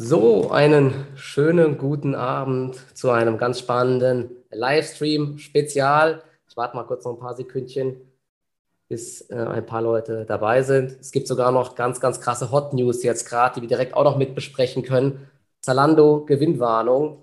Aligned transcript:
So, 0.00 0.52
einen 0.52 0.94
schönen 1.16 1.76
guten 1.76 2.14
Abend 2.14 2.76
zu 2.96 3.10
einem 3.10 3.36
ganz 3.36 3.58
spannenden 3.58 4.30
Livestream-Spezial. 4.50 6.22
Ich 6.48 6.56
warte 6.56 6.76
mal 6.76 6.84
kurz 6.84 7.04
noch 7.04 7.14
ein 7.14 7.18
paar 7.18 7.34
Sekündchen, 7.34 7.96
bis 8.88 9.22
äh, 9.28 9.34
ein 9.34 9.66
paar 9.66 9.82
Leute 9.82 10.24
dabei 10.24 10.62
sind. 10.62 10.92
Es 11.00 11.10
gibt 11.10 11.26
sogar 11.26 11.50
noch 11.50 11.74
ganz, 11.74 11.98
ganz 11.98 12.20
krasse 12.20 12.52
Hot 12.52 12.74
News 12.74 13.02
jetzt 13.02 13.28
gerade, 13.28 13.56
die 13.56 13.62
wir 13.62 13.68
direkt 13.68 13.94
auch 13.94 14.04
noch 14.04 14.16
mit 14.16 14.36
besprechen 14.36 14.84
können. 14.84 15.28
Zalando 15.62 16.24
Gewinnwarnung. 16.26 17.18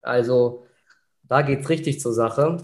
Also 0.00 0.66
da 1.24 1.42
geht 1.42 1.62
es 1.62 1.68
richtig 1.68 2.00
zur 2.00 2.12
Sache. 2.12 2.58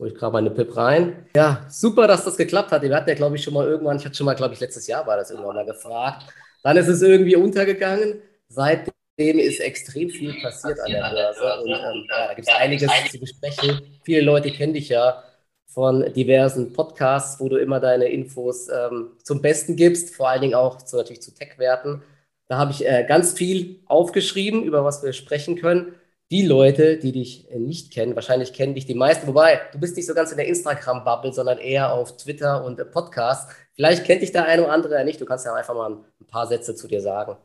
Hol 0.00 0.08
ich 0.08 0.16
gerade 0.16 0.32
meine 0.32 0.50
Pip 0.50 0.76
rein. 0.76 1.26
Ja, 1.36 1.64
super, 1.68 2.08
dass 2.08 2.24
das 2.24 2.36
geklappt 2.36 2.72
hat. 2.72 2.82
Wir 2.82 2.92
hatten 2.96 3.08
ja, 3.08 3.14
glaube 3.14 3.36
ich, 3.36 3.44
schon 3.44 3.54
mal 3.54 3.68
irgendwann, 3.68 3.98
ich 3.98 4.04
hatte 4.04 4.16
schon 4.16 4.26
mal, 4.26 4.34
glaube 4.34 4.54
ich, 4.54 4.58
letztes 4.58 4.88
Jahr 4.88 5.06
war 5.06 5.16
das 5.16 5.30
irgendwann 5.30 5.54
mal 5.54 5.64
gefragt. 5.64 6.24
Dann 6.62 6.76
ist 6.76 6.88
es 6.88 7.02
irgendwie 7.02 7.36
untergegangen. 7.36 8.22
Seitdem 8.48 9.38
ist 9.38 9.60
extrem 9.60 10.10
viel 10.10 10.40
passiert 10.40 10.80
an 10.80 10.92
der 10.92 11.10
Börse. 11.10 11.62
Und 11.62 11.70
ähm, 11.70 12.06
da 12.08 12.34
gibt 12.34 12.48
es 12.48 12.54
einiges 12.54 12.90
zu 13.10 13.18
besprechen. 13.18 13.80
Viele 14.04 14.22
Leute 14.22 14.50
kennen 14.50 14.74
dich 14.74 14.88
ja 14.88 15.22
von 15.66 16.12
diversen 16.12 16.72
Podcasts, 16.72 17.40
wo 17.40 17.48
du 17.48 17.56
immer 17.56 17.80
deine 17.80 18.06
Infos 18.06 18.68
ähm, 18.68 19.12
zum 19.22 19.40
Besten 19.40 19.76
gibst, 19.76 20.14
vor 20.14 20.28
allen 20.28 20.40
Dingen 20.40 20.54
auch 20.54 20.78
zu, 20.82 20.96
natürlich 20.96 21.22
zu 21.22 21.32
Tech-Werten. 21.32 22.02
Da 22.48 22.58
habe 22.58 22.72
ich 22.72 22.84
äh, 22.84 23.04
ganz 23.06 23.32
viel 23.32 23.80
aufgeschrieben, 23.86 24.64
über 24.64 24.84
was 24.84 25.02
wir 25.04 25.12
sprechen 25.12 25.56
können 25.56 25.94
die 26.30 26.46
Leute, 26.46 26.96
die 26.96 27.12
dich 27.12 27.50
äh, 27.50 27.58
nicht 27.58 27.92
kennen, 27.92 28.14
wahrscheinlich 28.14 28.52
kennen 28.52 28.74
dich 28.74 28.86
die 28.86 28.94
meisten, 28.94 29.26
wobei 29.26 29.60
du 29.72 29.80
bist 29.80 29.96
nicht 29.96 30.06
so 30.06 30.14
ganz 30.14 30.30
in 30.30 30.36
der 30.36 30.46
Instagram-Bubble, 30.46 31.32
sondern 31.32 31.58
eher 31.58 31.92
auf 31.92 32.16
Twitter 32.16 32.64
und 32.64 32.78
äh, 32.78 32.84
Podcast. 32.84 33.50
Vielleicht 33.80 34.04
kennt 34.04 34.20
dich 34.20 34.30
der 34.30 34.44
eine 34.44 34.64
oder 34.64 34.72
andere 34.72 34.92
ja 34.92 35.04
nicht. 35.04 35.18
Du 35.22 35.24
kannst 35.24 35.46
ja 35.46 35.54
einfach 35.54 35.72
mal 35.72 35.90
ein 35.90 36.26
paar 36.26 36.46
Sätze 36.46 36.74
zu 36.74 36.86
dir 36.86 37.00
sagen. 37.00 37.38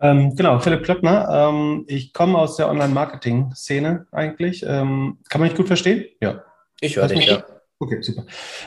Ähm, 0.00 0.34
genau, 0.34 0.58
Philipp 0.58 0.82
Klöckner. 0.82 1.28
Ähm, 1.30 1.84
ich 1.86 2.12
komme 2.12 2.36
aus 2.36 2.56
der 2.56 2.68
Online-Marketing-Szene 2.68 4.08
eigentlich. 4.10 4.64
Ähm, 4.66 5.18
kann 5.28 5.40
man 5.40 5.48
mich 5.48 5.56
gut 5.56 5.68
verstehen? 5.68 6.06
Ja. 6.20 6.42
Ich 6.80 6.96
höre 6.96 7.06
dich, 7.06 7.24
ja. 7.24 7.44
Okay, 7.78 8.02
super. 8.02 8.24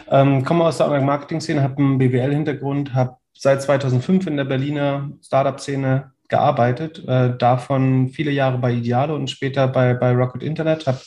Ähm, 0.10 0.46
komme 0.46 0.64
aus 0.64 0.78
der 0.78 0.86
Online-Marketing-Szene, 0.86 1.62
habe 1.62 1.76
einen 1.80 1.98
BWL-Hintergrund, 1.98 2.94
habe 2.94 3.18
seit 3.34 3.62
2005 3.62 4.28
in 4.28 4.38
der 4.38 4.46
Berliner 4.46 5.12
Startup-Szene 5.22 6.14
gearbeitet, 6.30 7.04
äh, 7.06 7.36
davon 7.38 8.08
viele 8.08 8.32
Jahre 8.32 8.60
bei 8.60 8.72
Idealo 8.72 9.14
und 9.14 9.30
später 9.30 9.68
bei, 9.68 9.94
bei 9.94 10.14
Rocket 10.14 10.42
Internet, 10.42 10.88
habe 10.88 11.02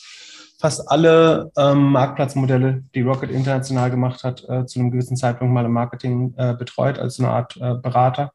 fast 0.62 0.88
alle 0.88 1.50
ähm, 1.58 1.90
Marktplatzmodelle, 1.90 2.84
die 2.94 3.00
Rocket 3.00 3.32
international 3.32 3.90
gemacht 3.90 4.22
hat, 4.22 4.48
äh, 4.48 4.64
zu 4.64 4.78
einem 4.78 4.92
gewissen 4.92 5.16
Zeitpunkt 5.16 5.52
mal 5.52 5.64
im 5.64 5.72
Marketing 5.72 6.34
äh, 6.36 6.54
betreut, 6.54 7.00
als 7.00 7.18
eine 7.18 7.30
Art 7.30 7.56
äh, 7.56 7.74
Berater 7.74 8.32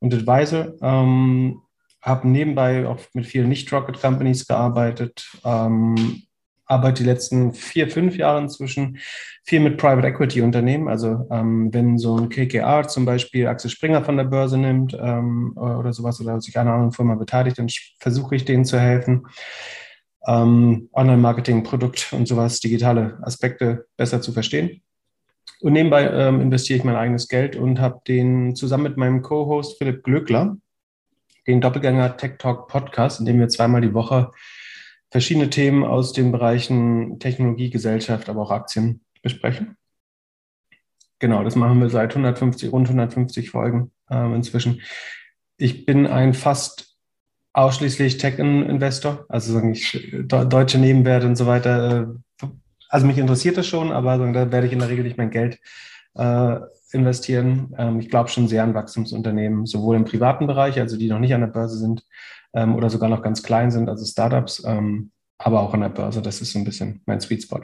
und 0.00 0.14
Advisor. 0.14 0.72
Ähm, 0.80 1.60
habe 2.00 2.26
nebenbei 2.26 2.88
auch 2.88 2.98
mit 3.12 3.26
vielen 3.26 3.50
Nicht-Rocket-Companies 3.50 4.46
gearbeitet, 4.46 5.30
ähm, 5.44 6.22
arbeite 6.64 7.02
die 7.02 7.08
letzten 7.08 7.52
vier, 7.52 7.90
fünf 7.90 8.16
Jahre 8.16 8.40
inzwischen 8.40 8.96
viel 9.44 9.60
mit 9.60 9.76
Private 9.76 10.08
Equity 10.08 10.40
Unternehmen. 10.40 10.88
Also 10.88 11.28
ähm, 11.30 11.68
wenn 11.74 11.98
so 11.98 12.16
ein 12.16 12.30
KKR 12.30 12.88
zum 12.88 13.04
Beispiel 13.04 13.46
Axel 13.46 13.70
Springer 13.70 14.02
von 14.02 14.16
der 14.16 14.24
Börse 14.24 14.56
nimmt 14.56 14.96
ähm, 14.98 15.52
oder 15.54 15.92
sowas 15.92 16.18
oder 16.18 16.40
sich 16.40 16.58
einer 16.58 16.72
anderen 16.72 16.92
Firma 16.92 17.14
beteiligt, 17.14 17.58
dann 17.58 17.68
versuche 17.98 18.36
ich 18.36 18.46
denen 18.46 18.64
zu 18.64 18.80
helfen, 18.80 19.26
ähm, 20.26 20.88
Online-Marketing, 20.92 21.62
Produkt 21.62 22.12
und 22.12 22.26
sowas, 22.26 22.60
digitale 22.60 23.18
Aspekte 23.22 23.86
besser 23.96 24.20
zu 24.20 24.32
verstehen. 24.32 24.82
Und 25.60 25.72
nebenbei 25.72 26.08
ähm, 26.08 26.40
investiere 26.40 26.78
ich 26.78 26.84
mein 26.84 26.96
eigenes 26.96 27.28
Geld 27.28 27.56
und 27.56 27.80
habe 27.80 28.00
den 28.06 28.54
zusammen 28.54 28.84
mit 28.84 28.96
meinem 28.96 29.22
Co-Host 29.22 29.78
Philipp 29.78 30.04
Glöckler 30.04 30.56
den 31.48 31.62
Doppelgänger 31.62 32.16
Tech 32.16 32.36
Talk 32.38 32.68
Podcast, 32.68 33.20
in 33.20 33.26
dem 33.26 33.40
wir 33.40 33.48
zweimal 33.48 33.80
die 33.80 33.94
Woche 33.94 34.30
verschiedene 35.10 35.48
Themen 35.48 35.82
aus 35.82 36.12
den 36.12 36.30
Bereichen 36.30 37.18
Technologie, 37.18 37.70
Gesellschaft, 37.70 38.28
aber 38.28 38.42
auch 38.42 38.50
Aktien 38.50 39.00
besprechen. 39.22 39.76
Genau, 41.18 41.42
das 41.42 41.56
machen 41.56 41.80
wir 41.80 41.88
seit 41.88 42.10
150, 42.10 42.70
rund 42.70 42.86
150 42.86 43.50
Folgen 43.50 43.90
äh, 44.10 44.34
inzwischen. 44.34 44.82
Ich 45.56 45.86
bin 45.86 46.06
ein 46.06 46.34
fast 46.34 46.87
ausschließlich 47.52 48.18
Tech-Investor, 48.18 49.26
also 49.28 49.52
sagen 49.52 49.72
ich, 49.72 50.14
deutsche 50.26 50.78
Nebenwerte 50.78 51.26
und 51.26 51.36
so 51.36 51.46
weiter. 51.46 52.08
Äh, 52.42 52.46
also 52.88 53.06
mich 53.06 53.18
interessiert 53.18 53.56
das 53.56 53.66
schon, 53.66 53.92
aber 53.92 54.18
da 54.18 54.52
werde 54.52 54.66
ich 54.66 54.72
in 54.72 54.78
der 54.78 54.88
Regel 54.88 55.04
nicht 55.04 55.18
mein 55.18 55.30
Geld 55.30 55.58
äh, 56.14 56.56
investieren. 56.92 57.74
Ähm, 57.76 58.00
ich 58.00 58.08
glaube 58.08 58.28
schon 58.30 58.48
sehr 58.48 58.62
an 58.62 58.74
Wachstumsunternehmen, 58.74 59.66
sowohl 59.66 59.96
im 59.96 60.04
privaten 60.04 60.46
Bereich, 60.46 60.78
also 60.78 60.96
die 60.96 61.08
noch 61.08 61.18
nicht 61.18 61.34
an 61.34 61.42
der 61.42 61.48
Börse 61.48 61.76
sind, 61.76 62.04
ähm, 62.54 62.74
oder 62.74 62.90
sogar 62.90 63.08
noch 63.08 63.22
ganz 63.22 63.42
klein 63.42 63.70
sind, 63.70 63.88
also 63.88 64.04
Startups, 64.04 64.62
ähm, 64.66 65.10
aber 65.38 65.60
auch 65.60 65.74
an 65.74 65.80
der 65.80 65.90
Börse. 65.90 66.22
Das 66.22 66.40
ist 66.40 66.52
so 66.52 66.58
ein 66.58 66.64
bisschen 66.64 67.02
mein 67.06 67.20
Sweet 67.20 67.42
Spot. 67.42 67.60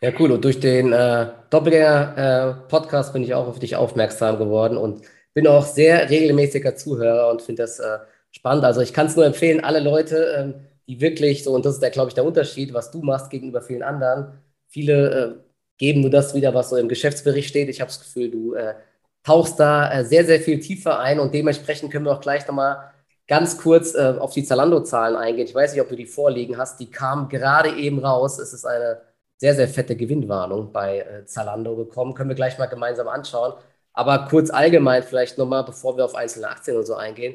Ja, 0.00 0.12
cool. 0.18 0.32
Und 0.32 0.44
durch 0.44 0.60
den 0.60 0.92
äh, 0.92 1.28
Doppelgänger-Podcast 1.50 3.10
äh, 3.10 3.12
bin 3.12 3.22
ich 3.22 3.34
auch 3.34 3.46
auf 3.46 3.58
dich 3.58 3.76
aufmerksam 3.76 4.38
geworden 4.38 4.76
und 4.76 5.02
bin 5.32 5.46
auch 5.46 5.64
sehr 5.64 6.10
regelmäßiger 6.10 6.76
Zuhörer 6.76 7.30
und 7.30 7.42
finde 7.42 7.62
das 7.62 7.78
äh, 7.78 7.98
spannend. 8.34 8.64
Also 8.64 8.80
ich 8.80 8.92
kann 8.92 9.06
es 9.06 9.16
nur 9.16 9.24
empfehlen, 9.24 9.62
alle 9.64 9.80
Leute, 9.80 10.16
ähm, 10.36 10.54
die 10.86 11.00
wirklich 11.00 11.44
so, 11.44 11.52
und 11.54 11.64
das 11.64 11.74
ist 11.74 11.82
der, 11.82 11.90
glaube 11.90 12.08
ich, 12.08 12.14
der 12.14 12.24
Unterschied, 12.24 12.74
was 12.74 12.90
du 12.90 13.02
machst 13.02 13.30
gegenüber 13.30 13.62
vielen 13.62 13.82
anderen. 13.82 14.38
Viele 14.68 15.10
äh, 15.10 15.34
geben 15.78 16.02
nur 16.02 16.10
das 16.10 16.34
wieder, 16.34 16.54
was 16.54 16.70
so 16.70 16.76
im 16.76 16.88
Geschäftsbericht 16.88 17.48
steht. 17.48 17.68
Ich 17.68 17.80
habe 17.80 17.88
das 17.88 18.00
Gefühl, 18.00 18.30
du 18.30 18.54
äh, 18.54 18.74
tauchst 19.22 19.58
da 19.60 19.92
äh, 19.92 20.04
sehr, 20.04 20.24
sehr 20.24 20.40
viel 20.40 20.60
tiefer 20.60 21.00
ein 21.00 21.20
und 21.20 21.32
dementsprechend 21.34 21.90
können 21.92 22.04
wir 22.04 22.12
auch 22.12 22.20
gleich 22.20 22.46
nochmal 22.46 22.90
ganz 23.26 23.58
kurz 23.58 23.94
äh, 23.94 24.14
auf 24.18 24.32
die 24.34 24.44
Zalando-Zahlen 24.44 25.16
eingehen. 25.16 25.46
Ich 25.46 25.54
weiß 25.54 25.72
nicht, 25.72 25.80
ob 25.82 25.88
du 25.88 25.96
die 25.96 26.06
vorliegen 26.06 26.58
hast. 26.58 26.78
Die 26.80 26.90
kamen 26.90 27.28
gerade 27.28 27.70
eben 27.76 27.98
raus. 28.04 28.38
Es 28.38 28.52
ist 28.52 28.66
eine 28.66 29.00
sehr, 29.38 29.54
sehr 29.54 29.68
fette 29.68 29.96
Gewinnwarnung 29.96 30.72
bei 30.72 31.00
äh, 31.00 31.24
Zalando 31.24 31.76
gekommen. 31.76 32.14
Können 32.14 32.30
wir 32.30 32.36
gleich 32.36 32.58
mal 32.58 32.66
gemeinsam 32.66 33.08
anschauen. 33.08 33.54
Aber 33.92 34.26
kurz 34.28 34.50
allgemein 34.50 35.02
vielleicht 35.02 35.38
nochmal, 35.38 35.64
bevor 35.64 35.96
wir 35.96 36.04
auf 36.04 36.14
einzelne 36.14 36.48
Aktien 36.48 36.76
und 36.76 36.86
so 36.86 36.94
eingehen. 36.94 37.34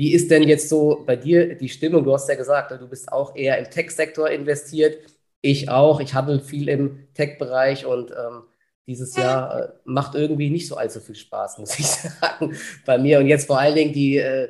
Wie 0.00 0.14
ist 0.14 0.30
denn 0.30 0.44
jetzt 0.44 0.70
so 0.70 1.02
bei 1.04 1.14
dir 1.14 1.56
die 1.56 1.68
Stimmung? 1.68 2.04
Du 2.04 2.14
hast 2.14 2.26
ja 2.26 2.34
gesagt, 2.34 2.70
du 2.70 2.88
bist 2.88 3.12
auch 3.12 3.36
eher 3.36 3.58
im 3.58 3.68
Tech-Sektor 3.68 4.30
investiert. 4.30 4.96
Ich 5.42 5.68
auch. 5.68 6.00
Ich 6.00 6.14
handle 6.14 6.40
viel 6.40 6.70
im 6.70 7.06
Tech-Bereich 7.12 7.84
und 7.84 8.10
ähm, 8.10 8.44
dieses 8.86 9.14
Jahr 9.14 9.60
äh, 9.60 9.68
macht 9.84 10.14
irgendwie 10.14 10.48
nicht 10.48 10.68
so 10.68 10.76
allzu 10.76 11.00
viel 11.00 11.16
Spaß, 11.16 11.58
muss 11.58 11.78
ich 11.78 11.86
sagen, 11.86 12.56
bei 12.86 12.96
mir. 12.96 13.18
Und 13.18 13.26
jetzt 13.26 13.46
vor 13.46 13.60
allen 13.60 13.74
Dingen 13.74 13.92
die 13.92 14.16
äh, 14.16 14.48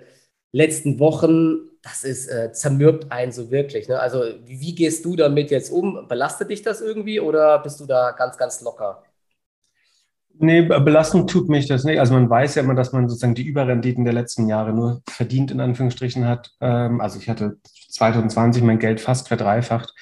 letzten 0.52 1.00
Wochen, 1.00 1.68
das 1.82 2.04
ist 2.04 2.28
äh, 2.28 2.52
zermürbt 2.52 3.10
einen 3.10 3.32
so 3.32 3.50
wirklich. 3.50 3.88
Ne? 3.88 3.98
Also 3.98 4.22
wie, 4.44 4.60
wie, 4.60 4.76
gehst 4.76 5.04
du 5.04 5.16
damit 5.16 5.50
jetzt 5.50 5.72
um? 5.72 6.06
Belastet 6.06 6.50
dich 6.50 6.62
das 6.62 6.80
irgendwie 6.80 7.18
oder 7.18 7.58
bist 7.58 7.80
du 7.80 7.86
da 7.86 8.12
ganz, 8.12 8.38
ganz 8.38 8.60
locker? 8.60 9.02
Nee, 10.42 10.62
belastend 10.62 11.28
tut 11.28 11.50
mich 11.50 11.68
das 11.68 11.84
nicht. 11.84 12.00
Also 12.00 12.14
man 12.14 12.30
weiß 12.30 12.54
ja 12.54 12.62
immer, 12.62 12.74
dass 12.74 12.92
man 12.92 13.08
sozusagen 13.10 13.34
die 13.34 13.46
Überrenditen 13.46 14.04
der 14.04 14.14
letzten 14.14 14.48
Jahre 14.48 14.72
nur 14.72 15.02
verdient, 15.06 15.50
in 15.50 15.60
Anführungsstrichen 15.60 16.26
hat. 16.26 16.52
Ähm, 16.62 17.02
also 17.02 17.18
ich 17.18 17.28
hatte 17.28 17.58
2020 17.90 18.62
mein 18.62 18.78
Geld 18.78 19.02
fast 19.02 19.28
verdreifacht, 19.28 19.92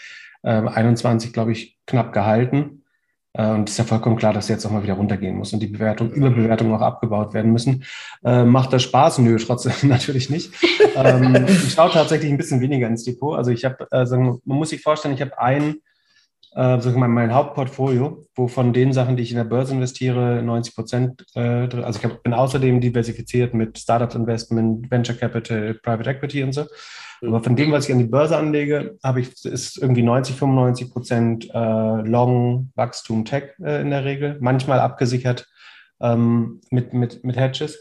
ähm, 0.45 0.69
21 0.69 1.33
glaube 1.33 1.51
ich 1.51 1.77
knapp 1.87 2.13
gehalten. 2.13 2.85
Äh, 3.33 3.51
und 3.51 3.69
es 3.69 3.75
ist 3.75 3.79
ja 3.79 3.85
vollkommen 3.85 4.17
klar, 4.17 4.33
dass 4.33 4.49
jetzt 4.49 4.65
auch 4.65 4.71
mal 4.71 4.85
wieder 4.85 4.95
runtergehen 4.95 5.37
muss 5.37 5.53
und 5.53 5.59
die 5.61 5.67
Bewertung, 5.67 6.13
Überbewertungen 6.13 6.73
auch 6.73 6.83
abgebaut 6.83 7.35
werden 7.35 7.51
müssen. 7.51 7.83
Äh, 8.25 8.45
macht 8.45 8.73
das 8.73 8.85
Spaß? 8.85 9.19
Nö, 9.19 9.37
trotzdem 9.39 9.73
natürlich 9.89 10.31
nicht. 10.31 10.55
ähm, 10.95 11.47
ich 11.49 11.73
schaue 11.73 11.91
tatsächlich 11.91 12.31
ein 12.31 12.39
bisschen 12.39 12.61
weniger 12.61 12.87
ins 12.87 13.03
Depot. 13.03 13.37
Also 13.37 13.51
ich 13.51 13.65
habe, 13.65 13.89
äh, 13.91 14.05
man 14.05 14.39
muss 14.45 14.71
sich 14.71 14.83
vorstellen, 14.83 15.15
ich 15.15 15.21
habe 15.21 15.37
ein, 15.41 15.79
äh, 16.55 16.81
sag 16.81 16.97
mal, 16.97 17.09
mein 17.09 17.35
Hauptportfolio, 17.35 18.25
wo 18.35 18.49
von 18.49 18.73
den 18.73 18.93
Sachen, 18.93 19.17
die 19.17 19.23
ich 19.23 19.31
in 19.31 19.37
der 19.37 19.45
Börse 19.45 19.75
investiere, 19.75 20.43
90 20.43 20.75
Prozent, 20.75 21.25
äh, 21.35 21.69
also 21.83 22.01
ich 22.03 22.23
bin 22.23 22.35
außerdem 22.35 22.81
diversifiziert 22.81 23.55
mit 23.55 23.79
Startup 23.79 24.15
Investment, 24.15 24.91
Venture 24.91 25.17
Capital, 25.17 25.75
Private 25.75 26.11
Equity 26.11 26.43
und 26.43 26.53
so. 26.53 26.65
Aber 27.23 27.43
von 27.43 27.57
dem, 27.57 27.73
was 27.73 27.87
ich 27.87 27.93
an 27.93 27.99
die 27.99 28.07
Börse 28.07 28.37
anlege, 28.37 28.97
habe 29.03 29.21
ich, 29.21 29.45
ist 29.45 29.77
irgendwie 29.79 30.03
90, 30.03 30.37
95 30.37 30.93
Prozent 30.93 31.51
äh, 31.53 32.03
Long 32.03 32.71
Wachstum 32.77 33.25
Tech 33.25 33.55
äh, 33.61 33.81
in 33.81 33.91
der 33.91 34.05
Regel, 34.05 34.39
manchmal 34.41 34.79
abgesichert 34.81 35.47
ähm, 36.01 36.61
mit, 36.71 36.93
mit, 36.93 37.25
mit 37.25 37.37
Hedges. 37.37 37.81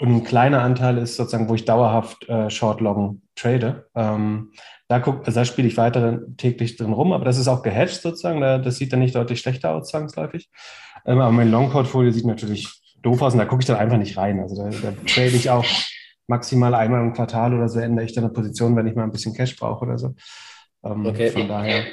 Und 0.00 0.08
ein 0.08 0.24
kleiner 0.24 0.62
Anteil 0.62 0.98
ist 0.98 1.16
sozusagen, 1.16 1.48
wo 1.48 1.54
ich 1.54 1.64
dauerhaft 1.64 2.28
äh, 2.28 2.50
Short-Long 2.50 3.22
trade. 3.36 3.86
Ähm, 3.94 4.50
da, 4.88 4.98
guck, 4.98 5.26
also 5.26 5.40
da 5.40 5.44
spiele 5.44 5.68
ich 5.68 5.76
weiter 5.76 6.20
täglich 6.36 6.76
drin 6.76 6.92
rum, 6.92 7.12
aber 7.12 7.24
das 7.24 7.38
ist 7.38 7.48
auch 7.48 7.62
gehedged 7.62 8.02
sozusagen. 8.02 8.40
Da, 8.40 8.58
das 8.58 8.76
sieht 8.76 8.92
dann 8.92 9.00
nicht 9.00 9.14
deutlich 9.14 9.40
schlechter 9.40 9.74
aus, 9.74 9.88
zwangsläufig. 9.88 10.50
Ähm, 11.06 11.20
aber 11.20 11.32
mein 11.32 11.50
Long-Portfolio 11.50 12.10
sieht 12.10 12.26
natürlich 12.26 12.68
doof 13.02 13.22
aus 13.22 13.32
und 13.32 13.38
da 13.38 13.44
gucke 13.44 13.62
ich 13.62 13.66
dann 13.66 13.76
einfach 13.76 13.98
nicht 13.98 14.16
rein. 14.16 14.40
Also 14.40 14.56
da, 14.56 14.70
da 14.70 14.92
trade 15.06 15.28
ich 15.28 15.50
auch 15.50 15.64
maximal 16.26 16.74
einmal 16.74 17.02
im 17.02 17.12
Quartal 17.12 17.54
oder 17.54 17.68
so 17.68 17.78
ändere 17.78 18.04
ich 18.04 18.14
dann 18.14 18.24
eine 18.24 18.32
Position, 18.32 18.76
wenn 18.76 18.86
ich 18.86 18.94
mal 18.94 19.04
ein 19.04 19.12
bisschen 19.12 19.34
Cash 19.34 19.56
brauche 19.56 19.84
oder 19.84 19.98
so. 19.98 20.14
Ähm, 20.84 21.06
okay. 21.06 21.30
Von 21.30 21.48
daher. 21.48 21.84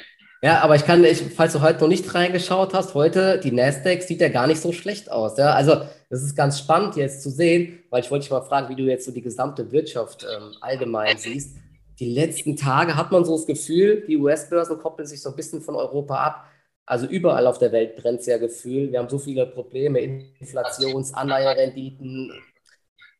Ja, 0.42 0.60
aber 0.60 0.74
ich 0.74 0.84
kann, 0.84 1.04
ich, 1.04 1.22
falls 1.22 1.52
du 1.52 1.60
heute 1.60 1.80
noch 1.80 1.88
nicht 1.88 2.14
reingeschaut 2.14 2.74
hast, 2.74 2.94
heute 2.94 3.38
die 3.38 3.52
Nasdaq 3.52 4.02
sieht 4.02 4.20
ja 4.20 4.28
gar 4.28 4.48
nicht 4.48 4.60
so 4.60 4.72
schlecht 4.72 5.10
aus. 5.10 5.38
Ja? 5.38 5.52
Also 5.52 5.82
das 6.10 6.22
ist 6.22 6.34
ganz 6.34 6.58
spannend 6.58 6.96
jetzt 6.96 7.22
zu 7.22 7.30
sehen, 7.30 7.78
weil 7.90 8.02
ich 8.02 8.10
wollte 8.10 8.24
dich 8.24 8.32
mal 8.32 8.42
fragen, 8.42 8.68
wie 8.68 8.74
du 8.74 8.82
jetzt 8.82 9.06
so 9.06 9.12
die 9.12 9.22
gesamte 9.22 9.70
Wirtschaft 9.70 10.24
ähm, 10.24 10.56
allgemein 10.60 11.16
siehst. 11.16 11.56
Die 11.98 12.12
letzten 12.12 12.56
Tage 12.56 12.96
hat 12.96 13.12
man 13.12 13.24
so 13.24 13.36
das 13.36 13.46
Gefühl, 13.46 14.04
die 14.06 14.16
US-Börsen 14.16 14.78
koppeln 14.78 15.06
sich 15.06 15.20
so 15.20 15.30
ein 15.30 15.36
bisschen 15.36 15.60
von 15.60 15.76
Europa 15.76 16.14
ab. 16.16 16.46
Also 16.86 17.06
überall 17.06 17.46
auf 17.46 17.58
der 17.58 17.72
Welt 17.72 17.96
brennt 17.96 18.20
es 18.20 18.26
ja 18.26 18.38
Gefühl. 18.38 18.90
Wir 18.90 18.98
haben 18.98 19.08
so 19.08 19.18
viele 19.18 19.46
Probleme, 19.46 20.00
Inflations-, 20.00 21.14
Anleiherenditen. 21.14 22.32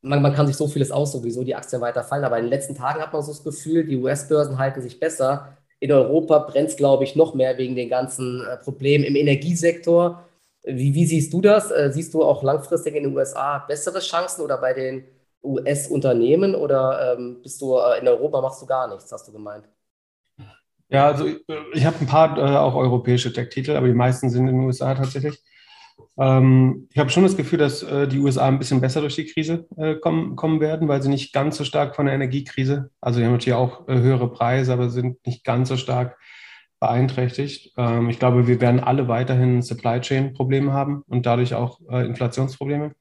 Man, 0.00 0.20
man 0.20 0.34
kann 0.34 0.46
sich 0.46 0.56
so 0.56 0.66
vieles 0.66 0.90
aus, 0.90 1.16
wieso 1.22 1.44
die 1.44 1.54
Aktien 1.54 1.80
weiter 1.80 2.02
fallen. 2.02 2.24
Aber 2.24 2.38
in 2.38 2.44
den 2.44 2.50
letzten 2.50 2.74
Tagen 2.74 3.00
hat 3.00 3.12
man 3.12 3.22
so 3.22 3.32
das 3.32 3.44
Gefühl, 3.44 3.84
die 3.84 3.96
US-Börsen 3.96 4.58
halten 4.58 4.82
sich 4.82 4.98
besser. 4.98 5.56
In 5.78 5.92
Europa 5.92 6.38
brennt 6.40 6.70
es, 6.70 6.76
glaube 6.76 7.04
ich, 7.04 7.14
noch 7.14 7.34
mehr 7.34 7.56
wegen 7.58 7.76
den 7.76 7.88
ganzen 7.88 8.44
äh, 8.44 8.56
Problemen 8.56 9.04
im 9.04 9.16
Energiesektor. 9.16 10.24
Wie, 10.64 10.94
wie, 10.94 11.06
siehst 11.06 11.32
du 11.32 11.40
das? 11.40 11.70
Äh, 11.70 11.90
siehst 11.92 12.14
du 12.14 12.22
auch 12.22 12.42
langfristig 12.42 12.94
in 12.94 13.04
den 13.04 13.16
USA 13.16 13.58
bessere 13.58 13.98
Chancen 14.00 14.42
oder 14.42 14.58
bei 14.58 14.72
den 14.72 15.04
US-Unternehmen 15.42 16.54
oder 16.54 17.14
ähm, 17.16 17.40
bist 17.42 17.60
du 17.60 17.76
äh, 17.76 18.00
in 18.00 18.08
Europa 18.08 18.40
machst 18.40 18.62
du 18.62 18.66
gar 18.66 18.88
nichts, 18.88 19.10
hast 19.10 19.28
du 19.28 19.32
gemeint? 19.32 19.68
Ja, 20.88 21.06
also 21.06 21.26
ich, 21.26 21.38
ich 21.72 21.84
habe 21.86 21.96
ein 22.00 22.06
paar 22.06 22.36
äh, 22.36 22.56
auch 22.56 22.74
europäische 22.74 23.32
Tech-Titel, 23.32 23.76
aber 23.76 23.86
die 23.86 23.94
meisten 23.94 24.28
sind 24.28 24.46
in 24.46 24.58
den 24.58 24.66
USA 24.66 24.94
tatsächlich. 24.94 25.42
Ähm, 26.18 26.88
ich 26.90 26.98
habe 26.98 27.10
schon 27.10 27.22
das 27.22 27.36
Gefühl, 27.36 27.58
dass 27.58 27.82
äh, 27.82 28.06
die 28.06 28.18
USA 28.18 28.46
ein 28.46 28.58
bisschen 28.58 28.80
besser 28.80 29.00
durch 29.00 29.16
die 29.16 29.24
Krise 29.24 29.66
äh, 29.76 29.94
kommen, 29.94 30.36
kommen 30.36 30.60
werden, 30.60 30.88
weil 30.88 31.02
sie 31.02 31.08
nicht 31.08 31.32
ganz 31.32 31.56
so 31.56 31.64
stark 31.64 31.96
von 31.96 32.06
der 32.06 32.14
Energiekrise, 32.14 32.90
also 33.00 33.18
sie 33.18 33.24
haben 33.24 33.32
natürlich 33.32 33.54
auch 33.56 33.88
äh, 33.88 33.94
höhere 33.94 34.30
Preise, 34.30 34.72
aber 34.72 34.90
sind 34.90 35.26
nicht 35.26 35.44
ganz 35.44 35.68
so 35.70 35.76
stark 35.76 36.18
beeinträchtigt. 36.80 37.72
Ähm, 37.78 38.10
ich 38.10 38.18
glaube, 38.18 38.46
wir 38.46 38.60
werden 38.60 38.80
alle 38.80 39.08
weiterhin 39.08 39.62
Supply 39.62 40.00
Chain 40.00 40.34
Probleme 40.34 40.72
haben 40.72 41.02
und 41.08 41.24
dadurch 41.24 41.54
auch 41.54 41.80
äh, 41.88 42.04
Inflationsprobleme. 42.04 42.92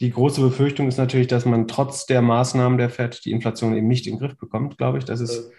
Die 0.00 0.10
große 0.10 0.40
Befürchtung 0.40 0.88
ist 0.88 0.98
natürlich, 0.98 1.26
dass 1.26 1.46
man 1.46 1.68
trotz 1.68 2.06
der 2.06 2.20
Maßnahmen 2.20 2.78
der 2.78 2.90
FED 2.90 3.24
die 3.24 3.30
Inflation 3.30 3.74
eben 3.74 3.88
nicht 3.88 4.06
in 4.06 4.14
den 4.14 4.20
Griff 4.20 4.36
bekommt, 4.36 4.76
glaube 4.76 4.98
ich. 4.98 5.04
Das 5.04 5.20
ist 5.20 5.50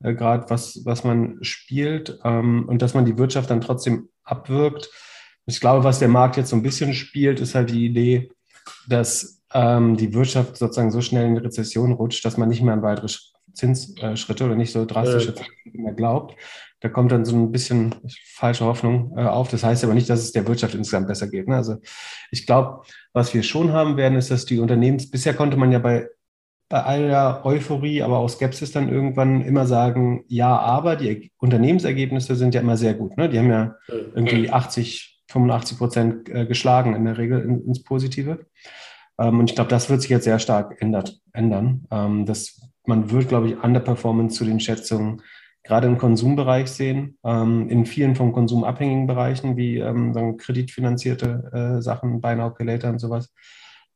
äh, 0.00 0.14
gerade 0.14 0.50
was, 0.50 0.80
was 0.84 1.04
man 1.04 1.38
spielt 1.42 2.18
ähm, 2.24 2.64
und 2.68 2.82
dass 2.82 2.94
man 2.94 3.04
die 3.04 3.18
Wirtschaft 3.18 3.50
dann 3.50 3.60
trotzdem 3.60 4.08
abwirkt. 4.24 4.90
Ich 5.46 5.60
glaube, 5.60 5.84
was 5.84 5.98
der 5.98 6.08
Markt 6.08 6.36
jetzt 6.36 6.50
so 6.50 6.56
ein 6.56 6.62
bisschen 6.62 6.94
spielt, 6.94 7.38
ist 7.38 7.54
halt 7.54 7.70
die 7.70 7.86
Idee, 7.86 8.32
dass 8.88 9.42
ähm, 9.52 9.96
die 9.96 10.12
Wirtschaft 10.12 10.56
sozusagen 10.56 10.90
so 10.90 11.00
schnell 11.00 11.26
in 11.26 11.34
die 11.34 11.42
Rezession 11.42 11.92
rutscht, 11.92 12.24
dass 12.24 12.36
man 12.36 12.48
nicht 12.48 12.62
mehr 12.62 12.74
an 12.74 12.82
weitere 12.82 13.08
Zinsschritte 13.54 14.44
oder 14.44 14.56
nicht 14.56 14.72
so 14.72 14.84
drastische 14.84 15.34
Zinsschritte 15.34 15.78
mehr 15.78 15.94
glaubt. 15.94 16.36
Da 16.80 16.88
kommt 16.88 17.12
dann 17.12 17.24
so 17.24 17.34
ein 17.34 17.50
bisschen 17.50 17.94
falsche 18.34 18.64
Hoffnung 18.66 19.14
äh, 19.16 19.24
auf. 19.24 19.48
Das 19.48 19.64
heißt 19.64 19.84
aber 19.84 19.94
nicht, 19.94 20.10
dass 20.10 20.20
es 20.20 20.32
der 20.32 20.46
Wirtschaft 20.46 20.74
insgesamt 20.74 21.08
besser 21.08 21.28
geht. 21.28 21.48
Ne? 21.48 21.56
Also 21.56 21.76
ich 22.30 22.46
glaube, 22.46 22.82
was 23.12 23.32
wir 23.32 23.42
schon 23.42 23.72
haben 23.72 23.96
werden, 23.96 24.18
ist, 24.18 24.30
dass 24.30 24.44
die 24.44 24.58
Unternehmens, 24.58 25.10
bisher 25.10 25.34
konnte 25.34 25.56
man 25.56 25.72
ja 25.72 25.78
bei 25.78 26.08
bei 26.68 26.82
aller 26.82 27.44
Euphorie, 27.44 28.02
aber 28.02 28.18
auch 28.18 28.28
Skepsis 28.28 28.72
dann 28.72 28.88
irgendwann 28.88 29.42
immer 29.42 29.66
sagen, 29.66 30.24
ja, 30.28 30.58
aber 30.58 30.96
die 30.96 31.30
Unternehmensergebnisse 31.38 32.36
sind 32.36 32.54
ja 32.54 32.62
immer 32.62 32.76
sehr 32.76 32.94
gut. 32.94 33.16
Ne? 33.16 33.28
Die 33.28 33.38
haben 33.38 33.50
ja 33.50 33.76
irgendwie 33.88 34.50
80, 34.50 35.22
85 35.28 35.78
Prozent 35.78 36.28
äh, 36.28 36.46
geschlagen 36.46 36.94
in 36.94 37.04
der 37.04 37.18
Regel 37.18 37.62
ins 37.66 37.82
Positive. 37.82 38.46
Ähm, 39.18 39.40
und 39.40 39.50
ich 39.50 39.54
glaube, 39.54 39.70
das 39.70 39.90
wird 39.90 40.00
sich 40.00 40.10
jetzt 40.10 40.24
sehr 40.24 40.38
stark 40.38 40.80
ändert, 40.80 41.20
ändern. 41.32 41.86
Ähm, 41.90 42.26
das, 42.26 42.60
man 42.86 43.10
wird, 43.10 43.28
glaube 43.28 43.48
ich, 43.48 43.62
Underperformance 43.62 44.36
zu 44.36 44.44
den 44.44 44.60
Schätzungen 44.60 45.22
gerade 45.62 45.86
im 45.86 45.96
Konsumbereich 45.96 46.68
sehen, 46.68 47.18
ähm, 47.24 47.68
in 47.70 47.86
vielen 47.86 48.14
vom 48.14 48.32
Konsum 48.32 48.64
abhängigen 48.64 49.06
Bereichen, 49.06 49.56
wie 49.56 49.78
dann 49.78 50.36
kreditfinanzierte 50.36 51.78
äh, 51.78 51.82
Sachen, 51.82 52.20
Buy 52.20 52.36
Now, 52.36 52.50
Pay 52.50 52.66
Later 52.66 52.90
und 52.90 52.98
sowas. 52.98 53.32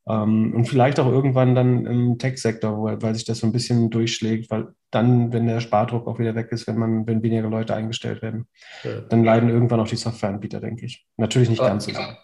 Ähm, 0.08 0.54
und 0.54 0.64
vielleicht 0.66 0.98
auch 0.98 1.06
irgendwann 1.06 1.54
dann 1.54 1.84
im 1.84 2.18
Tech-Sektor, 2.18 2.82
weil, 2.82 3.02
weil 3.02 3.14
sich 3.14 3.26
das 3.26 3.38
so 3.38 3.46
ein 3.46 3.52
bisschen 3.52 3.90
durchschlägt, 3.90 4.50
weil 4.50 4.68
dann, 4.90 5.32
wenn 5.34 5.46
der 5.46 5.60
Spardruck 5.60 6.06
auch 6.06 6.18
wieder 6.18 6.34
weg 6.34 6.48
ist, 6.50 6.66
wenn 6.66 6.78
man, 6.78 7.06
wenn 7.06 7.22
weniger 7.22 7.48
Leute 7.50 7.74
eingestellt 7.74 8.22
werden, 8.22 8.46
ja. 8.84 9.00
dann 9.02 9.22
leiden 9.22 9.50
irgendwann 9.50 9.80
auch 9.80 9.88
die 9.88 9.96
Softwareanbieter, 9.96 10.60
denke 10.60 10.86
ich. 10.86 11.06
Natürlich 11.18 11.50
nicht 11.50 11.60
aber, 11.60 11.68
ganz 11.68 11.84
so 11.84 11.92
sehr. 11.92 12.16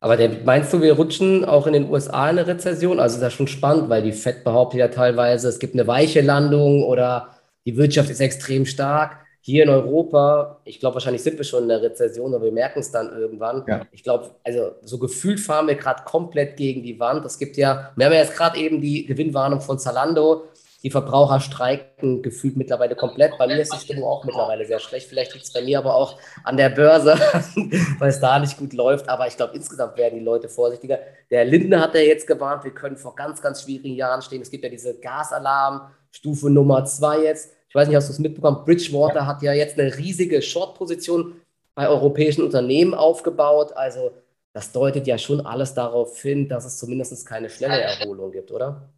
Aber 0.00 0.16
der, 0.16 0.30
meinst 0.44 0.72
du, 0.72 0.80
wir 0.80 0.94
rutschen 0.94 1.44
auch 1.44 1.66
in 1.66 1.74
den 1.74 1.90
USA 1.90 2.30
in 2.30 2.38
eine 2.38 2.46
Rezession? 2.46 2.98
Also 2.98 3.16
das 3.16 3.22
ist 3.22 3.32
ja 3.32 3.36
schon 3.36 3.48
spannend, 3.48 3.90
weil 3.90 4.02
die 4.02 4.12
FED 4.12 4.44
behauptet 4.44 4.80
ja 4.80 4.88
teilweise, 4.88 5.48
es 5.48 5.58
gibt 5.58 5.74
eine 5.74 5.86
weiche 5.86 6.22
Landung 6.22 6.84
oder 6.84 7.28
die 7.66 7.76
Wirtschaft 7.76 8.08
ist 8.08 8.20
extrem 8.20 8.64
stark 8.64 9.18
hier 9.42 9.62
in 9.62 9.70
Europa, 9.70 10.60
ich 10.64 10.80
glaube, 10.80 10.94
wahrscheinlich 10.94 11.22
sind 11.22 11.38
wir 11.38 11.44
schon 11.44 11.62
in 11.62 11.70
der 11.70 11.80
Rezession, 11.80 12.34
aber 12.34 12.44
wir 12.44 12.52
merken 12.52 12.80
es 12.80 12.90
dann 12.90 13.10
irgendwann. 13.10 13.64
Ja. 13.66 13.86
Ich 13.90 14.02
glaube, 14.02 14.30
also 14.44 14.72
so 14.82 14.98
gefühlt 14.98 15.40
fahren 15.40 15.66
wir 15.66 15.76
gerade 15.76 16.02
komplett 16.04 16.56
gegen 16.56 16.82
die 16.82 17.00
Wand. 17.00 17.24
Es 17.24 17.38
gibt 17.38 17.56
ja, 17.56 17.90
wir 17.96 18.06
haben 18.06 18.12
ja 18.12 18.20
jetzt 18.20 18.36
gerade 18.36 18.58
eben 18.58 18.82
die 18.82 19.06
Gewinnwarnung 19.06 19.60
von 19.60 19.78
Zalando. 19.78 20.44
Die 20.82 20.90
Verbraucher 20.90 21.40
streiken 21.40 22.22
gefühlt 22.22 22.56
mittlerweile 22.56 22.96
komplett. 22.96 23.36
Bei 23.38 23.46
mir 23.46 23.60
ist 23.60 23.72
die 23.72 23.78
Stimmung 23.78 24.04
auch 24.04 24.24
mittlerweile 24.24 24.64
sehr 24.64 24.78
schlecht. 24.78 25.08
Vielleicht 25.08 25.34
liegt 25.34 25.44
es 25.44 25.52
bei 25.52 25.62
mir 25.62 25.78
aber 25.78 25.94
auch 25.94 26.18
an 26.42 26.56
der 26.56 26.70
Börse, 26.70 27.14
weil 27.98 28.08
es 28.08 28.20
da 28.20 28.38
nicht 28.38 28.56
gut 28.56 28.72
läuft. 28.72 29.08
Aber 29.08 29.26
ich 29.26 29.36
glaube, 29.36 29.54
insgesamt 29.54 29.96
werden 29.98 30.18
die 30.18 30.24
Leute 30.24 30.48
vorsichtiger. 30.48 30.98
Der 31.30 31.44
Lindner 31.44 31.80
hat 31.80 31.94
ja 31.94 32.00
jetzt 32.00 32.26
gewarnt, 32.26 32.64
wir 32.64 32.72
können 32.72 32.96
vor 32.96 33.14
ganz, 33.14 33.42
ganz 33.42 33.62
schwierigen 33.62 33.94
Jahren 33.94 34.22
stehen. 34.22 34.40
Es 34.40 34.50
gibt 34.50 34.64
ja 34.64 34.70
diese 34.70 34.98
Gasalarm, 34.98 35.90
Stufe 36.10 36.50
Nummer 36.50 36.84
zwei 36.84 37.24
jetzt 37.24 37.50
ich 37.70 37.74
weiß 37.76 37.86
nicht, 37.86 37.96
hast 37.96 38.08
du 38.08 38.12
es 38.12 38.18
mitbekommen, 38.18 38.64
Bridgewater 38.64 39.28
hat 39.28 39.42
ja 39.42 39.52
jetzt 39.52 39.78
eine 39.78 39.96
riesige 39.96 40.42
Short-Position 40.42 41.40
bei 41.76 41.88
europäischen 41.88 42.42
Unternehmen 42.42 42.94
aufgebaut. 42.94 43.72
Also 43.76 44.10
das 44.52 44.72
deutet 44.72 45.06
ja 45.06 45.18
schon 45.18 45.46
alles 45.46 45.72
darauf 45.72 46.20
hin, 46.20 46.48
dass 46.48 46.64
es 46.64 46.78
zumindest 46.78 47.24
keine 47.26 47.48
schnelle 47.48 47.80
Erholung 47.80 48.32
gibt, 48.32 48.50
oder? 48.50 48.90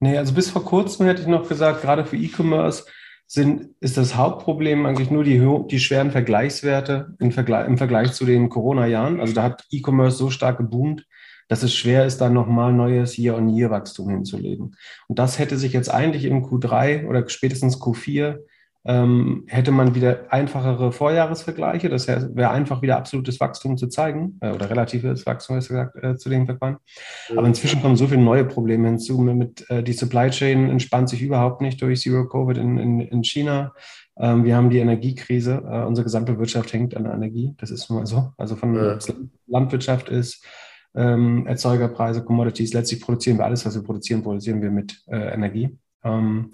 Nee, 0.00 0.16
also 0.16 0.32
bis 0.32 0.50
vor 0.50 0.64
kurzem 0.64 1.06
hätte 1.06 1.22
ich 1.22 1.28
noch 1.28 1.48
gesagt, 1.48 1.82
gerade 1.82 2.04
für 2.04 2.16
E-Commerce 2.16 2.84
sind, 3.26 3.70
ist 3.80 3.96
das 3.96 4.16
Hauptproblem 4.16 4.86
eigentlich 4.86 5.10
nur 5.10 5.24
die, 5.24 5.44
die 5.70 5.80
schweren 5.80 6.12
Vergleichswerte 6.12 7.14
im 7.18 7.32
Vergleich, 7.32 7.66
im 7.66 7.76
Vergleich 7.76 8.12
zu 8.12 8.24
den 8.24 8.48
Corona-Jahren. 8.48 9.20
Also 9.20 9.34
da 9.34 9.42
hat 9.42 9.64
E-Commerce 9.70 10.16
so 10.16 10.30
stark 10.30 10.58
geboomt, 10.58 11.04
dass 11.48 11.62
es 11.62 11.74
schwer 11.74 12.06
ist, 12.06 12.18
dann 12.18 12.32
nochmal 12.32 12.72
neues 12.72 13.18
Year-on-Year-Wachstum 13.18 14.08
hinzulegen. 14.08 14.76
Und 15.08 15.18
das 15.18 15.38
hätte 15.38 15.58
sich 15.58 15.72
jetzt 15.72 15.90
eigentlich 15.90 16.24
im 16.24 16.44
Q3 16.44 17.06
oder 17.06 17.28
spätestens 17.28 17.80
Q4 17.80 18.38
ähm, 18.84 19.44
hätte 19.48 19.70
man 19.70 19.94
wieder 19.94 20.32
einfachere 20.32 20.92
Vorjahresvergleiche. 20.92 21.88
Das 21.88 22.08
wäre 22.08 22.50
einfach 22.50 22.80
wieder 22.80 22.96
absolutes 22.96 23.40
Wachstum 23.40 23.76
zu 23.76 23.88
zeigen 23.88 24.38
äh, 24.40 24.50
oder 24.50 24.70
relatives 24.70 25.26
Wachstum, 25.26 25.56
besser 25.56 25.74
gesagt, 25.74 26.02
äh, 26.02 26.16
zu 26.16 26.28
den 26.28 26.46
Verfahren. 26.46 26.78
Aber 27.36 27.46
inzwischen 27.46 27.82
kommen 27.82 27.96
so 27.96 28.06
viele 28.06 28.22
neue 28.22 28.44
Probleme 28.44 28.88
hinzu. 28.88 29.18
Mit, 29.20 29.68
äh, 29.68 29.82
die 29.82 29.92
Supply 29.92 30.30
Chain 30.30 30.70
entspannt 30.70 31.08
sich 31.08 31.22
überhaupt 31.22 31.60
nicht 31.60 31.82
durch 31.82 32.00
Zero 32.00 32.28
Covid 32.28 32.56
in, 32.56 32.78
in, 32.78 33.00
in 33.00 33.24
China. 33.24 33.74
Ähm, 34.18 34.44
wir 34.44 34.56
haben 34.56 34.70
die 34.70 34.78
Energiekrise. 34.78 35.62
Äh, 35.68 35.84
unsere 35.84 36.04
gesamte 36.04 36.38
Wirtschaft 36.38 36.72
hängt 36.72 36.96
an 36.96 37.04
der 37.04 37.14
Energie. 37.14 37.54
Das 37.58 37.70
ist 37.70 37.90
nun 37.90 38.00
mal 38.00 38.06
so. 38.06 38.32
Also 38.36 38.56
von 38.56 38.74
ja. 38.74 38.98
Landwirtschaft 39.46 40.08
ist 40.08 40.44
ähm, 40.94 41.46
Erzeugerpreise, 41.46 42.24
Commodities. 42.24 42.72
Letztlich 42.72 43.00
produzieren 43.00 43.38
wir 43.38 43.44
alles, 43.44 43.66
was 43.66 43.74
wir 43.74 43.82
produzieren, 43.82 44.22
produzieren 44.22 44.62
wir 44.62 44.70
mit 44.70 45.02
äh, 45.08 45.34
Energie. 45.34 45.76
Ähm, 46.04 46.50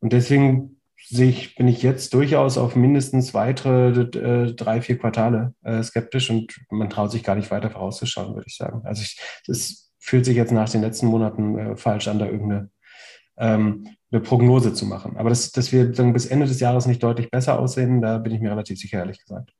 und 0.00 0.12
deswegen 0.12 0.71
sehe 1.08 1.28
ich, 1.28 1.54
bin 1.56 1.68
ich 1.68 1.82
jetzt 1.82 2.14
durchaus 2.14 2.58
auf 2.58 2.76
mindestens 2.76 3.34
weitere 3.34 3.88
äh, 4.00 4.54
drei, 4.54 4.80
vier 4.80 4.98
Quartale 4.98 5.54
äh, 5.62 5.82
skeptisch 5.82 6.30
und 6.30 6.54
man 6.70 6.90
traut 6.90 7.10
sich 7.10 7.22
gar 7.22 7.34
nicht 7.34 7.50
weiter 7.50 7.70
vorauszuschauen, 7.70 8.34
würde 8.34 8.46
ich 8.46 8.56
sagen. 8.56 8.82
Also 8.84 9.02
es 9.46 9.92
fühlt 9.98 10.24
sich 10.24 10.36
jetzt 10.36 10.52
nach 10.52 10.68
den 10.68 10.80
letzten 10.80 11.06
Monaten 11.06 11.58
äh, 11.58 11.76
falsch 11.76 12.08
an, 12.08 12.18
da 12.18 12.26
irgendeine 12.26 12.70
ähm, 13.38 13.86
eine 14.10 14.20
Prognose 14.20 14.74
zu 14.74 14.84
machen. 14.86 15.16
Aber 15.16 15.30
dass, 15.30 15.52
dass 15.52 15.72
wir 15.72 15.90
dann 15.90 16.12
bis 16.12 16.26
Ende 16.26 16.46
des 16.46 16.60
Jahres 16.60 16.86
nicht 16.86 17.02
deutlich 17.02 17.30
besser 17.30 17.58
aussehen, 17.58 18.02
da 18.02 18.18
bin 18.18 18.34
ich 18.34 18.40
mir 18.40 18.50
relativ 18.50 18.78
sicher, 18.78 18.98
ehrlich 18.98 19.20
gesagt. 19.20 19.52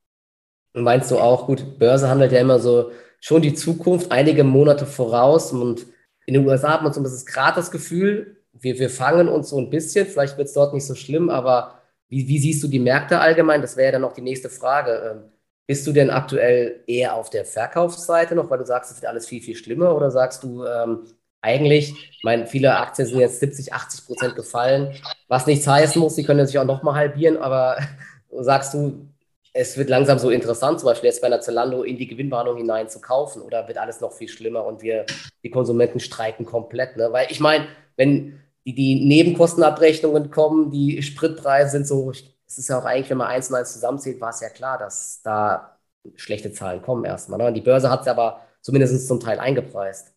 Und 0.75 0.85
meinst 0.85 1.11
du 1.11 1.19
auch, 1.19 1.47
gut, 1.47 1.79
Börse 1.79 2.09
handelt 2.09 2.33
ja 2.33 2.41
immer 2.41 2.59
so 2.59 2.91
schon 3.21 3.43
die 3.43 3.55
Zukunft 3.55 4.13
einige 4.13 4.45
Monate 4.45 4.85
voraus. 4.85 5.53
Und 5.53 5.87
in 6.27 6.35
den 6.35 6.47
USA 6.47 6.75
hat 6.75 6.83
man 6.83 6.93
zumindest 6.93 7.27
gerade 7.27 7.57
das 7.57 7.71
Gefühl, 7.71 8.42
wir, 8.63 8.79
wir 8.79 8.91
fangen 8.91 9.29
uns 9.29 9.51
so 9.51 9.59
ein 9.59 9.71
bisschen, 9.71 10.07
vielleicht 10.07 10.39
wird 10.39 10.49
es 10.49 10.55
dort 10.55 10.73
nicht 10.73 10.87
so 10.87 10.95
schlimm, 10.95 11.29
aber 11.31 11.81
wie, 12.09 12.29
wie 12.29 12.39
siehst 12.39 12.63
du 12.63 12.69
die 12.69 12.79
Märkte 12.79 13.19
allgemein? 13.19 13.61
Das 13.61 13.77
wäre 13.77 13.87
ja 13.87 13.93
dann 13.93 14.03
noch 14.03 14.13
die 14.13 14.23
nächste 14.23 14.49
Frage. 14.49 15.11
Ähm, 15.11 15.33
bist 15.67 15.87
du 15.87 15.93
denn 15.93 16.11
aktuell 16.11 16.83
eher 16.87 17.15
auf 17.15 17.31
der 17.31 17.45
Verkaufsseite 17.45 18.35
noch, 18.35 18.51
weil 18.51 18.59
du 18.59 18.67
sagst, 18.67 18.91
es 18.91 19.01
wird 19.01 19.09
alles 19.11 19.27
viel, 19.27 19.43
viel 19.43 19.57
schlimmer? 19.57 19.95
Oder 19.97 20.11
sagst 20.11 20.43
du, 20.43 20.65
ähm, 20.65 21.07
eigentlich, 21.41 21.93
ich 22.11 22.23
meine, 22.23 22.47
viele 22.47 22.77
Aktien 22.77 23.09
sind 23.09 23.19
jetzt 23.19 23.41
70, 23.41 23.73
80 23.73 24.07
Prozent 24.07 24.37
gefallen, 24.37 24.95
was 25.29 25.47
nichts 25.47 25.67
heißen 25.67 26.01
muss, 26.01 26.15
die 26.15 26.25
können 26.25 26.47
sich 26.47 26.59
auch 26.59 26.65
nochmal 26.65 26.95
halbieren, 26.95 27.37
aber 27.37 27.79
sagst 28.31 28.75
du, 28.75 29.09
es 29.55 29.77
wird 29.77 29.91
langsam 29.91 30.19
so 30.19 30.31
interessant, 30.31 30.81
zum 30.81 30.89
Beispiel 30.89 31.09
jetzt 31.09 31.21
bei 31.21 31.27
einer 31.27 31.41
Zalando 31.41 31.83
in 31.83 31.99
die 31.99 32.07
Gewinnwarnung 32.07 32.57
hinein 32.57 32.89
zu 32.89 33.01
kaufen 33.01 33.43
oder 33.43 33.69
wird 33.69 33.79
alles 33.79 34.01
noch 34.01 34.13
viel 34.13 34.29
schlimmer 34.29 34.65
und 34.65 34.83
wir, 34.83 35.05
die 35.43 35.51
Konsumenten 35.51 36.01
streiken 36.01 36.47
komplett. 36.47 36.97
Ne? 36.97 37.09
Weil 37.13 37.27
ich 37.31 37.41
meine, 37.41 37.67
wenn 37.97 38.42
die, 38.65 38.75
die 38.75 39.05
Nebenkostenabrechnungen 39.07 40.31
kommen, 40.31 40.71
die 40.71 41.03
Spritpreise 41.03 41.73
sind 41.73 41.87
so, 41.87 42.11
es 42.11 42.59
ist 42.59 42.69
ja 42.69 42.79
auch 42.79 42.85
eigentlich, 42.85 43.11
wenn 43.11 43.19
man 43.19 43.29
eins 43.29 43.49
und 43.49 43.57
eins 43.57 43.73
zusammenzählt, 43.73 44.21
war 44.21 44.31
es 44.31 44.41
ja 44.41 44.49
klar, 44.49 44.79
dass 44.79 45.21
da 45.23 45.79
schlechte 46.17 46.53
Zahlen 46.53 46.83
kommen 46.83 47.05
erstmal. 47.05 47.39
Ne? 47.39 47.47
Und 47.47 47.55
die 47.55 47.61
Börse 47.61 47.91
hat 47.91 48.03
es 48.03 48.09
aber 48.09 48.41
zumindest 48.61 49.07
zum 49.09 49.21
Teil 49.21 49.39
eingepreist. 49.39 50.13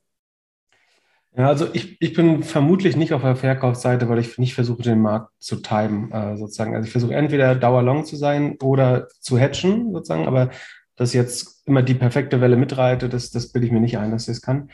Ja, 1.38 1.50
also 1.50 1.68
ich, 1.74 2.02
ich 2.02 2.14
bin 2.14 2.44
vermutlich 2.44 2.96
nicht 2.96 3.12
auf 3.12 3.22
der 3.22 3.36
Verkaufsseite, 3.36 4.08
weil 4.08 4.20
ich 4.20 4.38
nicht 4.38 4.56
versuche, 4.56 4.84
den 4.84 5.02
Markt 5.02 5.32
zu 5.40 5.58
timen, 5.58 6.12
äh, 6.12 6.38
sozusagen. 6.38 6.74
Also 6.76 6.86
ich 6.86 6.92
versuche 6.92 7.14
entweder 7.14 7.56
dauerlong 7.56 8.06
zu 8.06 8.16
sein 8.16 8.58
oder 8.64 9.10
zu 9.20 9.38
hatchen, 9.38 9.92
sozusagen, 9.92 10.28
aber 10.28 10.52
dass 10.96 11.14
jetzt 11.14 11.68
immer 11.68 11.84
die 11.84 11.94
perfekte 11.94 12.40
Welle 12.40 12.56
mitreite, 12.56 13.10
das, 13.10 13.32
das 13.32 13.52
bilde 13.52 13.68
ich 13.68 13.74
mir 13.74 13.82
nicht 13.82 13.98
ein, 13.98 14.12
dass 14.12 14.30
ich 14.30 14.38
es 14.38 14.42
kann. 14.42 14.70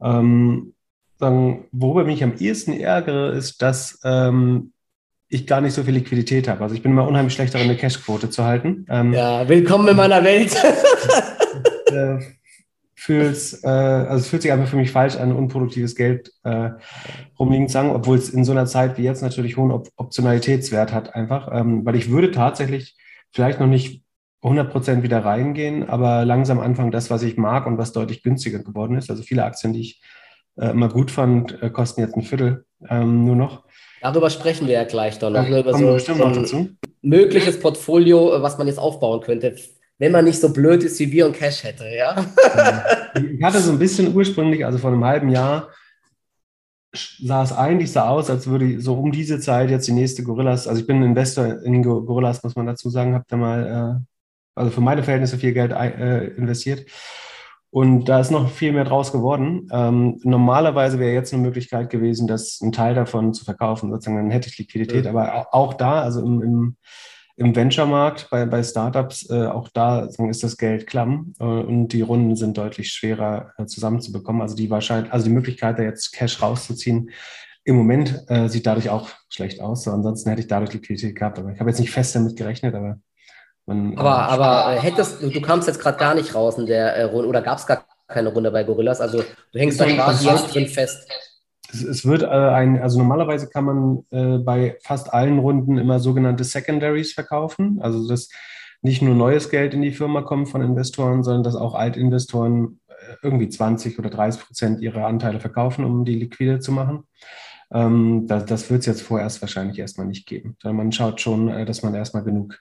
Ähm, 0.00 0.73
sagen, 1.18 1.64
worüber 1.72 2.02
ich 2.02 2.06
mich 2.06 2.24
am 2.24 2.34
ehesten 2.38 2.72
ärgere, 2.72 3.32
ist, 3.32 3.62
dass 3.62 4.00
ähm, 4.04 4.72
ich 5.28 5.46
gar 5.46 5.60
nicht 5.60 5.74
so 5.74 5.82
viel 5.82 5.94
Liquidität 5.94 6.48
habe. 6.48 6.62
Also 6.62 6.74
ich 6.74 6.82
bin 6.82 6.92
immer 6.92 7.06
unheimlich 7.06 7.34
schlecht 7.34 7.54
darin, 7.54 7.68
eine 7.68 7.76
Cashquote 7.76 8.30
zu 8.30 8.44
halten. 8.44 8.86
Ähm, 8.88 9.12
ja, 9.12 9.48
willkommen 9.48 9.88
in 9.88 9.96
meiner 9.96 10.22
Welt. 10.22 10.54
äh, 11.86 12.18
fühlt's, 12.94 13.62
äh, 13.64 13.68
also 13.68 14.16
es 14.16 14.28
fühlt 14.28 14.42
sich 14.42 14.52
einfach 14.52 14.68
für 14.68 14.76
mich 14.76 14.90
falsch 14.90 15.16
an, 15.16 15.32
unproduktives 15.32 15.94
Geld 15.94 16.30
äh, 16.44 16.70
rumliegen 17.38 17.68
zu 17.68 17.74
sagen, 17.74 17.90
obwohl 17.90 18.16
es 18.16 18.30
in 18.30 18.44
so 18.44 18.52
einer 18.52 18.66
Zeit 18.66 18.96
wie 18.96 19.02
jetzt 19.02 19.22
natürlich 19.22 19.56
hohen 19.56 19.72
Op 19.72 19.88
Optionalitätswert 19.96 20.92
hat 20.92 21.14
einfach, 21.14 21.48
ähm, 21.52 21.84
weil 21.84 21.96
ich 21.96 22.10
würde 22.10 22.30
tatsächlich 22.30 22.96
vielleicht 23.30 23.60
noch 23.60 23.66
nicht 23.66 24.02
100% 24.42 25.02
wieder 25.02 25.24
reingehen, 25.24 25.88
aber 25.88 26.24
langsam 26.24 26.60
anfangen, 26.60 26.92
das, 26.92 27.10
was 27.10 27.22
ich 27.22 27.36
mag 27.36 27.66
und 27.66 27.78
was 27.78 27.92
deutlich 27.92 28.22
günstiger 28.22 28.58
geworden 28.60 28.96
ist. 28.96 29.10
Also 29.10 29.22
viele 29.22 29.44
Aktien, 29.44 29.72
die 29.72 29.80
ich 29.80 30.02
äh, 30.56 30.70
immer 30.70 30.88
gut 30.88 31.10
fand, 31.10 31.62
äh, 31.62 31.70
kosten 31.70 32.00
jetzt 32.00 32.16
ein 32.16 32.22
Viertel 32.22 32.64
ähm, 32.88 33.24
nur 33.24 33.36
noch. 33.36 33.64
Darüber 34.00 34.28
sprechen 34.28 34.66
wir 34.66 34.74
ja 34.74 34.84
gleich 34.84 35.18
dann 35.18 35.32
noch. 35.32 35.48
Ja, 35.48 35.60
über 35.60 35.72
so, 35.72 35.98
so 35.98 36.56
ein 36.56 36.78
mögliches 37.02 37.58
Portfolio, 37.58 38.42
was 38.42 38.58
man 38.58 38.66
jetzt 38.66 38.78
aufbauen 38.78 39.20
könnte 39.20 39.56
wenn 39.98 40.12
man 40.12 40.24
nicht 40.24 40.40
so 40.40 40.52
blöd 40.52 40.82
ist 40.82 40.98
wie 40.98 41.12
wir 41.12 41.26
und 41.26 41.36
Cash 41.36 41.64
hätte, 41.64 41.86
ja. 41.88 42.16
ich 43.14 43.42
hatte 43.42 43.60
so 43.60 43.72
ein 43.72 43.78
bisschen 43.78 44.14
ursprünglich, 44.14 44.64
also 44.64 44.78
vor 44.78 44.90
einem 44.90 45.04
halben 45.04 45.28
Jahr, 45.28 45.70
sah 46.92 47.42
es 47.42 47.52
eigentlich 47.52 47.92
so 47.92 48.00
aus, 48.00 48.30
als 48.30 48.46
würde 48.46 48.80
so 48.80 48.94
um 48.94 49.12
diese 49.12 49.40
Zeit 49.40 49.70
jetzt 49.70 49.88
die 49.88 49.92
nächste 49.92 50.22
Gorillas, 50.22 50.68
also 50.68 50.80
ich 50.80 50.86
bin 50.86 51.02
Investor 51.02 51.62
in 51.62 51.82
Gorillas, 51.82 52.42
muss 52.42 52.56
man 52.56 52.66
dazu 52.66 52.90
sagen, 52.90 53.14
habe 53.14 53.24
da 53.28 53.36
mal, 53.36 54.00
äh, 54.00 54.04
also 54.54 54.70
für 54.70 54.80
meine 54.80 55.02
Verhältnisse 55.02 55.38
viel 55.38 55.52
Geld 55.52 55.72
äh, 55.72 56.26
investiert. 56.36 56.86
Und 57.74 58.04
da 58.04 58.20
ist 58.20 58.30
noch 58.30 58.50
viel 58.50 58.70
mehr 58.70 58.84
draus 58.84 59.10
geworden. 59.10 59.66
Ähm, 59.72 60.20
normalerweise 60.22 61.00
wäre 61.00 61.12
jetzt 61.12 61.34
eine 61.34 61.42
Möglichkeit 61.42 61.90
gewesen, 61.90 62.28
das 62.28 62.60
einen 62.62 62.70
Teil 62.70 62.94
davon 62.94 63.34
zu 63.34 63.44
verkaufen, 63.44 63.90
sozusagen, 63.90 64.16
dann 64.16 64.30
hätte 64.30 64.48
ich 64.48 64.58
Liquidität. 64.58 65.02
Mhm. 65.02 65.10
Aber 65.10 65.48
auch 65.52 65.74
da, 65.74 66.00
also 66.00 66.24
im, 66.24 66.40
im 66.40 66.76
im 67.36 67.56
Venture-Markt, 67.56 68.28
bei, 68.30 68.46
bei 68.46 68.62
Startups, 68.62 69.28
äh, 69.28 69.46
auch 69.46 69.68
da 69.68 70.04
ist 70.04 70.44
das 70.44 70.56
Geld 70.56 70.86
klamm 70.86 71.34
äh, 71.40 71.44
und 71.44 71.88
die 71.88 72.02
Runden 72.02 72.36
sind 72.36 72.56
deutlich 72.56 72.92
schwerer 72.92 73.50
äh, 73.58 73.66
zusammenzubekommen. 73.66 74.40
Also 74.40 74.54
die 74.54 74.70
wahrscheinlich, 74.70 75.12
also 75.12 75.26
die 75.26 75.32
Möglichkeit, 75.32 75.80
da 75.80 75.82
jetzt 75.82 76.12
Cash 76.12 76.40
rauszuziehen, 76.40 77.10
im 77.64 77.74
Moment 77.74 78.22
äh, 78.28 78.48
sieht 78.48 78.66
dadurch 78.66 78.88
auch 78.88 79.10
schlecht 79.28 79.60
aus. 79.60 79.82
So, 79.82 79.90
ansonsten 79.90 80.30
hätte 80.30 80.42
ich 80.42 80.46
dadurch 80.46 80.72
Liquidität 80.72 81.16
gehabt. 81.16 81.40
Aber 81.40 81.50
ich 81.50 81.58
habe 81.58 81.70
jetzt 81.70 81.80
nicht 81.80 81.90
fest 81.90 82.14
damit 82.14 82.36
gerechnet, 82.36 82.76
aber 82.76 83.00
man, 83.66 83.96
aber, 83.96 84.10
äh, 84.10 84.32
aber 84.32 84.74
äh, 84.74 84.80
hättest 84.80 85.22
du, 85.22 85.30
du 85.30 85.40
kamst 85.40 85.68
jetzt 85.68 85.80
gerade 85.80 85.98
gar 85.98 86.14
nicht 86.14 86.34
raus 86.34 86.58
in 86.58 86.66
der 86.66 86.94
äh, 86.96 87.02
Runde 87.04 87.28
oder 87.28 87.42
gab 87.42 87.58
es 87.58 87.66
gar 87.66 87.84
keine 88.08 88.28
Runde 88.28 88.50
bei 88.50 88.64
Gorillas? 88.64 89.00
Also 89.00 89.22
du 89.52 89.58
hängst 89.58 89.80
da 89.80 89.86
quasi 89.86 90.28
jetzt 90.28 90.54
drin 90.54 90.66
fest 90.66 91.08
es, 91.74 91.82
es 91.82 92.06
wird 92.06 92.22
äh, 92.22 92.26
ein, 92.26 92.80
also 92.80 92.98
normalerweise 92.98 93.48
kann 93.48 93.64
man 93.64 94.04
äh, 94.10 94.38
bei 94.38 94.78
fast 94.82 95.12
allen 95.12 95.38
Runden 95.38 95.78
immer 95.78 96.00
sogenannte 96.00 96.44
Secondaries 96.44 97.12
verkaufen. 97.12 97.78
Also 97.80 98.08
dass 98.08 98.30
nicht 98.82 99.02
nur 99.02 99.14
neues 99.14 99.50
Geld 99.50 99.74
in 99.74 99.82
die 99.82 99.92
Firma 99.92 100.22
kommt 100.22 100.48
von 100.48 100.62
Investoren, 100.62 101.22
sondern 101.22 101.42
dass 101.42 101.56
auch 101.56 101.74
Altinvestoren 101.74 102.80
äh, 102.88 103.16
irgendwie 103.22 103.48
20 103.48 103.98
oder 103.98 104.10
30 104.10 104.42
Prozent 104.42 104.80
ihrer 104.80 105.06
Anteile 105.06 105.40
verkaufen, 105.40 105.84
um 105.84 106.04
die 106.04 106.14
liquide 106.14 106.60
zu 106.60 106.72
machen. 106.72 107.04
Ähm, 107.72 108.26
das 108.26 108.46
das 108.46 108.70
wird 108.70 108.80
es 108.80 108.86
jetzt 108.86 109.02
vorerst 109.02 109.40
wahrscheinlich 109.42 109.78
erstmal 109.78 110.06
nicht 110.06 110.26
geben, 110.26 110.56
man 110.62 110.92
schaut 110.92 111.20
schon, 111.20 111.66
dass 111.66 111.82
man 111.82 111.94
erstmal 111.94 112.22
genug 112.22 112.58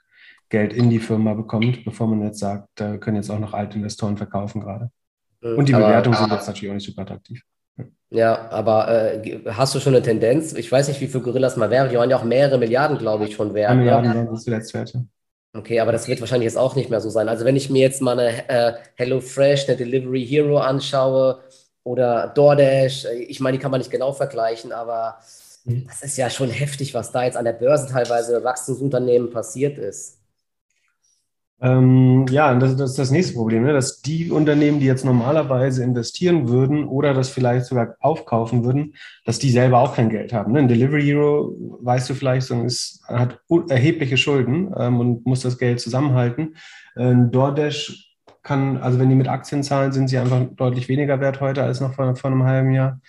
Geld 0.53 0.71
in 0.71 0.91
die 0.91 0.99
Firma 0.99 1.33
bekommt, 1.33 1.83
bevor 1.83 2.05
man 2.05 2.21
jetzt 2.21 2.37
sagt, 2.37 2.67
da 2.75 2.97
können 2.97 3.17
jetzt 3.17 3.31
auch 3.31 3.39
noch 3.39 3.53
Altinvestoren 3.53 4.17
verkaufen 4.17 4.61
gerade. 4.61 4.91
Äh, 5.41 5.53
Und 5.53 5.67
die 5.67 5.73
Bewertungen 5.73 6.15
sind 6.15 6.31
jetzt 6.31 6.45
natürlich 6.45 6.69
auch 6.69 6.75
nicht 6.75 6.85
super 6.85 7.01
attraktiv. 7.01 7.41
Ja, 8.11 8.51
aber 8.51 8.87
äh, 8.87 9.39
hast 9.47 9.73
du 9.73 9.79
schon 9.79 9.95
eine 9.95 10.03
Tendenz? 10.03 10.53
Ich 10.53 10.71
weiß 10.71 10.89
nicht, 10.89 11.01
wie 11.01 11.07
viel 11.07 11.21
Gorillas 11.21 11.57
mal 11.57 11.71
wären. 11.71 11.89
Die 11.89 11.95
waren 11.95 12.07
ja 12.07 12.17
auch 12.17 12.23
mehrere 12.23 12.59
Milliarden, 12.59 12.99
glaube 12.99 13.25
ich, 13.25 13.33
schon 13.33 13.55
wert. 13.55 13.71
Eine 13.71 13.79
Milliarden 13.79 14.11
ja. 14.11 14.15
waren 14.15 14.27
das 14.27 14.43
zuletzt 14.43 14.75
wert. 14.75 14.95
Okay, 15.57 15.79
aber 15.79 15.91
das 15.91 16.07
wird 16.07 16.19
wahrscheinlich 16.19 16.45
jetzt 16.45 16.57
auch 16.57 16.75
nicht 16.75 16.91
mehr 16.91 17.01
so 17.01 17.09
sein. 17.09 17.29
Also 17.29 17.45
wenn 17.45 17.55
ich 17.55 17.71
mir 17.71 17.81
jetzt 17.81 18.03
mal 18.03 18.19
eine 18.19 18.47
äh, 18.47 18.73
HelloFresh, 18.93 19.67
eine 19.67 19.77
Delivery 19.77 20.23
Hero 20.23 20.59
anschaue 20.59 21.39
oder 21.83 22.27
DoorDash, 22.27 23.05
äh, 23.05 23.23
ich 23.23 23.39
meine, 23.39 23.57
die 23.57 23.61
kann 23.61 23.71
man 23.71 23.79
nicht 23.79 23.89
genau 23.89 24.13
vergleichen, 24.13 24.71
aber 24.71 25.17
mhm. 25.65 25.87
das 25.87 26.03
ist 26.03 26.15
ja 26.15 26.29
schon 26.29 26.51
heftig, 26.51 26.93
was 26.93 27.11
da 27.11 27.23
jetzt 27.23 27.37
an 27.37 27.45
der 27.45 27.53
Börse 27.53 27.87
teilweise 27.87 28.43
Wachstumsunternehmen 28.43 29.31
passiert 29.31 29.79
ist. 29.79 30.19
Ähm, 31.63 32.25
ja, 32.29 32.53
das, 32.55 32.75
das, 32.75 32.91
ist 32.91 32.99
das 32.99 33.11
nächste 33.11 33.35
Problem, 33.35 33.63
ne? 33.63 33.71
dass 33.71 34.01
die 34.01 34.29
Unternehmen, 34.29 34.81
die 34.81 34.85
jetzt 34.85 35.05
normalerweise 35.05 35.81
investieren 35.81 36.49
würden 36.49 36.83
oder 36.83 37.13
das 37.13 37.29
vielleicht 37.29 37.67
sogar 37.67 37.95
aufkaufen 38.01 38.65
würden, 38.65 38.95
dass 39.23 39.39
die 39.39 39.49
selber 39.49 39.79
auch 39.79 39.95
kein 39.95 40.09
Geld 40.09 40.33
haben. 40.33 40.51
Ne? 40.51 40.59
Ein 40.59 40.67
Delivery 40.67 41.03
Hero, 41.03 41.55
weißt 41.81 42.09
du 42.09 42.15
vielleicht, 42.15 42.51
ist, 42.51 43.01
hat 43.07 43.39
erhebliche 43.69 44.17
Schulden 44.17 44.73
ähm, 44.77 44.99
und 44.99 45.25
muss 45.25 45.39
das 45.39 45.57
Geld 45.57 45.79
zusammenhalten. 45.79 46.57
Ein 46.97 47.31
DoorDash 47.31 48.13
kann, 48.43 48.75
also 48.75 48.99
wenn 48.99 49.07
die 49.07 49.15
mit 49.15 49.29
Aktien 49.29 49.63
zahlen, 49.63 49.93
sind 49.93 50.09
sie 50.09 50.17
einfach 50.17 50.43
deutlich 50.57 50.89
weniger 50.89 51.21
wert 51.21 51.39
heute 51.39 51.63
als 51.63 51.79
noch 51.79 51.93
vor, 51.93 52.13
vor 52.17 52.29
einem 52.29 52.43
halben 52.43 52.73
Jahr. 52.73 52.99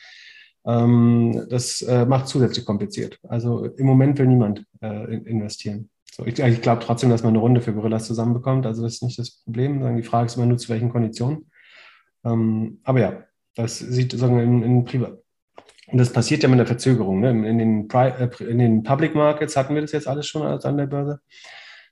Ähm, 0.64 1.44
das 1.50 1.82
äh, 1.82 2.06
macht 2.06 2.28
zusätzlich 2.28 2.64
kompliziert. 2.64 3.18
Also 3.28 3.64
im 3.64 3.86
Moment 3.86 4.16
will 4.20 4.28
niemand 4.28 4.64
äh, 4.80 5.12
investieren. 5.12 5.90
So, 6.16 6.24
ich, 6.24 6.38
ich 6.38 6.62
glaube 6.62 6.80
trotzdem, 6.80 7.10
dass 7.10 7.24
man 7.24 7.30
eine 7.30 7.40
Runde 7.40 7.60
für 7.60 7.74
Gorillas 7.74 8.06
zusammenbekommt. 8.06 8.66
Also 8.66 8.84
das 8.84 8.94
ist 8.94 9.02
nicht 9.02 9.18
das 9.18 9.42
Problem. 9.42 9.96
Die 9.96 10.04
Frage 10.04 10.26
ist 10.26 10.36
immer 10.36 10.46
nur, 10.46 10.58
zu 10.58 10.68
welchen 10.68 10.90
Konditionen. 10.90 11.50
Ähm, 12.24 12.78
aber 12.84 13.00
ja, 13.00 13.24
das 13.56 13.80
sieht 13.80 14.12
sagen 14.12 14.38
in, 14.38 14.62
in 14.62 14.84
Privat. 14.84 15.18
Und 15.88 15.98
das 15.98 16.12
passiert 16.12 16.44
ja 16.44 16.48
mit 16.48 16.60
einer 16.60 16.68
Verzögerung. 16.68 17.18
Ne? 17.18 17.30
In, 17.30 17.58
den 17.58 17.90
äh, 17.90 18.28
in 18.48 18.58
den 18.60 18.84
Public 18.84 19.16
Markets 19.16 19.56
hatten 19.56 19.74
wir 19.74 19.82
das 19.82 19.90
jetzt 19.90 20.06
alles 20.06 20.28
schon 20.28 20.42
als 20.42 20.64
an 20.64 20.76
der 20.76 20.86
Börse. 20.86 21.18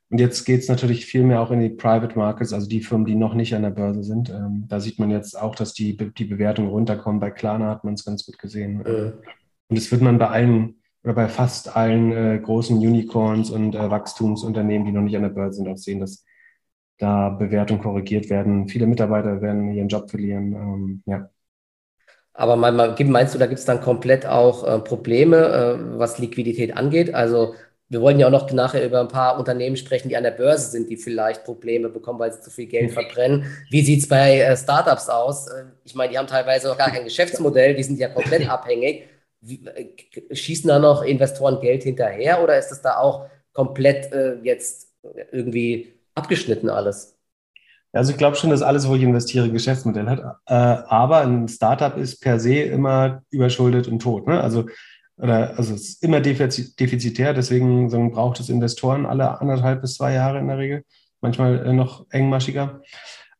Und 0.08 0.20
jetzt 0.20 0.44
geht 0.44 0.60
es 0.60 0.68
natürlich 0.68 1.04
viel 1.04 1.24
mehr 1.24 1.40
auch 1.40 1.50
in 1.50 1.58
die 1.58 1.70
Private 1.70 2.16
Markets, 2.16 2.52
also 2.52 2.68
die 2.68 2.82
Firmen, 2.82 3.06
die 3.06 3.16
noch 3.16 3.34
nicht 3.34 3.56
an 3.56 3.62
der 3.62 3.70
Börse 3.70 4.04
sind. 4.04 4.30
Ähm, 4.30 4.66
da 4.68 4.78
sieht 4.78 5.00
man 5.00 5.10
jetzt 5.10 5.36
auch, 5.36 5.56
dass 5.56 5.74
die, 5.74 5.96
die 5.96 6.26
Bewertungen 6.26 6.68
runterkommen. 6.68 7.18
Bei 7.18 7.32
Klarna 7.32 7.70
hat 7.70 7.82
man 7.82 7.94
es 7.94 8.04
ganz 8.04 8.24
gut 8.24 8.38
gesehen. 8.38 8.76
Mhm. 8.76 9.12
Und 9.68 9.78
das 9.78 9.90
wird 9.90 10.00
man 10.00 10.18
bei 10.18 10.28
allen 10.28 10.76
oder 11.04 11.14
bei 11.14 11.28
fast 11.28 11.76
allen 11.76 12.12
äh, 12.12 12.38
großen 12.38 12.76
Unicorns 12.76 13.50
und 13.50 13.74
äh, 13.74 13.90
Wachstumsunternehmen, 13.90 14.86
die 14.86 14.92
noch 14.92 15.02
nicht 15.02 15.16
an 15.16 15.22
der 15.22 15.30
Börse 15.30 15.56
sind, 15.56 15.68
auch 15.68 15.76
sehen, 15.76 16.00
dass 16.00 16.24
da 16.98 17.30
Bewertungen 17.30 17.82
korrigiert 17.82 18.30
werden. 18.30 18.68
Viele 18.68 18.86
Mitarbeiter 18.86 19.42
werden 19.42 19.72
ihren 19.72 19.88
Job 19.88 20.08
verlieren. 20.08 20.52
Ähm, 20.52 21.02
ja. 21.06 21.28
Aber 22.34 22.56
meinst 22.56 23.34
du, 23.34 23.38
da 23.38 23.46
gibt 23.46 23.58
es 23.58 23.64
dann 23.64 23.80
komplett 23.80 24.24
auch 24.24 24.64
äh, 24.64 24.78
Probleme, 24.78 25.36
äh, 25.36 25.98
was 25.98 26.18
Liquidität 26.18 26.76
angeht? 26.76 27.12
Also 27.14 27.54
wir 27.88 28.00
wollen 28.00 28.18
ja 28.18 28.28
auch 28.28 28.30
noch 28.30 28.50
nachher 28.52 28.86
über 28.86 29.00
ein 29.00 29.08
paar 29.08 29.38
Unternehmen 29.38 29.76
sprechen, 29.76 30.08
die 30.08 30.16
an 30.16 30.22
der 30.22 30.30
Börse 30.30 30.70
sind, 30.70 30.88
die 30.88 30.96
vielleicht 30.96 31.44
Probleme 31.44 31.90
bekommen, 31.90 32.18
weil 32.18 32.32
sie 32.32 32.40
zu 32.40 32.50
viel 32.50 32.66
Geld 32.66 32.92
verbrennen. 32.92 33.44
Wie 33.68 33.82
sieht 33.82 34.00
es 34.00 34.08
bei 34.08 34.38
äh, 34.38 34.56
Startups 34.56 35.10
aus? 35.10 35.48
Äh, 35.48 35.64
ich 35.84 35.94
meine, 35.94 36.10
die 36.10 36.18
haben 36.18 36.26
teilweise 36.26 36.68
noch 36.68 36.78
gar 36.78 36.90
kein 36.90 37.04
Geschäftsmodell, 37.04 37.74
die 37.74 37.82
sind 37.82 37.98
ja 37.98 38.08
komplett 38.08 38.48
abhängig. 38.50 39.08
Äh, 39.46 40.34
schießen 40.34 40.68
da 40.68 40.78
noch 40.78 41.02
Investoren 41.02 41.60
Geld 41.60 41.82
hinterher 41.82 42.42
oder 42.42 42.58
ist 42.58 42.72
es 42.72 42.82
da 42.82 42.96
auch 42.96 43.26
komplett 43.52 44.12
äh, 44.12 44.36
jetzt 44.42 44.92
irgendwie 45.32 45.92
abgeschnitten 46.14 46.70
alles? 46.70 47.16
Also 47.92 48.12
ich 48.12 48.18
glaube 48.18 48.36
schon, 48.36 48.50
dass 48.50 48.62
alles, 48.62 48.88
wo 48.88 48.94
ich 48.94 49.02
investiere, 49.02 49.50
Geschäftsmodell 49.50 50.06
hat. 50.06 50.20
Äh, 50.46 50.54
aber 50.54 51.20
ein 51.20 51.46
Startup 51.48 51.96
ist 51.96 52.20
per 52.20 52.40
se 52.40 52.60
immer 52.60 53.22
überschuldet 53.30 53.86
und 53.86 54.00
tot. 54.00 54.26
Ne? 54.26 54.40
Also, 54.40 54.66
oder, 55.18 55.58
also 55.58 55.74
es 55.74 55.90
ist 55.90 56.02
immer 56.02 56.20
defizitär, 56.20 57.34
deswegen 57.34 57.90
so, 57.90 58.08
braucht 58.08 58.40
es 58.40 58.48
Investoren 58.48 59.04
alle 59.04 59.40
anderthalb 59.40 59.82
bis 59.82 59.94
zwei 59.94 60.14
Jahre 60.14 60.38
in 60.38 60.48
der 60.48 60.56
Regel, 60.56 60.84
manchmal 61.20 61.66
äh, 61.66 61.72
noch 61.74 62.06
engmaschiger. 62.10 62.80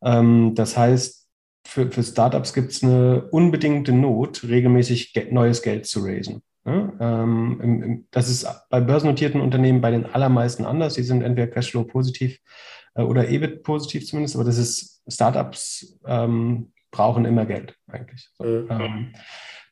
Ähm, 0.05 0.55
das 0.55 0.77
heißt, 0.77 1.22
für, 1.65 1.91
für 1.91 2.03
Startups 2.03 2.53
gibt 2.53 2.73
es 2.73 2.83
eine 2.83 3.29
unbedingte 3.31 3.93
Not, 3.93 4.45
regelmäßig 4.45 5.15
neues 5.31 5.63
Geld 5.63 5.87
zu 5.87 6.01
raisen. 6.01 6.43
Ähm, 6.65 8.07
das 8.11 8.29
ist 8.29 8.47
bei 8.71 8.81
börsennotierten 8.81 9.41
Unternehmen 9.41 9.81
bei 9.81 9.91
den 9.91 10.07
allermeisten 10.07 10.65
anders. 10.65 10.95
Die 10.95 11.03
sind 11.03 11.23
entweder 11.23 11.49
Cashflow 11.49 11.85
positiv 11.85 12.39
äh, 12.95 13.03
oder 13.03 13.29
EBIT 13.29 13.63
positiv 13.63 14.07
zumindest, 14.07 14.37
aber 14.37 14.45
das 14.45 14.59
ist 14.59 15.03
Startups 15.09 15.99
ähm, 16.07 16.73
brauchen 16.91 17.25
immer 17.25 17.47
Geld 17.47 17.77
eigentlich. 17.89 18.29
Mhm. 18.39 18.69
ähm, 18.71 19.13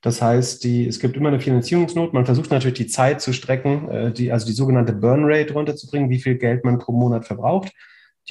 das 0.02 0.22
heißt, 0.22 0.64
die, 0.64 0.86
es 0.86 0.98
gibt 0.98 1.16
immer 1.16 1.28
eine 1.28 1.40
Finanzierungsnot. 1.40 2.14
Man 2.14 2.24
versucht 2.24 2.50
natürlich 2.50 2.78
die 2.78 2.86
Zeit 2.86 3.20
zu 3.20 3.34
strecken, 3.34 3.88
äh, 3.90 4.12
die, 4.12 4.32
also 4.32 4.46
die 4.46 4.52
sogenannte 4.52 4.94
Burn 4.94 5.24
Rate 5.24 5.52
runterzubringen, 5.52 6.08
wie 6.08 6.20
viel 6.20 6.36
Geld 6.36 6.64
man 6.64 6.78
pro 6.78 6.92
Monat 6.92 7.26
verbraucht. 7.26 7.72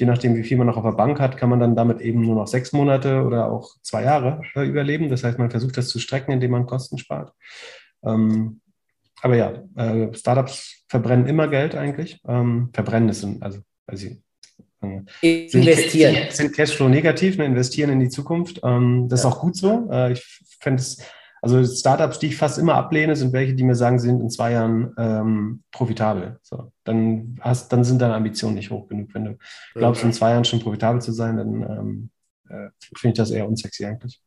Je 0.00 0.06
nachdem, 0.06 0.34
wie 0.34 0.42
viel 0.42 0.56
man 0.56 0.66
noch 0.66 0.78
auf 0.78 0.82
der 0.84 0.92
Bank 0.92 1.20
hat, 1.20 1.36
kann 1.36 1.50
man 1.50 1.60
dann 1.60 1.76
damit 1.76 2.00
eben 2.00 2.22
nur 2.22 2.34
noch 2.34 2.46
sechs 2.46 2.72
Monate 2.72 3.22
oder 3.22 3.52
auch 3.52 3.76
zwei 3.82 4.02
Jahre 4.02 4.40
äh, 4.56 4.66
überleben. 4.66 5.10
Das 5.10 5.24
heißt, 5.24 5.38
man 5.38 5.50
versucht 5.50 5.76
das 5.76 5.88
zu 5.88 5.98
strecken, 5.98 6.32
indem 6.32 6.52
man 6.52 6.64
Kosten 6.64 6.96
spart. 6.96 7.34
Ähm, 8.02 8.62
aber 9.20 9.36
ja, 9.36 9.62
äh, 9.76 10.14
Startups 10.14 10.86
verbrennen 10.88 11.26
immer 11.26 11.48
Geld 11.48 11.74
eigentlich. 11.74 12.18
Ähm, 12.26 12.70
verbrennen 12.72 13.10
ist, 13.10 13.26
also, 13.40 13.58
also 13.86 14.06
äh, 14.80 15.02
investieren. 15.20 16.14
Sind, 16.14 16.32
sind 16.32 16.56
Cashflow 16.56 16.88
negativ, 16.88 17.36
ne, 17.36 17.44
investieren 17.44 17.90
in 17.90 18.00
die 18.00 18.08
Zukunft. 18.08 18.60
Ähm, 18.64 19.06
das 19.10 19.22
ja. 19.22 19.28
ist 19.28 19.34
auch 19.34 19.40
gut 19.40 19.54
so. 19.54 19.86
Äh, 19.92 20.12
ich 20.12 20.40
fände 20.60 20.80
es 20.80 20.96
also 21.42 21.64
Startups, 21.64 22.18
die 22.18 22.28
ich 22.28 22.36
fast 22.36 22.58
immer 22.58 22.74
ablehne, 22.74 23.16
sind 23.16 23.32
welche, 23.32 23.54
die 23.54 23.64
mir 23.64 23.74
sagen, 23.74 23.98
sie 23.98 24.08
sind 24.08 24.20
in 24.20 24.30
zwei 24.30 24.52
Jahren 24.52 24.94
ähm, 24.98 25.62
profitabel. 25.72 26.38
So, 26.42 26.70
dann 26.84 27.38
hast, 27.40 27.72
dann 27.72 27.84
sind 27.84 28.02
deine 28.02 28.14
Ambitionen 28.14 28.54
nicht 28.54 28.70
hoch 28.70 28.88
genug. 28.88 29.08
Wenn 29.14 29.24
du 29.24 29.38
glaubst, 29.74 30.04
in 30.04 30.12
zwei 30.12 30.30
Jahren 30.30 30.44
schon 30.44 30.60
profitabel 30.60 31.00
zu 31.00 31.12
sein, 31.12 31.36
dann 31.38 31.62
ähm, 31.62 32.10
äh, 32.48 32.70
finde 32.96 33.12
ich 33.12 33.18
das 33.18 33.30
eher 33.30 33.48
unsexy 33.48 33.86
eigentlich. 33.86 34.20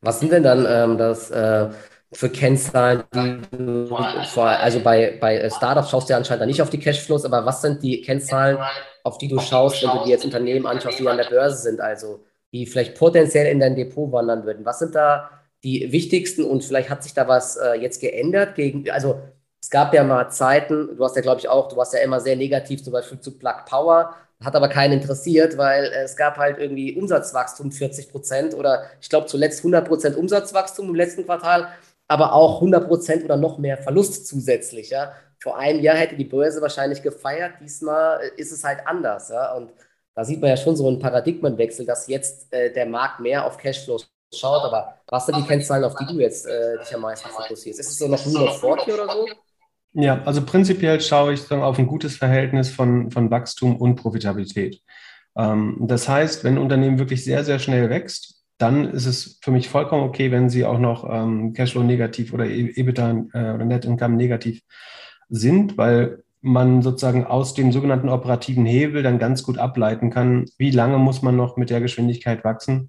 Was 0.00 0.20
sind 0.20 0.32
denn 0.32 0.42
dann 0.42 0.66
ähm, 0.68 0.98
das 0.98 1.30
äh, 1.30 1.70
für 2.12 2.28
Kennzahlen, 2.28 3.04
die 3.14 3.40
du, 3.56 3.96
also 3.96 4.80
bei, 4.80 5.16
bei 5.20 5.48
Startups 5.50 5.90
schaust 5.90 6.08
du 6.08 6.12
ja 6.12 6.18
anscheinend 6.18 6.46
nicht 6.46 6.62
auf 6.62 6.70
die 6.70 6.78
Cashflows, 6.78 7.24
aber 7.24 7.44
was 7.44 7.62
sind 7.62 7.82
die 7.82 8.02
Kennzahlen, 8.02 8.58
auf 9.02 9.18
die 9.18 9.28
du 9.28 9.38
schaust, 9.40 9.82
wenn 9.82 9.90
du 9.90 10.04
dir 10.04 10.10
jetzt 10.10 10.24
Unternehmen 10.24 10.66
anschaust, 10.66 10.98
die 10.98 11.08
an 11.08 11.16
der 11.16 11.24
Börse 11.24 11.56
sind, 11.56 11.80
also 11.80 12.24
die 12.52 12.66
vielleicht 12.66 12.96
potenziell 12.96 13.46
in 13.46 13.58
dein 13.58 13.74
Depot 13.74 14.12
wandern 14.12 14.44
würden? 14.44 14.64
Was 14.64 14.78
sind 14.78 14.94
da 14.94 15.30
die 15.64 15.90
wichtigsten 15.90 16.44
und 16.44 16.62
vielleicht 16.62 16.90
hat 16.90 17.02
sich 17.02 17.14
da 17.14 17.26
was 17.26 17.56
äh, 17.56 17.74
jetzt 17.74 18.00
geändert 18.00 18.54
gegen, 18.54 18.88
also 18.90 19.20
es 19.60 19.70
gab 19.70 19.94
ja 19.94 20.04
mal 20.04 20.28
Zeiten, 20.28 20.96
du 20.96 21.02
hast 21.02 21.16
ja 21.16 21.22
glaube 21.22 21.40
ich 21.40 21.48
auch, 21.48 21.68
du 21.68 21.76
warst 21.76 21.94
ja 21.94 22.00
immer 22.00 22.20
sehr 22.20 22.36
negativ 22.36 22.84
zum 22.84 22.92
Beispiel 22.92 23.18
zu 23.18 23.38
Plug 23.38 23.64
Power, 23.66 24.14
hat 24.44 24.54
aber 24.54 24.68
keinen 24.68 25.00
interessiert, 25.00 25.56
weil 25.56 25.84
äh, 25.86 26.02
es 26.02 26.16
gab 26.16 26.36
halt 26.36 26.58
irgendwie 26.58 26.94
Umsatzwachstum 26.96 27.72
40 27.72 28.10
Prozent 28.10 28.54
oder 28.54 28.84
ich 29.00 29.08
glaube 29.08 29.26
zuletzt 29.26 29.60
100 29.60 29.88
Prozent 29.88 30.16
Umsatzwachstum 30.16 30.88
im 30.90 30.94
letzten 30.94 31.24
Quartal, 31.24 31.68
aber 32.08 32.34
auch 32.34 32.56
100 32.56 32.86
Prozent 32.86 33.24
oder 33.24 33.36
noch 33.36 33.58
mehr 33.58 33.78
Verlust 33.78 34.26
zusätzlich. 34.26 34.90
Ja? 34.90 35.12
Vor 35.40 35.58
einem 35.58 35.80
Jahr 35.80 35.96
hätte 35.96 36.16
die 36.16 36.24
Börse 36.24 36.60
wahrscheinlich 36.60 37.02
gefeiert, 37.02 37.54
diesmal 37.60 38.20
äh, 38.20 38.40
ist 38.40 38.52
es 38.52 38.64
halt 38.64 38.86
anders. 38.86 39.30
Ja? 39.30 39.54
Und 39.54 39.72
da 40.14 40.24
sieht 40.24 40.40
man 40.40 40.50
ja 40.50 40.56
schon 40.56 40.76
so 40.76 40.86
einen 40.86 40.98
Paradigmenwechsel, 40.98 41.86
dass 41.86 42.06
jetzt 42.06 42.52
äh, 42.52 42.72
der 42.72 42.86
Markt 42.86 43.20
mehr 43.20 43.46
auf 43.46 43.56
Cashflows 43.56 44.13
schaut, 44.32 44.64
aber 44.64 44.94
was 45.08 45.26
sind 45.26 45.36
die 45.36 45.42
Kennzahlen, 45.42 45.84
auf 45.84 45.94
die 45.96 46.06
du 46.06 46.20
jetzt 46.20 46.46
äh, 46.46 46.78
dich 46.78 46.94
am 46.94 47.02
meisten 47.02 47.28
fokussierst? 47.28 47.80
Ist 47.80 47.90
es 47.90 47.98
so 47.98 48.08
noch 48.08 48.24
Rule 48.26 48.50
of 48.50 48.60
40 48.60 48.94
oder 48.94 49.12
so? 49.12 49.26
Ja, 49.92 50.22
also 50.24 50.44
prinzipiell 50.44 51.00
schaue 51.00 51.34
ich 51.34 51.46
dann 51.46 51.62
auf 51.62 51.78
ein 51.78 51.86
gutes 51.86 52.16
Verhältnis 52.16 52.70
von, 52.70 53.10
von 53.10 53.30
Wachstum 53.30 53.76
und 53.76 53.94
Profitabilität. 53.94 54.80
Ähm, 55.36 55.76
das 55.80 56.08
heißt, 56.08 56.44
wenn 56.44 56.54
ein 56.54 56.62
Unternehmen 56.62 56.98
wirklich 56.98 57.24
sehr, 57.24 57.44
sehr 57.44 57.58
schnell 57.58 57.90
wächst, 57.90 58.42
dann 58.58 58.90
ist 58.90 59.06
es 59.06 59.38
für 59.42 59.50
mich 59.50 59.68
vollkommen 59.68 60.04
okay, 60.04 60.30
wenn 60.30 60.48
sie 60.48 60.64
auch 60.64 60.78
noch 60.78 61.08
ähm, 61.08 61.52
Cashflow 61.52 61.82
negativ 61.82 62.32
oder 62.32 62.46
e-, 62.46 62.72
EBITDA 62.74 63.10
äh, 63.32 63.52
oder 63.52 63.64
Net 63.64 63.84
Income 63.84 64.16
negativ 64.16 64.62
sind, 65.28 65.76
weil 65.78 66.22
man 66.40 66.82
sozusagen 66.82 67.24
aus 67.26 67.54
dem 67.54 67.72
sogenannten 67.72 68.08
operativen 68.08 68.66
Hebel 68.66 69.02
dann 69.02 69.18
ganz 69.18 69.42
gut 69.42 69.58
ableiten 69.58 70.10
kann, 70.10 70.44
wie 70.58 70.70
lange 70.70 70.98
muss 70.98 71.22
man 71.22 71.36
noch 71.36 71.56
mit 71.56 71.70
der 71.70 71.80
Geschwindigkeit 71.80 72.44
wachsen, 72.44 72.88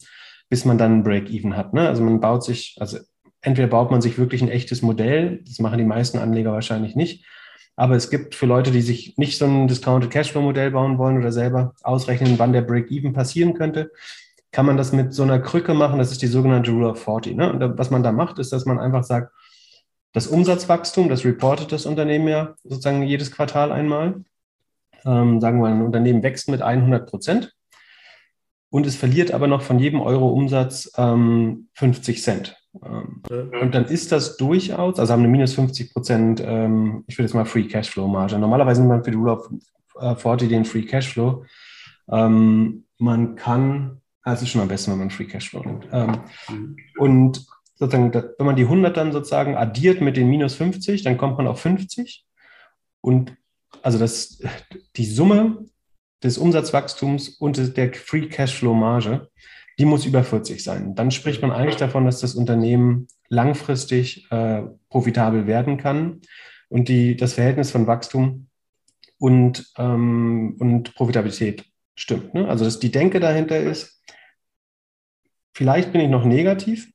bis 0.49 0.65
man 0.65 0.77
dann 0.77 0.99
ein 0.99 1.03
Break-Even 1.03 1.55
hat. 1.57 1.73
Ne? 1.73 1.87
Also 1.87 2.03
man 2.03 2.19
baut 2.19 2.43
sich, 2.43 2.75
also 2.79 2.97
entweder 3.41 3.67
baut 3.67 3.91
man 3.91 4.01
sich 4.01 4.17
wirklich 4.17 4.41
ein 4.41 4.49
echtes 4.49 4.81
Modell, 4.81 5.43
das 5.47 5.59
machen 5.59 5.77
die 5.77 5.85
meisten 5.85 6.17
Anleger 6.17 6.51
wahrscheinlich 6.51 6.95
nicht, 6.95 7.25
aber 7.75 7.95
es 7.95 8.09
gibt 8.09 8.35
für 8.35 8.45
Leute, 8.45 8.71
die 8.71 8.81
sich 8.81 9.17
nicht 9.17 9.37
so 9.37 9.45
ein 9.45 9.67
Discounted 9.67 10.11
Cashflow-Modell 10.11 10.71
bauen 10.71 10.97
wollen 10.97 11.17
oder 11.17 11.31
selber 11.31 11.73
ausrechnen, 11.83 12.39
wann 12.39 12.53
der 12.53 12.61
Break-Even 12.61 13.13
passieren 13.13 13.53
könnte, 13.53 13.91
kann 14.51 14.65
man 14.65 14.77
das 14.77 14.93
mit 14.93 15.13
so 15.13 15.23
einer 15.23 15.39
Krücke 15.39 15.73
machen, 15.73 15.99
das 15.99 16.11
ist 16.11 16.21
die 16.21 16.27
sogenannte 16.27 16.71
Rule 16.71 16.89
of 16.89 17.03
40. 17.03 17.35
Ne? 17.35 17.51
Und 17.51 17.77
was 17.77 17.89
man 17.89 18.03
da 18.03 18.13
macht, 18.13 18.39
ist, 18.39 18.53
dass 18.53 18.65
man 18.65 18.79
einfach 18.79 19.03
sagt, 19.03 19.33
das 20.13 20.27
Umsatzwachstum, 20.27 21.09
das 21.09 21.25
reportet 21.25 21.73
das 21.73 21.85
Unternehmen 21.85 22.29
ja 22.29 22.55
sozusagen 22.63 23.03
jedes 23.03 23.31
Quartal 23.33 23.73
einmal. 23.73 24.23
Ähm, 25.05 25.41
sagen 25.41 25.59
wir, 25.59 25.67
ein 25.67 25.81
Unternehmen 25.81 26.23
wächst 26.23 26.47
mit 26.47 26.61
100 26.61 27.09
Prozent 27.09 27.54
und 28.75 28.85
es 28.85 28.97
verliert 28.97 29.31
aber 29.31 29.47
noch 29.47 29.61
von 29.61 29.79
jedem 29.79 30.01
Euro 30.01 30.27
Umsatz 30.27 30.91
ähm, 30.97 31.69
50 31.75 32.21
Cent. 32.21 32.57
Ähm, 32.83 33.23
und 33.61 33.73
dann 33.73 33.85
ist 33.85 34.11
das 34.11 34.35
durchaus, 34.35 34.99
also 34.99 35.13
haben 35.13 35.21
eine 35.21 35.29
minus 35.29 35.53
50 35.53 35.93
Prozent, 35.93 36.43
ähm, 36.45 37.05
ich 37.07 37.17
würde 37.17 37.27
jetzt 37.27 37.35
mal 37.35 37.45
Free 37.45 37.69
Cashflow 37.69 38.05
Marge. 38.05 38.37
Normalerweise 38.37 38.81
nimmt 38.81 38.89
man 38.89 39.03
für 39.05 39.11
die 39.11 39.17
Rule 39.17 39.31
of 39.31 40.19
40 40.21 40.49
den 40.49 40.65
Free 40.65 40.81
Cashflow. 40.81 41.45
Ähm, 42.11 42.83
man 42.97 43.35
kann, 43.35 44.01
also 44.23 44.43
ist 44.43 44.49
schon 44.49 44.59
am 44.59 44.67
besten, 44.67 44.91
wenn 44.91 44.99
man 44.99 45.09
Free 45.09 45.27
Cashflow 45.27 45.63
nimmt. 45.63 45.87
Ähm, 45.93 46.17
mhm. 46.49 46.75
Und 46.97 47.45
sozusagen, 47.75 48.13
wenn 48.13 48.45
man 48.45 48.57
die 48.57 48.63
100 48.63 48.97
dann 48.97 49.13
sozusagen 49.13 49.55
addiert 49.55 50.01
mit 50.01 50.17
den 50.17 50.29
minus 50.29 50.55
50, 50.55 51.01
dann 51.01 51.17
kommt 51.17 51.37
man 51.37 51.47
auf 51.47 51.61
50. 51.61 52.25
Und 52.99 53.37
also 53.81 53.99
das, 53.99 54.41
die 54.97 55.05
Summe 55.05 55.63
des 56.25 56.37
Umsatzwachstums 56.37 57.29
und 57.29 57.77
der 57.77 57.93
Free 57.93 58.27
Cashflow 58.27 58.73
Marge, 58.73 59.29
die 59.77 59.85
muss 59.85 60.05
über 60.05 60.23
40 60.23 60.63
sein. 60.63 60.95
Dann 60.95 61.11
spricht 61.11 61.41
man 61.41 61.51
eigentlich 61.51 61.75
davon, 61.75 62.05
dass 62.05 62.19
das 62.19 62.35
Unternehmen 62.35 63.07
langfristig 63.29 64.29
äh, 64.31 64.63
profitabel 64.89 65.47
werden 65.47 65.77
kann 65.77 66.21
und 66.69 66.87
die, 66.87 67.15
das 67.15 67.33
Verhältnis 67.33 67.71
von 67.71 67.87
Wachstum 67.87 68.47
und, 69.19 69.71
ähm, 69.77 70.55
und 70.59 70.95
Profitabilität 70.95 71.65
stimmt. 71.95 72.33
Ne? 72.33 72.47
Also 72.47 72.65
dass 72.65 72.79
die 72.79 72.91
Denke 72.91 73.19
dahinter 73.19 73.59
ist, 73.59 74.01
vielleicht 75.53 75.91
bin 75.91 76.01
ich 76.01 76.09
noch 76.09 76.25
negativ, 76.25 76.91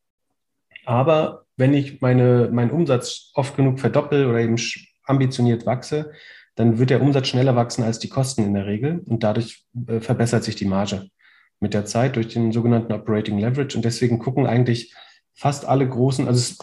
aber 0.84 1.44
wenn 1.56 1.74
ich 1.74 2.00
meine, 2.00 2.48
meinen 2.52 2.70
Umsatz 2.70 3.30
oft 3.34 3.56
genug 3.56 3.78
verdoppel 3.78 4.26
oder 4.26 4.40
eben 4.40 4.56
ambitioniert 5.04 5.66
wachse, 5.66 6.12
dann 6.56 6.78
wird 6.78 6.90
der 6.90 7.02
Umsatz 7.02 7.28
schneller 7.28 7.56
wachsen 7.56 7.84
als 7.84 7.98
die 7.98 8.08
Kosten 8.08 8.44
in 8.44 8.54
der 8.54 8.66
Regel 8.66 9.02
und 9.06 9.22
dadurch 9.22 9.64
äh, 9.86 10.00
verbessert 10.00 10.44
sich 10.44 10.56
die 10.56 10.66
Marge 10.66 11.08
mit 11.60 11.74
der 11.74 11.84
Zeit 11.84 12.16
durch 12.16 12.28
den 12.28 12.52
sogenannten 12.52 12.92
Operating 12.92 13.38
Leverage. 13.38 13.76
Und 13.76 13.84
deswegen 13.84 14.18
gucken 14.18 14.46
eigentlich 14.46 14.94
fast 15.34 15.66
alle 15.66 15.88
großen, 15.88 16.26
also 16.26 16.38
es, 16.38 16.58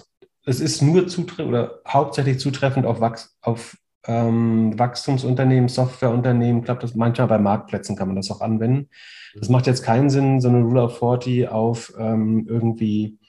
es 0.45 0.59
ist 0.59 0.81
nur 0.81 1.07
zutreffend 1.07 1.47
oder 1.49 1.81
hauptsächlich 1.87 2.39
zutreffend 2.39 2.85
auf, 2.85 2.99
Wachs, 2.99 3.37
auf 3.41 3.77
ähm, 4.07 4.77
Wachstumsunternehmen, 4.77 5.69
Softwareunternehmen. 5.69 6.63
Glaube, 6.63 6.81
das 6.81 6.95
manchmal 6.95 7.27
bei 7.27 7.37
Marktplätzen 7.37 7.95
kann 7.95 8.07
man 8.07 8.15
das 8.15 8.31
auch 8.31 8.41
anwenden. 8.41 8.89
Das 9.35 9.49
macht 9.49 9.67
jetzt 9.67 9.83
keinen 9.83 10.09
Sinn, 10.09 10.41
so 10.41 10.47
eine 10.49 10.61
Rule 10.61 10.83
of 10.83 10.97
40 10.97 11.49
auf 11.49 11.93
ähm, 11.99 12.45
irgendwie 12.49 13.19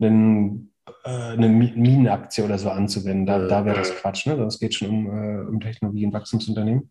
einen 0.00 0.71
eine 1.08 1.48
Minenaktie 1.48 2.44
oder 2.44 2.58
so 2.58 2.70
anzuwenden. 2.70 3.26
Da, 3.26 3.46
da 3.46 3.64
wäre 3.64 3.78
das 3.78 3.94
Quatsch. 3.94 4.26
Ne? 4.26 4.36
Das 4.36 4.58
geht 4.58 4.74
schon 4.74 4.88
um, 4.88 5.06
äh, 5.06 5.40
um 5.48 5.60
Technologie- 5.60 6.06
und 6.06 6.12
Wachstumsunternehmen. 6.12 6.90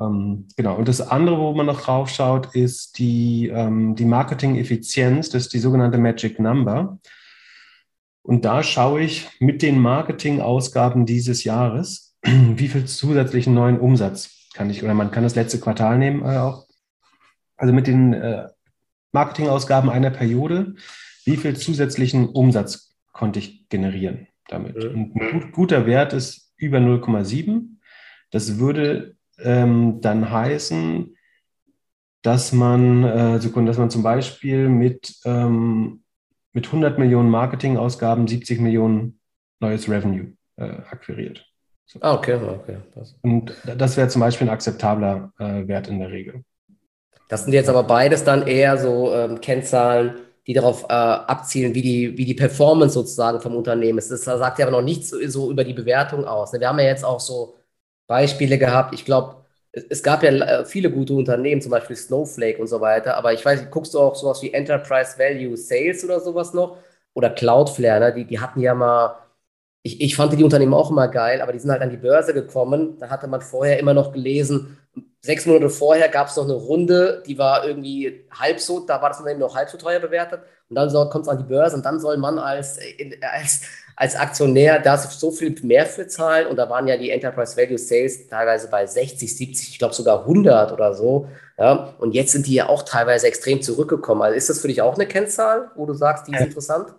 Ähm, 0.00 0.46
genau. 0.56 0.76
Und 0.76 0.88
das 0.88 1.00
andere, 1.00 1.38
wo 1.38 1.52
man 1.54 1.66
noch 1.66 1.80
drauf 1.80 2.08
schaut, 2.08 2.54
ist 2.54 2.98
die, 2.98 3.48
ähm, 3.48 3.94
die 3.94 4.04
Marketing-Effizienz. 4.04 5.30
Das 5.30 5.42
ist 5.42 5.52
die 5.52 5.58
sogenannte 5.58 5.98
Magic 5.98 6.38
Number. 6.38 6.98
Und 8.22 8.44
da 8.44 8.62
schaue 8.62 9.02
ich 9.02 9.28
mit 9.40 9.62
den 9.62 9.78
Marketing-Ausgaben 9.80 11.06
dieses 11.06 11.44
Jahres, 11.44 12.16
wie 12.22 12.68
viel 12.68 12.84
zusätzlichen 12.84 13.54
neuen 13.54 13.78
Umsatz 13.80 14.50
kann 14.54 14.70
ich, 14.70 14.82
oder 14.82 14.94
man 14.94 15.10
kann 15.10 15.22
das 15.22 15.34
letzte 15.34 15.60
Quartal 15.60 15.98
nehmen 15.98 16.22
äh, 16.22 16.38
auch. 16.38 16.66
Also 17.56 17.72
mit 17.72 17.86
den 17.86 18.12
äh, 18.12 18.48
Marketingausgaben 19.12 19.90
einer 19.90 20.10
Periode, 20.10 20.74
wie 21.24 21.36
viel 21.36 21.56
zusätzlichen 21.56 22.28
Umsatz 22.28 22.87
konnte 23.18 23.40
ich 23.40 23.68
generieren 23.68 24.28
damit. 24.46 24.82
Und 24.82 25.16
ein 25.16 25.30
gut, 25.32 25.52
guter 25.52 25.86
Wert 25.86 26.12
ist 26.12 26.52
über 26.56 26.78
0,7. 26.78 27.78
Das 28.30 28.58
würde 28.58 29.16
ähm, 29.38 30.00
dann 30.00 30.30
heißen, 30.30 31.16
dass 32.22 32.52
man, 32.52 33.04
äh, 33.04 33.40
Sekunde, 33.40 33.70
dass 33.70 33.78
man 33.78 33.90
zum 33.90 34.04
Beispiel 34.04 34.68
mit, 34.68 35.16
ähm, 35.24 36.04
mit 36.52 36.66
100 36.66 36.98
Millionen 36.98 37.28
Marketingausgaben 37.28 38.28
70 38.28 38.60
Millionen 38.60 39.20
neues 39.60 39.88
Revenue 39.88 40.34
äh, 40.56 40.64
akquiriert. 40.64 41.44
So. 41.86 41.98
Ah, 42.00 42.14
okay, 42.14 42.34
okay. 42.34 42.76
Das. 42.94 43.18
Und 43.22 43.52
das 43.64 43.96
wäre 43.96 44.08
zum 44.08 44.20
Beispiel 44.20 44.46
ein 44.46 44.52
akzeptabler 44.52 45.32
äh, 45.38 45.66
Wert 45.66 45.88
in 45.88 45.98
der 45.98 46.10
Regel. 46.10 46.44
Das 47.28 47.44
sind 47.44 47.52
jetzt 47.52 47.68
aber 47.68 47.82
beides 47.82 48.22
dann 48.24 48.46
eher 48.46 48.78
so 48.78 49.12
ähm, 49.12 49.40
Kennzahlen, 49.40 50.14
die 50.48 50.54
darauf 50.54 50.84
äh, 50.84 50.92
abzielen, 50.94 51.74
wie 51.74 51.82
die, 51.82 52.16
wie 52.18 52.24
die 52.24 52.34
Performance 52.34 52.94
sozusagen 52.94 53.40
vom 53.40 53.54
Unternehmen 53.54 53.98
ist. 53.98 54.10
Das 54.10 54.24
sagt 54.24 54.58
ja 54.58 54.66
aber 54.66 54.78
noch 54.78 54.84
nichts 54.84 55.10
so, 55.10 55.18
so 55.28 55.50
über 55.50 55.62
die 55.62 55.74
Bewertung 55.74 56.24
aus. 56.24 56.52
Ne? 56.52 56.60
Wir 56.60 56.68
haben 56.68 56.78
ja 56.78 56.86
jetzt 56.86 57.04
auch 57.04 57.20
so 57.20 57.56
Beispiele 58.06 58.58
gehabt. 58.58 58.94
Ich 58.94 59.04
glaube, 59.04 59.44
es, 59.72 60.02
gab 60.02 60.22
ja 60.22 60.30
äh, 60.30 60.64
viele 60.64 60.90
gute 60.90 61.12
Unternehmen, 61.14 61.60
zum 61.60 61.70
Beispiel 61.70 61.96
Snowflake 61.96 62.60
und 62.60 62.66
so 62.66 62.80
weiter. 62.80 63.16
Aber 63.16 63.34
ich 63.34 63.44
weiß, 63.44 63.70
guckst 63.70 63.92
du 63.94 64.00
auch 64.00 64.14
sowas 64.14 64.42
wie 64.42 64.52
Enterprise 64.52 65.18
Value 65.18 65.56
Sales 65.56 66.02
oder 66.04 66.20
sowas 66.20 66.54
noch? 66.54 66.78
Oder 67.14 67.30
Cloudflare, 67.30 68.00
ne? 68.00 68.14
die, 68.14 68.24
die 68.24 68.40
hatten 68.40 68.60
ja 68.60 68.74
mal, 68.74 69.16
ich, 69.88 70.00
ich 70.00 70.16
fand 70.16 70.32
die 70.32 70.44
Unternehmen 70.44 70.74
auch 70.74 70.90
immer 70.90 71.08
geil, 71.08 71.40
aber 71.40 71.52
die 71.52 71.58
sind 71.58 71.70
halt 71.70 71.82
an 71.82 71.90
die 71.90 71.96
Börse 71.96 72.34
gekommen. 72.34 72.98
Da 72.98 73.08
hatte 73.08 73.26
man 73.26 73.40
vorher 73.40 73.78
immer 73.78 73.94
noch 73.94 74.12
gelesen, 74.12 74.78
sechs 75.20 75.46
Monate 75.46 75.70
vorher 75.70 76.08
gab 76.08 76.28
es 76.28 76.36
noch 76.36 76.44
eine 76.44 76.54
Runde, 76.54 77.22
die 77.26 77.38
war 77.38 77.66
irgendwie 77.66 78.26
halb 78.30 78.60
so, 78.60 78.80
da 78.80 79.00
war 79.02 79.08
das 79.08 79.18
Unternehmen 79.18 79.40
noch 79.40 79.56
halb 79.56 79.68
so 79.68 79.78
teuer 79.78 80.00
bewertet. 80.00 80.40
Und 80.68 80.76
dann 80.76 80.90
kommt 81.10 81.24
es 81.24 81.28
an 81.28 81.38
die 81.38 81.44
Börse 81.44 81.76
und 81.76 81.84
dann 81.84 81.98
soll 82.00 82.18
man 82.18 82.38
als, 82.38 82.78
als, 83.22 83.62
als 83.96 84.16
Aktionär 84.16 84.78
da 84.80 84.98
so 84.98 85.30
viel 85.30 85.54
mehr 85.62 85.86
für 85.86 86.06
zahlen. 86.06 86.46
Und 86.46 86.56
da 86.56 86.68
waren 86.68 86.86
ja 86.86 86.96
die 86.96 87.10
Enterprise 87.10 87.56
Value 87.56 87.78
Sales 87.78 88.28
teilweise 88.28 88.68
bei 88.68 88.86
60, 88.86 89.34
70, 89.36 89.70
ich 89.70 89.78
glaube 89.78 89.94
sogar 89.94 90.20
100 90.20 90.72
oder 90.72 90.94
so. 90.94 91.28
Ja, 91.58 91.94
und 91.98 92.12
jetzt 92.12 92.32
sind 92.32 92.46
die 92.46 92.54
ja 92.54 92.68
auch 92.68 92.82
teilweise 92.82 93.26
extrem 93.26 93.62
zurückgekommen. 93.62 94.22
Also 94.22 94.36
ist 94.36 94.50
das 94.50 94.60
für 94.60 94.68
dich 94.68 94.82
auch 94.82 94.94
eine 94.94 95.06
Kennzahl, 95.06 95.70
wo 95.74 95.86
du 95.86 95.94
sagst, 95.94 96.28
die 96.28 96.34
ist 96.34 96.40
interessant? 96.40 96.94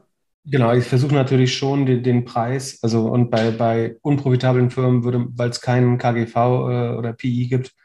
Genau, 0.46 0.74
ich 0.74 0.86
versuche 0.86 1.14
natürlich 1.14 1.56
schon 1.56 1.86
den, 1.86 2.02
den, 2.02 2.26
Preis, 2.26 2.80
also 2.82 3.08
und 3.08 3.30
bei, 3.30 3.52
bei 3.52 3.98
unprofitablen 4.02 4.72
Firmen 4.72 5.04
würde, 5.04 5.28
weil 5.36 5.50
es 5.50 5.62
keinen 5.62 5.98
KGV 5.98 6.36
äh, 6.36 6.98
oder 6.98 7.14
PI 7.14 7.48
gibt, 7.48 7.76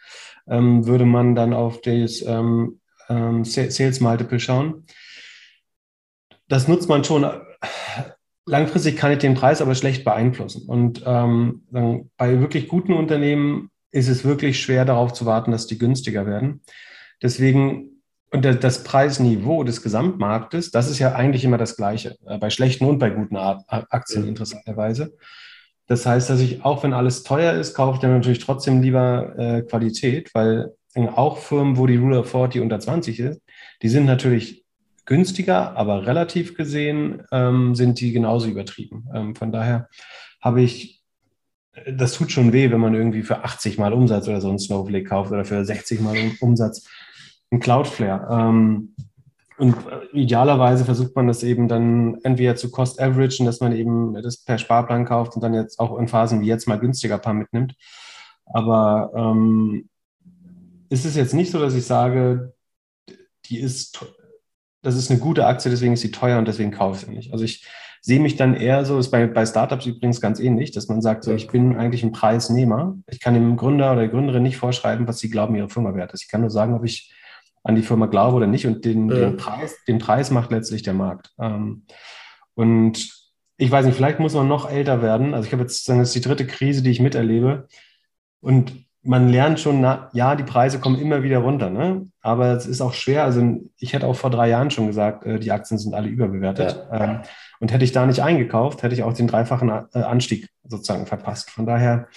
ähm, 0.46 0.86
würde 0.86 1.04
man 1.04 1.34
dann 1.34 1.52
auf 1.52 1.80
das 1.80 2.22
ähm, 2.22 2.80
ähm, 3.08 3.44
Sales 3.44 4.00
Multiple 4.00 4.40
schauen. 4.40 4.84
Das 6.48 6.68
nutzt 6.68 6.88
man 6.88 7.04
schon. 7.04 7.26
Langfristig 8.46 8.96
kann 8.96 9.12
ich 9.12 9.18
den 9.18 9.34
Preis 9.34 9.62
aber 9.62 9.74
schlecht 9.74 10.04
beeinflussen. 10.04 10.68
Und 10.68 11.02
ähm, 11.06 11.62
bei 12.16 12.40
wirklich 12.40 12.68
guten 12.68 12.92
Unternehmen 12.92 13.70
ist 13.90 14.08
es 14.08 14.24
wirklich 14.24 14.60
schwer 14.60 14.84
darauf 14.84 15.12
zu 15.12 15.24
warten, 15.24 15.50
dass 15.50 15.66
die 15.66 15.78
günstiger 15.78 16.26
werden. 16.26 16.60
Deswegen 17.22 17.93
und 18.34 18.44
das 18.44 18.82
Preisniveau 18.82 19.62
des 19.62 19.80
Gesamtmarktes, 19.80 20.72
das 20.72 20.90
ist 20.90 20.98
ja 20.98 21.14
eigentlich 21.14 21.44
immer 21.44 21.56
das 21.56 21.76
Gleiche, 21.76 22.16
äh, 22.26 22.36
bei 22.36 22.50
schlechten 22.50 22.84
und 22.84 22.98
bei 22.98 23.10
guten 23.10 23.36
Aktien 23.36 24.26
interessanterweise. 24.26 25.16
Das 25.86 26.04
heißt, 26.04 26.30
dass 26.30 26.40
ich, 26.40 26.64
auch 26.64 26.82
wenn 26.82 26.94
alles 26.94 27.22
teuer 27.22 27.52
ist, 27.52 27.74
kaufe 27.74 27.94
ich 27.94 28.00
dann 28.00 28.10
natürlich 28.10 28.40
trotzdem 28.40 28.82
lieber 28.82 29.38
äh, 29.38 29.62
Qualität, 29.62 30.34
weil 30.34 30.72
auch 30.96 31.38
Firmen, 31.38 31.76
wo 31.76 31.86
die 31.86 31.96
Rule 31.96 32.18
of 32.18 32.30
40 32.30 32.60
unter 32.60 32.80
20 32.80 33.20
ist, 33.20 33.40
die 33.82 33.88
sind 33.88 34.04
natürlich 34.04 34.64
günstiger, 35.04 35.76
aber 35.76 36.06
relativ 36.06 36.56
gesehen 36.56 37.22
ähm, 37.30 37.76
sind 37.76 38.00
die 38.00 38.10
genauso 38.10 38.48
übertrieben. 38.48 39.06
Ähm, 39.14 39.36
von 39.36 39.52
daher 39.52 39.88
habe 40.40 40.60
ich, 40.60 41.04
das 41.86 42.14
tut 42.14 42.32
schon 42.32 42.52
weh, 42.52 42.72
wenn 42.72 42.80
man 42.80 42.94
irgendwie 42.94 43.22
für 43.22 43.44
80 43.44 43.78
Mal 43.78 43.92
Umsatz 43.92 44.26
oder 44.26 44.40
so 44.40 44.48
einen 44.48 44.58
Snowflake 44.58 45.04
kauft 45.04 45.30
oder 45.30 45.44
für 45.44 45.64
60 45.64 46.00
Mal 46.00 46.16
Umsatz 46.40 46.88
ein 47.54 47.60
Cloudflare. 47.60 48.28
Ähm, 48.30 48.94
und 49.56 49.76
idealerweise 50.12 50.84
versucht 50.84 51.14
man 51.14 51.28
das 51.28 51.44
eben 51.44 51.68
dann 51.68 52.18
entweder 52.24 52.56
zu 52.56 52.70
Cost 52.70 53.00
Average, 53.00 53.44
dass 53.44 53.60
man 53.60 53.72
eben 53.72 54.14
das 54.14 54.38
per 54.38 54.58
Sparplan 54.58 55.04
kauft 55.04 55.36
und 55.36 55.42
dann 55.42 55.54
jetzt 55.54 55.78
auch 55.78 55.96
in 55.96 56.08
Phasen 56.08 56.40
wie 56.40 56.46
jetzt 56.46 56.66
mal 56.66 56.78
günstiger 56.78 57.18
paar 57.18 57.34
mitnimmt. 57.34 57.74
Aber 58.46 59.12
ähm, 59.14 59.88
ist 60.88 61.04
es 61.04 61.14
jetzt 61.14 61.34
nicht 61.34 61.52
so, 61.52 61.60
dass 61.60 61.74
ich 61.74 61.86
sage, 61.86 62.52
die 63.46 63.60
ist, 63.60 64.04
das 64.82 64.96
ist 64.96 65.10
eine 65.10 65.20
gute 65.20 65.46
Aktie, 65.46 65.70
deswegen 65.70 65.94
ist 65.94 66.00
sie 66.00 66.10
teuer 66.10 66.38
und 66.38 66.48
deswegen 66.48 66.72
kaufe 66.72 66.98
ich 66.98 67.06
sie 67.06 67.14
nicht. 67.14 67.32
Also 67.32 67.44
ich 67.44 67.64
sehe 68.00 68.20
mich 68.20 68.36
dann 68.36 68.54
eher 68.54 68.84
so, 68.84 68.98
ist 68.98 69.10
bei, 69.10 69.26
bei 69.26 69.46
Startups 69.46 69.86
übrigens 69.86 70.20
ganz 70.20 70.40
ähnlich, 70.40 70.72
dass 70.72 70.88
man 70.88 71.00
sagt, 71.00 71.24
so, 71.24 71.32
ich 71.32 71.48
bin 71.48 71.76
eigentlich 71.76 72.02
ein 72.02 72.12
Preisnehmer. 72.12 72.98
Ich 73.06 73.20
kann 73.20 73.34
dem 73.34 73.56
Gründer 73.56 73.92
oder 73.92 74.00
der 74.00 74.10
Gründerin 74.10 74.42
nicht 74.42 74.58
vorschreiben, 74.58 75.06
was 75.08 75.20
sie 75.20 75.30
glauben, 75.30 75.54
ihre 75.54 75.70
Firma 75.70 75.94
wert 75.94 76.12
ist. 76.12 76.22
Ich 76.22 76.28
kann 76.28 76.42
nur 76.42 76.50
sagen, 76.50 76.74
ob 76.74 76.84
ich 76.84 77.14
an 77.64 77.74
die 77.74 77.82
Firma 77.82 78.06
glaube 78.06 78.36
oder 78.36 78.46
nicht. 78.46 78.66
Und 78.66 78.84
den, 78.84 79.08
ja. 79.08 79.16
den, 79.16 79.36
Preis, 79.36 79.76
den 79.88 79.98
Preis 79.98 80.30
macht 80.30 80.52
letztlich 80.52 80.82
der 80.82 80.94
Markt. 80.94 81.32
Ähm, 81.40 81.86
und 82.54 83.10
ich 83.56 83.70
weiß 83.70 83.86
nicht, 83.86 83.96
vielleicht 83.96 84.20
muss 84.20 84.34
man 84.34 84.46
noch 84.46 84.70
älter 84.70 85.02
werden. 85.02 85.34
Also 85.34 85.46
ich 85.46 85.52
habe 85.52 85.62
jetzt 85.62 85.88
das 85.88 85.98
ist 85.98 86.14
die 86.14 86.20
dritte 86.20 86.46
Krise, 86.46 86.82
die 86.82 86.90
ich 86.90 87.00
miterlebe. 87.00 87.66
Und 88.40 88.84
man 89.02 89.28
lernt 89.28 89.60
schon, 89.60 89.80
na, 89.80 90.08
ja, 90.12 90.34
die 90.34 90.44
Preise 90.44 90.80
kommen 90.80 90.98
immer 90.98 91.22
wieder 91.22 91.38
runter, 91.38 91.68
ne? 91.68 92.06
aber 92.22 92.52
es 92.52 92.66
ist 92.66 92.80
auch 92.80 92.94
schwer. 92.94 93.24
Also 93.24 93.60
ich 93.78 93.92
hätte 93.92 94.06
auch 94.06 94.16
vor 94.16 94.30
drei 94.30 94.48
Jahren 94.48 94.70
schon 94.70 94.86
gesagt, 94.86 95.26
äh, 95.26 95.38
die 95.38 95.52
Aktien 95.52 95.78
sind 95.78 95.94
alle 95.94 96.08
überbewertet. 96.08 96.86
Ja. 96.90 97.04
Ähm, 97.04 97.20
und 97.60 97.72
hätte 97.72 97.84
ich 97.84 97.92
da 97.92 98.06
nicht 98.06 98.22
eingekauft, 98.22 98.82
hätte 98.82 98.94
ich 98.94 99.02
auch 99.02 99.12
den 99.12 99.26
dreifachen 99.26 99.68
äh, 99.68 99.98
Anstieg 99.98 100.48
sozusagen 100.64 101.06
verpasst. 101.06 101.50
Von 101.50 101.66
daher, 101.66 102.08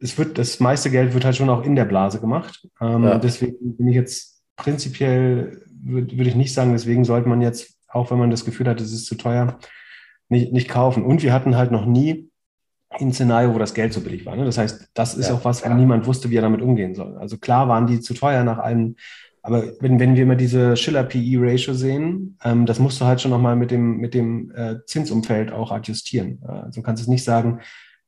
es 0.00 0.16
wird, 0.16 0.38
das 0.38 0.60
meiste 0.60 0.90
Geld 0.90 1.12
wird 1.12 1.24
halt 1.24 1.36
schon 1.36 1.50
auch 1.50 1.64
in 1.64 1.76
der 1.76 1.84
Blase 1.84 2.20
gemacht. 2.20 2.66
Ähm, 2.80 3.04
ja. 3.04 3.18
Deswegen 3.18 3.76
bin 3.76 3.88
ich 3.88 3.94
jetzt 3.94 4.31
prinzipiell 4.56 5.62
würde 5.82 6.16
würd 6.16 6.28
ich 6.28 6.34
nicht 6.34 6.54
sagen, 6.54 6.72
deswegen 6.72 7.04
sollte 7.04 7.28
man 7.28 7.40
jetzt, 7.40 7.76
auch 7.88 8.10
wenn 8.10 8.18
man 8.18 8.30
das 8.30 8.44
Gefühl 8.44 8.68
hat, 8.68 8.80
es 8.80 8.92
ist 8.92 9.06
zu 9.06 9.16
teuer, 9.16 9.58
nicht, 10.28 10.52
nicht 10.52 10.68
kaufen. 10.68 11.04
Und 11.04 11.22
wir 11.22 11.32
hatten 11.32 11.56
halt 11.56 11.72
noch 11.72 11.86
nie 11.86 12.30
ein 12.90 13.12
Szenario, 13.12 13.54
wo 13.54 13.58
das 13.58 13.74
Geld 13.74 13.92
so 13.92 14.00
billig 14.00 14.26
war. 14.26 14.36
Ne? 14.36 14.44
Das 14.44 14.58
heißt, 14.58 14.90
das 14.94 15.14
ist 15.14 15.28
ja, 15.28 15.34
auch 15.34 15.44
was, 15.44 15.64
wo 15.64 15.68
ja. 15.68 15.74
niemand 15.74 16.06
wusste, 16.06 16.30
wie 16.30 16.36
er 16.36 16.42
damit 16.42 16.62
umgehen 16.62 16.94
soll. 16.94 17.16
Also 17.18 17.38
klar 17.38 17.68
waren 17.68 17.86
die 17.86 18.00
zu 18.00 18.14
teuer 18.14 18.44
nach 18.44 18.58
einem, 18.58 18.96
aber 19.42 19.64
wenn, 19.80 19.98
wenn 19.98 20.14
wir 20.14 20.22
immer 20.22 20.36
diese 20.36 20.76
Schiller-PE-Ratio 20.76 21.74
sehen, 21.74 22.38
ähm, 22.44 22.66
das 22.66 22.78
musst 22.78 23.00
du 23.00 23.06
halt 23.06 23.20
schon 23.20 23.30
nochmal 23.30 23.56
mit 23.56 23.70
dem, 23.70 23.96
mit 23.96 24.14
dem 24.14 24.52
äh, 24.54 24.76
Zinsumfeld 24.86 25.52
auch 25.52 25.72
adjustieren. 25.72 26.40
Also 26.46 26.80
du 26.80 26.82
kannst 26.82 27.02
es 27.02 27.08
nicht 27.08 27.24
sagen, 27.24 27.60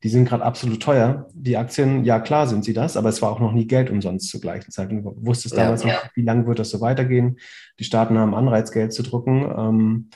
die 0.05 0.11
sind 0.11 0.29
gerade 0.29 0.45
absolut 0.45 0.83
teuer. 0.83 1.27
Die 1.33 1.57
Aktien, 1.57 2.05
ja 2.05 2.21
klar 2.21 2.47
sind 2.47 2.63
sie 2.63 2.75
das, 2.75 2.99
aber 2.99 3.09
es 3.09 3.23
war 3.23 3.33
auch 3.33 3.41
noch 3.41 3.53
nie 3.53 3.67
Geld 3.67 3.89
umsonst 3.89 4.29
zur 4.29 4.43
gleichen 4.43 4.71
Zeit. 4.71 4.91
Und 4.91 5.03
du 5.03 5.17
wusstest 5.17 5.57
damals 5.57 5.83
ja, 5.83 5.89
nicht, 5.89 6.11
wie 6.15 6.23
lange 6.23 6.47
wird 6.47 6.59
das 6.59 6.69
so 6.69 6.83
weitergehen. 6.83 7.39
Die 7.79 7.85
Staaten 7.85 8.19
haben 8.19 8.35
Anreiz, 8.35 8.71
Geld 8.71 8.93
zu 8.93 9.03
drucken. 9.03 9.51
Ähm, 9.57 10.11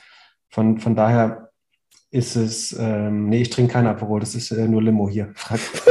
von, 0.47 0.77
von 0.77 0.95
daher 0.95 1.49
ist 2.11 2.35
es, 2.35 2.71
ähm, 2.79 3.29
nee, 3.29 3.41
ich 3.41 3.49
trinke 3.49 3.73
kein 3.73 3.87
Aperol, 3.87 4.19
das 4.19 4.35
ist 4.35 4.51
äh, 4.51 4.67
nur 4.67 4.83
Limo 4.83 5.09
hier. 5.09 5.33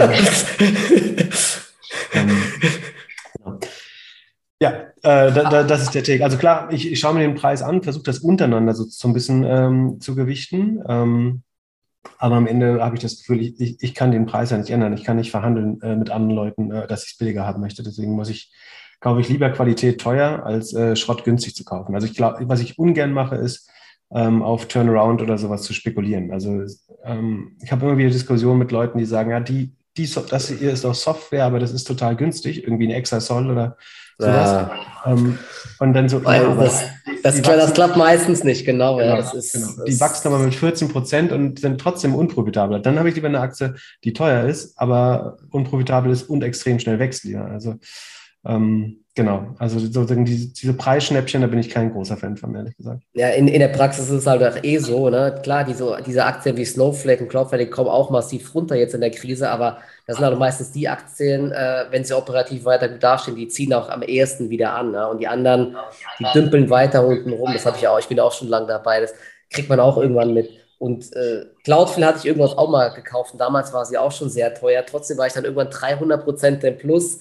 ähm, 2.13 2.43
genau. 3.37 3.59
Ja, 4.61 4.71
äh, 5.03 5.33
da, 5.33 5.51
da, 5.51 5.63
das 5.65 5.83
ist 5.83 5.95
der 5.97 6.05
Take. 6.05 6.23
Also 6.23 6.39
klar, 6.39 6.73
ich, 6.73 6.93
ich 6.93 7.01
schaue 7.01 7.15
mir 7.15 7.21
den 7.21 7.35
Preis 7.35 7.63
an, 7.63 7.83
versuche 7.83 8.05
das 8.05 8.21
untereinander 8.21 8.75
so, 8.75 8.85
so 8.85 9.09
ein 9.09 9.15
bisschen 9.15 9.43
ähm, 9.43 10.01
zu 10.01 10.15
gewichten. 10.15 10.85
Ähm, 10.89 11.43
aber 12.18 12.37
am 12.37 12.47
Ende 12.47 12.83
habe 12.83 12.97
ich 12.97 13.03
das 13.03 13.18
Gefühl, 13.18 13.42
ich, 13.42 13.61
ich, 13.61 13.83
ich, 13.83 13.94
kann 13.94 14.11
den 14.11 14.27
Preis 14.27 14.51
ja 14.51 14.59
nicht 14.59 14.71
ändern. 14.71 14.92
Ich 14.94 15.05
kann 15.05 15.16
nicht 15.16 15.31
verhandeln 15.31 15.81
äh, 15.83 15.97
mit 15.97 16.11
anderen 16.11 16.35
Leuten, 16.35 16.71
äh, 16.71 16.87
dass 16.87 17.05
ich 17.05 17.12
es 17.12 17.18
billiger 17.18 17.47
haben 17.47 17.61
möchte. 17.61 17.83
Deswegen 17.83 18.12
muss 18.12 18.29
ich, 18.29 18.53
kaufe 19.01 19.21
ich 19.21 19.29
lieber 19.29 19.51
Qualität 19.51 20.01
teuer, 20.01 20.42
als 20.44 20.73
äh, 20.75 20.97
Schrott 20.97 21.25
günstig 21.25 21.55
zu 21.55 21.64
kaufen. 21.64 21.94
Also 21.94 22.07
ich 22.07 22.14
glaube, 22.14 22.49
was 22.49 22.61
ich 22.61 22.79
ungern 22.79 23.12
mache, 23.12 23.37
ist, 23.37 23.71
ähm, 24.11 24.42
auf 24.42 24.66
Turnaround 24.66 25.23
oder 25.23 25.38
sowas 25.38 25.62
zu 25.62 25.73
spekulieren. 25.75 26.33
Also 26.33 26.64
ähm, 27.05 27.57
ich 27.62 27.71
habe 27.73 27.87
immer 27.87 27.99
wieder 27.99 28.11
Diskussionen 28.11 28.59
mit 28.59 28.73
Leuten, 28.73 28.99
die 28.99 29.05
sagen, 29.05 29.31
ja, 29.31 29.40
die, 29.40 29.75
die, 29.97 30.11
das 30.31 30.49
hier 30.49 30.73
ist 30.73 30.85
doch 30.85 30.94
Software, 30.94 31.44
aber 31.44 31.59
das 31.59 31.73
ist 31.73 31.85
total 31.85 32.16
günstig, 32.16 32.62
irgendwie 32.64 32.87
ein 32.87 32.92
Exasol 32.92 33.51
oder 33.51 33.77
sowas. 34.16 34.51
Ja. 34.51 34.71
Ähm, 35.07 35.38
und 35.79 35.92
dann 35.92 36.09
so, 36.09 36.21
ja, 36.21 36.55
das, 36.55 36.85
das, 37.22 37.42
klar, 37.42 37.57
das, 37.57 37.72
klappt 37.72 37.96
meistens 37.96 38.44
nicht, 38.44 38.64
genau. 38.64 38.96
genau, 38.96 39.09
ja, 39.09 39.16
das 39.16 39.35
ist, 39.35 39.52
genau. 39.52 39.85
Die 39.85 40.00
wachsen 40.00 40.28
aber 40.28 40.38
mit 40.38 40.54
14 40.54 40.88
Prozent 40.88 41.33
und 41.33 41.59
sind 41.59 41.81
trotzdem 41.81 42.14
unprofitabel. 42.14 42.81
Dann 42.81 42.98
habe 42.98 43.09
ich 43.09 43.14
lieber 43.14 43.28
eine 43.28 43.40
Aktie, 43.40 43.74
die 44.04 44.12
teuer 44.12 44.44
ist, 44.44 44.78
aber 44.78 45.38
unprofitabel 45.50 46.12
ist 46.12 46.24
und 46.24 46.42
extrem 46.42 46.78
schnell 46.78 46.98
wächst. 46.98 47.24
Ja. 47.24 47.44
Also 47.44 47.74
ähm, 48.44 49.05
genau, 49.14 49.55
also 49.59 49.79
sozusagen 49.79 50.24
diese, 50.24 50.53
diese 50.53 50.72
Preisschnäppchen, 50.74 51.40
da 51.40 51.46
bin 51.46 51.59
ich 51.59 51.70
kein 51.70 51.92
großer 51.92 52.16
Fan 52.16 52.37
von, 52.37 52.55
ehrlich 52.55 52.77
gesagt. 52.77 53.03
Ja, 53.14 53.29
in, 53.31 53.48
in 53.48 53.61
der 53.61 53.68
Praxis 53.68 54.07
ist 54.07 54.12
es 54.12 54.27
halt 54.27 54.42
auch 54.42 54.62
eh 54.62 54.79
so, 54.79 55.11
ne? 55.11 55.40
Klar, 55.42 55.64
diese, 55.64 55.98
diese 56.07 56.24
Aktien 56.24 56.57
wie 56.57 56.64
Snowflake 56.64 57.22
und 57.22 57.29
Cloudflare, 57.29 57.64
die 57.64 57.70
kommen 57.70 57.90
auch 57.90 58.11
massiv 58.11 58.55
runter 58.55 58.77
jetzt 58.77 58.94
in 58.94 59.01
der 59.01 59.11
Krise, 59.11 59.51
aber 59.51 59.79
das 60.07 60.16
sind 60.16 60.24
halt 60.24 60.38
meistens 60.38 60.72
die 60.72 60.88
Aktien, 60.88 61.53
äh, 61.53 61.85
wenn 61.90 62.05
sie 62.05 62.16
operativ 62.16 62.64
weiter 62.64 62.88
gut 62.88 63.03
dastehen, 63.03 63.37
die 63.37 63.48
ziehen 63.48 63.74
auch 63.74 63.90
am 63.90 64.03
ehesten 64.03 64.48
wieder 64.48 64.72
an. 64.74 64.92
Ne? 64.92 65.07
Und 65.07 65.18
die 65.18 65.29
anderen, 65.29 65.77
die 66.18 66.24
dümpeln 66.33 66.70
weiter 66.70 67.07
unten 67.07 67.33
rum. 67.33 67.51
Das 67.53 67.66
habe 67.66 67.77
ich 67.77 67.87
auch, 67.87 67.98
ich 67.98 68.09
bin 68.09 68.18
auch 68.18 68.33
schon 68.33 68.48
lange 68.48 68.68
dabei. 68.68 69.01
Das 69.01 69.12
kriegt 69.51 69.68
man 69.68 69.81
auch 69.81 69.98
irgendwann 69.98 70.33
mit. 70.33 70.48
Und 70.79 71.14
äh, 71.14 71.44
Cloudflare 71.64 72.07
hatte 72.07 72.20
ich 72.20 72.24
irgendwas 72.24 72.57
auch 72.57 72.70
mal 72.70 72.88
gekauft 72.88 73.33
und 73.33 73.38
damals 73.38 73.72
war 73.74 73.85
sie 73.85 73.98
auch 73.98 74.12
schon 74.12 74.31
sehr 74.31 74.55
teuer. 74.55 74.87
Trotzdem 74.87 75.18
war 75.18 75.27
ich 75.27 75.33
dann 75.33 75.44
irgendwann 75.44 75.70
300 75.70 76.24
Prozent 76.24 76.64
im 76.64 76.79
Plus 76.79 77.18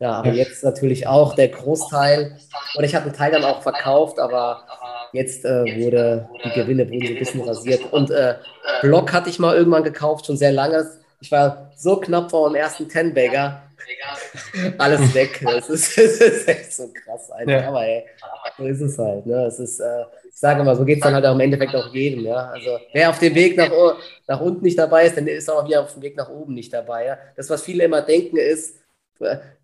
ja, 0.00 0.12
aber 0.12 0.32
jetzt 0.32 0.64
natürlich 0.64 1.06
auch 1.06 1.34
der 1.34 1.48
Großteil. 1.48 2.38
Und 2.74 2.84
ich 2.84 2.94
habe 2.94 3.04
einen 3.04 3.14
Teil 3.14 3.32
dann 3.32 3.44
auch 3.44 3.62
verkauft, 3.62 4.18
aber 4.18 4.64
jetzt 5.12 5.44
äh, 5.44 5.62
wurde 5.78 6.26
die 6.42 6.50
Gewinne 6.50 6.88
wurden 6.88 7.06
so 7.06 7.12
ein 7.12 7.18
bisschen 7.18 7.42
rasiert. 7.42 7.92
Und 7.92 8.10
äh, 8.10 8.36
Block 8.80 9.12
hatte 9.12 9.28
ich 9.28 9.38
mal 9.38 9.54
irgendwann 9.54 9.84
gekauft, 9.84 10.24
schon 10.24 10.38
sehr 10.38 10.52
lange. 10.52 10.88
Ich 11.20 11.30
war 11.30 11.70
so 11.76 11.96
knapp 11.96 12.30
vor 12.30 12.48
dem 12.48 12.54
ersten 12.54 12.88
Ten-Bagger. 12.88 13.62
Alles 14.78 15.14
weg. 15.14 15.38
Das 15.42 15.68
ist, 15.68 15.98
das 15.98 16.12
ist, 16.12 16.48
echt 16.48 16.72
so 16.72 16.90
krass 16.92 17.30
einfach. 17.32 17.52
Ja. 17.52 17.68
Aber 17.68 17.84
ey, 17.84 18.06
so 18.56 18.64
ist 18.64 18.80
es 18.80 18.98
halt. 18.98 19.26
Ne? 19.26 19.44
Es 19.44 19.58
ist, 19.58 19.80
äh, 19.80 20.04
ich 20.30 20.38
sage 20.38 20.64
mal, 20.64 20.76
so 20.76 20.86
geht 20.86 20.96
es 20.96 21.02
dann 21.02 21.12
halt 21.12 21.26
auch 21.26 21.34
im 21.34 21.40
Endeffekt 21.40 21.74
auch 21.74 21.92
jedem. 21.92 22.24
Ja? 22.24 22.48
Also 22.54 22.78
wer 22.94 23.10
auf 23.10 23.18
dem 23.18 23.34
Weg 23.34 23.54
nach, 23.58 23.70
nach 24.26 24.40
unten 24.40 24.64
nicht 24.64 24.78
dabei 24.78 25.04
ist, 25.04 25.18
dann 25.18 25.26
ist 25.26 25.50
auch 25.50 25.66
wieder 25.66 25.82
auf 25.82 25.92
dem 25.92 26.00
Weg 26.00 26.16
nach 26.16 26.30
oben 26.30 26.54
nicht 26.54 26.72
dabei. 26.72 27.04
Ja? 27.04 27.18
Das, 27.36 27.50
was 27.50 27.62
viele 27.62 27.84
immer 27.84 28.00
denken, 28.00 28.38
ist, 28.38 28.80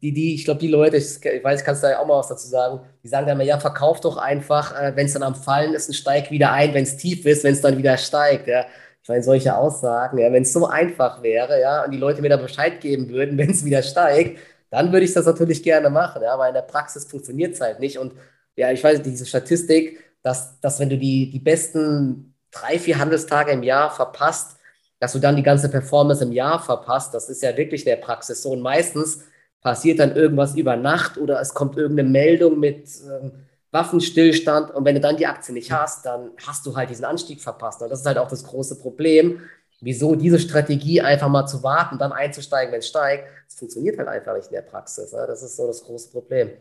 die, 0.03 0.13
die, 0.13 0.35
ich 0.35 0.45
glaube, 0.45 0.61
die 0.61 0.69
Leute, 0.69 0.97
ich, 0.99 1.23
weiß, 1.25 1.65
kannst 1.65 1.83
du 1.83 1.89
da 1.89 1.99
auch 1.99 2.07
mal 2.07 2.19
was 2.19 2.29
dazu 2.29 2.47
sagen, 2.47 2.81
die 3.03 3.09
sagen 3.09 3.27
dann 3.27 3.37
immer, 3.37 3.45
ja, 3.45 3.59
verkauf 3.59 4.01
doch 4.01 4.17
einfach, 4.19 4.79
äh, 4.79 4.95
wenn 4.95 5.07
es 5.07 5.15
dann 5.15 5.23
am 5.23 5.35
Fallen 5.35 5.75
ist, 5.75 5.89
und 5.89 5.95
steig 5.95 6.31
wieder 6.31 6.53
ein, 6.53 6.75
wenn 6.75 6.85
es 6.85 6.97
tief 6.97 7.25
ist, 7.25 7.45
wenn 7.45 7.55
es 7.55 7.63
dann 7.63 7.79
wieder 7.79 7.97
steigt. 7.97 8.47
Ja. 8.49 8.67
Ich 9.03 9.09
meine, 9.09 9.23
solche 9.23 9.57
Aussagen, 9.57 10.19
ja, 10.19 10.33
wenn 10.33 10.43
es 10.43 10.53
so 10.53 10.67
einfach 10.67 11.23
wäre, 11.23 11.61
ja, 11.61 11.85
und 11.85 11.93
die 11.93 11.99
Leute 11.99 12.21
mir 12.23 12.29
da 12.29 12.37
Bescheid 12.37 12.81
geben 12.81 13.09
würden, 13.09 13.39
wenn 13.39 13.51
es 13.51 13.65
wieder 13.65 13.83
steigt, 13.83 14.39
dann 14.71 14.93
würde 14.93 15.07
ich 15.07 15.15
das 15.15 15.27
natürlich 15.27 15.63
gerne 15.63 15.91
machen, 15.91 16.23
ja, 16.23 16.35
aber 16.35 16.49
in 16.49 16.55
der 16.55 16.63
Praxis 16.63 17.05
funktioniert 17.05 17.55
es 17.55 17.61
halt 17.61 17.81
nicht. 17.81 17.99
Und 17.99 18.15
ja, 18.57 18.71
ich 18.73 18.83
weiß, 18.83 19.03
diese 19.03 19.25
Statistik, 19.25 20.01
dass, 20.23 20.61
dass 20.61 20.81
wenn 20.81 20.91
du 20.91 20.99
die, 20.99 21.31
die 21.31 21.39
besten 21.39 22.35
drei, 22.51 22.79
vier 22.79 22.99
Handelstage 22.99 23.53
im 23.53 23.63
Jahr 23.63 23.91
verpasst, 23.91 24.57
dass 24.99 25.13
du 25.13 25.19
dann 25.19 25.37
die 25.37 25.43
ganze 25.43 25.69
Performance 25.69 26.25
im 26.25 26.33
Jahr 26.33 26.63
verpasst, 26.63 27.15
das 27.15 27.29
ist 27.29 27.43
ja 27.43 27.57
wirklich 27.57 27.83
in 27.83 27.91
der 27.91 27.97
Praxis 27.97 28.43
so. 28.43 28.51
Und 28.51 28.61
meistens 28.61 29.25
passiert 29.67 29.99
dann 29.99 30.15
irgendwas 30.15 30.55
über 30.55 30.77
Nacht 30.77 31.19
oder 31.19 31.41
es 31.41 31.53
kommt 31.53 31.77
irgendeine 31.77 32.09
Meldung 32.09 32.61
mit 32.61 32.89
ähm, 33.05 33.33
Waffenstillstand 33.73 34.71
und 34.71 34.85
wenn 34.85 34.95
du 34.95 35.01
dann 35.01 35.17
die 35.17 35.27
Aktie 35.27 35.53
nicht 35.53 35.73
hast, 35.73 36.07
dann 36.07 36.31
hast 36.47 36.65
du 36.67 36.77
halt 36.77 36.89
diesen 36.89 37.05
Anstieg 37.05 37.41
verpasst. 37.41 37.83
Und 37.83 37.91
das 37.91 37.99
ist 37.99 38.07
halt 38.07 38.19
auch 38.19 38.29
das 38.29 38.45
große 38.45 38.79
Problem, 38.79 39.41
wieso 39.81 40.15
diese 40.15 40.39
Strategie 40.39 41.01
einfach 41.01 41.29
mal 41.29 41.49
zu 41.49 41.65
warten, 41.65 41.99
dann 41.99 42.13
einzusteigen, 42.13 42.71
wenn 42.71 42.79
es 42.79 42.87
steigt, 42.87 43.25
das 43.49 43.59
funktioniert 43.59 43.99
halt 43.99 44.07
einfach 44.07 44.37
nicht 44.37 44.47
in 44.47 44.53
der 44.53 44.63
Praxis. 44.63 45.13
Ne? 45.13 45.25
Das 45.27 45.43
ist 45.43 45.57
so 45.57 45.67
das 45.67 45.83
große 45.83 46.13
Problem. 46.13 46.53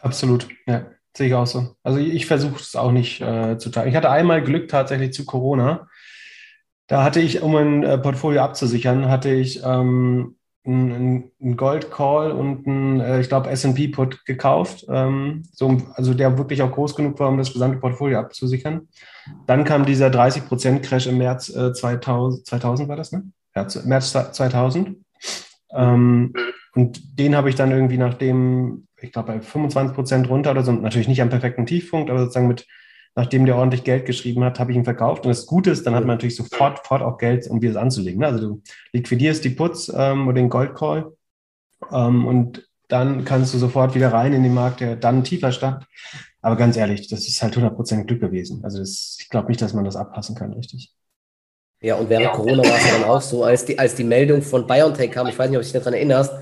Absolut, 0.00 0.46
ja. 0.68 0.86
Sehe 1.16 1.26
ich 1.26 1.34
auch 1.34 1.48
so. 1.48 1.74
Also 1.82 1.98
ich 1.98 2.26
versuche 2.26 2.60
es 2.60 2.76
auch 2.76 2.92
nicht 2.92 3.20
äh, 3.20 3.58
zu 3.58 3.70
teilen. 3.70 3.88
Ich 3.88 3.96
hatte 3.96 4.10
einmal 4.10 4.40
Glück 4.44 4.68
tatsächlich 4.68 5.12
zu 5.12 5.24
Corona. 5.24 5.88
Da 6.86 7.02
hatte 7.02 7.18
ich, 7.18 7.42
um 7.42 7.56
ein 7.56 7.82
äh, 7.82 7.98
Portfolio 7.98 8.42
abzusichern, 8.42 9.08
hatte 9.08 9.30
ich 9.30 9.64
ähm, 9.64 10.36
einen 10.66 11.56
Gold 11.56 11.90
Call 11.90 12.32
und 12.32 12.66
einen, 12.66 13.00
äh, 13.00 13.20
ich 13.20 13.28
glaube, 13.28 13.50
S&P 13.50 13.88
Put 13.88 14.24
gekauft, 14.24 14.86
ähm, 14.88 15.42
so, 15.52 15.78
also 15.94 16.14
der 16.14 16.38
wirklich 16.38 16.62
auch 16.62 16.72
groß 16.72 16.94
genug 16.94 17.18
war, 17.20 17.28
um 17.28 17.38
das 17.38 17.52
gesamte 17.52 17.78
Portfolio 17.78 18.18
abzusichern. 18.18 18.88
Dann 19.46 19.64
kam 19.64 19.84
dieser 19.84 20.08
30% 20.08 20.80
Crash 20.80 21.06
im 21.06 21.18
März 21.18 21.50
äh, 21.54 21.72
2000, 21.72 22.46
2000 22.46 22.88
war 22.88 22.96
das, 22.96 23.12
ne? 23.12 23.24
März 23.54 24.12
2000. 24.12 24.96
Ähm, 25.72 26.32
und 26.74 27.18
den 27.18 27.36
habe 27.36 27.50
ich 27.50 27.54
dann 27.54 27.70
irgendwie 27.70 27.98
nachdem 27.98 28.86
ich 29.04 29.12
glaube, 29.12 29.32
bei 29.32 29.40
25 29.40 29.94
Prozent 29.94 30.28
runter 30.28 30.50
oder 30.50 30.62
so, 30.62 30.72
natürlich 30.72 31.08
nicht 31.08 31.22
am 31.22 31.30
perfekten 31.30 31.66
Tiefpunkt, 31.66 32.10
aber 32.10 32.20
sozusagen 32.20 32.48
mit, 32.48 32.66
nachdem 33.16 33.46
der 33.46 33.56
ordentlich 33.56 33.84
Geld 33.84 34.06
geschrieben 34.06 34.42
hat, 34.44 34.58
habe 34.58 34.72
ich 34.72 34.76
ihn 34.76 34.84
verkauft. 34.84 35.24
Und 35.24 35.30
das 35.30 35.46
Gute 35.46 35.70
ist, 35.70 35.86
dann 35.86 35.94
hat 35.94 36.04
man 36.04 36.16
natürlich 36.16 36.36
sofort, 36.36 36.78
sofort 36.78 37.02
auch 37.02 37.18
Geld, 37.18 37.46
um 37.48 37.62
wieder 37.62 37.80
anzulegen. 37.80 38.20
Ne? 38.20 38.26
Also 38.26 38.38
du 38.38 38.62
liquidierst 38.92 39.44
die 39.44 39.50
Puts 39.50 39.92
ähm, 39.94 40.26
oder 40.26 40.34
den 40.34 40.48
Goldcall 40.48 41.12
ähm, 41.92 42.26
und 42.26 42.68
dann 42.88 43.24
kannst 43.24 43.54
du 43.54 43.58
sofort 43.58 43.94
wieder 43.94 44.12
rein 44.12 44.32
in 44.32 44.42
den 44.42 44.54
Markt, 44.54 44.80
der 44.80 44.96
dann 44.96 45.24
tiefer 45.24 45.52
stand. 45.52 45.86
Aber 46.42 46.56
ganz 46.56 46.76
ehrlich, 46.76 47.08
das 47.08 47.26
ist 47.26 47.42
halt 47.42 47.56
100% 47.56 48.04
Glück 48.04 48.20
gewesen. 48.20 48.62
Also 48.64 48.78
das, 48.78 49.16
ich 49.20 49.30
glaube 49.30 49.48
nicht, 49.48 49.62
dass 49.62 49.72
man 49.72 49.84
das 49.84 49.96
abpassen 49.96 50.34
kann, 50.34 50.52
richtig. 50.52 50.92
Ja, 51.80 51.96
und 51.96 52.08
während 52.08 52.32
Corona 52.32 52.62
war 52.62 52.76
es 52.76 52.86
ja 52.86 52.98
dann 52.98 53.04
auch 53.04 53.20
so, 53.20 53.44
als 53.44 53.64
die, 53.64 53.78
als 53.78 53.94
die 53.94 54.04
Meldung 54.04 54.42
von 54.42 54.66
BioNTech 54.66 55.10
kam, 55.10 55.26
ich 55.26 55.38
weiß 55.38 55.50
nicht, 55.50 55.58
ob 55.58 55.62
du 55.62 55.70
dich 55.70 55.72
daran 55.72 55.94
erinnerst, 55.94 56.32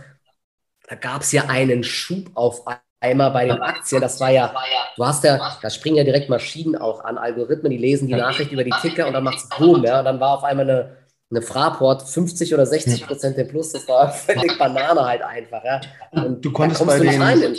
da 0.88 0.94
gab 0.94 1.22
es 1.22 1.32
ja 1.32 1.46
einen 1.46 1.84
Schub 1.84 2.30
auf 2.34 2.64
einmal 3.02 3.30
bei 3.30 3.46
den 3.46 3.60
Aktien. 3.60 4.00
Das 4.00 4.20
war 4.20 4.30
ja, 4.30 4.52
du 4.96 5.04
hast 5.04 5.24
ja, 5.24 5.56
da 5.60 5.70
springen 5.70 5.96
ja 5.96 6.04
direkt 6.04 6.28
Maschinen 6.28 6.76
auch 6.76 7.04
an, 7.04 7.18
Algorithmen, 7.18 7.70
die 7.70 7.78
lesen 7.78 8.08
die 8.08 8.14
Nachricht 8.14 8.52
über 8.52 8.64
die 8.64 8.72
Ticker 8.80 9.06
und 9.06 9.12
dann 9.12 9.24
macht 9.24 9.38
es 9.38 9.48
Boom, 9.48 9.84
ja. 9.84 9.98
Und 9.98 10.04
dann 10.04 10.20
war 10.20 10.38
auf 10.38 10.44
einmal 10.44 10.68
eine, 10.68 10.96
eine 11.30 11.42
Fraport 11.42 12.02
50 12.02 12.54
oder 12.54 12.64
60 12.64 13.06
Prozent 13.06 13.36
im 13.38 13.48
Plus. 13.48 13.72
Das 13.72 13.86
war 13.88 14.10
völlig 14.10 14.56
Banane 14.58 15.04
halt 15.04 15.22
einfach, 15.22 15.62
ja. 15.64 15.80
Und 16.12 16.44
du 16.44 16.52
konntest 16.52 16.86
bei 16.86 16.98
du 16.98 17.04
den, 17.04 17.20
rein 17.20 17.42
in 17.42 17.56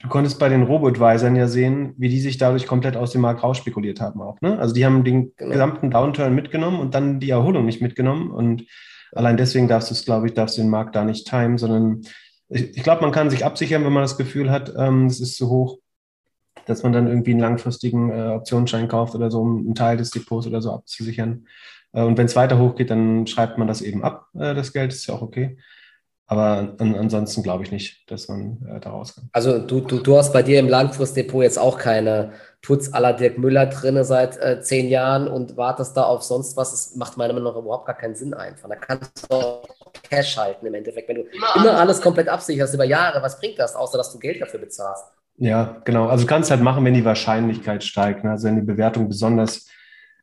Du 0.00 0.10
konntest 0.10 0.38
bei 0.38 0.50
den 0.50 0.64
Robo-Advisern 0.64 1.34
ja 1.34 1.46
sehen, 1.46 1.94
wie 1.96 2.10
die 2.10 2.20
sich 2.20 2.36
dadurch 2.36 2.66
komplett 2.66 2.94
aus 2.94 3.12
dem 3.12 3.22
Markt 3.22 3.42
rausspekuliert 3.42 4.00
haben 4.00 4.20
auch. 4.20 4.38
Ne? 4.42 4.58
Also 4.58 4.74
die 4.74 4.84
haben 4.84 5.02
den 5.02 5.34
genau. 5.34 5.52
gesamten 5.52 5.90
Downturn 5.90 6.34
mitgenommen 6.34 6.78
und 6.78 6.94
dann 6.94 7.20
die 7.20 7.30
Erholung 7.30 7.64
nicht 7.64 7.80
mitgenommen. 7.80 8.30
Und 8.30 8.66
allein 9.12 9.38
deswegen 9.38 9.66
darfst 9.66 9.88
du 9.88 9.94
es, 9.94 10.04
glaube 10.04 10.26
ich, 10.26 10.34
darfst 10.34 10.58
du 10.58 10.60
den 10.60 10.68
Markt 10.68 10.94
da 10.94 11.04
nicht 11.04 11.26
timen, 11.26 11.56
sondern 11.56 12.02
ich, 12.54 12.76
ich 12.76 12.82
glaube, 12.82 13.02
man 13.02 13.12
kann 13.12 13.30
sich 13.30 13.44
absichern, 13.44 13.84
wenn 13.84 13.92
man 13.92 14.04
das 14.04 14.16
Gefühl 14.16 14.50
hat, 14.50 14.72
ähm, 14.76 15.06
es 15.06 15.20
ist 15.20 15.36
zu 15.36 15.50
hoch, 15.50 15.78
dass 16.66 16.82
man 16.82 16.92
dann 16.92 17.08
irgendwie 17.08 17.32
einen 17.32 17.40
langfristigen 17.40 18.10
äh, 18.10 18.28
Optionsschein 18.28 18.88
kauft 18.88 19.14
oder 19.14 19.30
so, 19.30 19.40
um 19.40 19.58
einen 19.58 19.74
Teil 19.74 19.96
des 19.96 20.10
Depots 20.10 20.46
oder 20.46 20.62
so 20.62 20.72
abzusichern. 20.72 21.46
Äh, 21.92 22.02
und 22.02 22.16
wenn 22.16 22.26
es 22.26 22.36
weiter 22.36 22.58
hochgeht, 22.58 22.90
dann 22.90 23.26
schreibt 23.26 23.58
man 23.58 23.66
das 23.66 23.82
eben 23.82 24.04
ab, 24.04 24.28
äh, 24.34 24.54
das 24.54 24.72
Geld, 24.72 24.92
ist 24.92 25.06
ja 25.06 25.14
auch 25.14 25.22
okay. 25.22 25.58
Aber 26.26 26.74
an, 26.78 26.94
ansonsten 26.94 27.42
glaube 27.42 27.64
ich 27.64 27.72
nicht, 27.72 28.10
dass 28.10 28.28
man 28.28 28.64
äh, 28.66 28.80
da 28.80 28.90
rauskommt. 28.90 29.28
Also 29.32 29.58
du, 29.58 29.80
du, 29.80 29.98
du 29.98 30.16
hast 30.16 30.32
bei 30.32 30.42
dir 30.42 30.60
im 30.60 30.68
Langfristdepot 30.68 31.42
jetzt 31.42 31.58
auch 31.58 31.76
keine 31.76 32.32
Putz 32.62 32.90
la 32.90 33.12
Dirk 33.12 33.36
Müller 33.36 33.66
drin 33.66 34.02
seit 34.04 34.38
äh, 34.38 34.60
zehn 34.62 34.88
Jahren 34.88 35.28
und 35.28 35.56
wartest 35.56 35.96
da 35.96 36.04
auf 36.04 36.22
sonst 36.22 36.56
was. 36.56 36.70
Das 36.70 36.96
macht 36.96 37.18
meiner 37.18 37.34
Meinung 37.34 37.52
nach 37.52 37.60
überhaupt 37.60 37.86
gar 37.86 37.96
keinen 37.96 38.14
Sinn 38.14 38.32
einfach. 38.32 38.70
Da 38.70 38.76
kannst 38.76 39.30
du 39.30 39.36
Cash 40.02 40.36
halten 40.36 40.66
im 40.66 40.74
Endeffekt. 40.74 41.08
Wenn 41.08 41.16
du 41.16 41.22
immer, 41.22 41.56
immer 41.56 41.76
alles 41.78 42.00
komplett 42.00 42.28
absicherst 42.28 42.74
über 42.74 42.84
Jahre, 42.84 43.22
was 43.22 43.38
bringt 43.38 43.58
das, 43.58 43.74
außer 43.74 43.98
dass 43.98 44.12
du 44.12 44.18
Geld 44.18 44.40
dafür 44.40 44.60
bezahlst? 44.60 45.04
Ja, 45.36 45.80
genau. 45.84 46.08
Also 46.08 46.24
du 46.24 46.28
kannst 46.28 46.50
halt 46.50 46.60
machen, 46.60 46.84
wenn 46.84 46.94
die 46.94 47.04
Wahrscheinlichkeit 47.04 47.82
steigt. 47.82 48.24
Ne? 48.24 48.30
Also 48.30 48.46
wenn 48.46 48.56
die 48.56 48.62
Bewertung 48.62 49.08
besonders 49.08 49.68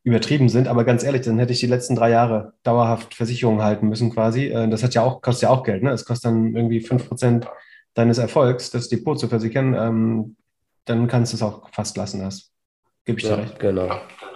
übertrieben 0.04 0.50
sind. 0.50 0.68
Aber 0.68 0.84
ganz 0.84 1.04
ehrlich, 1.04 1.22
dann 1.22 1.38
hätte 1.38 1.54
ich 1.54 1.60
die 1.60 1.68
letzten 1.68 1.96
drei 1.96 2.10
Jahre 2.10 2.54
dauerhaft 2.64 3.14
Versicherungen 3.14 3.62
halten 3.62 3.88
müssen 3.88 4.12
quasi. 4.12 4.48
Äh, 4.48 4.68
das 4.70 4.84
hat 4.84 4.94
ja 4.94 5.04
auch, 5.04 5.22
kostet 5.22 5.44
ja 5.44 5.50
auch 5.50 5.64
Geld. 5.64 5.84
Ne? 5.84 5.92
Es 5.92 6.06
kostet 6.06 6.32
dann 6.32 6.56
irgendwie 6.56 6.82
fünf 6.82 7.08
Prozent 7.08 7.48
deines 7.94 8.18
Erfolgs, 8.18 8.72
das 8.72 8.90
Depot 8.90 9.20
zu 9.20 9.28
versichern. 9.28 9.74
Ähm, 9.74 10.36
dann 10.86 11.08
kannst 11.08 11.34
du 11.34 11.38
es 11.38 11.44
auch 11.44 11.70
fast 11.72 11.98
lassen. 11.98 12.22
Das 12.22 12.52
gebe 13.06 13.20
ich 13.20 13.26
ja, 13.26 13.36
dir 13.36 13.44
recht. 13.44 13.60
Genau. 13.60 13.92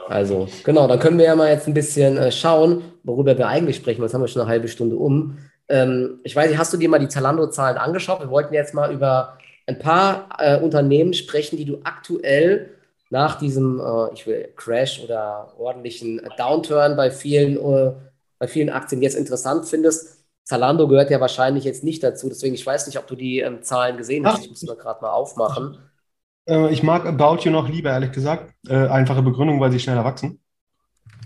Also, 0.08 0.48
genau, 0.64 0.88
dann 0.88 1.00
können 1.00 1.18
wir 1.18 1.26
ja 1.26 1.36
mal 1.36 1.50
jetzt 1.50 1.68
ein 1.68 1.74
bisschen 1.74 2.18
äh, 2.18 2.32
schauen, 2.32 2.84
worüber 3.04 3.38
wir 3.38 3.48
eigentlich 3.48 3.78
sprechen. 3.78 4.02
Jetzt 4.02 4.14
haben 4.14 4.22
wir 4.22 4.28
schon 4.28 4.42
eine 4.42 4.50
halbe 4.50 4.68
Stunde 4.68 4.96
um. 4.96 5.38
Ähm, 5.68 6.20
ich 6.24 6.36
weiß 6.36 6.50
nicht, 6.50 6.60
hast 6.60 6.74
du 6.74 6.78
dir 6.78 6.90
mal 6.90 7.00
die 7.00 7.08
Zalando-Zahlen 7.08 7.78
angeschaut? 7.78 8.20
Wir 8.20 8.30
wollten 8.30 8.54
jetzt 8.54 8.74
mal 8.74 8.94
über 8.94 9.38
ein 9.68 9.80
paar 9.80 10.30
äh, 10.38 10.60
Unternehmen 10.60 11.14
sprechen, 11.14 11.58
die 11.58 11.66
du 11.66 11.80
aktuell 11.84 12.70
nach 13.10 13.40
diesem, 13.40 13.80
äh, 13.80 14.14
ich 14.14 14.28
will 14.28 14.52
Crash 14.56 15.04
oder 15.04 15.54
ordentlichen 15.58 16.22
Downturn 16.38 16.96
bei 16.96 17.10
vielen, 17.12 17.58
äh, 17.58 17.94
bei 18.38 18.48
vielen 18.48 18.70
Aktien 18.70 19.02
jetzt 19.02 19.16
interessant 19.16 19.66
findest. 19.66 20.24
Zalando 20.44 20.88
gehört 20.88 21.10
ja 21.10 21.20
wahrscheinlich 21.20 21.64
jetzt 21.64 21.84
nicht 21.84 22.04
dazu, 22.04 22.30
deswegen 22.30 22.54
ich 22.54 22.66
weiß 22.66 22.86
nicht, 22.86 23.00
ob 23.00 23.08
du 23.08 23.16
die 23.16 23.40
ähm, 23.40 23.64
Zahlen 23.64 23.98
gesehen 23.98 24.28
hast. 24.28 24.44
Ich 24.44 24.50
muss 24.50 24.62
mal 24.64 24.76
gerade 24.76 25.02
mal 25.02 25.12
aufmachen. 25.12 25.80
Äh, 26.48 26.72
ich 26.72 26.84
mag 26.84 27.06
About 27.06 27.44
You 27.44 27.52
noch 27.52 27.70
lieber, 27.70 27.92
ehrlich 27.92 28.12
gesagt. 28.12 28.54
Äh, 28.68 28.88
einfache 28.88 29.22
Begründung, 29.22 29.60
weil 29.60 29.72
sie 29.72 29.80
schneller 29.80 30.06
wachsen. 30.06 30.40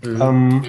Mhm. 0.03 0.21
Ähm, 0.21 0.65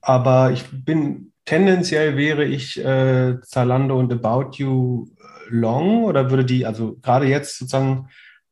aber 0.00 0.52
ich 0.52 0.64
bin 0.70 1.32
tendenziell 1.44 2.16
wäre 2.16 2.44
ich 2.44 2.82
äh, 2.82 3.40
Zalando 3.42 3.98
und 3.98 4.12
About 4.12 4.56
You 4.56 5.08
long 5.48 6.04
oder 6.04 6.30
würde 6.30 6.44
die, 6.44 6.66
also 6.66 6.96
gerade 7.02 7.26
jetzt 7.26 7.58
sozusagen 7.58 8.08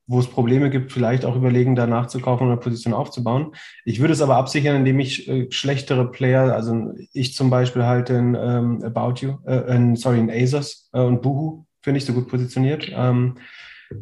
wo 0.06 0.18
es 0.18 0.26
Probleme 0.26 0.68
gibt, 0.68 0.92
vielleicht 0.92 1.24
auch 1.24 1.36
überlegen, 1.36 1.74
da 1.74 1.86
nachzukaufen 1.86 2.46
oder 2.46 2.56
Position 2.56 2.92
aufzubauen. 2.92 3.54
Ich 3.84 4.00
würde 4.00 4.12
es 4.12 4.20
aber 4.20 4.36
absichern, 4.36 4.76
indem 4.76 5.00
ich 5.00 5.28
äh, 5.28 5.46
schlechtere 5.50 6.10
Player, 6.10 6.54
also 6.54 6.92
ich 7.12 7.34
zum 7.34 7.50
Beispiel 7.50 7.84
halte 7.84 8.18
ein 8.18 8.34
ähm, 8.34 8.82
About 8.84 9.14
You, 9.20 9.38
äh, 9.46 9.72
ein, 9.72 9.96
sorry, 9.96 10.18
ein 10.18 10.30
Asos 10.30 10.90
äh, 10.92 11.00
und 11.00 11.22
Boohoo, 11.22 11.64
finde 11.82 11.98
ich 11.98 12.04
so 12.04 12.12
gut 12.12 12.28
positioniert, 12.28 12.90
ähm, 12.94 13.36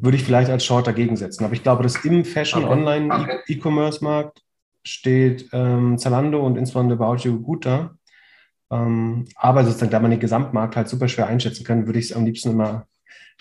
würde 0.01 0.17
ich 0.17 0.25
vielleicht 0.25 0.51
als 0.51 0.65
Short 0.65 0.87
dagegen 0.87 1.17
setzen. 1.17 1.45
Aber 1.45 1.55
ich 1.55 1.63
glaube, 1.63 1.83
dass 1.83 2.05
im 2.05 2.25
Fashion 2.25 2.65
okay. 2.65 2.73
Online 2.73 3.15
okay. 3.15 3.39
E-Commerce 3.49 4.03
Markt 4.03 4.43
steht 4.85 5.49
ähm, 5.53 5.99
Zalando 5.99 6.45
und 6.45 6.57
insbesondere 6.57 7.03
About 7.03 7.23
You 7.23 7.41
gut 7.41 7.67
da. 7.67 7.95
Ähm, 8.71 9.27
aber 9.35 9.65
sozusagen, 9.65 9.91
da 9.91 10.01
man 10.01 10.11
den 10.11 10.21
Gesamtmarkt 10.21 10.77
halt 10.77 10.89
super 10.89 11.09
schwer 11.09 11.27
einschätzen 11.27 11.65
kann, 11.65 11.87
würde 11.87 11.99
ich 11.99 12.11
es 12.11 12.17
am 12.17 12.25
liebsten 12.25 12.51
immer 12.51 12.87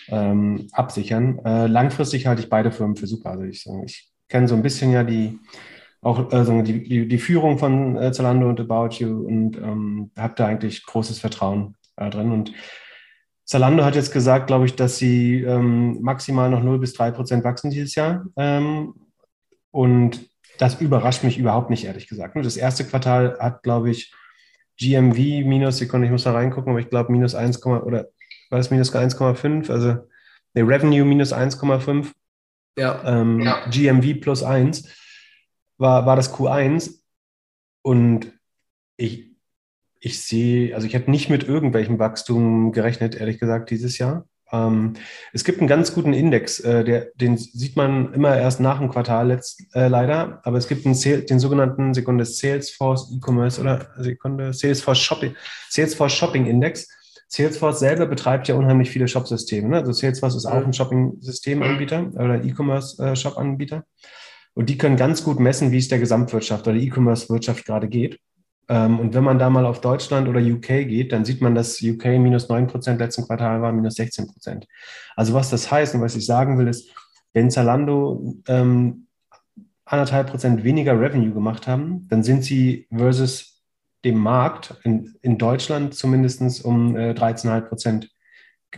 ähm, 0.08 0.68
absichern. 0.72 1.38
Äh, 1.44 1.66
langfristig 1.66 2.26
halte 2.26 2.42
ich 2.42 2.48
beide 2.48 2.72
Firmen 2.72 2.96
für 2.96 3.06
super. 3.06 3.30
Also 3.30 3.44
ich, 3.44 3.66
ich 3.84 4.10
kenne 4.28 4.48
so 4.48 4.54
ein 4.54 4.62
bisschen 4.62 4.92
ja 4.92 5.04
die 5.04 5.38
auch 6.02 6.32
also 6.32 6.62
die, 6.62 6.82
die, 6.82 7.08
die 7.08 7.18
Führung 7.18 7.58
von 7.58 7.96
äh, 7.96 8.12
Zalando 8.12 8.48
und 8.48 8.60
About 8.60 8.96
You 8.96 9.26
und 9.26 9.56
ähm, 9.58 10.10
habe 10.16 10.34
da 10.36 10.46
eigentlich 10.46 10.84
großes 10.86 11.18
Vertrauen 11.18 11.76
äh, 11.96 12.08
drin. 12.08 12.32
Und 12.32 12.52
Zalando 13.50 13.84
hat 13.84 13.96
jetzt 13.96 14.12
gesagt, 14.12 14.46
glaube 14.46 14.66
ich, 14.66 14.76
dass 14.76 14.96
sie 14.96 15.42
ähm, 15.42 16.00
maximal 16.02 16.48
noch 16.48 16.62
0 16.62 16.78
bis 16.78 16.92
3 16.92 17.10
Prozent 17.10 17.42
wachsen 17.42 17.72
dieses 17.72 17.96
Jahr. 17.96 18.24
Ähm, 18.36 18.94
und 19.72 20.30
das 20.58 20.80
überrascht 20.80 21.24
mich 21.24 21.36
überhaupt 21.36 21.68
nicht, 21.68 21.84
ehrlich 21.84 22.06
gesagt. 22.06 22.36
Das 22.36 22.56
erste 22.56 22.84
Quartal 22.84 23.36
hat, 23.40 23.64
glaube 23.64 23.90
ich, 23.90 24.14
GMV 24.78 25.44
minus, 25.44 25.78
Sekunde, 25.78 26.06
ich 26.06 26.12
muss 26.12 26.22
da 26.22 26.32
reingucken, 26.32 26.70
aber 26.70 26.78
ich 26.78 26.90
glaube 26.90 27.10
minus 27.10 27.34
1, 27.34 27.66
oder 27.66 28.06
war 28.50 28.58
das 28.58 28.70
minus 28.70 28.94
1,5, 28.94 29.68
also 29.68 29.96
der 30.54 30.68
Revenue 30.68 31.04
minus 31.04 31.32
1,5, 31.32 32.12
ja. 32.78 33.02
Ähm, 33.04 33.40
ja. 33.40 33.68
GMV 33.68 34.20
plus 34.20 34.44
1, 34.44 34.88
war, 35.76 36.06
war 36.06 36.14
das 36.14 36.32
Q1 36.32 37.00
und 37.82 38.32
ich, 38.96 39.29
ich 40.00 40.22
sehe, 40.22 40.74
also 40.74 40.86
ich 40.86 40.94
hätte 40.94 41.10
nicht 41.10 41.30
mit 41.30 41.44
irgendwelchem 41.44 41.98
Wachstum 41.98 42.72
gerechnet, 42.72 43.14
ehrlich 43.14 43.38
gesagt, 43.38 43.70
dieses 43.70 43.98
Jahr. 43.98 44.24
Ähm, 44.52 44.94
es 45.32 45.44
gibt 45.44 45.60
einen 45.60 45.68
ganz 45.68 45.94
guten 45.94 46.12
Index, 46.12 46.58
äh, 46.60 46.82
der, 46.82 47.08
den 47.14 47.36
sieht 47.36 47.76
man 47.76 48.12
immer 48.14 48.36
erst 48.36 48.60
nach 48.60 48.78
dem 48.78 48.88
Quartal 48.88 49.28
letzt, 49.28 49.62
äh, 49.74 49.88
leider, 49.88 50.40
aber 50.44 50.58
es 50.58 50.66
gibt 50.66 50.86
einen, 50.86 50.98
den 50.98 51.38
sogenannten 51.38 51.94
Sekunde 51.94 52.24
Salesforce 52.24 53.12
E-Commerce 53.14 53.60
oder 53.60 53.86
Sekunde 53.98 54.52
Salesforce 54.52 54.98
Shopping, 54.98 55.36
Salesforce 55.68 56.12
Shopping 56.12 56.46
Index. 56.46 56.88
Salesforce 57.28 57.78
selber 57.78 58.06
betreibt 58.06 58.48
ja 58.48 58.56
unheimlich 58.56 58.90
viele 58.90 59.06
Shop-Systeme. 59.06 59.68
Ne? 59.68 59.76
Also 59.76 59.92
Salesforce 59.92 60.34
ist 60.34 60.46
auch 60.46 60.64
ein 60.64 60.72
Shopping-Systemanbieter 60.72 62.10
oder 62.14 62.42
E-Commerce-Shop-Anbieter. 62.42 63.76
Äh, 63.76 64.06
Und 64.54 64.68
die 64.68 64.76
können 64.76 64.96
ganz 64.96 65.22
gut 65.22 65.38
messen, 65.38 65.70
wie 65.70 65.78
es 65.78 65.86
der 65.86 66.00
Gesamtwirtschaft 66.00 66.66
oder 66.66 66.76
E-Commerce-Wirtschaft 66.76 67.64
gerade 67.64 67.86
geht. 67.86 68.18
Ähm, 68.70 69.00
und 69.00 69.14
wenn 69.14 69.24
man 69.24 69.40
da 69.40 69.50
mal 69.50 69.66
auf 69.66 69.80
Deutschland 69.80 70.28
oder 70.28 70.40
UK 70.40 70.86
geht, 70.86 71.12
dann 71.12 71.24
sieht 71.24 71.42
man, 71.42 71.56
dass 71.56 71.82
UK 71.82 72.04
minus 72.20 72.48
9 72.48 72.68
Prozent 72.68 73.00
letzten 73.00 73.26
Quartal 73.26 73.60
war, 73.60 73.72
minus 73.72 73.96
16 73.96 74.28
Prozent. 74.28 74.68
Also 75.16 75.34
was 75.34 75.50
das 75.50 75.72
heißt 75.72 75.96
und 75.96 76.02
was 76.02 76.14
ich 76.14 76.24
sagen 76.24 76.56
will, 76.56 76.68
ist, 76.68 76.88
wenn 77.32 77.50
Zalando 77.50 78.36
ähm, 78.46 79.08
anderthalb 79.84 80.30
Prozent 80.30 80.62
weniger 80.62 80.98
Revenue 80.98 81.32
gemacht 81.32 81.66
haben, 81.66 82.06
dann 82.10 82.22
sind 82.22 82.44
sie 82.44 82.86
versus 82.96 83.60
dem 84.04 84.18
Markt 84.18 84.76
in, 84.84 85.16
in 85.20 85.36
Deutschland 85.36 85.94
zumindest 85.94 86.64
um 86.64 86.96
äh, 86.96 87.10
13,5 87.10 87.60
Prozent 87.62 88.10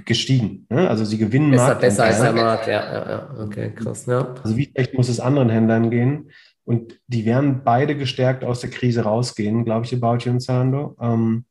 gestiegen. 0.06 0.66
Ne? 0.70 0.88
Also 0.88 1.04
sie 1.04 1.18
gewinnen 1.18 1.50
besser, 1.50 1.74
Besser 1.74 2.04
als 2.04 2.18
der 2.18 2.32
Markt, 2.32 2.66
ja, 2.66 2.82
ja, 2.82 3.10
ja. 3.10 3.44
Okay, 3.44 3.74
krass. 3.74 4.06
Ja. 4.06 4.34
Also 4.42 4.56
wie 4.56 4.70
schlecht 4.72 4.94
muss 4.94 5.10
es 5.10 5.20
anderen 5.20 5.50
Händlern 5.50 5.90
gehen? 5.90 6.30
Und 6.64 7.00
die 7.06 7.24
werden 7.24 7.62
beide 7.64 7.96
gestärkt 7.96 8.44
aus 8.44 8.60
der 8.60 8.70
Krise 8.70 9.02
rausgehen, 9.02 9.64
glaube 9.64 9.86
ich, 9.86 9.94
About 9.94 10.24
You 10.24 10.32
und 10.32 10.40
Zalando. 10.40 10.96
Ähm, 11.00 11.44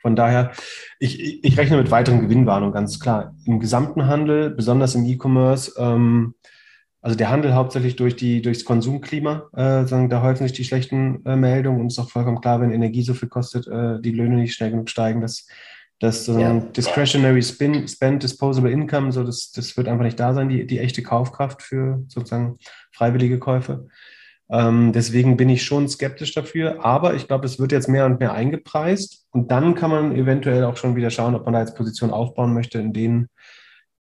von 0.00 0.16
daher, 0.16 0.52
ich, 1.00 1.44
ich 1.44 1.58
rechne 1.58 1.76
mit 1.76 1.90
weiteren 1.90 2.20
Gewinnwarnungen, 2.20 2.72
ganz 2.72 3.00
klar. 3.00 3.34
Im 3.44 3.60
gesamten 3.60 4.06
Handel, 4.06 4.50
besonders 4.50 4.94
im 4.94 5.04
E-Commerce, 5.04 5.74
ähm, 5.76 6.34
also 7.00 7.16
der 7.16 7.30
Handel 7.30 7.54
hauptsächlich 7.54 7.96
durch 7.96 8.16
die, 8.16 8.42
durchs 8.42 8.64
Konsumklima, 8.64 9.48
äh, 9.54 9.86
sagen, 9.86 10.08
da 10.08 10.22
häufen 10.22 10.44
sich 10.46 10.56
die 10.56 10.64
schlechten 10.64 11.24
äh, 11.26 11.36
Meldungen 11.36 11.80
und 11.80 11.86
es 11.88 11.94
ist 11.94 12.04
auch 12.04 12.10
vollkommen 12.10 12.40
klar, 12.40 12.60
wenn 12.60 12.72
Energie 12.72 13.02
so 13.02 13.14
viel 13.14 13.28
kostet, 13.28 13.66
äh, 13.66 14.00
die 14.00 14.12
Löhne 14.12 14.36
nicht 14.36 14.54
schnell 14.54 14.70
genug 14.70 14.90
steigen, 14.90 15.20
dass 15.20 15.46
das 16.00 16.28
ja. 16.28 16.54
Discretionary 16.54 17.42
Spin, 17.42 17.88
Spend, 17.88 18.22
Disposable 18.22 18.70
Income, 18.70 19.10
so 19.10 19.24
das, 19.24 19.50
das 19.50 19.76
wird 19.76 19.88
einfach 19.88 20.04
nicht 20.04 20.20
da 20.20 20.32
sein, 20.32 20.48
die, 20.48 20.66
die 20.66 20.78
echte 20.78 21.02
Kaufkraft 21.02 21.62
für 21.62 22.04
sozusagen 22.08 22.58
freiwillige 22.92 23.38
Käufe. 23.38 23.88
Ähm, 24.50 24.92
deswegen 24.92 25.36
bin 25.36 25.48
ich 25.48 25.64
schon 25.64 25.88
skeptisch 25.88 26.34
dafür. 26.34 26.84
Aber 26.84 27.14
ich 27.14 27.26
glaube, 27.26 27.46
es 27.46 27.58
wird 27.58 27.72
jetzt 27.72 27.88
mehr 27.88 28.06
und 28.06 28.20
mehr 28.20 28.32
eingepreist. 28.32 29.26
Und 29.30 29.50
dann 29.50 29.74
kann 29.74 29.90
man 29.90 30.16
eventuell 30.16 30.64
auch 30.64 30.76
schon 30.76 30.96
wieder 30.96 31.10
schauen, 31.10 31.34
ob 31.34 31.44
man 31.44 31.54
da 31.54 31.60
jetzt 31.60 31.76
Positionen 31.76 32.12
aufbauen 32.12 32.54
möchte, 32.54 32.78
in 32.78 32.92
denen 32.92 33.28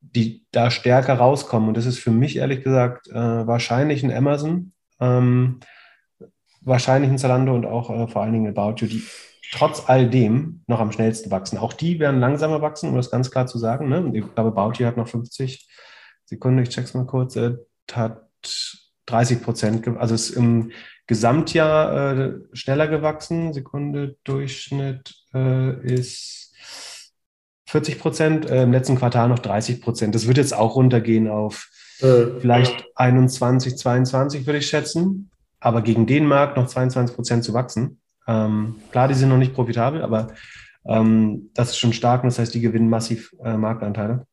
die 0.00 0.44
da 0.52 0.70
stärker 0.70 1.14
rauskommen. 1.14 1.68
Und 1.68 1.76
das 1.76 1.86
ist 1.86 1.98
für 1.98 2.10
mich 2.10 2.36
ehrlich 2.36 2.62
gesagt 2.62 3.08
äh, 3.08 3.14
wahrscheinlich 3.14 4.02
ein 4.02 4.12
Amazon, 4.12 4.72
ähm, 5.00 5.60
wahrscheinlich 6.60 7.10
ein 7.10 7.18
Zalando 7.18 7.54
und 7.54 7.66
auch 7.66 7.90
äh, 7.90 8.06
vor 8.06 8.22
allen 8.22 8.32
Dingen 8.32 8.56
About 8.56 8.76
You, 8.78 8.86
die 8.86 9.02
trotz 9.52 9.84
all 9.86 10.08
dem 10.08 10.62
noch 10.66 10.80
am 10.80 10.92
schnellsten 10.92 11.30
wachsen. 11.30 11.58
Auch 11.58 11.72
die 11.72 12.00
werden 12.00 12.20
langsamer 12.20 12.60
wachsen, 12.60 12.90
um 12.90 12.96
das 12.96 13.10
ganz 13.10 13.30
klar 13.30 13.46
zu 13.46 13.58
sagen. 13.58 13.88
Ne? 13.88 14.10
Ich 14.14 14.34
glaube, 14.34 14.50
About 14.50 14.78
You 14.78 14.86
hat 14.86 14.96
noch 14.96 15.08
50 15.08 15.68
Sekunden, 16.26 16.58
ich 16.58 16.70
check's 16.70 16.94
mal 16.94 17.06
kurz, 17.06 17.36
äh, 17.36 17.56
hat 17.92 18.26
30 19.06 19.42
Prozent, 19.42 19.88
also 19.98 20.14
ist 20.14 20.30
im 20.30 20.72
Gesamtjahr 21.06 22.16
äh, 22.16 22.32
schneller 22.52 22.88
gewachsen. 22.88 23.52
Sekunde 23.52 24.16
Durchschnitt 24.24 25.14
äh, 25.34 25.94
ist 25.94 26.54
40 27.66 27.98
Prozent, 27.98 28.50
äh, 28.50 28.62
im 28.62 28.72
letzten 28.72 28.96
Quartal 28.96 29.28
noch 29.28 29.38
30 29.38 29.82
Prozent. 29.82 30.14
Das 30.14 30.26
wird 30.26 30.38
jetzt 30.38 30.54
auch 30.54 30.76
runtergehen 30.76 31.28
auf 31.28 31.68
äh, 32.00 32.40
vielleicht 32.40 32.86
21, 32.94 33.76
22 33.76 34.46
würde 34.46 34.58
ich 34.58 34.66
schätzen. 34.66 35.30
Aber 35.60 35.82
gegen 35.82 36.06
den 36.06 36.26
Markt 36.26 36.56
noch 36.56 36.66
22 36.66 37.16
Prozent 37.16 37.44
zu 37.44 37.54
wachsen. 37.54 38.00
Ähm, 38.26 38.76
klar, 38.90 39.08
die 39.08 39.14
sind 39.14 39.28
noch 39.28 39.38
nicht 39.38 39.54
profitabel, 39.54 40.02
aber 40.02 40.28
ähm, 40.86 41.50
das 41.54 41.70
ist 41.70 41.78
schon 41.78 41.92
stark 41.92 42.22
und 42.22 42.28
das 42.28 42.38
heißt, 42.38 42.54
die 42.54 42.60
gewinnen 42.60 42.88
massiv 42.88 43.34
äh, 43.42 43.56
Marktanteile. 43.56 44.26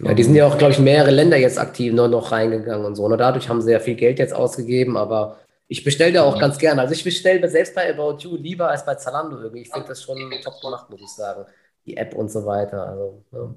Ja, 0.00 0.12
die 0.12 0.24
sind 0.24 0.34
ja 0.34 0.46
auch, 0.46 0.58
glaube 0.58 0.72
ich, 0.72 0.80
mehrere 0.80 1.12
Länder 1.12 1.36
jetzt 1.36 1.58
aktiv 1.58 1.92
noch, 1.92 2.08
noch 2.08 2.32
reingegangen 2.32 2.84
und 2.84 2.96
so. 2.96 3.04
Und 3.04 3.12
ne? 3.12 3.16
dadurch 3.16 3.48
haben 3.48 3.62
sie 3.62 3.70
ja 3.70 3.78
viel 3.78 3.94
Geld 3.94 4.18
jetzt 4.18 4.34
ausgegeben, 4.34 4.96
aber 4.96 5.38
ich 5.68 5.84
bestelle 5.84 6.12
da 6.12 6.24
auch 6.24 6.34
ja. 6.34 6.40
ganz 6.40 6.58
gerne. 6.58 6.80
Also 6.80 6.94
ich 6.94 7.04
bestelle 7.04 7.48
selbst 7.48 7.74
bei 7.74 7.92
About 7.92 8.18
You 8.20 8.36
lieber 8.36 8.68
als 8.68 8.84
bei 8.84 8.96
Zalando 8.96 9.38
irgendwie. 9.38 9.62
Ich 9.62 9.70
finde 9.70 9.88
das 9.88 10.02
schon 10.02 10.16
top 10.42 10.60
gemacht, 10.60 10.90
muss 10.90 11.00
ich 11.00 11.08
sagen. 11.08 11.44
Die 11.86 11.96
App 11.96 12.14
und 12.14 12.30
so 12.30 12.44
weiter. 12.44 12.88
Also, 12.88 13.24
ja. 13.32 13.54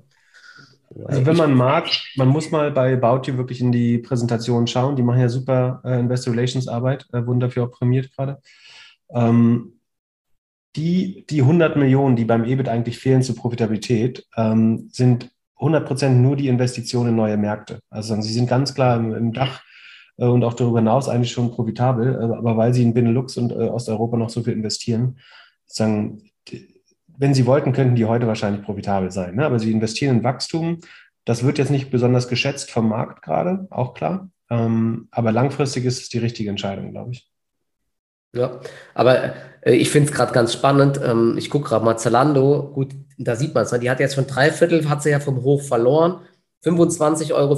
Also 1.06 1.26
wenn 1.26 1.36
man 1.36 1.54
mag, 1.54 1.90
man 2.16 2.28
muss 2.28 2.52
mal 2.52 2.72
bei 2.72 2.94
About 2.94 3.30
You 3.30 3.38
wirklich 3.38 3.60
in 3.60 3.72
die 3.72 3.98
Präsentation 3.98 4.68
schauen. 4.68 4.96
Die 4.96 5.04
machen 5.04 5.20
ja 5.20 5.30
super 5.30 5.82
äh, 5.84 6.00
Investor 6.00 6.34
Relations 6.34 6.68
Arbeit, 6.68 7.08
äh, 7.14 7.26
wurden 7.26 7.40
dafür 7.40 7.66
auch 7.66 7.72
prämiert 7.72 8.16
gerade. 8.16 8.42
Ähm, 9.10 9.80
die, 10.76 11.26
die 11.30 11.42
100 11.42 11.76
Millionen, 11.76 12.16
die 12.16 12.26
beim 12.26 12.46
EBIT 12.46 12.70
eigentlich 12.70 13.00
fehlen 13.00 13.24
zur 13.24 13.36
Profitabilität, 13.36 14.28
ähm, 14.38 14.90
sind 14.92 15.32
100 15.60 15.86
Prozent 15.86 16.22
nur 16.22 16.36
die 16.36 16.48
Investition 16.48 17.08
in 17.08 17.16
neue 17.16 17.38
Märkte. 17.38 17.80
Also 17.90 18.20
sie 18.22 18.34
sind 18.34 18.50
ganz 18.50 18.74
klar 18.74 18.98
im, 18.98 19.14
im 19.14 19.34
Dach 19.34 19.62
äh, 20.18 20.26
und 20.26 20.44
auch 20.44 20.54
darüber 20.54 20.80
hinaus 20.80 21.10
eigentlich 21.10 21.32
schon 21.32 21.52
profitabel, 21.52 22.16
äh, 22.16 22.38
aber 22.38 22.58
weil 22.58 22.74
sie 22.74 22.84
in 22.84 22.94
Benelux 22.94 23.38
und 23.38 23.52
äh, 23.52 23.56
Osteuropa 23.56 24.18
noch 24.18 24.30
so 24.30 24.44
viel 24.44 24.54
investieren, 24.54 25.20
sagen, 25.66 26.22
wenn 27.18 27.34
sie 27.34 27.46
wollten, 27.46 27.74
könnten 27.74 27.96
die 27.96 28.06
heute 28.06 28.28
wahrscheinlich 28.28 28.64
profitabel 28.64 29.12
sein. 29.12 29.36
Ne? 29.36 29.46
Aber 29.46 29.60
sie 29.60 29.72
investieren 29.72 30.18
in 30.18 30.24
Wachstum. 30.24 30.80
Das 31.26 31.44
wird 31.44 31.58
jetzt 31.58 31.72
nicht 31.72 31.90
besonders 31.90 32.28
geschätzt 32.28 32.72
vom 32.72 32.90
Markt 32.90 33.24
gerade, 33.24 33.68
auch 33.72 33.94
klar. 33.94 34.30
Ähm, 34.50 35.08
aber 35.12 35.32
langfristig 35.32 35.86
ist 35.86 36.02
es 36.02 36.10
die 36.10 36.20
richtige 36.20 36.50
Entscheidung, 36.50 36.92
glaube 36.92 37.12
ich. 37.12 37.30
Ja, 38.34 38.60
aber 38.94 39.34
äh, 39.62 39.74
ich 39.74 39.90
finde 39.90 40.10
es 40.10 40.16
gerade 40.16 40.34
ganz 40.34 40.54
spannend. 40.54 41.00
Ähm, 41.04 41.36
ich 41.38 41.50
gucke 41.50 41.70
gerade 41.70 41.86
mal 41.86 41.98
Zalando. 41.98 42.72
Gut, 42.74 42.94
da 43.18 43.36
sieht 43.36 43.54
man 43.54 43.64
es. 43.64 43.72
Ne? 43.72 43.80
Die 43.80 43.90
hat 43.90 44.00
jetzt 44.00 44.16
schon 44.16 44.28
drei 44.28 44.52
Viertel, 44.52 44.90
hat 44.90 45.04
sie 45.04 45.10
ja 45.10 45.20
vom 45.20 45.44
Hoch 45.44 45.62
verloren. 45.62 46.22
25,54 46.64 47.34
Euro 47.34 47.58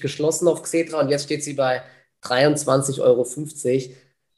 geschlossen 0.00 0.48
auf 0.48 0.62
Xetra 0.62 1.00
und 1.00 1.08
jetzt 1.08 1.24
steht 1.24 1.44
sie 1.44 1.54
bei 1.54 1.82
23,50 2.24 3.00
Euro. 3.00 3.26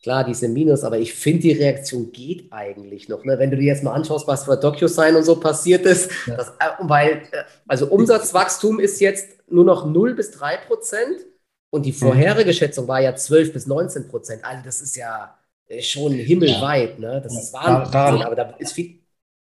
Klar, 0.02 0.24
diese 0.24 0.48
Minus, 0.48 0.82
aber 0.82 0.98
ich 0.98 1.14
finde, 1.14 1.42
die 1.42 1.52
Reaktion 1.52 2.10
geht 2.10 2.52
eigentlich 2.52 3.08
noch. 3.08 3.24
Ne? 3.24 3.38
Wenn 3.38 3.52
du 3.52 3.56
dir 3.56 3.66
jetzt 3.66 3.84
mal 3.84 3.92
anschaust, 3.92 4.26
was 4.26 4.46
bei 4.46 4.56
DocuSign 4.56 5.14
und 5.14 5.22
so 5.22 5.38
passiert 5.38 5.86
ist, 5.86 6.10
ja. 6.26 6.36
das, 6.36 6.48
äh, 6.48 6.70
weil, 6.80 7.22
äh, 7.30 7.44
also 7.68 7.86
Umsatzwachstum 7.86 8.80
ist 8.80 9.00
jetzt 9.00 9.28
nur 9.48 9.64
noch 9.64 9.86
0 9.86 10.14
bis 10.14 10.32
3 10.32 10.56
Prozent 10.66 11.24
und 11.70 11.86
die 11.86 11.92
vorherige 11.92 12.50
mhm. 12.50 12.54
Schätzung 12.54 12.88
war 12.88 13.00
ja 13.00 13.14
12 13.14 13.52
bis 13.52 13.66
19 13.68 14.08
Prozent. 14.08 14.44
Also 14.44 14.64
das 14.64 14.80
ist 14.80 14.96
ja, 14.96 15.38
schon 15.80 16.12
himmelweit. 16.12 16.98
Ne? 16.98 17.20
Das 17.22 17.34
ist 17.36 17.52
Wahnsinn, 17.52 17.92
daran, 17.92 18.22
aber 18.22 18.36
da 18.36 18.42
ist 18.58 18.72
viel. 18.72 19.00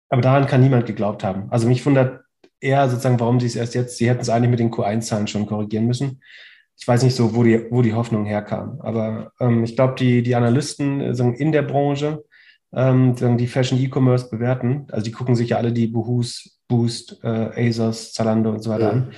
Aber 0.08 0.22
daran 0.22 0.46
kann 0.46 0.60
niemand 0.60 0.86
geglaubt 0.86 1.24
haben. 1.24 1.46
Also 1.50 1.68
mich 1.68 1.84
wundert 1.86 2.22
eher 2.60 2.88
sozusagen, 2.88 3.20
warum 3.20 3.40
sie 3.40 3.46
es 3.46 3.56
erst 3.56 3.74
jetzt, 3.74 3.96
sie 3.96 4.08
hätten 4.08 4.20
es 4.20 4.28
eigentlich 4.28 4.50
mit 4.50 4.60
den 4.60 4.70
Q1-Zahlen 4.70 5.26
schon 5.26 5.46
korrigieren 5.46 5.86
müssen. 5.86 6.20
Ich 6.78 6.86
weiß 6.86 7.02
nicht 7.02 7.14
so, 7.14 7.34
wo 7.34 7.42
die, 7.42 7.66
wo 7.70 7.82
die 7.82 7.94
Hoffnung 7.94 8.24
herkam. 8.24 8.80
Aber 8.80 9.32
ähm, 9.40 9.64
ich 9.64 9.76
glaube, 9.76 9.94
die, 9.98 10.22
die 10.22 10.34
Analysten 10.34 11.00
äh, 11.00 11.14
sagen, 11.14 11.34
in 11.34 11.52
der 11.52 11.62
Branche, 11.62 12.24
ähm, 12.72 13.14
die 13.36 13.46
Fashion 13.46 13.78
E-Commerce 13.78 14.30
bewerten, 14.30 14.86
also 14.90 15.04
die 15.04 15.12
gucken 15.12 15.34
sich 15.34 15.50
ja 15.50 15.56
alle 15.58 15.72
die 15.72 15.86
Bohus, 15.86 16.60
Boost, 16.68 17.18
äh, 17.22 17.68
ASOS, 17.68 18.12
Zalando 18.12 18.50
und 18.50 18.62
so 18.62 18.70
weiter 18.70 18.92
mhm. 18.92 19.02
an 19.02 19.12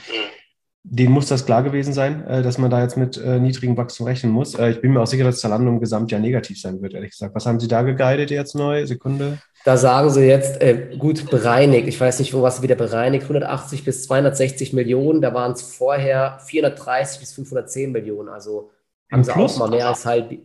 denen 0.85 1.13
muss 1.13 1.29
das 1.29 1.47
klar 1.47 1.63
gewesen 1.63 1.93
sein, 1.93 2.27
äh, 2.27 2.43
dass 2.43 2.59
man 2.59 2.71
da 2.71 2.83
jetzt 2.83 2.97
mit 2.97 3.17
äh, 3.17 3.39
niedrigem 3.39 3.77
Wachstum 3.77 4.07
rechnen 4.07 4.33
muss. 4.33 4.55
Äh, 4.55 4.71
ich 4.71 4.81
bin 4.81 4.93
mir 4.93 5.01
auch 5.01 5.07
sicher, 5.07 5.25
dass 5.25 5.39
Zalando 5.39 5.71
im 5.71 5.79
Gesamtjahr 5.79 6.21
negativ 6.21 6.61
sein 6.61 6.83
wird, 6.83 6.95
ehrlich 6.95 7.11
gesagt. 7.11 7.35
Was 7.35 7.47
haben 7.47 7.61
Sie 7.61 7.69
da 7.69 7.83
geguidet 7.83 8.31
jetzt 8.31 8.57
neu? 8.57 8.85
Sekunde. 8.85 9.39
Da 9.65 9.77
sagen 9.77 10.11
Sie 10.11 10.23
jetzt, 10.23 10.61
äh, 10.61 10.97
gut, 10.99 11.31
bereinigt. 11.31 11.87
Ich 11.87 12.01
weiß 12.01 12.19
nicht, 12.19 12.35
wo 12.35 12.43
was 12.43 12.63
wieder 12.63 12.75
bereinigt. 12.75 13.25
180 13.25 13.85
bis 13.85 14.05
260 14.05 14.73
Millionen. 14.73 15.21
Da 15.21 15.33
waren 15.33 15.53
es 15.53 15.63
vorher 15.63 16.39
430 16.41 17.21
bis 17.21 17.33
510 17.33 17.93
Millionen. 17.93 18.29
Also 18.29 18.73
haben 19.11 19.21
Im 19.21 19.25
Sie 19.25 19.33
Plus? 19.33 19.55
auch 19.55 19.59
mal 19.61 19.71
mehr 19.71 19.89
als 19.89 20.05
halb. 20.05 20.37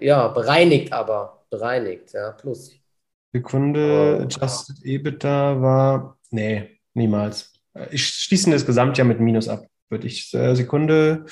Ja, 0.00 0.28
bereinigt 0.28 0.92
aber. 0.92 1.44
Bereinigt, 1.50 2.14
ja, 2.14 2.30
plus. 2.30 2.72
Sekunde, 3.34 4.18
oh. 4.20 4.22
Adjusted 4.22 4.82
EBITDA 4.84 5.60
war, 5.60 6.16
nee, 6.30 6.80
niemals. 6.94 7.52
Ich 7.90 8.06
schließe 8.06 8.50
das 8.50 8.64
Gesamtjahr 8.64 9.06
mit 9.06 9.20
Minus 9.20 9.48
ab 9.48 9.66
würde 9.92 10.08
ich 10.08 10.34
äh, 10.34 10.56
Sekunde. 10.56 11.26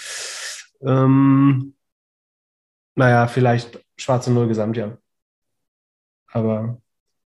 Ähm, 0.83 1.75
naja, 2.95 3.27
vielleicht 3.27 3.81
schwarze 3.97 4.33
Null 4.33 4.47
Gesamtjahr. 4.47 4.99
Aber 6.29 6.81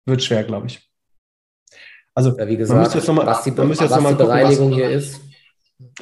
wird 0.04 0.22
schwer, 0.22 0.44
glaube 0.44 0.68
ich. 0.68 0.88
Also, 2.14 2.38
ja, 2.38 2.46
wie 2.46 2.56
gesagt, 2.56 2.76
man 2.76 2.82
müsste 2.82 2.98
jetzt 2.98 3.08
nochmal 3.08 3.26
was 3.26 3.42
die, 3.42 3.50
man 3.50 3.68
müsste 3.68 3.84
jetzt 3.84 3.94
noch 3.94 4.02
mal 4.02 4.10
gucken, 4.10 4.26
Bereinigung 4.26 4.70
was, 4.70 4.76
hier 4.76 4.90
ist. 4.90 5.20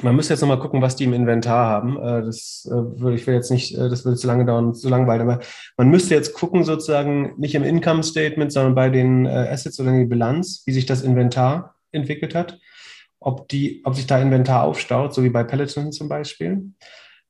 Man 0.01 0.15
müsste 0.15 0.33
jetzt 0.33 0.41
nochmal 0.41 0.59
gucken, 0.59 0.81
was 0.81 0.95
die 0.97 1.05
im 1.05 1.13
Inventar 1.13 1.67
haben. 1.67 1.97
Äh, 1.97 2.23
das 2.23 2.67
äh, 2.69 2.71
würde 2.73 3.15
ich 3.15 3.25
will 3.25 3.33
jetzt 3.33 3.49
nicht, 3.49 3.77
das 3.77 4.03
würde 4.03 4.17
zu 4.17 4.27
lange 4.27 4.45
dauern, 4.45 4.75
zu 4.75 4.89
langweilig. 4.89 5.21
Aber 5.21 5.39
man 5.77 5.89
müsste 5.89 6.13
jetzt 6.13 6.33
gucken, 6.33 6.65
sozusagen 6.65 7.33
nicht 7.37 7.55
im 7.55 7.63
Income 7.63 8.03
Statement, 8.03 8.51
sondern 8.51 8.75
bei 8.75 8.89
den 8.89 9.25
Assets 9.25 9.79
oder 9.79 9.91
in 9.91 9.99
die 9.99 10.05
Bilanz, 10.05 10.63
wie 10.65 10.73
sich 10.73 10.85
das 10.85 11.01
Inventar 11.01 11.75
entwickelt 11.91 12.35
hat. 12.35 12.59
Ob, 13.21 13.47
die, 13.47 13.81
ob 13.85 13.95
sich 13.95 14.07
da 14.07 14.19
Inventar 14.19 14.63
aufstaut, 14.63 15.13
so 15.13 15.23
wie 15.23 15.29
bei 15.29 15.43
Peloton 15.43 15.91
zum 15.91 16.09
Beispiel, 16.09 16.73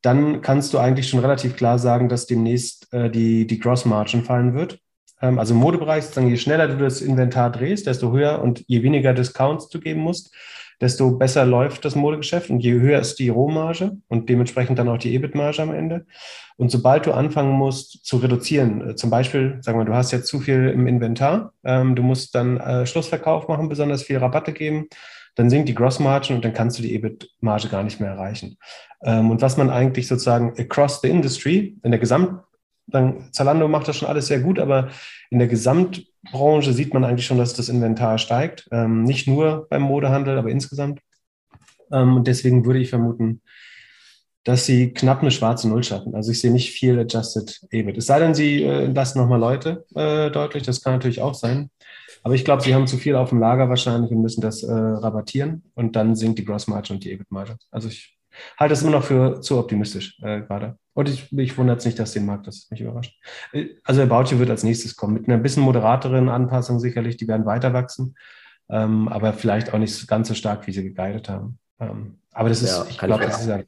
dann 0.01 0.41
kannst 0.41 0.73
du 0.73 0.79
eigentlich 0.79 1.07
schon 1.09 1.19
relativ 1.19 1.55
klar 1.55 1.77
sagen, 1.77 2.09
dass 2.09 2.25
demnächst 2.25 2.91
äh, 2.91 3.11
die, 3.11 3.45
die 3.45 3.59
Gross 3.59 3.85
Margin 3.85 4.23
fallen 4.23 4.55
wird. 4.55 4.79
Ähm, 5.21 5.37
also 5.37 5.53
im 5.53 5.59
Modebereich, 5.59 6.05
sozusagen, 6.05 6.29
je 6.29 6.37
schneller 6.37 6.67
du 6.69 6.77
das 6.77 7.01
Inventar 7.01 7.51
drehst, 7.51 7.85
desto 7.85 8.11
höher 8.11 8.41
und 8.41 8.63
je 8.67 8.81
weniger 8.81 9.13
Discounts 9.13 9.67
du 9.69 9.79
geben 9.79 10.01
musst, 10.01 10.33
desto 10.79 11.11
besser 11.11 11.45
läuft 11.45 11.85
das 11.85 11.95
Modegeschäft 11.95 12.49
und 12.49 12.61
je 12.61 12.71
höher 12.71 12.99
ist 12.99 13.19
die 13.19 13.29
Rohmarge 13.29 13.97
und 14.07 14.29
dementsprechend 14.29 14.79
dann 14.79 14.89
auch 14.89 14.97
die 14.97 15.13
EBIT-Marge 15.13 15.61
am 15.61 15.71
Ende. 15.71 16.07
Und 16.57 16.71
sobald 16.71 17.05
du 17.05 17.11
anfangen 17.11 17.51
musst 17.51 18.03
zu 18.03 18.17
reduzieren, 18.17 18.89
äh, 18.89 18.95
zum 18.95 19.09
Beispiel, 19.09 19.59
sagen 19.61 19.77
wir, 19.77 19.85
du 19.85 19.93
hast 19.93 20.11
jetzt 20.11 20.27
zu 20.27 20.39
viel 20.39 20.69
im 20.69 20.87
Inventar, 20.87 21.53
ähm, 21.63 21.95
du 21.95 22.01
musst 22.01 22.33
dann 22.33 22.57
äh, 22.57 22.85
Schlussverkauf 22.87 23.49
machen, 23.49 23.69
besonders 23.69 24.03
viel 24.03 24.17
Rabatte 24.17 24.53
geben, 24.53 24.87
dann 25.35 25.49
sinkt 25.49 25.69
die 25.69 25.75
Gross 25.75 25.99
Margin 25.99 26.35
und 26.35 26.45
dann 26.45 26.53
kannst 26.53 26.77
du 26.77 26.83
die 26.83 26.93
EBIT-Marge 26.95 27.69
gar 27.69 27.83
nicht 27.83 27.99
mehr 27.99 28.11
erreichen. 28.11 28.57
Ähm, 29.03 29.31
und 29.31 29.41
was 29.41 29.57
man 29.57 29.69
eigentlich 29.69 30.07
sozusagen 30.07 30.53
across 30.59 31.01
the 31.01 31.09
industry, 31.09 31.77
in 31.83 31.91
der 31.91 31.99
Gesamt, 31.99 32.41
dann 32.87 33.31
Zalando 33.31 33.67
macht 33.67 33.87
das 33.87 33.97
schon 33.97 34.09
alles 34.09 34.27
sehr 34.27 34.39
gut, 34.39 34.59
aber 34.59 34.89
in 35.29 35.39
der 35.39 35.47
Gesamtbranche 35.47 36.73
sieht 36.73 36.93
man 36.93 37.05
eigentlich 37.05 37.25
schon, 37.25 37.37
dass 37.37 37.53
das 37.53 37.69
Inventar 37.69 38.17
steigt. 38.17 38.67
Ähm, 38.71 39.03
nicht 39.03 39.27
nur 39.27 39.67
beim 39.69 39.83
Modehandel, 39.83 40.37
aber 40.37 40.49
insgesamt. 40.49 40.99
Ähm, 41.91 42.17
und 42.17 42.27
deswegen 42.27 42.65
würde 42.65 42.79
ich 42.79 42.89
vermuten, 42.89 43.41
dass 44.43 44.65
sie 44.65 44.91
knapp 44.93 45.21
eine 45.21 45.31
schwarze 45.31 45.69
Null 45.69 45.83
schaffen. 45.83 46.15
Also 46.15 46.31
ich 46.31 46.41
sehe 46.41 46.51
nicht 46.51 46.71
viel 46.71 46.99
Adjusted 46.99 47.61
EBIT. 47.69 47.97
Es 47.97 48.07
sei 48.07 48.19
denn, 48.19 48.33
sie 48.33 48.63
äh, 48.63 48.87
lassen 48.87 49.19
nochmal 49.19 49.39
Leute 49.39 49.85
äh, 49.95 50.31
deutlich, 50.31 50.63
das 50.63 50.81
kann 50.81 50.93
natürlich 50.93 51.21
auch 51.21 51.35
sein. 51.35 51.69
Aber 52.23 52.35
ich 52.35 52.45
glaube, 52.45 52.61
sie 52.61 52.75
haben 52.75 52.87
zu 52.87 52.97
viel 52.97 53.15
auf 53.15 53.29
dem 53.29 53.39
Lager 53.39 53.69
wahrscheinlich 53.69 54.11
und 54.11 54.21
müssen 54.21 54.41
das 54.41 54.63
äh, 54.63 54.71
rabattieren 54.71 55.63
und 55.75 55.95
dann 55.95 56.15
sinkt 56.15 56.39
die 56.39 56.45
Gross 56.45 56.67
Margin 56.67 56.95
und 56.95 57.03
die 57.03 57.11
EBIT-Marge. 57.11 57.57
Also 57.71 57.87
ich 57.87 58.17
halte 58.57 58.73
es 58.73 58.81
immer 58.81 58.91
noch 58.91 59.03
für 59.03 59.41
zu 59.41 59.57
optimistisch 59.57 60.19
äh, 60.21 60.41
gerade. 60.41 60.77
Und 60.93 61.09
ich, 61.09 61.31
mich 61.31 61.57
wundert 61.57 61.79
es 61.79 61.85
nicht, 61.85 61.99
dass 61.99 62.13
den 62.13 62.25
Markt 62.25 62.47
das 62.47 62.67
mich 62.69 62.81
überrascht. 62.81 63.19
Äh, 63.53 63.69
also 63.83 64.01
About 64.01 64.31
You 64.31 64.39
wird 64.39 64.49
als 64.49 64.63
nächstes 64.63 64.95
kommen, 64.95 65.13
mit 65.13 65.27
einer 65.27 65.37
bisschen 65.37 65.63
moderateren 65.63 66.29
Anpassung 66.29 66.79
sicherlich, 66.79 67.17
die 67.17 67.27
werden 67.27 67.45
weiter 67.45 67.73
wachsen, 67.73 68.15
ähm, 68.69 69.07
aber 69.07 69.33
vielleicht 69.33 69.73
auch 69.73 69.79
nicht 69.79 70.07
ganz 70.07 70.27
so 70.27 70.33
stark, 70.33 70.67
wie 70.67 70.73
sie 70.73 70.83
geguidet 70.83 71.29
haben. 71.29 71.57
Ähm, 71.79 72.19
aber 72.31 72.49
das 72.49 72.61
ist, 72.61 72.77
ja, 72.77 72.85
ich 72.89 72.97
glaube, 72.97 73.25
das 73.25 73.41
ist 73.41 73.47
ja. 73.47 73.61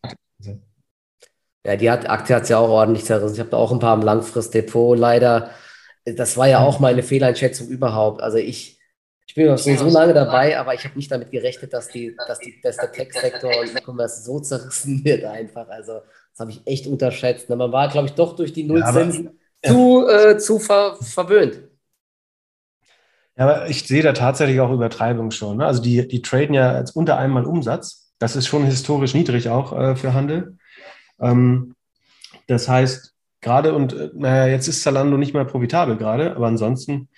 Ja, 1.65 1.77
die 1.77 1.89
hat, 1.89 2.09
Aktie 2.09 2.35
hat 2.35 2.43
es 2.43 2.49
ja 2.49 2.57
auch 2.57 2.67
ordentlich 2.67 3.05
zerrissen. 3.05 3.35
Ich 3.35 3.39
habe 3.39 3.49
da 3.49 3.55
auch 3.55 3.71
ein 3.71 3.79
paar 3.79 3.95
im 3.95 4.01
Langfristdepot. 4.01 4.99
Leider, 4.99 5.49
das 6.05 6.37
war 6.37 6.47
ja 6.47 6.59
auch 6.59 6.79
meine 6.79 7.03
Fehleinschätzung 7.03 7.67
überhaupt. 7.67 8.21
Also 8.21 8.37
ich, 8.37 8.79
ich 9.25 9.35
bin 9.35 9.57
schon 9.57 9.77
so 9.77 9.89
lange 9.89 10.13
dabei, 10.13 10.57
aber 10.57 10.73
ich 10.73 10.83
habe 10.83 10.95
nicht 10.95 11.11
damit 11.11 11.31
gerechnet, 11.31 11.73
dass, 11.73 11.87
die, 11.87 12.15
dass, 12.27 12.39
die, 12.39 12.59
dass 12.61 12.77
der 12.77 12.91
Tech-Sektor 12.91 13.51
und 13.59 13.75
E-Commerce 13.75 14.23
so 14.23 14.39
zerrissen 14.39 15.03
wird 15.05 15.23
einfach. 15.23 15.67
Also 15.69 16.01
das 16.31 16.39
habe 16.39 16.51
ich 16.51 16.61
echt 16.65 16.87
unterschätzt. 16.87 17.49
Man 17.49 17.71
war, 17.71 17.89
glaube 17.89 18.07
ich, 18.07 18.13
doch 18.13 18.35
durch 18.35 18.53
die 18.53 18.63
Nullzinsen 18.63 19.39
ja, 19.63 19.71
zu, 19.71 20.07
äh, 20.07 20.37
zu 20.37 20.59
ver 20.59 20.97
verwöhnt. 21.01 21.61
Ja, 23.37 23.45
aber 23.45 23.69
ich 23.69 23.87
sehe 23.87 24.03
da 24.03 24.13
tatsächlich 24.13 24.59
auch 24.59 24.71
Übertreibung 24.71 25.31
schon. 25.31 25.57
Ne? 25.57 25.65
Also 25.65 25.81
die, 25.81 26.07
die 26.07 26.21
traden 26.21 26.53
ja 26.53 26.71
als 26.71 26.91
unter 26.91 27.17
einmal 27.17 27.45
Umsatz. 27.45 28.13
Das 28.19 28.35
ist 28.35 28.47
schon 28.47 28.65
historisch 28.65 29.13
niedrig 29.13 29.49
auch 29.49 29.77
äh, 29.77 29.95
für 29.95 30.13
Handel. 30.13 30.57
Ähm, 31.19 31.75
das 32.47 32.67
heißt, 32.67 33.12
gerade 33.43 33.73
und 33.73 33.93
äh, 33.93 34.09
naja, 34.13 34.47
jetzt 34.47 34.67
ist 34.67 34.81
Zalando 34.81 35.17
nicht 35.17 35.33
mehr 35.33 35.45
profitabel 35.45 35.97
gerade, 35.97 36.35
aber 36.35 36.47
ansonsten 36.47 37.09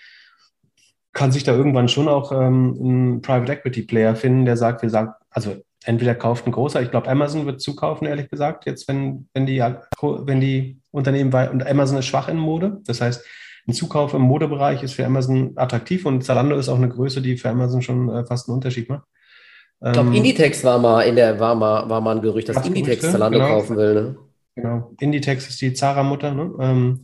kann 1.13 1.31
sich 1.31 1.43
da 1.43 1.53
irgendwann 1.53 1.87
schon 1.87 2.09
auch 2.09 2.31
ähm, 2.31 3.15
ein 3.15 3.21
Private 3.21 3.53
Equity 3.53 3.83
Player 3.83 4.15
finden, 4.15 4.45
der 4.45 4.57
sagt, 4.57 4.81
wir 4.81 4.89
sagen, 4.89 5.13
also 5.29 5.55
entweder 5.85 6.13
kauft 6.13 6.45
ein 6.45 6.51
großer, 6.51 6.81
ich 6.81 6.91
glaube, 6.91 7.07
Amazon 7.07 7.45
wird 7.45 7.61
zukaufen, 7.61 8.07
ehrlich 8.07 8.29
gesagt, 8.29 8.65
jetzt, 8.65 8.87
wenn, 8.87 9.29
wenn, 9.33 9.45
die, 9.45 9.63
wenn 10.01 10.41
die 10.41 10.81
Unternehmen, 10.91 11.33
und 11.51 11.65
Amazon 11.65 11.99
ist 11.99 12.05
schwach 12.05 12.27
in 12.27 12.37
Mode, 12.37 12.81
das 12.85 12.99
heißt, 12.99 13.23
ein 13.67 13.73
Zukauf 13.73 14.13
im 14.13 14.21
Modebereich 14.21 14.83
ist 14.83 14.93
für 14.93 15.05
Amazon 15.05 15.53
attraktiv 15.55 16.05
und 16.05 16.23
Zalando 16.23 16.55
ist 16.55 16.69
auch 16.69 16.77
eine 16.77 16.89
Größe, 16.89 17.21
die 17.21 17.37
für 17.37 17.49
Amazon 17.49 17.81
schon 17.81 18.09
äh, 18.09 18.25
fast 18.25 18.47
einen 18.47 18.55
Unterschied 18.55 18.89
macht. 18.89 19.05
Ich 19.83 19.91
glaube, 19.91 20.09
ähm, 20.09 20.15
Inditex 20.15 20.63
war 20.63 20.79
mal 20.79 21.01
in 21.01 21.15
der, 21.15 21.39
war 21.39 21.55
mal, 21.55 21.89
war 21.89 22.01
mal 22.01 22.15
ein 22.15 22.21
Gerücht, 22.21 22.49
dass 22.49 22.57
Inditex 22.57 23.01
Gerüchte, 23.01 23.11
Zalando 23.11 23.39
genau. 23.39 23.49
kaufen 23.49 23.77
will. 23.77 23.93
Ne? 23.93 24.15
Genau. 24.55 24.93
Inditex 24.99 25.47
ist 25.49 25.61
die 25.61 25.73
Zara-Mutter. 25.73 26.33
Ne? 26.33 26.53
Ähm, 26.59 27.03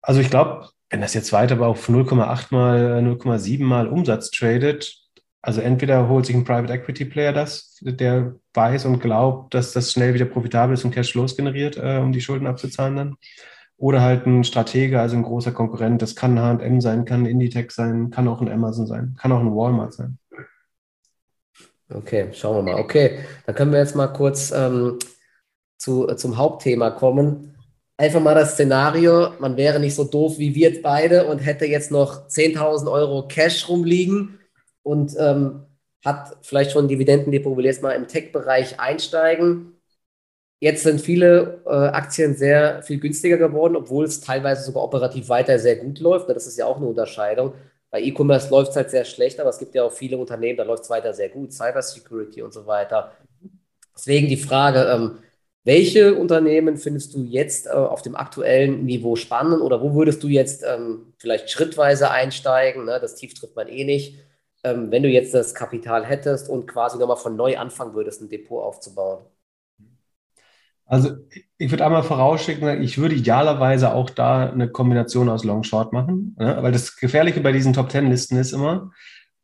also 0.00 0.20
ich 0.20 0.30
glaube, 0.30 0.68
wenn 0.90 1.00
das 1.00 1.14
jetzt 1.14 1.32
weiter 1.32 1.60
auf 1.60 1.88
0,8 1.88 2.46
mal, 2.50 3.02
0,7 3.02 3.62
mal 3.62 3.88
Umsatz 3.88 4.30
tradet, 4.30 5.08
also 5.42 5.60
entweder 5.60 6.08
holt 6.08 6.26
sich 6.26 6.34
ein 6.34 6.44
Private 6.44 6.72
Equity 6.72 7.04
Player 7.04 7.32
das, 7.32 7.78
der 7.80 8.34
weiß 8.54 8.86
und 8.86 9.00
glaubt, 9.00 9.54
dass 9.54 9.72
das 9.72 9.92
schnell 9.92 10.14
wieder 10.14 10.24
profitabel 10.24 10.74
ist 10.74 10.84
und 10.84 10.94
Cashflows 10.94 11.36
generiert, 11.36 11.76
äh, 11.76 11.98
um 11.98 12.12
die 12.12 12.20
Schulden 12.20 12.46
abzuzahlen 12.46 12.96
dann. 12.96 13.16
Oder 13.76 14.00
halt 14.00 14.26
ein 14.26 14.42
Stratege, 14.42 15.00
also 15.00 15.16
ein 15.16 15.22
großer 15.22 15.52
Konkurrent. 15.52 16.02
Das 16.02 16.16
kann 16.16 16.36
ein 16.36 16.58
H&M 16.58 16.80
sein, 16.80 17.04
kann 17.04 17.22
ein 17.22 17.26
Inditex 17.26 17.76
sein, 17.76 18.10
kann 18.10 18.26
auch 18.26 18.40
ein 18.40 18.50
Amazon 18.50 18.88
sein, 18.88 19.16
kann 19.20 19.30
auch 19.30 19.40
ein 19.40 19.54
Walmart 19.54 19.92
sein. 19.92 20.18
Okay, 21.88 22.28
schauen 22.32 22.66
wir 22.66 22.72
mal. 22.72 22.80
Okay, 22.80 23.20
dann 23.46 23.54
können 23.54 23.72
wir 23.72 23.78
jetzt 23.78 23.94
mal 23.94 24.08
kurz 24.08 24.50
ähm, 24.50 24.98
zu, 25.78 26.06
zum 26.16 26.36
Hauptthema 26.36 26.90
kommen. 26.90 27.54
Einfach 27.96 28.20
mal 28.20 28.34
das 28.34 28.52
Szenario, 28.52 29.32
man 29.40 29.56
wäre 29.56 29.80
nicht 29.80 29.94
so 29.94 30.04
doof 30.04 30.38
wie 30.38 30.54
wir 30.54 30.82
beide 30.82 31.26
und 31.26 31.38
hätte 31.38 31.64
jetzt 31.64 31.90
noch 31.90 32.28
10.000 32.28 32.90
Euro 32.90 33.26
Cash 33.26 33.68
rumliegen 33.68 34.38
und 34.82 35.16
ähm, 35.18 35.64
hat 36.04 36.36
vielleicht 36.42 36.72
schon 36.72 36.86
Dividendendepot, 36.86 37.56
will 37.56 37.64
jetzt 37.64 37.82
mal 37.82 37.92
im 37.92 38.06
Tech-Bereich 38.06 38.78
einsteigen. 38.78 39.74
Jetzt 40.60 40.82
sind 40.82 41.00
viele 41.00 41.62
äh, 41.66 41.70
Aktien 41.70 42.36
sehr 42.36 42.82
viel 42.82 42.98
günstiger 43.00 43.36
geworden, 43.36 43.76
obwohl 43.76 44.04
es 44.04 44.20
teilweise 44.20 44.62
sogar 44.62 44.84
operativ 44.84 45.28
weiter 45.28 45.58
sehr 45.58 45.76
gut 45.76 45.98
läuft. 46.00 46.28
Das 46.28 46.46
ist 46.46 46.58
ja 46.58 46.66
auch 46.66 46.76
eine 46.76 46.86
Unterscheidung. 46.86 47.54
Bei 47.90 48.00
E-Commerce 48.00 48.50
läuft 48.50 48.70
es 48.70 48.76
halt 48.76 48.90
sehr 48.90 49.04
schlecht, 49.04 49.40
aber 49.40 49.50
es 49.50 49.58
gibt 49.58 49.74
ja 49.74 49.84
auch 49.84 49.92
viele 49.92 50.18
Unternehmen, 50.18 50.58
da 50.58 50.64
läuft 50.64 50.84
es 50.84 50.90
weiter 50.90 51.14
sehr 51.14 51.30
gut, 51.30 51.52
Cybersecurity 51.52 52.42
und 52.42 52.52
so 52.52 52.66
weiter. 52.66 53.12
Deswegen 53.94 54.28
die 54.28 54.36
Frage, 54.36 54.84
ähm, 54.84 55.18
welche 55.64 56.14
Unternehmen 56.14 56.76
findest 56.76 57.14
du 57.14 57.22
jetzt 57.22 57.66
äh, 57.66 57.70
auf 57.70 58.02
dem 58.02 58.16
aktuellen 58.16 58.84
Niveau 58.84 59.16
spannend 59.16 59.60
oder 59.60 59.82
wo 59.82 59.94
würdest 59.94 60.22
du 60.22 60.28
jetzt 60.28 60.64
ähm, 60.66 61.12
vielleicht 61.18 61.50
schrittweise 61.50 62.10
einsteigen? 62.10 62.84
Ne? 62.84 62.98
Das 63.00 63.16
Tief 63.16 63.34
trifft 63.34 63.56
man 63.56 63.68
eh 63.68 63.84
nicht. 63.84 64.18
Ähm, 64.64 64.90
wenn 64.90 65.02
du 65.02 65.08
jetzt 65.08 65.34
das 65.34 65.54
Kapital 65.54 66.04
hättest 66.04 66.48
und 66.48 66.66
quasi 66.66 66.98
nochmal 66.98 67.16
von 67.16 67.36
neu 67.36 67.58
anfangen 67.58 67.94
würdest, 67.94 68.22
ein 68.22 68.28
Depot 68.28 68.62
aufzubauen. 68.62 69.24
Also 70.88 71.10
ich 71.58 71.70
würde 71.70 71.84
einmal 71.84 72.02
vorausschicken, 72.02 72.82
ich 72.82 72.96
würde 72.96 73.14
idealerweise 73.14 73.92
auch 73.92 74.08
da 74.08 74.48
eine 74.48 74.70
Kombination 74.70 75.28
aus 75.28 75.44
Long 75.44 75.62
Short 75.62 75.92
machen, 75.92 76.34
ne? 76.38 76.56
weil 76.62 76.72
das 76.72 76.96
Gefährliche 76.96 77.40
bei 77.40 77.52
diesen 77.52 77.74
Top 77.74 77.90
Ten 77.90 78.08
Listen 78.08 78.38
ist 78.38 78.52
immer, 78.52 78.90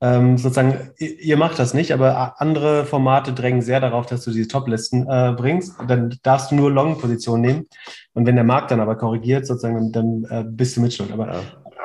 ähm, 0.01 0.37
sozusagen, 0.37 0.91
ihr 0.99 1.37
macht 1.37 1.59
das 1.59 1.73
nicht, 1.73 1.93
aber 1.93 2.41
andere 2.41 2.85
Formate 2.85 3.33
drängen 3.33 3.63
sehr 3.63 3.81
darauf, 3.81 4.07
dass 4.07 4.25
du 4.25 4.33
diese 4.33 4.49
Top-Listen 4.49 5.07
äh, 5.09 5.35
bringst. 5.37 5.77
Dann 5.87 6.19
darfst 6.23 6.51
du 6.51 6.57
nur 6.57 6.71
Long-Positionen 6.71 7.43
nehmen. 7.43 7.67
Und 8.13 8.27
wenn 8.27 8.35
der 8.35 8.45
Markt 8.45 8.71
dann 8.71 8.81
aber 8.81 8.97
korrigiert, 8.97 9.47
sozusagen, 9.47 9.93
dann 9.93 10.25
äh, 10.29 10.45
bist 10.47 10.77
du 10.77 10.81
mit 10.81 10.93
schuld. 10.93 11.13
Aber 11.13 11.43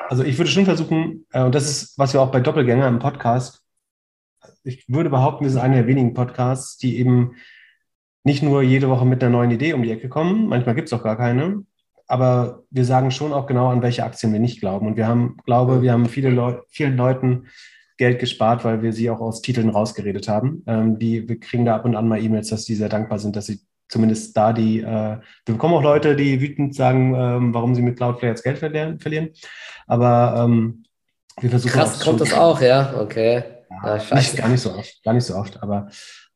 also 0.10 0.24
ich 0.24 0.38
würde 0.38 0.50
schon 0.50 0.66
versuchen, 0.66 1.26
äh, 1.32 1.44
und 1.44 1.54
das 1.54 1.70
ist, 1.70 1.98
was 1.98 2.14
wir 2.14 2.22
auch 2.22 2.32
bei 2.32 2.40
Doppelgänger 2.40 2.88
im 2.88 3.00
Podcast, 3.00 3.64
ich 4.64 4.90
würde 4.90 5.10
behaupten, 5.10 5.46
wir 5.46 5.52
sind 5.52 5.62
einer 5.62 5.76
der 5.76 5.88
wenigen 5.88 6.14
Podcasts, 6.14 6.78
die 6.78 6.98
eben 6.98 7.36
nicht 8.24 8.44
nur 8.44 8.62
jede 8.62 8.90
Woche 8.90 9.06
mit 9.06 9.24
einer 9.24 9.32
neuen 9.32 9.52
Idee 9.52 9.74
um 9.74 9.84
die 9.84 9.92
Ecke 9.92 10.10
kommen, 10.10 10.48
manchmal 10.48 10.76
gibt 10.76 10.88
es 10.88 10.94
auch 10.94 11.04
gar 11.04 11.16
keine, 11.16 11.64
aber 12.08 12.64
wir 12.70 12.86
sagen 12.86 13.12
schon 13.12 13.34
auch 13.34 13.46
genau, 13.46 13.70
an 13.70 13.82
welche 13.82 14.04
Aktien 14.04 14.34
wir 14.34 14.40
nicht 14.40 14.60
glauben. 14.60 14.88
Und 14.88 14.98
wir 14.98 15.08
haben, 15.08 15.38
glaube, 15.46 15.82
wir 15.84 15.94
haben 15.94 16.08
viele 16.08 16.32
Leu 16.32 16.58
vielen 16.68 16.98
Leuten 16.98 17.46
Geld 18.00 18.18
gespart, 18.18 18.64
weil 18.64 18.82
wir 18.82 18.94
sie 18.94 19.10
auch 19.10 19.20
aus 19.20 19.42
Titeln 19.42 19.70
rausgeredet 19.70 20.30
haben. 20.30 20.64
Ähm, 20.66 20.98
die, 20.98 21.28
wir 21.28 21.38
kriegen 21.38 21.66
da 21.66 21.76
ab 21.76 21.84
und 21.84 21.98
an 21.98 22.08
mal 22.08 22.24
E-Mails, 22.24 22.48
dass 22.48 22.64
die 22.64 22.76
sehr 22.76 22.88
dankbar 22.88 23.20
sind, 23.20 23.36
dass 23.36 23.48
sie 23.48 23.60
zumindest 23.90 24.38
da 24.38 24.54
die, 24.54 24.80
äh, 24.80 24.84
wir 24.86 25.22
bekommen 25.46 25.74
auch 25.74 25.84
Leute, 25.84 26.16
die 26.16 26.40
wütend 26.40 26.74
sagen, 26.74 27.14
ähm, 27.14 27.54
warum 27.54 27.76
sie 27.76 27.82
mit 27.82 27.98
Cloudflare 27.98 28.32
jetzt 28.32 28.44
Geld 28.44 28.58
verlieren. 28.58 29.32
Aber 29.86 30.46
ähm, 30.46 30.86
wir 31.42 31.50
versuchen. 31.50 31.74
Krass, 31.74 32.00
kommt 32.00 32.22
das 32.22 32.34
auch, 32.34 32.62
ja, 32.62 32.94
okay. 32.98 33.44
Ja, 33.70 33.98
ja, 33.98 34.16
nicht, 34.16 34.38
gar 34.38 34.48
nicht 34.48 34.62
so 34.62 34.74
oft, 34.74 35.04
gar 35.04 35.14
nicht 35.14 35.26
so 35.26 35.36
oft. 35.36 35.62
Aber 35.62 35.90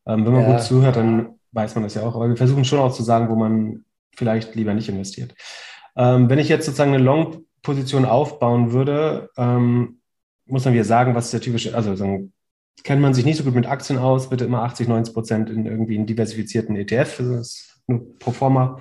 ähm, 0.06 0.26
wenn 0.26 0.34
man 0.34 0.42
ja. 0.42 0.52
gut 0.52 0.62
zuhört, 0.64 0.98
dann 0.98 1.40
weiß 1.54 1.76
man 1.76 1.86
das 1.86 1.94
ja 1.94 2.02
auch. 2.02 2.16
Aber 2.16 2.28
wir 2.28 2.36
versuchen 2.36 2.66
schon 2.66 2.80
auch 2.80 2.92
zu 2.92 3.04
sagen, 3.04 3.30
wo 3.30 3.36
man 3.36 3.86
vielleicht 4.14 4.54
lieber 4.56 4.74
nicht 4.74 4.90
investiert. 4.90 5.34
Ähm, 5.96 6.30
wenn 6.30 6.40
ich 6.40 6.50
jetzt 6.50 6.66
sozusagen 6.66 6.94
eine 6.94 7.04
Long-Position 7.04 8.04
aufbauen 8.04 8.74
würde, 8.74 9.30
ähm, 9.38 10.02
muss 10.46 10.66
man 10.66 10.74
wieder 10.74 10.84
sagen, 10.84 11.16
was 11.16 11.26
ist 11.26 11.34
der 11.34 11.42
typische, 11.42 11.76
also 11.76 11.96
sagen, 11.96 12.34
kennt 12.84 13.02
man 13.02 13.14
sich 13.14 13.26
nicht 13.26 13.38
so 13.38 13.44
gut 13.44 13.56
mit 13.56 13.68
Aktien 13.68 14.00
aus, 14.00 14.30
bitte 14.30 14.46
immer 14.46 14.64
80, 14.64 14.88
90 14.88 15.14
Prozent 15.14 15.50
in 15.50 15.66
irgendwie 15.66 15.98
einen 15.98 16.06
diversifizierten 16.06 16.76
ETF, 16.76 17.18
das 17.18 17.38
ist 17.38 17.82
nur 17.88 18.18
pro 18.20 18.32
forma. 18.32 18.80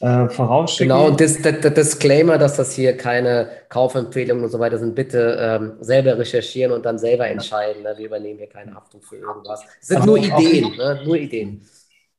äh, 0.00 0.28
vorausschicken. 0.28 0.94
Genau, 0.94 1.08
und 1.08 1.20
das, 1.20 1.40
das, 1.40 1.60
das, 1.60 1.74
Disclaimer, 1.74 2.38
dass 2.38 2.56
das 2.56 2.74
hier 2.74 2.96
keine 2.96 3.48
Kaufempfehlungen 3.68 4.44
und 4.44 4.50
so 4.50 4.58
weiter 4.58 4.78
sind, 4.78 4.94
bitte 4.94 5.38
ähm, 5.40 5.72
selber 5.80 6.18
recherchieren 6.18 6.72
und 6.72 6.84
dann 6.84 6.98
selber 6.98 7.28
entscheiden. 7.28 7.82
Ne? 7.82 7.94
Wir 7.96 8.06
übernehmen 8.06 8.38
hier 8.38 8.48
keine 8.48 8.74
Haftung 8.74 9.00
für 9.02 9.16
irgendwas. 9.16 9.64
Es 9.80 9.88
sind 9.88 9.98
also 9.98 10.08
nur 10.08 10.18
Ideen, 10.18 10.72
ich, 10.72 10.76
ne? 10.76 11.00
nur 11.04 11.16
Ideen. 11.16 11.62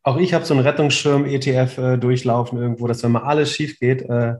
Auch 0.03 0.17
ich 0.17 0.33
habe 0.33 0.45
so 0.45 0.53
einen 0.53 0.65
Rettungsschirm 0.65 1.25
ETF 1.25 1.77
äh, 1.77 1.97
durchlaufen 1.97 2.57
irgendwo, 2.57 2.87
dass 2.87 3.03
wenn 3.03 3.11
mal 3.11 3.23
alles 3.23 3.51
schief 3.51 3.79
geht, 3.79 4.03
äh, 4.03 4.35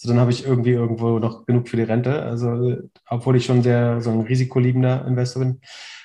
so 0.00 0.08
dann 0.08 0.18
habe 0.18 0.30
ich 0.30 0.46
irgendwie 0.46 0.70
irgendwo 0.70 1.18
noch 1.18 1.44
genug 1.44 1.68
für 1.68 1.76
die 1.76 1.82
Rente. 1.82 2.22
Also, 2.22 2.78
obwohl 3.10 3.36
ich 3.36 3.44
schon 3.44 3.62
sehr 3.62 4.00
so 4.00 4.10
ein 4.10 4.22
risikoliebender 4.22 5.04
Investor 5.06 5.42
bin. 5.42 5.60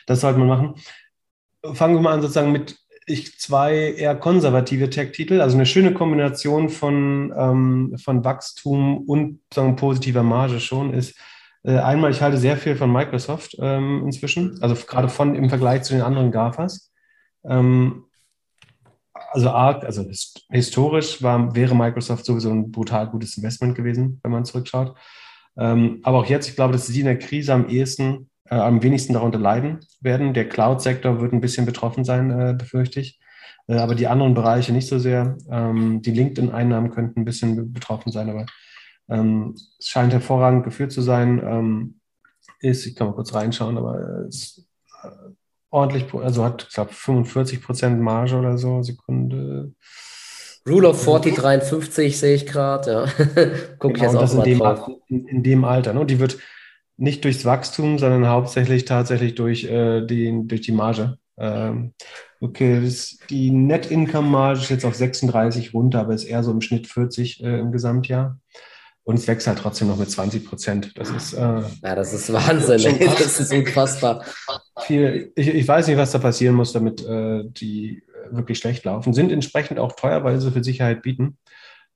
Das 0.06 0.20
sollte 0.20 0.38
man 0.38 0.50
machen. 0.50 0.76
Fangen 1.74 1.96
wir 1.96 2.02
mal 2.02 2.14
an 2.14 2.22
sozusagen 2.22 2.52
mit 2.52 2.76
ich 3.08 3.40
zwei 3.40 3.94
eher 3.94 4.16
konservative 4.16 4.90
Tech-Titel, 4.90 5.40
also 5.40 5.56
eine 5.56 5.66
schöne 5.66 5.94
Kombination 5.94 6.70
von, 6.70 7.34
ähm, 7.38 7.96
von 7.98 8.26
Wachstum 8.26 8.98
und 9.08 9.40
sagen, 9.54 9.76
positiver 9.78 10.24
Marge 10.24 10.60
schon 10.60 10.94
ist. 10.94 11.16
Äh, 11.64 11.78
einmal, 11.78 12.12
ich 12.12 12.22
halte 12.22 12.38
sehr 12.38 12.58
viel 12.58 12.76
von 12.76 12.92
Microsoft 12.92 13.56
ähm, 13.62 14.02
inzwischen, 14.06 14.62
also 14.62 14.76
gerade 14.76 15.08
von 15.08 15.36
im 15.36 15.50
Vergleich 15.50 15.84
zu 15.84 15.94
den 15.94 16.02
anderen 16.02 16.32
GAFAs. 16.32 16.92
Ähm, 17.48 18.06
also 19.32 19.50
arg, 19.50 19.84
also 19.84 20.06
historisch 20.50 21.22
war, 21.24 21.56
wäre 21.56 21.76
Microsoft 21.76 22.26
sowieso 22.26 22.52
ein 22.52 22.72
brutal 22.72 23.10
gutes 23.10 23.38
Investment 23.38 23.76
gewesen, 23.76 24.20
wenn 24.24 24.32
man 24.32 24.46
zurückschaut. 24.46 24.96
Ähm, 25.58 26.00
aber 26.04 26.20
auch 26.20 26.26
jetzt, 26.26 26.50
ich 26.50 26.56
glaube, 26.56 26.74
dass 26.74 26.88
sie 26.88 27.00
in 27.00 27.06
der 27.06 27.20
Krise 27.20 27.54
am 27.54 27.70
ehesten 27.70 28.30
äh, 28.50 28.56
am 28.56 28.84
wenigsten 28.84 29.14
darunter 29.14 29.40
leiden 29.40 29.80
werden. 30.02 30.34
Der 30.34 30.48
Cloud-Sektor 30.48 31.22
wird 31.22 31.34
ein 31.34 31.42
bisschen 31.42 31.66
betroffen 31.66 32.04
sein, 32.04 32.30
äh, 32.30 32.54
befürchte 32.54 33.00
ich. 33.00 33.20
Äh, 33.68 33.78
aber 33.78 33.96
die 33.96 34.08
anderen 34.08 34.34
Bereiche 34.34 34.72
nicht 34.72 34.88
so 34.88 35.00
sehr. 35.00 35.38
Ähm, 35.50 36.02
die 36.02 36.12
LinkedIn-Einnahmen 36.12 36.92
könnten 36.92 37.22
ein 37.22 37.26
bisschen 37.26 37.74
betroffen 37.74 38.12
sein, 38.12 38.30
aber 38.30 38.46
ähm, 39.10 39.56
es 39.80 39.88
scheint 39.88 40.14
hervorragend 40.14 40.64
geführt 40.64 40.92
zu 40.92 41.02
sein. 41.02 41.42
Ähm, 41.44 42.00
ist, 42.60 42.86
ich 42.86 42.96
kann 42.96 43.08
mal 43.08 43.14
kurz 43.14 43.34
reinschauen, 43.34 43.78
aber 43.78 44.26
es 44.28 44.60
äh, 44.60 44.62
ordentlich, 45.76 46.06
also 46.14 46.44
hat, 46.44 46.66
ich 46.70 46.74
glaube, 46.74 46.94
45 46.94 47.62
Prozent 47.62 48.02
Marge 48.02 48.36
oder 48.36 48.58
so, 48.58 48.82
Sekunde. 48.82 49.74
Rule 50.68 50.90
of 50.90 51.04
40, 51.04 51.36
53 51.36 52.18
sehe 52.18 52.36
ich 52.36 52.46
gerade, 52.48 52.92
ja. 52.92 53.06
Guck 53.80 53.96
genau, 53.96 54.22
jetzt 54.22 54.32
auch 54.32 54.38
mal 54.38 54.48
in 54.48 54.60
drauf. 54.60 54.86
Dem, 54.86 54.96
in, 55.10 55.28
in, 55.28 55.44
dem 55.44 55.64
Alter, 55.66 55.94
ne? 55.94 56.06
Die 56.06 56.20
wird 56.20 56.38
nicht 56.98 57.24
durchs 57.24 57.46
Wachstum, 57.46 58.00
sondern 58.00 58.28
hauptsächlich 58.28 58.86
tatsächlich 58.86 59.36
durch, 59.36 59.66
äh, 59.66 60.06
die, 60.06 60.34
durch 60.46 60.62
die 60.62 60.72
Marge. 60.72 61.18
Ähm, 61.38 61.94
okay, 62.40 62.82
das, 62.82 63.18
die 63.30 63.52
Net-Income-Marge 63.52 64.62
ist 64.62 64.70
jetzt 64.70 64.86
auf 64.86 64.96
36 64.96 65.74
runter, 65.74 66.00
aber 66.00 66.14
ist 66.14 66.24
eher 66.24 66.42
so 66.42 66.52
im 66.52 66.62
Schnitt 66.62 66.88
40 66.88 67.44
äh, 67.44 67.60
im 67.60 67.72
Gesamtjahr. 67.72 68.40
Und 69.06 69.20
es 69.20 69.28
wächst 69.28 69.46
halt 69.46 69.60
trotzdem 69.60 69.88
noch 69.88 69.98
mit 69.98 70.10
20 70.10 70.46
Prozent. 70.46 70.92
Das 70.96 71.12
ist. 71.12 71.34
Äh, 71.34 71.62
ja, 71.84 71.96
das 71.96 72.12
ist 72.12 72.34
Wahnsinn. 72.34 73.00
das 73.00 73.40
ist 73.40 73.54
unfassbar. 73.54 74.26
Viel, 74.82 75.32
ich, 75.36 75.48
ich, 75.48 75.68
weiß 75.68 75.88
nicht, 75.88 75.98
was 75.98 76.12
da 76.12 76.18
passieren 76.18 76.56
muss, 76.56 76.74
damit 76.74 77.06
äh, 77.06 77.44
die 77.46 78.02
wirklich 78.32 78.58
schlecht 78.58 78.84
laufen. 78.84 79.14
Sind 79.14 79.32
entsprechend 79.32 79.78
auch 79.78 79.92
teuer, 79.92 80.24
weil 80.24 80.42
sie 80.42 80.52
für 80.52 80.64
Sicherheit 80.64 81.04
bieten. 81.04 81.38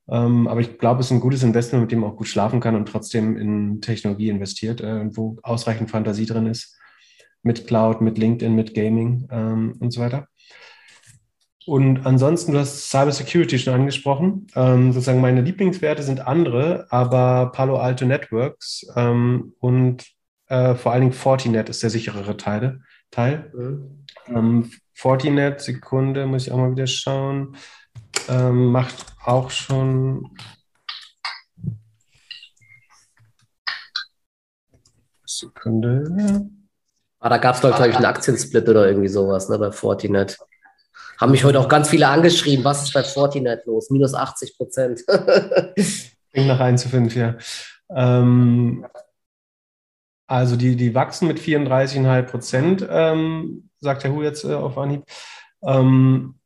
Ähm, 0.08 0.46
aber 0.46 0.60
ich 0.60 0.78
glaube, 0.78 1.00
es 1.00 1.06
ist 1.06 1.12
ein 1.12 1.20
gutes 1.20 1.42
Investment, 1.42 1.82
mit 1.82 1.92
dem 1.92 1.98
man 2.00 2.10
auch 2.10 2.16
gut 2.16 2.28
schlafen 2.28 2.60
kann 2.60 2.76
und 2.76 2.86
trotzdem 2.86 3.36
in 3.36 3.80
Technologie 3.80 4.28
investiert, 4.28 4.80
äh, 4.80 5.04
wo 5.16 5.36
ausreichend 5.42 5.90
Fantasie 5.90 6.26
drin 6.26 6.46
ist. 6.46 6.78
Mit 7.42 7.66
Cloud, 7.66 8.02
mit 8.02 8.18
LinkedIn, 8.18 8.54
mit 8.54 8.72
Gaming 8.72 9.26
ähm, 9.32 9.76
und 9.80 9.92
so 9.92 10.00
weiter. 10.00 10.28
Und 11.70 12.04
ansonsten, 12.04 12.52
du 12.52 12.58
hast 12.58 12.90
Cyber 12.90 13.12
Security 13.12 13.58
schon 13.58 13.74
angesprochen. 13.74 14.48
Ähm, 14.56 14.92
sozusagen 14.92 15.20
meine 15.20 15.40
Lieblingswerte 15.40 16.02
sind 16.02 16.26
andere, 16.26 16.86
aber 16.90 17.52
Palo 17.52 17.76
Alto 17.78 18.04
Networks 18.04 18.86
ähm, 18.96 19.54
und 19.60 20.04
äh, 20.48 20.74
vor 20.74 20.92
allen 20.92 21.02
Dingen 21.02 21.12
Fortinet 21.12 21.68
ist 21.68 21.82
der 21.82 21.90
sicherere 21.90 22.36
Teil. 22.36 22.80
Teil. 23.10 23.52
Mhm. 23.54 24.04
Ähm, 24.26 24.70
Fortinet, 24.94 25.60
Sekunde, 25.60 26.26
muss 26.26 26.46
ich 26.46 26.52
auch 26.52 26.58
mal 26.58 26.72
wieder 26.72 26.86
schauen 26.86 27.56
ähm, 28.28 28.66
macht 28.66 29.06
auch 29.24 29.50
schon 29.50 30.30
Sekunde. 35.24 36.48
Ah, 37.18 37.28
da 37.28 37.38
gab 37.38 37.54
es, 37.54 37.60
glaube 37.60 37.88
ich, 37.88 37.96
einen 37.96 38.04
Aktiensplit 38.04 38.68
oder 38.68 38.86
irgendwie 38.88 39.08
sowas 39.08 39.48
ne, 39.48 39.58
bei 39.58 39.70
Fortinet. 39.70 40.38
Haben 41.20 41.32
mich 41.32 41.44
heute 41.44 41.60
auch 41.60 41.68
ganz 41.68 41.90
viele 41.90 42.08
angeschrieben, 42.08 42.64
was 42.64 42.82
ist 42.82 42.94
bei 42.94 43.02
Fortinet 43.02 43.66
los? 43.66 43.90
Minus 43.90 44.14
80 44.14 44.56
Prozent. 44.56 45.04
Ging 46.32 46.46
nach 46.46 46.60
1 46.60 46.80
zu 46.80 46.88
5, 46.88 47.14
ja. 47.14 47.36
Ähm, 47.94 48.86
also 50.26 50.56
die, 50.56 50.76
die 50.76 50.94
wachsen 50.94 51.28
mit 51.28 51.38
34,5 51.38 52.22
Prozent, 52.22 52.88
ähm, 52.88 53.68
sagt 53.80 54.04
der 54.04 54.12
Hu 54.12 54.22
jetzt 54.22 54.44
äh, 54.44 54.54
auf 54.54 54.78
Anhieb. 54.78 55.02
Ähm, 55.62 56.36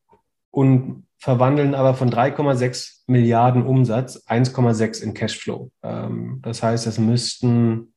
und 0.51 1.07
verwandeln 1.19 1.73
aber 1.73 1.93
von 1.93 2.09
3,6 2.09 3.03
Milliarden 3.07 3.65
Umsatz 3.65 4.25
1,6 4.27 5.01
in 5.01 5.13
Cashflow. 5.13 5.71
Ähm, 5.83 6.39
das 6.41 6.61
heißt, 6.61 6.85
es 6.85 6.97
müssten 6.97 7.93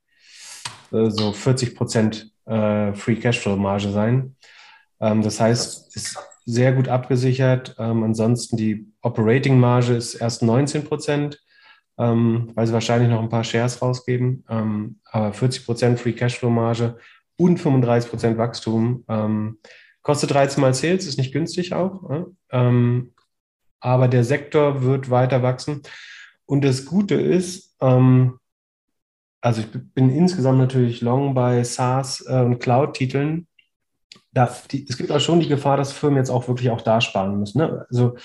äh, 0.92 1.10
so 1.10 1.32
40 1.32 1.74
Prozent 1.74 2.30
äh, 2.46 2.92
Free 2.94 3.16
Cashflow 3.16 3.56
Marge 3.56 3.90
sein. 3.90 4.36
Ähm, 5.00 5.22
das 5.22 5.40
heißt, 5.40 5.96
ist 5.96 6.18
sehr 6.48 6.72
gut 6.72 6.88
abgesichert. 6.88 7.76
Ähm, 7.78 8.02
ansonsten 8.02 8.56
die 8.56 8.90
Operating 9.02 9.60
Marge 9.60 9.92
ist 9.92 10.14
erst 10.14 10.42
19 10.42 10.84
Prozent, 10.84 11.38
ähm, 11.98 12.52
weil 12.54 12.66
sie 12.66 12.72
wahrscheinlich 12.72 13.10
noch 13.10 13.20
ein 13.22 13.28
paar 13.28 13.44
Shares 13.44 13.82
rausgeben. 13.82 14.44
Ähm, 14.48 14.98
aber 15.04 15.34
40 15.34 15.66
Prozent 15.66 16.00
Free 16.00 16.14
Cashflow 16.14 16.48
Marge 16.48 16.96
und 17.36 17.60
35 17.60 18.08
Prozent 18.08 18.38
Wachstum. 18.38 19.04
Ähm, 19.08 19.58
kostet 20.00 20.30
13 20.30 20.62
mal 20.62 20.72
Sales, 20.72 21.06
ist 21.06 21.18
nicht 21.18 21.34
günstig 21.34 21.74
auch. 21.74 22.24
Ähm, 22.50 23.12
aber 23.80 24.08
der 24.08 24.24
Sektor 24.24 24.82
wird 24.82 25.10
weiter 25.10 25.42
wachsen. 25.42 25.82
Und 26.46 26.64
das 26.64 26.86
Gute 26.86 27.16
ist, 27.16 27.76
ähm, 27.82 28.38
also 29.42 29.60
ich 29.60 29.68
bin 29.92 30.08
insgesamt 30.08 30.58
natürlich 30.58 31.02
long 31.02 31.34
bei 31.34 31.62
SaaS 31.62 32.24
äh, 32.26 32.40
und 32.40 32.58
Cloud-Titeln. 32.58 33.47
Es 34.46 34.96
gibt 34.96 35.10
auch 35.10 35.20
schon 35.20 35.40
die 35.40 35.48
Gefahr, 35.48 35.76
dass 35.76 35.92
Firmen 35.92 36.18
jetzt 36.18 36.30
auch 36.30 36.48
wirklich 36.48 36.70
auch 36.70 36.80
da 36.80 37.00
sparen 37.00 37.38
müssen. 37.38 37.58
Ne? 37.58 37.86
Also 37.88 38.16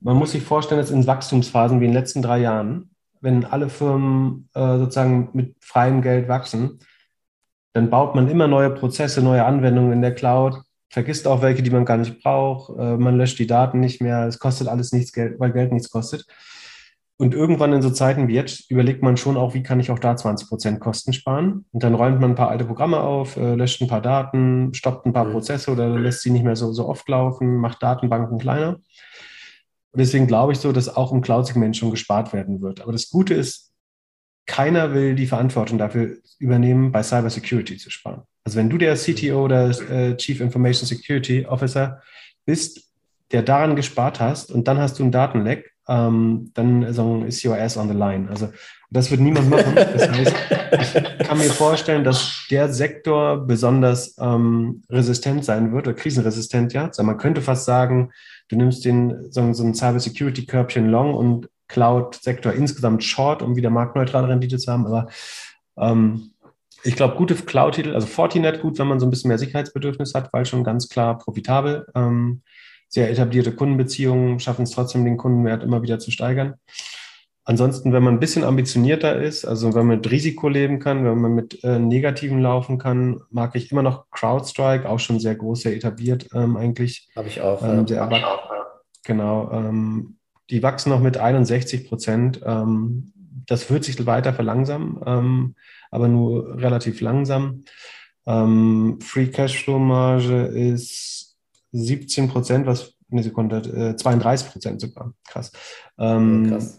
man 0.00 0.16
muss 0.16 0.32
sich 0.32 0.42
vorstellen, 0.42 0.80
dass 0.80 0.90
in 0.90 1.06
Wachstumsphasen 1.06 1.80
wie 1.80 1.84
in 1.86 1.92
den 1.92 1.98
letzten 1.98 2.22
drei 2.22 2.38
Jahren, 2.38 2.90
wenn 3.20 3.44
alle 3.44 3.68
Firmen 3.68 4.48
äh, 4.54 4.78
sozusagen 4.78 5.30
mit 5.32 5.54
freiem 5.60 6.02
Geld 6.02 6.28
wachsen, 6.28 6.80
dann 7.72 7.88
baut 7.88 8.14
man 8.14 8.28
immer 8.28 8.48
neue 8.48 8.70
Prozesse, 8.70 9.22
neue 9.22 9.44
Anwendungen 9.44 9.92
in 9.92 10.02
der 10.02 10.14
Cloud, 10.14 10.60
vergisst 10.90 11.26
auch 11.26 11.40
welche, 11.40 11.62
die 11.62 11.70
man 11.70 11.86
gar 11.86 11.96
nicht 11.96 12.22
braucht. 12.22 12.76
Äh, 12.78 12.96
man 12.96 13.16
löscht 13.16 13.38
die 13.38 13.46
Daten 13.46 13.80
nicht 13.80 14.02
mehr. 14.02 14.26
Es 14.26 14.38
kostet 14.38 14.68
alles 14.68 14.92
nichts 14.92 15.12
Geld, 15.12 15.40
weil 15.40 15.52
Geld 15.52 15.72
nichts 15.72 15.90
kostet. 15.90 16.26
Und 17.22 17.34
irgendwann 17.34 17.72
in 17.72 17.82
so 17.82 17.90
Zeiten 17.90 18.26
wie 18.26 18.34
jetzt 18.34 18.68
überlegt 18.68 19.00
man 19.00 19.16
schon 19.16 19.36
auch, 19.36 19.54
wie 19.54 19.62
kann 19.62 19.78
ich 19.78 19.92
auch 19.92 20.00
da 20.00 20.16
20 20.16 20.48
Prozent 20.48 20.80
Kosten 20.80 21.12
sparen. 21.12 21.66
Und 21.70 21.84
dann 21.84 21.94
räumt 21.94 22.20
man 22.20 22.30
ein 22.30 22.34
paar 22.34 22.48
alte 22.48 22.64
Programme 22.64 22.98
auf, 22.98 23.36
äh, 23.36 23.54
löscht 23.54 23.80
ein 23.80 23.86
paar 23.86 24.00
Daten, 24.00 24.74
stoppt 24.74 25.06
ein 25.06 25.12
paar 25.12 25.26
mhm. 25.26 25.30
Prozesse 25.30 25.70
oder 25.70 25.88
lässt 25.88 26.22
sie 26.22 26.30
nicht 26.30 26.42
mehr 26.42 26.56
so, 26.56 26.72
so 26.72 26.88
oft 26.88 27.08
laufen, 27.08 27.58
macht 27.58 27.80
Datenbanken 27.80 28.38
kleiner. 28.38 28.70
Und 28.72 30.00
deswegen 30.00 30.26
glaube 30.26 30.50
ich 30.50 30.58
so, 30.58 30.72
dass 30.72 30.96
auch 30.96 31.12
im 31.12 31.22
Cloud-Segment 31.22 31.76
schon 31.76 31.92
gespart 31.92 32.32
werden 32.32 32.60
wird. 32.60 32.80
Aber 32.80 32.90
das 32.90 33.08
Gute 33.08 33.34
ist, 33.34 33.70
keiner 34.46 34.92
will 34.92 35.14
die 35.14 35.28
Verantwortung 35.28 35.78
dafür 35.78 36.16
übernehmen, 36.40 36.90
bei 36.90 37.04
Cyber 37.04 37.30
Security 37.30 37.76
zu 37.76 37.88
sparen. 37.90 38.22
Also 38.42 38.58
wenn 38.58 38.68
du 38.68 38.78
der 38.78 38.96
CTO 38.96 39.44
oder 39.44 39.70
äh, 39.88 40.16
Chief 40.16 40.40
Information 40.40 40.88
Security 40.88 41.46
Officer 41.46 42.02
bist, 42.46 42.90
der 43.30 43.42
daran 43.42 43.76
gespart 43.76 44.18
hast 44.18 44.50
und 44.50 44.66
dann 44.66 44.78
hast 44.78 44.98
du 44.98 45.04
einen 45.04 45.12
Datenleck, 45.12 45.71
ähm, 45.88 46.50
dann 46.54 46.92
so, 46.92 47.24
ist 47.24 47.44
your 47.44 47.56
ass 47.56 47.76
on 47.76 47.88
the 47.88 47.94
line. 47.94 48.28
Also 48.30 48.48
das 48.90 49.10
wird 49.10 49.20
niemand 49.20 49.48
machen. 49.48 49.74
Das 49.74 50.08
heißt, 50.08 50.34
ich 50.80 51.26
kann 51.26 51.38
mir 51.38 51.44
vorstellen, 51.44 52.04
dass 52.04 52.46
der 52.50 52.72
Sektor 52.72 53.38
besonders 53.46 54.16
ähm, 54.20 54.82
resistent 54.90 55.44
sein 55.44 55.72
wird 55.72 55.88
oder 55.88 55.96
krisenresistent, 55.96 56.72
ja. 56.74 56.86
Also 56.86 57.02
man 57.02 57.16
könnte 57.16 57.40
fast 57.40 57.64
sagen, 57.64 58.10
du 58.48 58.56
nimmst 58.56 58.84
den 58.84 59.30
so, 59.30 59.52
so 59.54 59.64
ein 59.64 59.74
Cyber 59.74 59.98
Security 59.98 60.44
Körbchen 60.44 60.88
long 60.88 61.14
und 61.14 61.48
Cloud-Sektor 61.68 62.52
insgesamt 62.52 63.02
short, 63.02 63.40
um 63.40 63.56
wieder 63.56 63.70
marktneutrale 63.70 64.28
Rendite 64.28 64.58
zu 64.58 64.70
haben. 64.70 64.86
Aber 64.86 65.08
ähm, 65.78 66.32
ich 66.84 66.96
glaube, 66.96 67.16
gute 67.16 67.34
Cloud-Titel, 67.34 67.94
also 67.94 68.06
Fortinet 68.06 68.60
gut, 68.60 68.78
wenn 68.78 68.88
man 68.88 69.00
so 69.00 69.06
ein 69.06 69.10
bisschen 69.10 69.28
mehr 69.28 69.38
Sicherheitsbedürfnis 69.38 70.14
hat, 70.14 70.32
weil 70.32 70.44
schon 70.44 70.64
ganz 70.64 70.88
klar 70.88 71.16
profitabel. 71.16 71.86
Ähm, 71.94 72.42
sehr 72.92 73.10
etablierte 73.10 73.52
Kundenbeziehungen 73.52 74.38
schaffen 74.38 74.64
es 74.64 74.70
trotzdem, 74.70 75.04
den 75.04 75.16
Kundenwert 75.16 75.62
immer 75.62 75.82
wieder 75.82 75.98
zu 75.98 76.10
steigern. 76.10 76.54
Ansonsten, 77.44 77.92
wenn 77.92 78.02
man 78.02 78.14
ein 78.14 78.20
bisschen 78.20 78.44
ambitionierter 78.44 79.20
ist, 79.20 79.46
also 79.46 79.74
wenn 79.74 79.86
man 79.86 79.96
mit 79.96 80.10
Risiko 80.10 80.48
leben 80.48 80.78
kann, 80.78 81.04
wenn 81.04 81.18
man 81.18 81.34
mit 81.34 81.64
äh, 81.64 81.78
Negativen 81.78 82.40
laufen 82.40 82.78
kann, 82.78 83.20
mag 83.30 83.56
ich 83.56 83.72
immer 83.72 83.82
noch 83.82 84.10
CrowdStrike, 84.10 84.88
auch 84.88 85.00
schon 85.00 85.18
sehr 85.18 85.34
groß, 85.34 85.62
sehr 85.62 85.74
etabliert 85.74 86.28
ähm, 86.34 86.56
eigentlich. 86.56 87.08
Habe 87.16 87.28
ich 87.28 87.40
auch. 87.40 87.62
Ähm, 87.62 87.88
sehr, 87.88 88.06
auch, 88.06 88.10
ja. 88.12 88.66
Genau. 89.04 89.50
Ähm, 89.52 90.18
die 90.50 90.62
wachsen 90.62 90.90
noch 90.90 91.00
mit 91.00 91.16
61 91.16 91.88
Prozent. 91.88 92.40
Ähm, 92.44 93.12
das 93.46 93.70
wird 93.70 93.84
sich 93.84 94.04
weiter 94.06 94.34
verlangsamen, 94.34 95.00
ähm, 95.04 95.54
aber 95.90 96.08
nur 96.08 96.58
relativ 96.60 97.00
langsam. 97.00 97.64
Ähm, 98.26 98.98
Free 99.00 99.28
Cashflow 99.28 99.78
Marge 99.78 100.44
ist 100.44 101.21
17 101.72 102.28
Prozent, 102.28 102.66
was 102.66 102.94
eine 103.10 103.22
Sekunde, 103.22 103.58
äh, 103.58 103.96
32 103.96 104.50
Prozent 104.50 104.80
sogar. 104.80 105.12
Krass. 105.26 105.52
Ähm, 105.98 106.48
krass. 106.48 106.78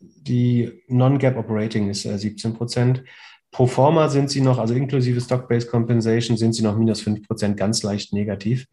Die 0.00 0.82
Non-Gap 0.88 1.36
Operating 1.36 1.88
ist 1.88 2.04
äh, 2.04 2.18
17 2.18 2.54
Prozent. 2.54 3.02
Pro 3.50 3.66
forma 3.66 4.08
sind 4.08 4.30
sie 4.30 4.40
noch, 4.40 4.58
also 4.58 4.74
inklusive 4.74 5.20
Stock-Based 5.20 5.70
Compensation, 5.70 6.36
sind 6.36 6.52
sie 6.52 6.62
noch 6.62 6.76
minus 6.76 7.00
5 7.00 7.26
Prozent, 7.26 7.56
ganz 7.56 7.82
leicht 7.82 8.12
negativ. 8.12 8.66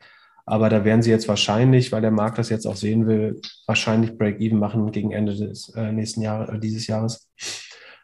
Aber 0.46 0.70
da 0.70 0.84
werden 0.84 1.02
sie 1.02 1.10
jetzt 1.10 1.28
wahrscheinlich, 1.30 1.92
weil 1.92 2.02
der 2.02 2.12
Markt 2.12 2.38
das 2.38 2.50
jetzt 2.50 2.66
auch 2.66 2.76
sehen 2.76 3.08
will, 3.08 3.40
wahrscheinlich 3.66 4.18
Break-Even 4.18 4.60
machen 4.60 4.92
gegen 4.92 5.12
Ende 5.12 5.36
des 5.36 5.70
äh, 5.70 5.92
nächsten 5.92 6.22
Jahres, 6.22 6.50
äh, 6.50 6.60
dieses 6.60 6.88
Jahres. 6.88 7.30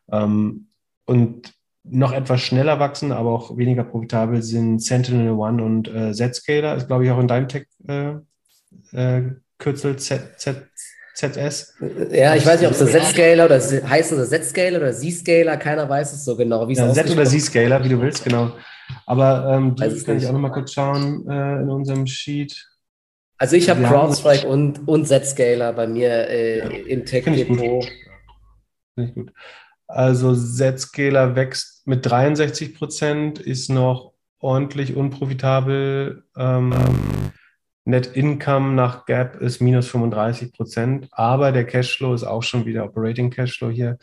Ähm, 0.09 0.67
und 1.05 1.53
noch 1.91 2.11
etwas 2.11 2.41
schneller 2.41 2.79
wachsen, 2.79 3.11
aber 3.11 3.31
auch 3.31 3.57
weniger 3.57 3.83
profitabel 3.83 4.41
sind 4.41 4.81
Sentinel 4.81 5.31
One 5.31 5.63
und 5.63 5.87
äh, 5.87 6.13
Zscaler, 6.13 6.75
ist 6.75 6.87
glaube 6.87 7.05
ich 7.05 7.11
auch 7.11 7.19
in 7.19 7.27
deinem 7.27 7.47
Tech 7.47 7.65
äh, 7.87 8.15
äh, 8.91 9.31
Kürzel 9.57 9.97
Z, 9.97 10.39
Z, 10.39 10.67
ZS. 11.19 11.75
Ja, 12.11 12.35
ich 12.35 12.45
weiß 12.45 12.61
nicht, 12.61 12.69
ob 12.69 12.79
es 12.79 12.91
Z-Scaler 12.91 13.45
oder 13.45 13.59
heißen 13.59 14.17
sie 14.17 14.29
Z-Scaler 14.29 14.77
oder 14.79 14.93
Z-Scaler, 14.93 15.57
keiner 15.57 15.89
weiß 15.89 16.13
es 16.13 16.23
so 16.23 16.35
genau. 16.35 16.67
Wie 16.67 16.73
ja, 16.73 16.93
Z 16.93 17.11
oder 17.11 17.25
Z-Scaler, 17.25 17.83
wie 17.83 17.89
du 17.89 18.01
willst, 18.01 18.23
genau. 18.23 18.53
Aber 19.05 19.53
ähm, 19.53 19.75
die 19.75 20.03
kann 20.03 20.17
ich 20.17 20.27
auch 20.27 20.31
noch 20.31 20.39
mal 20.39 20.51
kurz 20.51 20.73
schauen 20.73 21.27
äh, 21.29 21.61
in 21.61 21.69
unserem 21.69 22.07
Sheet. 22.07 22.65
Also 23.37 23.55
ich 23.55 23.69
habe 23.69 23.83
CrowdStrike 23.83 24.47
und, 24.47 24.87
und 24.87 25.07
Z-Scaler 25.07 25.73
bei 25.73 25.87
mir 25.87 26.09
äh, 26.29 26.59
ja. 26.59 26.65
im 26.87 27.05
Tech-Depot. 27.05 27.85
Finde 28.95 29.09
ich 29.09 29.13
gut. 29.13 29.31
Also 29.87 30.35
Z-Scaler 30.35 31.35
wächst 31.35 31.78
mit 31.89 32.05
63 32.05 32.75
Prozent, 32.75 33.39
ist 33.39 33.67
noch 33.67 34.13
ordentlich 34.37 34.95
unprofitabel. 34.95 36.23
Ähm, 36.37 36.71
Net 37.83 38.15
Income 38.15 38.73
nach 38.73 39.07
Gap 39.07 39.41
ist 39.41 39.59
minus 39.59 39.87
35 39.87 40.53
Prozent, 40.53 41.07
aber 41.11 41.51
der 41.51 41.65
Cashflow 41.65 42.13
ist 42.13 42.23
auch 42.23 42.43
schon 42.43 42.67
wieder 42.67 42.85
Operating 42.85 43.31
Cashflow 43.31 43.71
hier. 43.71 43.97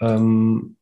Ähm, 0.00 0.76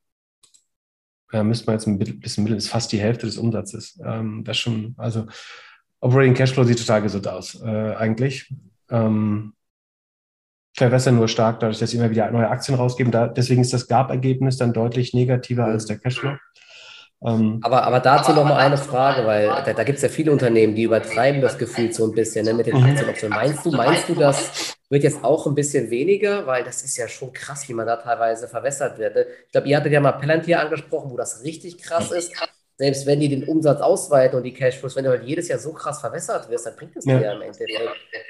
ja, 1.33 1.43
müsste 1.43 1.67
man 1.67 1.75
jetzt 1.75 1.89
ein 1.89 1.99
bisschen 1.99 2.45
mittel, 2.45 2.57
ist 2.57 2.69
fast 2.69 2.93
die 2.93 3.01
Hälfte 3.01 3.27
des 3.27 3.37
Umsatzes. 3.37 4.01
Ähm, 4.05 4.45
das 4.45 4.59
schon, 4.59 4.95
also 4.99 5.27
Operating 5.99 6.35
Cashflow 6.35 6.63
sieht 6.63 6.79
total 6.79 7.03
gesund 7.03 7.27
aus, 7.27 7.61
äh, 7.63 7.95
eigentlich. 7.97 8.55
Ähm, 8.91 9.55
verwässern 10.75 11.17
nur 11.17 11.29
stark 11.29 11.61
dadurch, 11.61 11.79
dass 11.79 11.91
sie 11.91 11.99
immer 11.99 12.11
wieder 12.11 12.31
neue 12.31 12.49
Aktien 12.49 12.77
rausgeben. 12.77 13.13
Da, 13.13 13.29
deswegen 13.29 13.61
ist 13.61 13.73
das 13.73 13.89
GAP-Ergebnis 13.89 14.57
dann 14.57 14.73
deutlich 14.73 15.15
negativer 15.15 15.67
als 15.67 15.87
der 15.87 15.99
Cashflow. 15.99 16.37
Ähm, 17.25 17.61
aber, 17.63 17.85
aber 17.85 18.01
dazu 18.01 18.33
noch 18.33 18.45
mal 18.45 18.57
eine 18.57 18.77
Frage, 18.77 19.25
weil 19.27 19.47
da, 19.47 19.73
da 19.73 19.85
gibt 19.85 19.97
es 19.97 20.03
ja 20.03 20.09
viele 20.09 20.33
Unternehmen, 20.33 20.75
die 20.75 20.83
übertreiben 20.83 21.41
das 21.41 21.57
Gefühl 21.57 21.93
so 21.93 22.05
ein 22.07 22.13
bisschen 22.13 22.45
ne, 22.45 22.55
mit 22.55 22.67
den 22.67 22.77
mhm. 22.77 22.85
Aktienoptionen. 22.85 23.37
Meinst 23.37 23.65
du, 23.65 23.71
meinst 23.71 24.09
du, 24.09 24.15
das 24.15 24.77
wird 24.89 25.05
jetzt 25.05 25.23
auch 25.23 25.47
ein 25.47 25.55
bisschen 25.55 25.91
weniger? 25.91 26.47
Weil 26.47 26.65
das 26.65 26.83
ist 26.83 26.97
ja 26.97 27.07
schon 27.07 27.33
krass, 27.33 27.69
wie 27.69 27.75
man 27.75 27.87
da 27.87 27.97
teilweise 27.97 28.49
verwässert 28.49 28.99
wird. 28.99 29.15
Ne? 29.15 29.27
Ich 29.47 29.53
glaube, 29.53 29.69
ihr 29.69 29.77
hattet 29.77 29.93
ja 29.93 30.01
mal 30.01 30.13
Palantir 30.13 30.59
angesprochen, 30.59 31.11
wo 31.11 31.17
das 31.17 31.45
richtig 31.45 31.79
krass 31.79 32.11
ist. 32.11 32.33
Selbst 32.83 33.07
wenn 33.07 33.21
die 33.21 33.29
den 33.29 33.45
Umsatz 33.45 33.81
ausweiten 33.81 34.37
und 34.37 34.43
die 34.43 34.53
Cashflows, 34.53 34.97
wenn 34.97 35.05
du 35.05 35.11
halt 35.11 35.23
jedes 35.23 35.47
Jahr 35.47 35.61
so 35.61 35.73
krass 35.73 36.01
verwässert 36.01 36.51
wirst, 36.51 36.67
dann 36.67 36.75
bringt 36.75 36.97
es 36.97 37.05
dir 37.05 37.21
ja 37.21 37.33
im 37.33 37.43
Endeffekt 37.43 37.71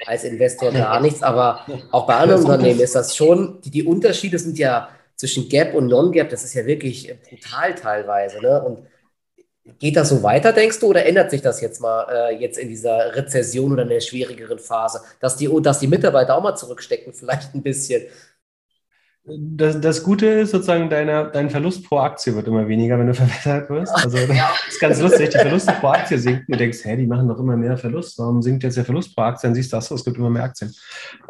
als 0.05 0.23
Investor 0.25 0.71
gar 0.71 0.99
nichts. 0.99 1.23
Aber 1.23 1.65
auch 1.89 2.05
bei 2.05 2.13
anderen 2.13 2.43
Unternehmen 2.43 2.79
ist 2.79 2.93
das 2.93 3.15
schon, 3.15 3.59
die, 3.61 3.71
die 3.71 3.83
Unterschiede 3.83 4.37
sind 4.37 4.59
ja 4.59 4.89
zwischen 5.15 5.49
Gap 5.49 5.73
und 5.73 5.87
Non-Gap, 5.87 6.29
das 6.29 6.43
ist 6.43 6.53
ja 6.53 6.67
wirklich 6.67 7.11
brutal 7.27 7.73
teilweise. 7.73 8.43
Ne? 8.43 8.61
Und 8.61 8.85
geht 9.79 9.95
das 9.95 10.09
so 10.09 10.21
weiter, 10.21 10.53
denkst 10.53 10.79
du, 10.79 10.85
oder 10.85 11.03
ändert 11.03 11.31
sich 11.31 11.41
das 11.41 11.59
jetzt 11.59 11.81
mal 11.81 12.05
äh, 12.11 12.35
jetzt 12.35 12.59
in 12.59 12.67
dieser 12.67 13.15
Rezession 13.15 13.71
oder 13.71 13.81
in 13.81 13.89
der 13.89 14.01
schwierigeren 14.01 14.59
Phase, 14.59 15.01
dass 15.19 15.35
die, 15.35 15.49
dass 15.63 15.79
die 15.79 15.87
Mitarbeiter 15.87 16.37
auch 16.37 16.43
mal 16.43 16.55
zurückstecken, 16.55 17.11
vielleicht 17.13 17.55
ein 17.55 17.63
bisschen? 17.63 18.03
Das, 19.25 19.79
das 19.79 20.03
Gute 20.03 20.25
ist 20.25 20.51
sozusagen, 20.51 20.89
deine, 20.89 21.29
dein 21.31 21.49
Verlust 21.49 21.85
pro 21.85 21.99
Aktie 21.99 22.35
wird 22.35 22.45
immer 22.45 22.67
weniger, 22.67 22.99
wenn 22.99 23.07
du 23.07 23.13
verwässert 23.13 23.69
wirst. 23.69 23.93
Also 23.95 24.17
das 24.27 24.67
ist 24.67 24.81
ganz 24.81 24.99
lustig, 24.99 25.29
die 25.29 25.37
Verluste 25.37 25.73
pro 25.79 25.87
Aktie 25.87 26.17
sinken. 26.17 26.51
Du 26.51 26.57
denkst, 26.57 26.79
hä, 26.83 26.97
die 26.97 27.07
machen 27.07 27.29
doch 27.29 27.39
immer 27.39 27.55
mehr 27.55 27.77
Verlust. 27.77 28.19
Warum 28.19 28.41
sinkt 28.41 28.63
jetzt 28.63 28.75
der 28.75 28.83
Verlust 28.83 29.15
pro 29.15 29.23
Aktie? 29.23 29.47
Dann 29.47 29.55
siehst 29.55 29.71
du, 29.71 29.77
achso, 29.77 29.95
es 29.95 30.03
gibt 30.03 30.17
immer 30.17 30.29
mehr 30.29 30.43
Aktien. 30.43 30.73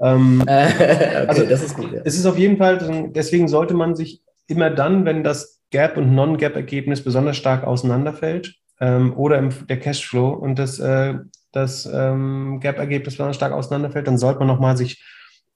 Ähm, 0.02 0.42
okay, 0.42 1.26
also 1.28 1.46
das 1.46 1.64
ist 1.64 1.76
gut. 1.76 1.94
Ja. 1.94 2.02
Es 2.04 2.18
ist 2.18 2.26
auf 2.26 2.38
jeden 2.38 2.58
Fall, 2.58 3.12
deswegen 3.14 3.48
sollte 3.48 3.76
man 3.76 3.96
sich 3.96 4.24
immer 4.48 4.72
dann, 4.72 5.06
wenn 5.06 5.24
das 5.24 5.62
Gap- 5.70 5.98
und 5.98 6.16
Non-Gap-Ergebnis 6.16 7.04
besonders 7.04 7.38
stark 7.38 7.64
auseinanderfällt 7.64 8.56
ähm, 8.80 9.16
oder 9.16 9.38
im, 9.38 9.50
der 9.68 9.80
Cashflow 9.80 10.30
und 10.30 10.58
das, 10.58 10.80
äh, 10.80 11.16
das 11.52 11.88
ähm, 11.92 12.60
Gap-Ergebnis 12.60 13.14
besonders 13.14 13.36
stark 13.36 13.54
auseinanderfällt, 13.54 14.08
dann 14.08 14.18
sollte 14.18 14.40
man 14.40 14.48
nochmal 14.48 14.78
sich 14.78 15.04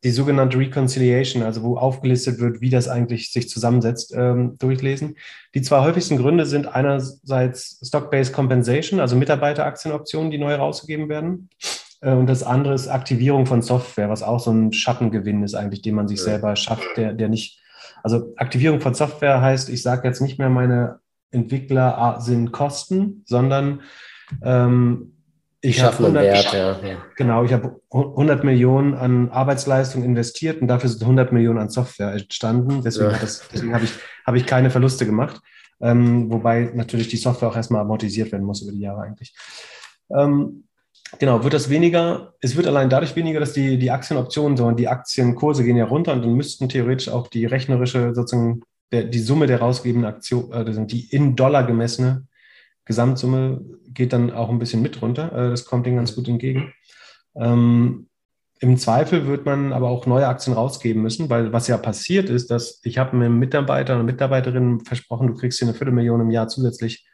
die 0.03 0.11
sogenannte 0.11 0.59
Reconciliation, 0.59 1.41
also 1.41 1.63
wo 1.63 1.77
aufgelistet 1.77 2.39
wird, 2.39 2.61
wie 2.61 2.69
das 2.69 2.87
eigentlich 2.87 3.31
sich 3.31 3.49
zusammensetzt, 3.49 4.13
ähm, 4.15 4.55
durchlesen. 4.59 5.17
Die 5.55 5.61
zwei 5.61 5.81
häufigsten 5.81 6.17
Gründe 6.17 6.45
sind 6.45 6.67
einerseits 6.67 7.79
Stock-Based 7.85 8.31
Compensation, 8.31 8.99
also 8.99 9.15
Mitarbeiteraktienoptionen, 9.15 10.29
die 10.29 10.37
neu 10.37 10.53
rausgegeben 10.55 11.09
werden. 11.09 11.49
Äh, 12.01 12.11
und 12.11 12.27
das 12.27 12.43
andere 12.43 12.75
ist 12.75 12.87
Aktivierung 12.87 13.47
von 13.47 13.61
Software, 13.63 14.09
was 14.09 14.21
auch 14.21 14.39
so 14.39 14.51
ein 14.51 14.71
Schattengewinn 14.71 15.43
ist 15.43 15.55
eigentlich, 15.55 15.81
den 15.81 15.95
man 15.95 16.07
sich 16.07 16.21
selber 16.21 16.55
schafft, 16.55 16.95
der, 16.95 17.13
der 17.13 17.29
nicht, 17.29 17.59
also 18.03 18.33
Aktivierung 18.37 18.81
von 18.81 18.93
Software 18.93 19.41
heißt, 19.41 19.69
ich 19.69 19.81
sage 19.81 20.07
jetzt 20.07 20.21
nicht 20.21 20.37
mehr, 20.37 20.49
meine 20.49 20.99
Entwickler 21.31 22.17
sind 22.19 22.51
Kosten, 22.51 23.23
sondern 23.25 23.81
ähm, 24.43 25.16
ich 25.61 25.81
habe 25.81 25.97
100, 25.97 26.23
Wert, 26.23 26.53
ja. 26.53 26.97
Genau, 27.15 27.43
ich 27.43 27.51
habe 27.51 27.81
100 27.91 28.43
Millionen 28.43 28.93
an 28.93 29.29
Arbeitsleistung 29.29 30.03
investiert 30.03 30.61
und 30.61 30.67
dafür 30.67 30.89
sind 30.89 31.01
100 31.01 31.31
Millionen 31.31 31.57
an 31.57 31.69
Software 31.69 32.11
entstanden. 32.13 32.83
Deswegen, 32.83 33.11
ja. 33.11 33.19
deswegen 33.19 33.73
habe 33.73 33.85
ich, 33.85 33.91
hab 34.25 34.35
ich 34.35 34.45
keine 34.45 34.69
Verluste 34.69 35.05
gemacht. 35.05 35.41
Ähm, 35.81 36.31
wobei 36.31 36.71
natürlich 36.73 37.07
die 37.07 37.17
Software 37.17 37.49
auch 37.49 37.55
erstmal 37.55 37.81
amortisiert 37.81 38.31
werden 38.31 38.45
muss 38.45 38.61
über 38.61 38.71
die 38.71 38.81
Jahre 38.81 39.01
eigentlich. 39.01 39.35
Ähm, 40.15 40.65
genau, 41.19 41.43
wird 41.43 41.53
das 41.53 41.69
weniger, 41.69 42.33
es 42.39 42.55
wird 42.55 42.67
allein 42.67 42.89
dadurch 42.89 43.15
weniger, 43.15 43.39
dass 43.39 43.53
die, 43.53 43.77
die 43.77 43.91
Aktienoptionen, 43.91 44.57
sondern 44.57 44.77
die 44.77 44.87
Aktienkurse 44.87 45.63
gehen 45.63 45.77
ja 45.77 45.85
runter 45.85 46.13
und 46.13 46.23
dann 46.23 46.33
müssten 46.33 46.69
theoretisch 46.69 47.09
auch 47.09 47.27
die 47.27 47.45
rechnerische, 47.45 48.13
sozusagen, 48.13 48.61
der, 48.91 49.03
die 49.03 49.19
Summe 49.19 49.47
der 49.47 49.59
rausgegebenen 49.59 50.09
Aktion, 50.09 50.51
äh, 50.51 50.85
die 50.85 51.07
in 51.13 51.35
Dollar 51.35 51.63
gemessene 51.63 52.25
Gesamtsumme 52.87 53.61
geht 53.93 54.13
dann 54.13 54.31
auch 54.31 54.49
ein 54.49 54.59
bisschen 54.59 54.81
mit 54.81 55.01
runter. 55.01 55.31
Äh, 55.31 55.49
das 55.49 55.65
kommt 55.65 55.85
denen 55.85 55.97
ganz 55.97 56.15
gut 56.15 56.27
entgegen. 56.27 56.73
Ähm, 57.35 58.07
Im 58.59 58.77
Zweifel 58.77 59.27
wird 59.27 59.45
man 59.45 59.73
aber 59.73 59.89
auch 59.89 60.07
neue 60.07 60.27
Aktien 60.27 60.55
rausgeben 60.55 61.03
müssen, 61.03 61.29
weil 61.29 61.53
was 61.53 61.67
ja 61.67 61.77
passiert 61.77 62.29
ist, 62.29 62.49
dass 62.49 62.79
ich 62.83 62.97
habe 62.97 63.11
einem 63.11 63.37
Mitarbeiter 63.37 63.99
und 63.99 64.05
Mitarbeiterinnen 64.05 64.79
versprochen, 64.85 65.27
du 65.27 65.35
kriegst 65.35 65.59
hier 65.59 65.67
eine 65.67 65.77
Viertelmillion 65.77 66.21
im 66.21 66.31
Jahr 66.31 66.47
zusätzlich 66.47 67.07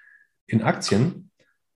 in 0.48 0.62
Aktien. 0.62 1.32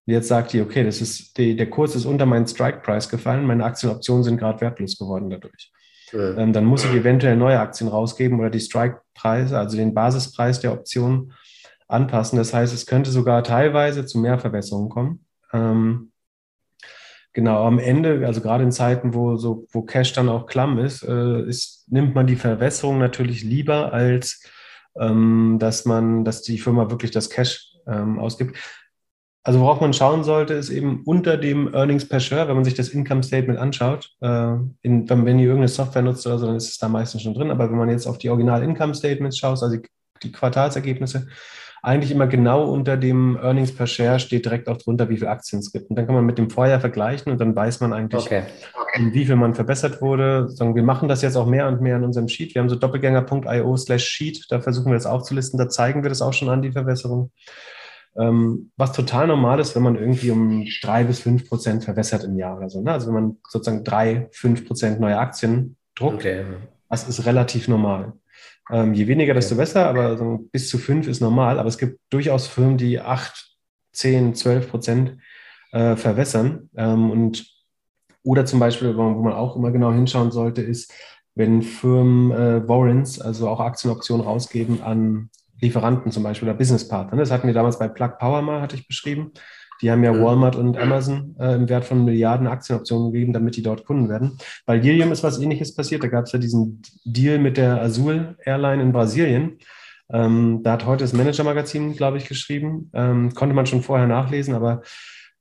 Und 0.05 0.13
jetzt 0.13 0.29
sagt 0.29 0.53
die, 0.53 0.61
okay, 0.61 0.85
das 0.85 1.01
ist 1.01 1.37
die, 1.37 1.55
der 1.55 1.69
Kurs 1.69 1.95
ist 1.95 2.05
unter 2.05 2.25
meinen 2.25 2.47
Strike 2.47 2.79
Price 2.79 3.09
gefallen, 3.09 3.45
meine 3.45 3.65
Aktienoptionen 3.65 4.23
sind 4.23 4.37
gerade 4.37 4.61
wertlos 4.61 4.97
geworden 4.97 5.29
dadurch. 5.29 5.73
Ja. 6.13 6.37
Ähm, 6.37 6.53
dann 6.53 6.63
muss 6.63 6.85
ich 6.85 6.91
eventuell 6.91 7.35
neue 7.35 7.59
Aktien 7.59 7.89
rausgeben 7.89 8.39
oder 8.39 8.49
die 8.49 8.61
Strike 8.61 9.01
Preise, 9.13 9.57
also 9.57 9.75
den 9.75 9.93
Basispreis 9.93 10.61
der 10.61 10.71
Option 10.71 11.33
anpassen. 11.87 12.37
Das 12.37 12.53
heißt, 12.53 12.73
es 12.73 12.85
könnte 12.85 13.11
sogar 13.11 13.43
teilweise 13.43 14.05
zu 14.05 14.19
mehr 14.19 14.39
Verwässerungen 14.39 14.89
kommen. 14.89 15.25
Ähm, 15.53 16.11
genau, 17.33 17.65
am 17.65 17.79
Ende, 17.79 18.25
also 18.25 18.41
gerade 18.41 18.63
in 18.63 18.71
Zeiten, 18.71 19.13
wo, 19.13 19.37
so, 19.37 19.67
wo 19.71 19.83
Cash 19.83 20.13
dann 20.13 20.29
auch 20.29 20.45
klamm 20.45 20.79
ist, 20.79 21.03
äh, 21.03 21.41
ist 21.43 21.85
nimmt 21.87 22.15
man 22.15 22.27
die 22.27 22.35
Verwässerung 22.35 22.97
natürlich 22.99 23.43
lieber, 23.43 23.93
als 23.93 24.43
ähm, 24.99 25.57
dass 25.59 25.85
man, 25.85 26.25
dass 26.25 26.41
die 26.41 26.57
Firma 26.57 26.89
wirklich 26.89 27.11
das 27.11 27.29
Cash 27.29 27.73
ähm, 27.87 28.19
ausgibt. 28.19 28.57
Also 29.43 29.61
worauf 29.61 29.79
man 29.79 29.93
schauen 29.93 30.25
sollte, 30.25 30.55
ist 30.55 30.69
eben 30.69 31.03
unter 31.05 31.37
dem 31.37 31.73
Earnings 31.73 32.05
per 32.09 32.19
Share, 32.19 32.49
wenn 32.49 32.55
man 32.55 32.65
sich 32.65 32.73
das 32.73 32.89
Income 32.89 33.23
Statement 33.23 33.57
anschaut, 33.57 34.13
äh, 34.19 34.55
in, 34.81 35.09
wenn, 35.09 35.25
wenn 35.25 35.39
ihr 35.39 35.45
irgendeine 35.45 35.69
Software 35.69 36.01
nutzt 36.01 36.27
oder 36.27 36.37
so, 36.37 36.47
dann 36.47 36.57
ist 36.57 36.67
es 36.67 36.77
da 36.77 36.89
meistens 36.89 37.21
schon 37.21 37.33
drin. 37.33 37.49
Aber 37.49 37.69
wenn 37.69 37.77
man 37.77 37.89
jetzt 37.89 38.07
auf 38.07 38.17
die 38.17 38.29
Original 38.29 38.61
Income 38.61 38.93
Statements 38.93 39.37
schaut, 39.37 39.63
also 39.63 39.77
die, 39.77 39.87
die 40.21 40.33
Quartalsergebnisse, 40.33 41.27
eigentlich 41.81 42.11
immer 42.11 42.27
genau 42.27 42.65
unter 42.65 42.97
dem 42.97 43.37
Earnings 43.37 43.73
per 43.73 43.87
Share 43.87 44.19
steht 44.19 44.45
direkt 44.45 44.67
auch 44.67 44.77
drunter, 44.77 45.09
wie 45.09 45.17
viele 45.17 45.29
Aktien 45.29 45.59
es 45.59 45.71
gibt. 45.71 45.89
Und 45.89 45.95
dann 45.95 46.05
kann 46.05 46.15
man 46.15 46.25
mit 46.25 46.37
dem 46.37 46.49
Vorjahr 46.49 46.79
vergleichen 46.79 47.31
und 47.31 47.39
dann 47.39 47.55
weiß 47.55 47.79
man 47.81 47.93
eigentlich, 47.93 48.25
okay. 48.25 48.43
Okay. 48.73 49.09
wie 49.13 49.25
viel 49.25 49.35
man 49.35 49.53
verbessert 49.53 50.01
wurde. 50.01 50.47
Wir 50.59 50.83
machen 50.83 51.07
das 51.07 51.21
jetzt 51.21 51.35
auch 51.35 51.47
mehr 51.47 51.67
und 51.67 51.81
mehr 51.81 51.97
in 51.97 52.03
unserem 52.03 52.27
Sheet. 52.27 52.55
Wir 52.55 52.61
haben 52.61 52.69
so 52.69 52.75
doppelgänger.io 52.75 53.77
slash 53.77 54.05
Sheet, 54.05 54.45
da 54.49 54.59
versuchen 54.59 54.87
wir 54.87 54.95
das 54.95 55.05
aufzulisten, 55.05 55.57
da 55.59 55.69
zeigen 55.69 56.03
wir 56.03 56.09
das 56.09 56.21
auch 56.21 56.33
schon 56.33 56.49
an, 56.49 56.61
die 56.61 56.71
Verbesserung. 56.71 57.31
Ähm, 58.17 58.71
was 58.77 58.93
total 58.93 59.27
normal 59.27 59.59
ist, 59.59 59.75
wenn 59.75 59.83
man 59.83 59.95
irgendwie 59.95 60.31
um 60.31 60.65
drei 60.81 61.03
bis 61.03 61.19
fünf 61.19 61.47
Prozent 61.47 61.83
verwässert 61.83 62.23
im 62.23 62.35
Jahr 62.37 62.57
oder 62.57 62.69
so. 62.69 62.81
Ne? 62.81 62.91
Also 62.91 63.07
wenn 63.07 63.13
man 63.13 63.37
sozusagen 63.47 63.83
drei, 63.83 64.27
fünf 64.31 64.65
Prozent 64.65 64.99
neue 64.99 65.19
Aktien 65.19 65.77
Druck. 65.97 66.15
Okay. 66.15 66.45
Das 66.89 67.07
ist 67.07 67.25
relativ 67.25 67.67
normal. 67.67 68.13
Ähm, 68.71 68.93
je 68.93 69.07
weniger, 69.07 69.33
desto 69.33 69.55
besser, 69.55 69.87
aber 69.87 70.17
so 70.17 70.47
bis 70.51 70.69
zu 70.69 70.77
fünf 70.77 71.07
ist 71.07 71.21
normal. 71.21 71.59
Aber 71.59 71.69
es 71.69 71.77
gibt 71.77 71.99
durchaus 72.09 72.47
Firmen, 72.47 72.77
die 72.77 72.99
acht, 72.99 73.55
zehn, 73.91 74.35
zwölf 74.35 74.69
Prozent 74.69 75.17
äh, 75.71 75.95
verwässern. 75.95 76.69
Ähm, 76.75 77.11
und 77.11 77.45
oder 78.23 78.45
zum 78.45 78.59
Beispiel, 78.59 78.95
wo 78.97 79.03
man 79.03 79.33
auch 79.33 79.55
immer 79.55 79.71
genau 79.71 79.93
hinschauen 79.93 80.31
sollte, 80.31 80.61
ist, 80.61 80.93
wenn 81.35 81.61
Firmen 81.61 82.31
äh, 82.31 82.67
Warrants, 82.67 83.21
also 83.21 83.47
auch 83.47 83.59
Aktienoptionen 83.59 84.25
rausgeben 84.25 84.81
an 84.81 85.29
Lieferanten 85.61 86.11
zum 86.11 86.23
Beispiel 86.23 86.49
oder 86.49 86.57
Businesspartner. 86.57 87.17
Das 87.17 87.31
hatten 87.31 87.47
wir 87.47 87.53
damals 87.53 87.79
bei 87.79 87.87
Plug 87.87 88.17
Power 88.19 88.41
mal, 88.41 88.61
hatte 88.61 88.75
ich 88.75 88.87
beschrieben. 88.87 89.31
Die 89.81 89.91
haben 89.91 90.03
ja 90.03 90.13
mhm. 90.13 90.23
Walmart 90.23 90.55
und 90.55 90.77
Amazon 90.77 91.35
äh, 91.39 91.55
im 91.55 91.69
Wert 91.69 91.85
von 91.85 92.03
Milliarden 92.03 92.47
Aktienoptionen 92.47 93.11
gegeben, 93.11 93.33
damit 93.33 93.55
die 93.55 93.63
dort 93.63 93.85
Kunden 93.85 94.09
werden. 94.09 94.37
Bei 94.65 94.77
Lilium 94.77 95.11
ist 95.11 95.23
was 95.23 95.39
ähnliches 95.39 95.75
passiert. 95.75 96.03
Da 96.03 96.07
gab 96.07 96.25
es 96.25 96.31
ja 96.31 96.39
diesen 96.39 96.81
Deal 97.05 97.39
mit 97.39 97.57
der 97.57 97.81
Azul 97.81 98.35
Airline 98.43 98.81
in 98.81 98.91
Brasilien. 98.91 99.57
Ähm, 100.09 100.61
da 100.63 100.73
hat 100.73 100.85
heute 100.85 101.03
das 101.03 101.13
Manager-Magazin, 101.13 101.95
glaube 101.95 102.17
ich, 102.17 102.27
geschrieben. 102.27 102.89
Ähm, 102.93 103.33
konnte 103.33 103.55
man 103.55 103.65
schon 103.65 103.83
vorher 103.83 104.07
nachlesen, 104.07 104.53
aber 104.53 104.81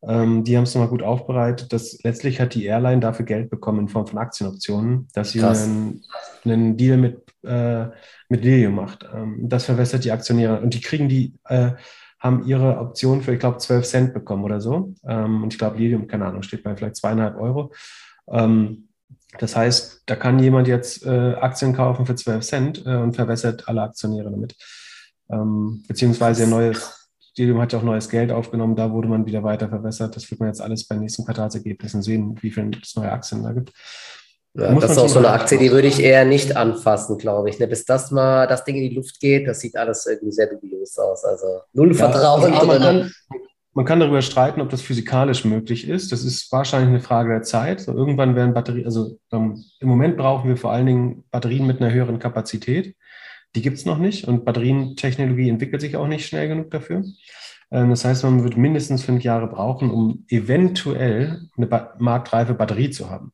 ähm, 0.02 0.44
die 0.44 0.56
haben 0.56 0.64
es 0.64 0.74
nochmal 0.74 0.90
gut 0.90 1.02
aufbereitet. 1.02 1.72
Dass 1.72 2.02
letztlich 2.02 2.40
hat 2.40 2.54
die 2.54 2.64
Airline 2.64 3.00
dafür 3.00 3.24
Geld 3.24 3.50
bekommen 3.50 3.80
in 3.80 3.88
Form 3.88 4.06
von 4.06 4.18
Aktienoptionen, 4.18 5.08
dass 5.14 5.30
sie 5.30 5.42
einen, 5.42 6.02
einen, 6.44 6.76
Deal 6.76 6.96
mit, 6.96 7.22
äh, 7.44 7.86
mit 8.28 8.44
Lilium 8.44 8.74
macht. 8.74 9.08
Ähm, 9.14 9.38
das 9.42 9.64
verwässert 9.64 10.04
die 10.04 10.12
Aktionäre 10.12 10.60
und 10.60 10.74
die 10.74 10.80
kriegen 10.80 11.08
die, 11.08 11.34
äh, 11.48 11.72
haben 12.18 12.46
ihre 12.46 12.78
Option 12.78 13.22
für, 13.22 13.32
ich 13.32 13.40
glaube, 13.40 13.58
12 13.58 13.86
Cent 13.86 14.14
bekommen 14.14 14.44
oder 14.44 14.60
so. 14.60 14.94
Ähm, 15.06 15.42
und 15.42 15.52
ich 15.52 15.58
glaube, 15.58 15.78
Lilium, 15.78 16.06
keine 16.06 16.26
Ahnung, 16.26 16.42
steht 16.42 16.62
bei 16.62 16.74
vielleicht 16.76 16.96
zweieinhalb 16.96 17.36
Euro. 17.38 17.72
Ähm, 18.28 18.88
das 19.38 19.54
heißt, 19.54 20.02
da 20.06 20.16
kann 20.16 20.38
jemand 20.38 20.66
jetzt 20.66 21.04
äh, 21.04 21.34
Aktien 21.34 21.74
kaufen 21.74 22.06
für 22.06 22.14
12 22.14 22.44
Cent 22.44 22.86
äh, 22.86 22.96
und 22.96 23.14
verwässert 23.14 23.68
alle 23.68 23.82
Aktionäre 23.82 24.30
damit. 24.30 24.56
Ähm, 25.30 25.82
beziehungsweise 25.86 26.44
ein 26.44 26.50
neues 26.50 27.10
Stadium 27.32 27.60
hat 27.60 27.74
ja 27.74 27.78
auch 27.78 27.82
neues 27.82 28.08
Geld 28.08 28.32
aufgenommen, 28.32 28.76
da 28.76 28.90
wurde 28.92 29.08
man 29.08 29.26
wieder 29.26 29.42
weiter 29.42 29.68
verwässert. 29.68 30.16
Das 30.16 30.30
wird 30.30 30.40
man 30.40 30.48
jetzt 30.48 30.62
alles 30.62 30.86
beim 30.86 31.00
nächsten 31.00 31.24
Quartalsergebnissen 31.26 32.00
sehen, 32.00 32.34
wie 32.40 32.50
viele 32.50 32.70
neue 32.94 33.12
Aktien 33.12 33.42
da 33.42 33.52
gibt. 33.52 33.72
Ja, 34.58 34.74
das 34.74 34.92
ist 34.92 34.98
auch 34.98 35.08
so 35.08 35.18
eine 35.18 35.30
Aktie, 35.30 35.58
die 35.58 35.70
würde 35.70 35.88
ich 35.88 36.00
eher 36.00 36.24
nicht 36.24 36.56
anfassen, 36.56 37.18
glaube 37.18 37.50
ich. 37.50 37.58
Ne? 37.58 37.66
Bis 37.66 37.84
das 37.84 38.10
mal 38.10 38.46
das 38.46 38.64
Ding 38.64 38.76
in 38.76 38.88
die 38.88 38.94
Luft 38.94 39.20
geht, 39.20 39.46
das 39.46 39.60
sieht 39.60 39.76
alles 39.76 40.06
irgendwie 40.06 40.32
sehr 40.32 40.46
dubios 40.46 40.96
aus. 40.98 41.24
Also 41.24 41.60
null 41.74 41.92
ja, 41.92 42.10
Vertrauen. 42.10 42.54
Also 42.54 42.66
man, 42.66 42.80
kann, 42.80 43.12
man 43.74 43.84
kann 43.84 44.00
darüber 44.00 44.22
streiten, 44.22 44.62
ob 44.62 44.70
das 44.70 44.80
physikalisch 44.80 45.44
möglich 45.44 45.86
ist. 45.86 46.10
Das 46.10 46.24
ist 46.24 46.50
wahrscheinlich 46.52 46.88
eine 46.88 47.00
Frage 47.00 47.30
der 47.30 47.42
Zeit. 47.42 47.80
So, 47.80 47.92
irgendwann 47.92 48.34
werden 48.34 48.54
Batterien, 48.54 48.86
also 48.86 49.18
um, 49.30 49.62
im 49.80 49.88
Moment 49.88 50.16
brauchen 50.16 50.48
wir 50.48 50.56
vor 50.56 50.72
allen 50.72 50.86
Dingen 50.86 51.24
Batterien 51.30 51.66
mit 51.66 51.82
einer 51.82 51.92
höheren 51.92 52.18
Kapazität. 52.18 52.96
Die 53.54 53.62
gibt 53.62 53.76
es 53.76 53.84
noch 53.84 53.98
nicht 53.98 54.26
und 54.26 54.44
Batterientechnologie 54.44 55.50
entwickelt 55.50 55.82
sich 55.82 55.96
auch 55.96 56.08
nicht 56.08 56.26
schnell 56.26 56.48
genug 56.48 56.70
dafür. 56.70 57.04
Ähm, 57.70 57.90
das 57.90 58.04
heißt, 58.04 58.24
man 58.24 58.44
wird 58.44 58.56
mindestens 58.56 59.04
fünf 59.04 59.22
Jahre 59.22 59.48
brauchen, 59.48 59.90
um 59.90 60.24
eventuell 60.28 61.48
eine 61.56 61.66
ba 61.66 61.94
marktreife 61.98 62.54
Batterie 62.54 62.90
zu 62.90 63.10
haben. 63.10 63.32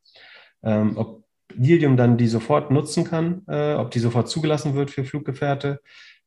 Ähm, 0.62 0.96
ob 0.96 1.24
Lilium 1.54 1.96
dann 1.96 2.16
die 2.16 2.28
sofort 2.28 2.70
nutzen 2.70 3.04
kann, 3.04 3.42
äh, 3.48 3.74
ob 3.74 3.90
die 3.90 3.98
sofort 3.98 4.28
zugelassen 4.28 4.74
wird 4.74 4.90
für 4.90 5.04
Fluggefährte, 5.04 5.80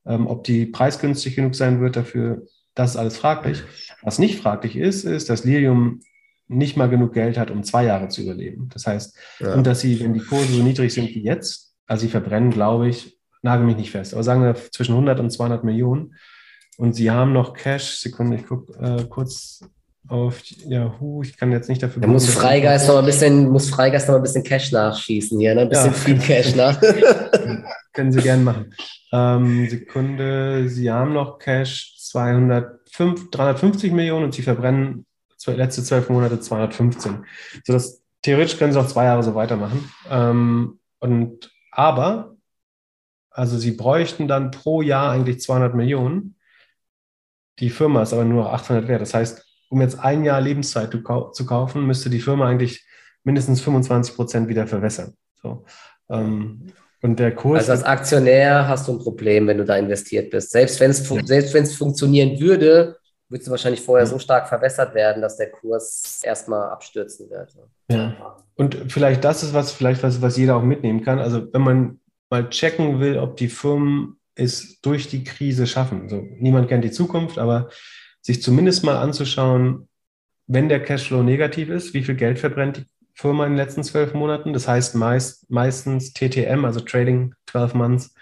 ähm, 0.06 0.28
ob 0.28 0.44
die 0.44 0.66
preisgünstig 0.66 1.36
genug 1.36 1.56
sein 1.56 1.82
wird 1.82 1.96
dafür, 1.96 2.44
das 2.76 2.92
ist 2.92 2.98
alles 2.98 3.18
fraglich. 3.18 3.64
Was 4.02 4.20
nicht 4.20 4.40
fraglich 4.40 4.76
ist, 4.76 5.06
ist, 5.06 5.30
dass 5.30 5.46
Lilium 5.46 6.02
nicht 6.48 6.78
mal 6.78 6.90
genug 6.90 7.14
Geld 7.14 7.38
hat, 7.38 7.50
um 7.50 7.64
zwei 7.64 7.86
Jahre 7.86 8.10
zu 8.10 8.22
überleben. 8.22 8.70
Das 8.74 8.86
heißt, 8.86 9.18
ja. 9.40 9.56
und 9.56 9.66
dass 9.66 9.80
sie, 9.80 10.00
wenn 10.00 10.14
die 10.14 10.20
Kurse 10.20 10.54
so 10.54 10.62
niedrig 10.62 10.94
sind 10.94 11.10
wie 11.10 11.24
jetzt, 11.24 11.74
also 11.88 12.02
sie 12.02 12.12
verbrennen, 12.12 12.52
glaube 12.52 12.88
ich, 12.90 13.18
nagel 13.42 13.66
mich 13.66 13.78
nicht 13.78 13.92
fest, 13.92 14.14
aber 14.14 14.24
sagen 14.24 14.44
wir 14.44 14.56
zwischen 14.72 14.94
100 14.94 15.20
und 15.20 15.32
200 15.32 15.64
Millionen. 15.64 16.16
Und 16.78 16.94
sie 16.94 17.10
haben 17.10 17.32
noch 17.32 17.54
Cash. 17.54 18.00
Sekunde, 18.00 18.36
ich 18.36 18.46
gucke 18.46 18.74
äh, 18.80 19.06
kurz 19.06 19.62
auf 20.08 20.42
Yahoo. 20.66 21.24
Ich 21.24 21.38
kann 21.38 21.52
jetzt 21.52 21.70
nicht 21.70 21.82
dafür. 21.82 22.02
Da 22.02 22.08
muss 22.08 22.30
Freigeist 22.30 22.88
noch 22.88 22.98
ein 22.98 23.06
bisschen, 23.06 23.50
muss 23.50 23.70
Freigeist 23.70 24.08
noch 24.08 24.16
ein 24.16 24.22
bisschen 24.22 24.44
Cash 24.44 24.72
nachschießen 24.72 25.40
hier, 25.40 25.56
ne? 25.56 25.62
Ein 25.62 25.70
bisschen 25.70 25.88
ja. 25.88 25.94
viel 25.94 26.20
Cash 26.20 26.56
nach. 26.56 26.80
Können 27.94 28.12
Sie 28.12 28.22
gerne 28.22 28.44
machen. 28.44 28.74
Ähm, 29.12 29.70
Sekunde, 29.70 30.70
Sie 30.70 30.92
haben 30.92 31.14
noch 31.14 31.40
Cash 31.40 31.96
205, 32.00 33.32
350 33.32 33.92
Millionen 33.92 34.26
und 34.26 34.34
Sie 34.34 34.42
verbrennen 34.42 35.06
letzte 35.48 35.84
zwölf 35.84 36.10
Monate 36.10 36.40
215. 36.40 37.24
So 37.64 37.74
dass 37.74 38.02
theoretisch 38.24 38.58
können 38.58 38.74
Sie 38.74 38.80
auch 38.80 38.88
zwei 38.88 39.06
Jahre 39.06 39.22
so 39.22 39.36
weitermachen. 39.36 39.90
Ähm, 40.10 40.80
und 41.00 41.52
aber 41.72 42.36
also 43.36 43.58
sie 43.58 43.72
bräuchten 43.72 44.30
dann 44.30 44.50
pro 44.50 44.82
Jahr 44.82 45.12
eigentlich 45.12 45.42
200 45.42 45.76
Millionen. 45.76 46.38
Die 47.60 47.70
Firma 47.70 48.02
ist 48.02 48.14
aber 48.14 48.24
nur 48.24 48.54
800 48.54 48.88
wert. 48.88 49.02
Das 49.02 49.14
heißt, 49.14 49.45
um 49.70 49.82
jetzt 49.82 50.00
ein 50.00 50.24
Jahr 50.24 50.42
Lebenszeit 50.42 50.92
zu 50.92 51.46
kaufen, 51.46 51.86
müsste 51.86 52.10
die 52.10 52.20
Firma 52.20 52.48
eigentlich 52.48 52.86
mindestens 53.24 53.62
25 53.62 54.16
Prozent 54.16 54.48
wieder 54.48 54.68
verwässern. 54.68 55.14
So. 55.42 55.66
Ähm, 56.10 56.72
und 57.02 57.20
der 57.20 57.36
Kurs. 57.36 57.60
Also 57.60 57.72
als 57.74 57.84
Aktionär 57.84 58.68
hast 58.68 58.88
du 58.88 58.94
ein 58.94 59.00
Problem, 59.00 59.48
wenn 59.48 59.58
du 59.58 59.66
da 59.66 59.78
investiert 59.78 60.32
bist. 60.32 60.52
Selbst 60.52 60.80
wenn 60.80 60.92
es 60.92 61.08
ja. 61.08 61.24
selbst 61.24 61.54
wenn 61.54 61.64
es 61.64 61.76
funktionieren 61.76 62.40
würde, 62.40 62.98
würdest 63.30 63.48
du 63.48 63.52
wahrscheinlich 63.52 63.82
vorher 63.82 64.08
so 64.08 64.18
stark 64.20 64.48
verwässert 64.48 64.96
werden, 64.96 65.22
dass 65.22 65.38
der 65.38 65.52
Kurs 65.52 66.22
erstmal 66.24 66.70
abstürzen 66.70 67.30
wird. 67.30 67.56
Ja. 67.92 68.38
Und 68.56 68.92
vielleicht 68.92 69.24
das 69.24 69.44
ist 69.44 69.54
was, 69.54 69.72
vielleicht 69.72 70.02
was, 70.04 70.22
was 70.22 70.38
jeder 70.38 70.56
auch 70.56 70.64
mitnehmen 70.64 71.04
kann. 71.04 71.20
Also 71.20 71.52
wenn 71.54 71.62
man 71.62 72.00
mal 72.30 72.50
checken 72.50 73.00
will, 73.00 73.20
ob 73.20 73.38
die 73.38 73.50
Firmen 73.50 74.18
es 74.36 74.82
durch 74.82 75.08
die 75.08 75.24
Krise 75.24 75.68
schaffen. 75.68 76.04
Also 76.04 76.24
niemand 76.40 76.68
kennt 76.68 76.84
die 76.84 76.92
Zukunft, 76.92 77.38
aber 77.38 77.70
sich 78.26 78.42
zumindest 78.42 78.84
mal 78.84 78.98
anzuschauen, 78.98 79.88
wenn 80.48 80.68
der 80.68 80.82
Cashflow 80.82 81.22
negativ 81.22 81.70
ist, 81.70 81.94
wie 81.94 82.04
viel 82.04 82.16
Geld 82.16 82.40
verbrennt 82.40 82.78
die 82.78 82.86
Firma 83.14 83.46
in 83.46 83.52
den 83.52 83.58
letzten 83.58 83.84
zwölf 83.84 84.16
Monaten. 84.16 84.52
Das 84.52 84.68
heißt 84.68 84.96
meist, 84.96 85.50
meistens 85.52 86.12
TTM, 86.12 86.66
also 86.66 86.80
Trading 86.80 87.36
12 87.52 87.76
Months 87.76 88.16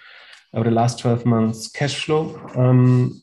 oder 0.51 0.71
Last 0.71 0.99
12 0.99 1.23
Months 1.23 1.71
Cashflow. 1.71 2.37
Ähm, 2.53 3.21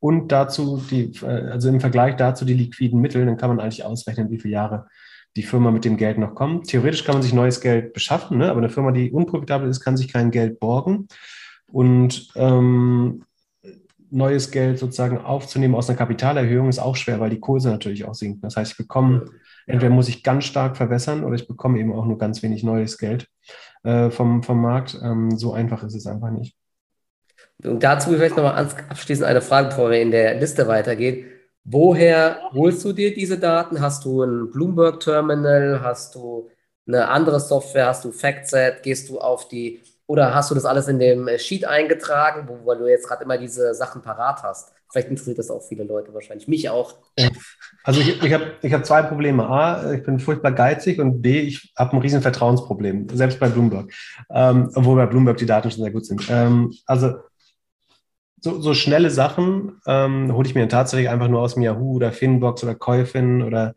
und 0.00 0.32
dazu 0.32 0.82
die, 0.90 1.12
äh, 1.22 1.50
also 1.50 1.68
im 1.68 1.80
Vergleich 1.80 2.16
dazu 2.16 2.44
die 2.44 2.54
liquiden 2.54 3.00
Mittel, 3.00 3.24
dann 3.24 3.36
kann 3.36 3.50
man 3.50 3.60
eigentlich 3.60 3.84
ausrechnen, 3.84 4.28
wie 4.28 4.40
viele 4.40 4.54
Jahre 4.54 4.88
die 5.36 5.44
Firma 5.44 5.70
mit 5.70 5.84
dem 5.84 5.96
Geld 5.96 6.18
noch 6.18 6.34
kommt. 6.34 6.66
Theoretisch 6.66 7.04
kann 7.04 7.14
man 7.14 7.22
sich 7.22 7.32
neues 7.32 7.60
Geld 7.60 7.92
beschaffen, 7.92 8.38
ne? 8.38 8.50
aber 8.50 8.58
eine 8.58 8.70
Firma, 8.70 8.90
die 8.90 9.12
unprofitabel 9.12 9.68
ist, 9.68 9.80
kann 9.80 9.96
sich 9.96 10.12
kein 10.12 10.32
Geld 10.32 10.58
borgen. 10.58 11.06
Und 11.68 12.28
ähm, 12.34 13.22
neues 14.12 14.50
Geld 14.50 14.78
sozusagen 14.78 15.18
aufzunehmen 15.18 15.74
aus 15.74 15.88
einer 15.88 15.98
Kapitalerhöhung 15.98 16.68
ist 16.68 16.78
auch 16.78 16.96
schwer, 16.96 17.18
weil 17.18 17.30
die 17.30 17.40
Kurse 17.40 17.70
natürlich 17.70 18.04
auch 18.04 18.14
sinken. 18.14 18.42
Das 18.42 18.56
heißt, 18.56 18.72
ich 18.72 18.76
bekomme, 18.76 19.24
entweder 19.66 19.90
muss 19.90 20.08
ich 20.08 20.22
ganz 20.22 20.44
stark 20.44 20.76
verwässern 20.76 21.24
oder 21.24 21.34
ich 21.34 21.48
bekomme 21.48 21.78
eben 21.78 21.92
auch 21.92 22.04
nur 22.04 22.18
ganz 22.18 22.42
wenig 22.42 22.62
neues 22.62 22.98
Geld 22.98 23.26
äh, 23.84 24.10
vom, 24.10 24.42
vom 24.42 24.60
Markt. 24.60 24.98
Ähm, 25.02 25.36
so 25.38 25.52
einfach 25.52 25.82
ist 25.82 25.94
es 25.94 26.06
einfach 26.06 26.30
nicht. 26.30 26.54
Und 27.64 27.82
dazu 27.82 28.10
vielleicht 28.10 28.36
nochmal 28.36 28.68
abschließend 28.88 29.26
eine 29.26 29.40
Frage, 29.40 29.68
bevor 29.68 29.90
wir 29.90 30.00
in 30.00 30.10
der 30.10 30.34
Liste 30.34 30.66
weitergehen. 30.68 31.26
Woher 31.64 32.40
holst 32.52 32.84
du 32.84 32.92
dir 32.92 33.14
diese 33.14 33.38
Daten? 33.38 33.80
Hast 33.80 34.04
du 34.04 34.22
ein 34.22 34.50
Bloomberg-Terminal? 34.50 35.80
Hast 35.82 36.16
du 36.16 36.50
eine 36.86 37.08
andere 37.08 37.38
Software? 37.38 37.86
Hast 37.86 38.04
du 38.04 38.10
FactSet? 38.10 38.82
Gehst 38.82 39.08
du 39.08 39.20
auf 39.20 39.48
die 39.48 39.80
oder 40.06 40.34
hast 40.34 40.50
du 40.50 40.54
das 40.54 40.64
alles 40.64 40.88
in 40.88 40.98
dem 40.98 41.28
Sheet 41.38 41.64
eingetragen, 41.64 42.48
wo, 42.48 42.64
wo 42.64 42.74
du 42.74 42.86
jetzt 42.86 43.06
gerade 43.06 43.24
immer 43.24 43.38
diese 43.38 43.74
Sachen 43.74 44.02
parat 44.02 44.42
hast? 44.42 44.72
Vielleicht 44.90 45.08
interessiert 45.08 45.38
das 45.38 45.50
auch 45.50 45.62
viele 45.62 45.84
Leute 45.84 46.12
wahrscheinlich. 46.12 46.48
Mich 46.48 46.68
auch. 46.68 46.96
Also 47.82 48.00
ich, 48.00 48.22
ich 48.22 48.32
habe 48.32 48.52
ich 48.60 48.72
hab 48.74 48.84
zwei 48.84 49.02
Probleme. 49.02 49.48
A, 49.48 49.92
ich 49.94 50.02
bin 50.02 50.18
furchtbar 50.18 50.52
geizig 50.52 50.98
und 50.98 51.22
B, 51.22 51.40
ich 51.40 51.72
habe 51.78 51.96
ein 51.96 52.02
riesen 52.02 52.20
Vertrauensproblem, 52.20 53.08
selbst 53.08 53.40
bei 53.40 53.48
Bloomberg. 53.48 53.90
Ähm, 54.30 54.70
obwohl 54.74 54.96
bei 54.96 55.06
Bloomberg 55.06 55.38
die 55.38 55.46
Daten 55.46 55.70
schon 55.70 55.82
sehr 55.82 55.92
gut 55.92 56.04
sind. 56.04 56.28
Ähm, 56.28 56.74
also 56.84 57.14
so, 58.42 58.60
so 58.60 58.74
schnelle 58.74 59.10
Sachen 59.10 59.80
ähm, 59.86 60.34
hole 60.34 60.46
ich 60.46 60.54
mir 60.54 60.68
tatsächlich 60.68 61.08
einfach 61.08 61.28
nur 61.28 61.40
aus 61.40 61.54
dem 61.54 61.62
Yahoo 61.62 61.94
oder 61.94 62.12
Finbox 62.12 62.62
oder 62.62 62.74
Käufin 62.74 63.42
oder 63.42 63.74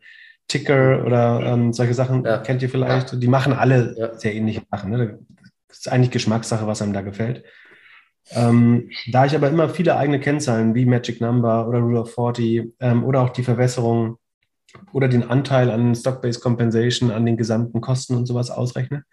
Ticker 0.48 1.04
oder 1.04 1.40
ähm, 1.46 1.72
solche 1.72 1.94
Sachen 1.94 2.24
ja. 2.24 2.38
kennt 2.38 2.62
ihr 2.62 2.68
vielleicht. 2.68 3.20
Die 3.22 3.28
machen 3.28 3.52
alle 3.52 3.94
ja. 3.96 4.14
sehr 4.18 4.34
ähnliche 4.34 4.62
Sachen. 4.70 4.90
Ne? 4.90 5.18
Das 5.68 5.78
ist 5.78 5.88
eigentlich 5.88 6.10
Geschmackssache, 6.10 6.66
was 6.66 6.82
einem 6.82 6.92
da 6.92 7.02
gefällt. 7.02 7.44
Ähm, 8.30 8.90
da 9.12 9.24
ich 9.24 9.34
aber 9.36 9.48
immer 9.48 9.68
viele 9.68 9.96
eigene 9.96 10.18
Kennzahlen 10.18 10.74
wie 10.74 10.84
Magic 10.84 11.20
Number 11.20 11.68
oder 11.68 11.78
Rule 11.78 12.00
of 12.00 12.14
40 12.14 12.74
ähm, 12.80 13.04
oder 13.04 13.20
auch 13.20 13.30
die 13.30 13.44
Verwässerung 13.44 14.18
oder 14.92 15.08
den 15.08 15.22
Anteil 15.22 15.70
an 15.70 15.94
Stock-Based 15.94 16.42
Compensation 16.42 17.10
an 17.10 17.24
den 17.24 17.36
gesamten 17.36 17.80
Kosten 17.80 18.16
und 18.16 18.26
sowas 18.26 18.50
ausrechne, 18.50 19.04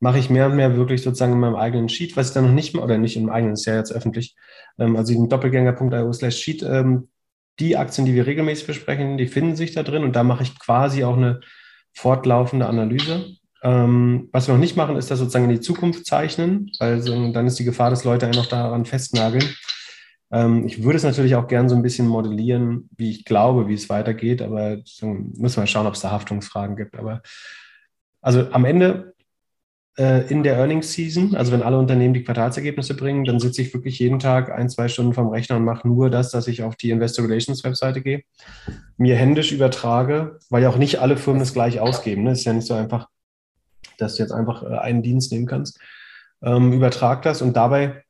mache 0.00 0.18
ich 0.18 0.30
mehr 0.30 0.46
und 0.46 0.56
mehr 0.56 0.76
wirklich 0.76 1.02
sozusagen 1.02 1.32
in 1.32 1.40
meinem 1.40 1.56
eigenen 1.56 1.88
Sheet, 1.88 2.16
was 2.16 2.28
ich 2.28 2.34
dann 2.34 2.46
noch 2.46 2.52
nicht, 2.52 2.74
oder 2.74 2.98
nicht 2.98 3.16
im 3.16 3.30
eigenen, 3.30 3.54
ist 3.54 3.66
ja 3.66 3.76
jetzt 3.76 3.92
öffentlich, 3.92 4.36
ähm, 4.78 4.96
also 4.96 5.12
in 5.12 5.28
doppelgänger.io 5.28 6.12
slash 6.12 6.36
Sheet, 6.36 6.62
ähm, 6.62 7.08
die 7.58 7.76
Aktien, 7.76 8.06
die 8.06 8.14
wir 8.14 8.26
regelmäßig 8.26 8.66
besprechen, 8.66 9.16
die 9.16 9.26
finden 9.26 9.56
sich 9.56 9.72
da 9.72 9.82
drin 9.82 10.04
und 10.04 10.14
da 10.14 10.22
mache 10.22 10.42
ich 10.42 10.58
quasi 10.58 11.04
auch 11.04 11.16
eine 11.16 11.40
fortlaufende 11.94 12.66
Analyse. 12.66 13.36
Ähm, 13.66 14.28
was 14.30 14.46
wir 14.46 14.54
noch 14.54 14.60
nicht 14.60 14.76
machen, 14.76 14.94
ist 14.94 15.10
das 15.10 15.18
sozusagen 15.18 15.46
in 15.46 15.50
die 15.50 15.60
Zukunft 15.60 16.06
zeichnen, 16.06 16.70
weil 16.78 17.02
so, 17.02 17.32
dann 17.32 17.48
ist 17.48 17.58
die 17.58 17.64
Gefahr, 17.64 17.90
dass 17.90 18.04
Leute 18.04 18.26
einen 18.26 18.36
noch 18.36 18.46
daran 18.46 18.84
festnageln. 18.84 19.42
Ähm, 20.30 20.68
ich 20.68 20.84
würde 20.84 20.98
es 20.98 21.02
natürlich 21.02 21.34
auch 21.34 21.48
gern 21.48 21.68
so 21.68 21.74
ein 21.74 21.82
bisschen 21.82 22.06
modellieren, 22.06 22.88
wie 22.96 23.10
ich 23.10 23.24
glaube, 23.24 23.66
wie 23.66 23.74
es 23.74 23.88
weitergeht, 23.88 24.40
aber 24.40 24.76
so, 24.84 25.06
müssen 25.08 25.60
wir 25.60 25.66
schauen, 25.66 25.88
ob 25.88 25.94
es 25.94 26.00
da 26.00 26.12
Haftungsfragen 26.12 26.76
gibt. 26.76 26.96
Aber 26.96 27.22
also 28.20 28.48
am 28.52 28.64
Ende 28.64 29.14
äh, 29.98 30.30
in 30.30 30.44
der 30.44 30.58
Earnings 30.58 30.92
Season, 30.92 31.34
also 31.34 31.50
wenn 31.50 31.62
alle 31.62 31.78
Unternehmen 31.78 32.14
die 32.14 32.22
Quartalsergebnisse 32.22 32.94
bringen, 32.94 33.24
dann 33.24 33.40
sitze 33.40 33.62
ich 33.62 33.74
wirklich 33.74 33.98
jeden 33.98 34.20
Tag 34.20 34.52
ein, 34.52 34.68
zwei 34.68 34.86
Stunden 34.86 35.12
vom 35.12 35.26
Rechner 35.26 35.56
und 35.56 35.64
mache 35.64 35.88
nur 35.88 36.08
das, 36.08 36.30
dass 36.30 36.46
ich 36.46 36.62
auf 36.62 36.76
die 36.76 36.90
Investor 36.90 37.24
Relations 37.24 37.64
Webseite 37.64 38.00
gehe, 38.00 38.22
mir 38.96 39.16
händisch 39.16 39.50
übertrage, 39.50 40.38
weil 40.50 40.62
ja 40.62 40.68
auch 40.68 40.78
nicht 40.78 41.00
alle 41.00 41.16
Firmen 41.16 41.40
das 41.40 41.52
gleich 41.52 41.80
ausgeben. 41.80 42.22
Ne? 42.22 42.30
Ist 42.30 42.44
ja 42.44 42.52
nicht 42.52 42.68
so 42.68 42.74
einfach, 42.74 43.08
dass 43.98 44.16
du 44.16 44.22
jetzt 44.22 44.32
einfach 44.32 44.62
äh, 44.62 44.78
einen 44.78 45.02
Dienst 45.02 45.32
nehmen 45.32 45.46
kannst. 45.46 45.80
Ähm, 46.42 46.72
übertrag 46.72 47.22
das 47.22 47.42
und 47.42 47.56
dabei, 47.56 48.02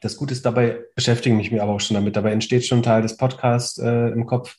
das 0.00 0.16
Gute 0.16 0.32
ist, 0.32 0.44
dabei 0.44 0.80
beschäftige 0.94 1.38
ich 1.40 1.50
mich 1.50 1.62
aber 1.62 1.72
auch 1.72 1.80
schon 1.80 1.94
damit. 1.94 2.16
Dabei 2.16 2.32
entsteht 2.32 2.66
schon 2.66 2.82
Teil 2.82 3.02
des 3.02 3.16
Podcasts 3.16 3.78
äh, 3.78 4.08
im 4.08 4.26
Kopf 4.26 4.56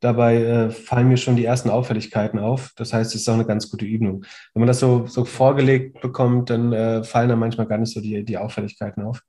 Dabei 0.00 0.36
äh, 0.36 0.70
fallen 0.70 1.08
mir 1.08 1.18
schon 1.18 1.36
die 1.36 1.44
ersten 1.44 1.68
Auffälligkeiten 1.68 2.38
auf. 2.38 2.72
Das 2.76 2.94
heißt, 2.94 3.14
es 3.14 3.20
ist 3.20 3.28
auch 3.28 3.34
eine 3.34 3.44
ganz 3.44 3.70
gute 3.70 3.84
Übung. 3.84 4.24
Wenn 4.54 4.60
man 4.60 4.66
das 4.66 4.80
so, 4.80 5.06
so 5.06 5.26
vorgelegt 5.26 6.00
bekommt, 6.00 6.48
dann 6.48 6.72
äh, 6.72 7.04
fallen 7.04 7.28
da 7.28 7.36
manchmal 7.36 7.66
gar 7.66 7.76
nicht 7.76 7.92
so 7.92 8.00
die, 8.00 8.24
die 8.24 8.38
Auffälligkeiten 8.38 9.02
auf. 9.02 9.20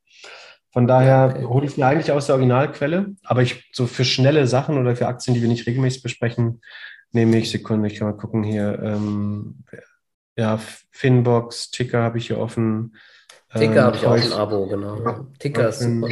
Von 0.72 0.88
daher 0.88 1.34
okay. 1.36 1.45
hole 1.45 1.65
ich 1.65 1.76
mir 1.76 1.86
eigentlich 1.86 2.13
aus 2.13 2.28
der 2.28 2.36
Originalquelle, 2.36 3.07
aber 3.26 3.41
ich 3.41 3.69
so 3.74 3.86
für 3.86 4.05
schnelle 4.05 4.47
Sachen 4.47 4.78
oder 4.78 4.95
für 4.95 5.07
Aktien, 5.07 5.36
die 5.36 5.41
wir 5.41 5.49
nicht 5.49 5.67
regelmäßig 5.67 6.03
besprechen, 6.03 6.61
nehme 7.11 7.38
ich 7.38 7.51
Sekunde, 7.51 7.89
ich 7.89 7.99
kann 7.99 8.07
mal 8.07 8.15
gucken 8.15 8.41
hier. 8.41 8.80
Ähm, 8.82 9.65
ja, 10.36 10.59
Finbox, 10.91 11.71
Ticker 11.71 12.03
habe 12.03 12.17
ich 12.17 12.27
hier 12.27 12.39
offen. 12.39 12.95
Ticker 13.53 13.75
ähm, 13.75 13.84
habe 13.84 13.97
ich 13.97 14.05
auch 14.05 14.13
ein 14.13 14.34
Abo, 14.34 14.67
genau. 14.67 15.27
Ticker 15.39 15.69
ist 15.69 15.79
super. 15.79 16.09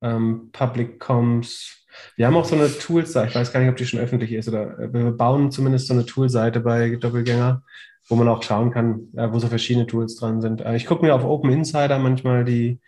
Ähm, 0.00 0.50
Public 0.52 1.00
Comms, 1.00 1.78
wir 2.16 2.26
haben 2.26 2.36
auch 2.36 2.44
so 2.44 2.54
eine 2.54 2.68
Toolseite, 2.68 3.28
ich 3.28 3.34
weiß 3.34 3.52
gar 3.52 3.60
nicht, 3.60 3.70
ob 3.70 3.76
die 3.76 3.86
schon 3.86 4.00
öffentlich 4.00 4.32
ist, 4.32 4.48
oder 4.48 4.78
äh, 4.78 4.92
wir 4.92 5.10
bauen 5.10 5.50
zumindest 5.50 5.88
so 5.88 5.94
eine 5.94 6.06
Toolseite 6.06 6.60
bei 6.60 6.96
Doppelgänger, 6.96 7.62
wo 8.08 8.16
man 8.16 8.28
auch 8.28 8.42
schauen 8.42 8.70
kann, 8.70 9.08
wo 9.12 9.38
so 9.38 9.48
verschiedene 9.48 9.86
Tools 9.86 10.16
dran 10.16 10.40
sind. 10.40 10.60
Äh, 10.60 10.76
ich 10.76 10.86
gucke 10.86 11.04
mir 11.04 11.14
auf 11.14 11.24
Open 11.24 11.50
Insider 11.50 11.98
manchmal 11.98 12.44
die, 12.44 12.80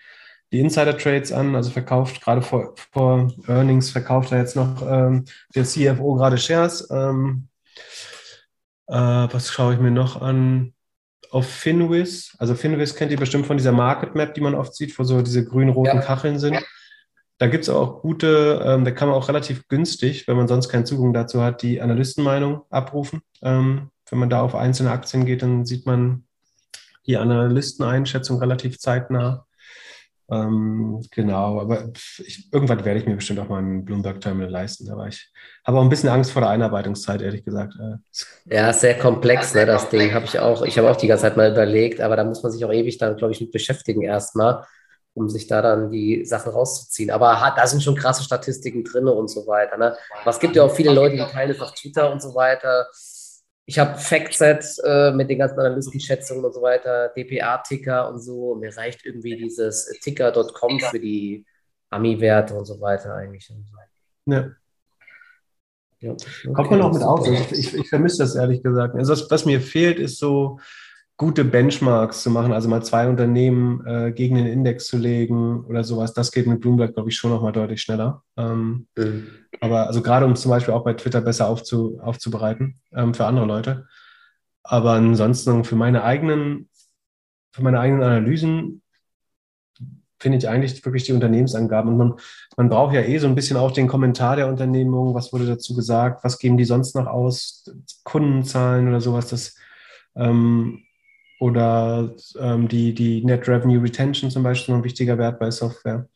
die 0.53 0.61
Insider-Trades 0.61 1.33
an, 1.33 1.55
also 1.55 1.71
verkauft 1.71 2.23
gerade 2.23 2.43
vor, 2.43 2.75
vor 2.93 3.33
Earnings, 3.47 3.91
verkauft 3.91 4.33
er 4.33 4.39
jetzt 4.39 4.57
noch 4.57 4.83
ähm, 4.89 5.25
der 5.55 5.65
CFO 5.65 6.15
gerade 6.15 6.39
Shares. 6.39 6.89
Ähm, 6.91 7.49
äh, 8.91 9.29
was 9.33 9.51
schaue 9.51 9.75
ich 9.75 9.81
mir 9.81 9.91
noch 9.91 10.21
an? 10.21 10.75
Auf 11.31 11.49
Finwiz, 11.49 12.35
also 12.39 12.57
Finwiz 12.57 12.97
kennt 12.97 13.13
ihr 13.13 13.19
bestimmt 13.19 13.47
von 13.47 13.57
dieser 13.57 13.71
Market 13.71 14.17
Map, 14.17 14.35
die 14.35 14.41
man 14.41 14.57
oft 14.57 14.75
sieht, 14.75 14.99
wo 14.99 15.05
so 15.05 15.23
diese 15.23 15.45
grün-roten 15.45 15.99
ja. 15.99 16.03
Kacheln 16.03 16.41
sind. 16.41 16.59
Da 17.39 17.47
gibt 17.47 17.65
es 17.65 17.71
auch 17.71 18.03
gute, 18.03 18.61
ähm, 18.65 18.85
da 18.85 18.91
kann 18.91 19.09
man 19.09 19.17
auch 19.17 19.29
relativ 19.29 19.69
günstig, 19.69 20.27
wenn 20.27 20.37
man 20.37 20.49
sonst 20.49 20.69
keinen 20.69 20.87
Zugang 20.87 21.13
dazu 21.13 21.41
hat, 21.41 21.63
die 21.63 21.81
Analystenmeinung 21.81 22.63
abrufen. 22.69 23.23
Ähm, 23.43 23.91
wenn 24.11 24.19
man 24.19 24.29
da 24.29 24.43
auf 24.43 24.57
einzelne 24.57 24.91
Aktien 24.91 25.25
geht, 25.25 25.43
dann 25.43 25.65
sieht 25.65 25.87
man 25.87 26.25
die 27.07 27.17
Analysteneinschätzung 27.17 28.41
relativ 28.41 28.79
zeitnah. 28.79 29.47
Ähm, 30.33 31.05
genau, 31.11 31.61
aber 31.61 31.91
ich, 32.19 32.49
irgendwann 32.53 32.85
werde 32.85 33.01
ich 33.01 33.07
mir 33.07 33.17
bestimmt 33.17 33.41
auch 33.41 33.49
mal 33.49 33.63
ein 33.63 33.85
Bloomberg-Terminal 33.85 34.51
leisten. 34.51 34.91
Aber 34.91 35.09
ich 35.09 35.31
habe 35.67 35.79
auch 35.79 35.83
ein 35.83 35.89
bisschen 35.89 36.09
Angst 36.09 36.33
vor 36.33 36.43
der 36.43 36.51
Einarbeitungszeit, 36.51 37.23
ehrlich 37.23 37.45
gesagt. 37.45 37.75
Äh, 37.81 38.55
ja, 38.55 38.73
sehr 38.73 38.99
komplex, 38.99 39.55
ne, 39.55 39.67
das 39.67 39.89
Ding. 39.89 40.15
Habe 40.15 40.27
ich 40.27 40.39
auch, 40.39 40.63
ich 40.63 40.79
habe 40.79 40.91
auch 40.91 40.97
die 40.97 41.09
ganze 41.09 41.23
Zeit 41.23 41.37
mal 41.37 41.51
überlegt, 41.51 42.01
aber 42.01 42.17
da 42.17 42.25
muss 42.25 42.43
man 42.43 42.53
sich 42.53 42.65
auch 42.65 42.73
ewig 42.73 42.99
dann, 42.99 43.17
glaube 43.17 43.33
ich, 43.33 43.41
mit 43.41 43.53
beschäftigen 43.53 44.03
erstmal 44.03 44.65
um 45.15 45.29
sich 45.29 45.47
da 45.47 45.61
dann 45.61 45.91
die 45.91 46.25
Sachen 46.25 46.53
rauszuziehen. 46.53 47.11
Aber 47.11 47.41
hat, 47.41 47.59
da 47.59 47.67
sind 47.67 47.83
schon 47.83 47.97
krasse 47.97 48.23
Statistiken 48.23 48.85
drin 48.85 49.09
und 49.09 49.29
so 49.29 49.47
weiter. 49.47 49.77
Ne? 49.77 49.97
Aber 50.21 50.31
es 50.31 50.39
gibt 50.39 50.57
ja 50.57 50.63
auch 50.63 50.75
viele 50.75 50.93
Leute, 50.93 51.17
die 51.17 51.25
teilen 51.25 51.51
es 51.51 51.61
auf 51.61 51.75
Twitter 51.75 52.13
und 52.13 52.23
so 52.23 52.35
weiter. 52.35 52.87
Ich 53.67 53.79
habe 53.79 53.99
Factsets 53.99 54.79
äh, 54.79 55.13
mit 55.13 55.31
den 55.31 55.39
ganzen 55.39 55.61
Analystenschätzungen 55.61 56.45
und 56.45 56.53
so 56.53 56.63
weiter, 56.63 57.13
DPA-Ticker 57.17 58.09
und 58.09 58.21
so. 58.21 58.57
Mir 58.57 58.77
reicht 58.77 59.07
irgendwie 59.07 59.37
dieses 59.37 59.87
Ticker.com 60.01 60.81
für 60.81 60.99
die 60.99 61.47
Ami-Werte 61.91 62.55
und 62.55 62.65
so 62.65 62.81
weiter 62.81 63.15
eigentlich. 63.15 63.53
Ja. 64.27 64.51
Ja, 66.01 66.13
okay, 66.13 66.53
Kommt 66.55 66.71
man 66.71 66.81
auch 66.81 66.93
mit 66.93 67.03
auf. 67.03 67.29
Ich, 67.29 67.53
ich, 67.53 67.75
ich 67.75 67.89
vermisse 67.89 68.19
das 68.19 68.35
ehrlich 68.35 68.63
gesagt. 68.63 68.95
Also 68.95 69.13
was, 69.13 69.31
was 69.31 69.45
mir 69.45 69.61
fehlt, 69.61 69.99
ist 69.99 70.19
so 70.19 70.59
gute 71.21 71.45
Benchmarks 71.45 72.23
zu 72.23 72.31
machen, 72.31 72.55
also 72.55 72.67
mal 72.71 72.83
zwei 72.83 73.07
Unternehmen 73.07 73.87
äh, 73.87 74.11
gegen 74.11 74.37
den 74.37 74.47
Index 74.47 74.87
zu 74.87 74.97
legen 74.97 75.67
oder 75.67 75.85
sowas, 75.85 76.15
das 76.15 76.33
geht 76.33 76.47
mit 76.47 76.63
Bloomberg, 76.63 76.95
glaube 76.95 77.11
ich, 77.11 77.17
schon 77.19 77.31
nochmal 77.31 77.53
deutlich 77.53 77.83
schneller. 77.83 78.23
Ähm, 78.39 78.87
mhm. 78.97 79.27
Aber 79.61 79.87
also 79.87 80.01
gerade 80.01 80.25
um 80.25 80.35
zum 80.35 80.51
Beispiel 80.51 80.73
auch 80.73 80.83
bei 80.83 80.95
Twitter 80.95 81.21
besser 81.21 81.47
aufzu, 81.47 82.01
aufzubereiten 82.03 82.81
ähm, 82.95 83.13
für 83.13 83.27
andere 83.27 83.45
Leute. 83.45 83.87
Aber 84.63 84.93
ansonsten 84.93 85.63
für 85.65 85.77
meine 85.77 86.05
eigenen, 86.05 86.71
für 87.53 87.63
meine 87.65 87.81
eigenen 87.81 88.03
Analysen 88.03 88.81
finde 90.19 90.39
ich 90.39 90.49
eigentlich 90.49 90.83
wirklich 90.87 91.05
die 91.05 91.13
Unternehmensangaben. 91.13 91.91
Und 91.91 91.99
man, 91.99 92.15
man 92.57 92.71
braucht 92.71 92.95
ja 92.95 93.03
eh 93.03 93.19
so 93.19 93.27
ein 93.27 93.35
bisschen 93.35 93.59
auch 93.59 93.73
den 93.73 93.89
Kommentar 93.89 94.37
der 94.37 94.49
Unternehmung, 94.49 95.13
was 95.13 95.35
wurde 95.35 95.45
dazu 95.45 95.77
gesagt, 95.77 96.25
was 96.25 96.39
geben 96.39 96.57
die 96.57 96.65
sonst 96.65 96.97
noch 96.97 97.07
aus, 97.07 97.71
Kundenzahlen 98.05 98.89
oder 98.89 99.03
sowas, 99.03 99.29
das 99.29 99.55
ähm, 100.17 100.85
oder 101.41 102.15
ähm, 102.39 102.69
die, 102.69 102.95
die 102.95 103.25
Net 103.25 103.49
Revenue 103.49 103.83
Retention 103.83 104.31
zum 104.31 104.43
Beispiel 104.43 104.75
ein 104.75 104.85
wichtiger 104.85 105.17
Wert 105.19 105.41
bei 105.41 105.51
Software. 105.51 106.07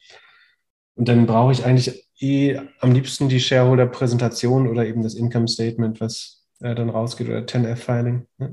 Und 0.96 1.08
dann 1.08 1.26
brauche 1.26 1.50
ich 1.50 1.64
eigentlich 1.64 2.08
eh 2.20 2.60
am 2.80 2.92
liebsten 2.92 3.28
die 3.28 3.40
Shareholder-Präsentation 3.40 4.68
oder 4.68 4.84
eben 4.84 5.02
das 5.02 5.14
Income 5.14 5.48
Statement, 5.48 6.00
was 6.00 6.44
äh, 6.60 6.74
dann 6.74 6.90
rausgeht, 6.90 7.28
oder 7.28 7.38
10F-Filing. 7.38 8.26
Ja. 8.38 8.50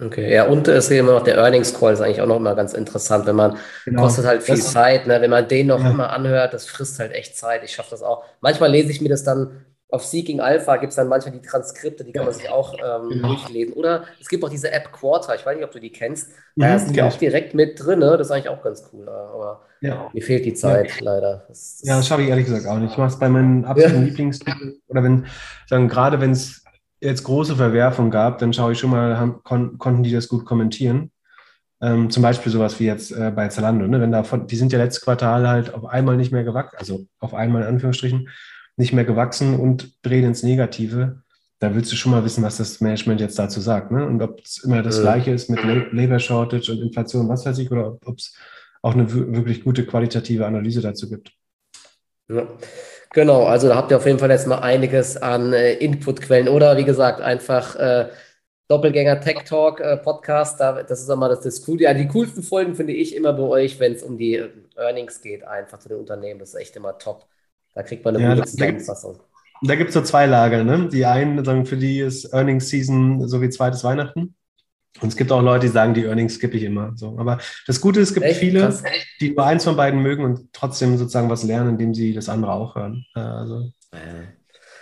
Okay, 0.00 0.32
ja, 0.32 0.46
und 0.46 0.66
es 0.68 0.86
ist 0.86 0.90
immer 0.92 1.12
noch 1.12 1.24
der 1.24 1.36
Earnings 1.36 1.74
Call, 1.74 1.92
ist 1.92 2.00
eigentlich 2.00 2.22
auch 2.22 2.26
noch 2.26 2.36
immer 2.36 2.54
ganz 2.54 2.72
interessant, 2.72 3.26
wenn 3.26 3.36
man, 3.36 3.58
genau. 3.84 4.02
kostet 4.02 4.24
halt 4.26 4.44
viel 4.44 4.54
das, 4.54 4.72
Zeit, 4.72 5.06
ne? 5.08 5.20
wenn 5.20 5.30
man 5.30 5.48
den 5.48 5.66
noch 5.66 5.82
ja. 5.82 5.90
immer 5.90 6.10
anhört, 6.10 6.54
das 6.54 6.66
frisst 6.66 6.98
halt 7.00 7.12
echt 7.12 7.36
Zeit. 7.36 7.62
Ich 7.64 7.72
schaffe 7.72 7.90
das 7.90 8.02
auch. 8.02 8.24
Manchmal 8.40 8.70
lese 8.70 8.92
ich 8.92 9.00
mir 9.00 9.08
das 9.08 9.24
dann 9.24 9.66
auf 9.90 10.04
Seeking 10.04 10.40
Alpha 10.40 10.76
gibt 10.76 10.90
es 10.90 10.96
dann 10.96 11.08
manchmal 11.08 11.34
die 11.34 11.40
Transkripte, 11.40 12.04
die 12.04 12.12
kann 12.12 12.24
man 12.24 12.34
sich 12.34 12.50
auch 12.50 12.74
ähm, 12.74 13.08
genau. 13.08 13.28
durchlesen. 13.28 13.72
Oder 13.74 14.04
es 14.20 14.28
gibt 14.28 14.44
auch 14.44 14.50
diese 14.50 14.70
App 14.70 14.92
Quarter, 14.92 15.34
ich 15.34 15.46
weiß 15.46 15.56
nicht, 15.56 15.64
ob 15.64 15.70
du 15.70 15.80
die 15.80 15.90
kennst. 15.90 16.30
Da 16.56 16.74
ist 16.74 16.90
die 16.90 17.00
auch 17.00 17.16
direkt 17.16 17.54
mit 17.54 17.82
drin, 17.82 18.00
ne? 18.00 18.16
das 18.18 18.26
ist 18.26 18.30
eigentlich 18.30 18.50
auch 18.50 18.62
ganz 18.62 18.90
cool. 18.92 19.08
Aber 19.08 19.62
ja. 19.80 20.10
mir 20.12 20.22
fehlt 20.22 20.44
die 20.44 20.52
Zeit 20.52 20.90
ja. 20.90 21.04
leider. 21.04 21.44
Das, 21.48 21.80
ja, 21.84 21.96
das 21.96 22.06
schaffe 22.06 22.22
ich 22.22 22.28
ehrlich 22.28 22.44
gesagt 22.44 22.66
auch 22.66 22.78
nicht. 22.78 22.92
Ich 22.92 22.98
mache 22.98 23.08
es 23.08 23.18
bei 23.18 23.30
meinen 23.30 23.64
absoluten 23.64 24.00
ja. 24.00 24.04
Lieblingstiteln. 24.08 24.76
Oder 24.88 25.02
wenn, 25.02 25.26
sagen, 25.66 25.88
gerade 25.88 26.20
wenn 26.20 26.32
es 26.32 26.64
jetzt 27.00 27.24
große 27.24 27.56
Verwerfungen 27.56 28.10
gab, 28.10 28.38
dann 28.38 28.52
schaue 28.52 28.72
ich 28.72 28.78
schon 28.78 28.90
mal, 28.90 29.18
haben, 29.18 29.40
kon 29.42 29.78
konnten 29.78 30.02
die 30.02 30.12
das 30.12 30.28
gut 30.28 30.44
kommentieren. 30.44 31.12
Ähm, 31.80 32.10
zum 32.10 32.22
Beispiel 32.24 32.50
sowas 32.50 32.78
wie 32.80 32.86
jetzt 32.86 33.12
äh, 33.12 33.30
bei 33.30 33.48
Zalando, 33.48 33.86
ne? 33.86 34.00
wenn 34.00 34.10
da 34.10 34.24
von, 34.24 34.48
die 34.48 34.56
sind 34.56 34.72
ja 34.72 34.80
letztes 34.80 35.02
Quartal 35.02 35.48
halt 35.48 35.72
auf 35.72 35.86
einmal 35.86 36.16
nicht 36.16 36.32
mehr 36.32 36.42
gewachsen, 36.42 36.76
also 36.76 37.06
auf 37.20 37.34
einmal 37.34 37.62
in 37.62 37.68
Anführungsstrichen, 37.68 38.28
nicht 38.78 38.92
mehr 38.92 39.04
gewachsen 39.04 39.58
und 39.58 39.92
drehen 40.04 40.24
ins 40.24 40.42
Negative, 40.42 41.22
da 41.58 41.74
willst 41.74 41.90
du 41.90 41.96
schon 41.96 42.12
mal 42.12 42.24
wissen, 42.24 42.44
was 42.44 42.58
das 42.58 42.80
Management 42.80 43.20
jetzt 43.20 43.38
dazu 43.38 43.60
sagt. 43.60 43.90
Ne? 43.90 44.06
Und 44.06 44.22
ob 44.22 44.40
es 44.40 44.62
immer 44.64 44.82
das 44.82 45.00
Gleiche 45.00 45.32
ist 45.32 45.50
mit 45.50 45.60
Labor 45.92 46.20
Shortage 46.20 46.70
und 46.70 46.80
Inflation, 46.80 47.28
was 47.28 47.44
weiß 47.44 47.58
ich, 47.58 47.70
oder 47.70 47.98
ob 48.04 48.18
es 48.18 48.36
auch 48.80 48.94
eine 48.94 49.12
wirklich 49.12 49.64
gute 49.64 49.84
qualitative 49.84 50.46
Analyse 50.46 50.80
dazu 50.80 51.10
gibt. 51.10 51.32
Ja. 52.28 52.46
Genau, 53.12 53.46
also 53.46 53.68
da 53.68 53.76
habt 53.76 53.90
ihr 53.90 53.96
auf 53.96 54.06
jeden 54.06 54.18
Fall 54.18 54.30
jetzt 54.30 54.46
mal 54.46 54.58
einiges 54.58 55.16
an 55.16 55.52
äh, 55.52 55.74
Inputquellen 55.74 56.46
oder 56.46 56.76
wie 56.76 56.84
gesagt, 56.84 57.20
einfach 57.20 57.74
äh, 57.76 58.08
Doppelgänger 58.68 59.20
Tech 59.20 59.44
Talk 59.44 59.80
äh, 59.80 59.96
Podcast. 59.96 60.60
Da, 60.60 60.82
das 60.82 61.00
ist 61.00 61.08
immer 61.08 61.28
das, 61.30 61.40
das 61.40 61.64
Coole. 61.64 61.84
Ja, 61.84 61.94
die 61.94 62.06
coolsten 62.06 62.42
Folgen 62.42 62.74
finde 62.74 62.92
ich 62.92 63.16
immer 63.16 63.32
bei 63.32 63.42
euch, 63.42 63.80
wenn 63.80 63.94
es 63.94 64.02
um 64.02 64.18
die 64.18 64.44
Earnings 64.76 65.22
geht, 65.22 65.42
einfach 65.42 65.78
zu 65.78 65.88
den 65.88 65.98
Unternehmen. 65.98 66.38
Das 66.38 66.50
ist 66.50 66.60
echt 66.60 66.76
immer 66.76 66.98
top. 66.98 67.26
Da 67.78 67.84
kriegt 67.84 68.04
man 68.04 68.16
eine 68.16 68.24
ja, 68.24 68.34
gute 68.34 68.48
Zusammenfassung. 68.48 69.18
Da 69.62 69.76
gibt 69.76 69.90
es 69.90 69.94
so 69.94 70.02
zwei 70.02 70.26
Lager. 70.26 70.64
Ne? 70.64 70.88
Die 70.88 71.06
einen 71.06 71.44
sagen, 71.44 71.64
für 71.64 71.76
die 71.76 72.00
ist 72.00 72.34
Earnings 72.34 72.68
Season 72.70 73.28
so 73.28 73.40
wie 73.40 73.50
zweites 73.50 73.84
Weihnachten. 73.84 74.34
Und 75.00 75.08
es 75.08 75.16
gibt 75.16 75.30
auch 75.30 75.40
Leute, 75.40 75.66
die 75.66 75.72
sagen, 75.72 75.94
die 75.94 76.02
Earnings 76.06 76.34
skippe 76.34 76.56
ich 76.56 76.64
immer. 76.64 76.90
So. 76.96 77.16
Aber 77.20 77.38
das 77.68 77.80
Gute 77.80 78.00
ist, 78.00 78.08
es 78.08 78.14
gibt 78.14 78.26
echt? 78.26 78.40
viele, 78.40 78.62
Krass. 78.62 78.82
die 79.20 79.30
nur 79.30 79.46
eins 79.46 79.62
von 79.62 79.76
beiden 79.76 80.02
mögen 80.02 80.24
und 80.24 80.52
trotzdem 80.52 80.96
sozusagen 80.96 81.30
was 81.30 81.44
lernen, 81.44 81.70
indem 81.70 81.94
sie 81.94 82.12
das 82.12 82.28
andere 82.28 82.50
auch 82.50 82.74
hören. 82.74 83.06
Also, 83.14 83.70
ja. 83.92 84.00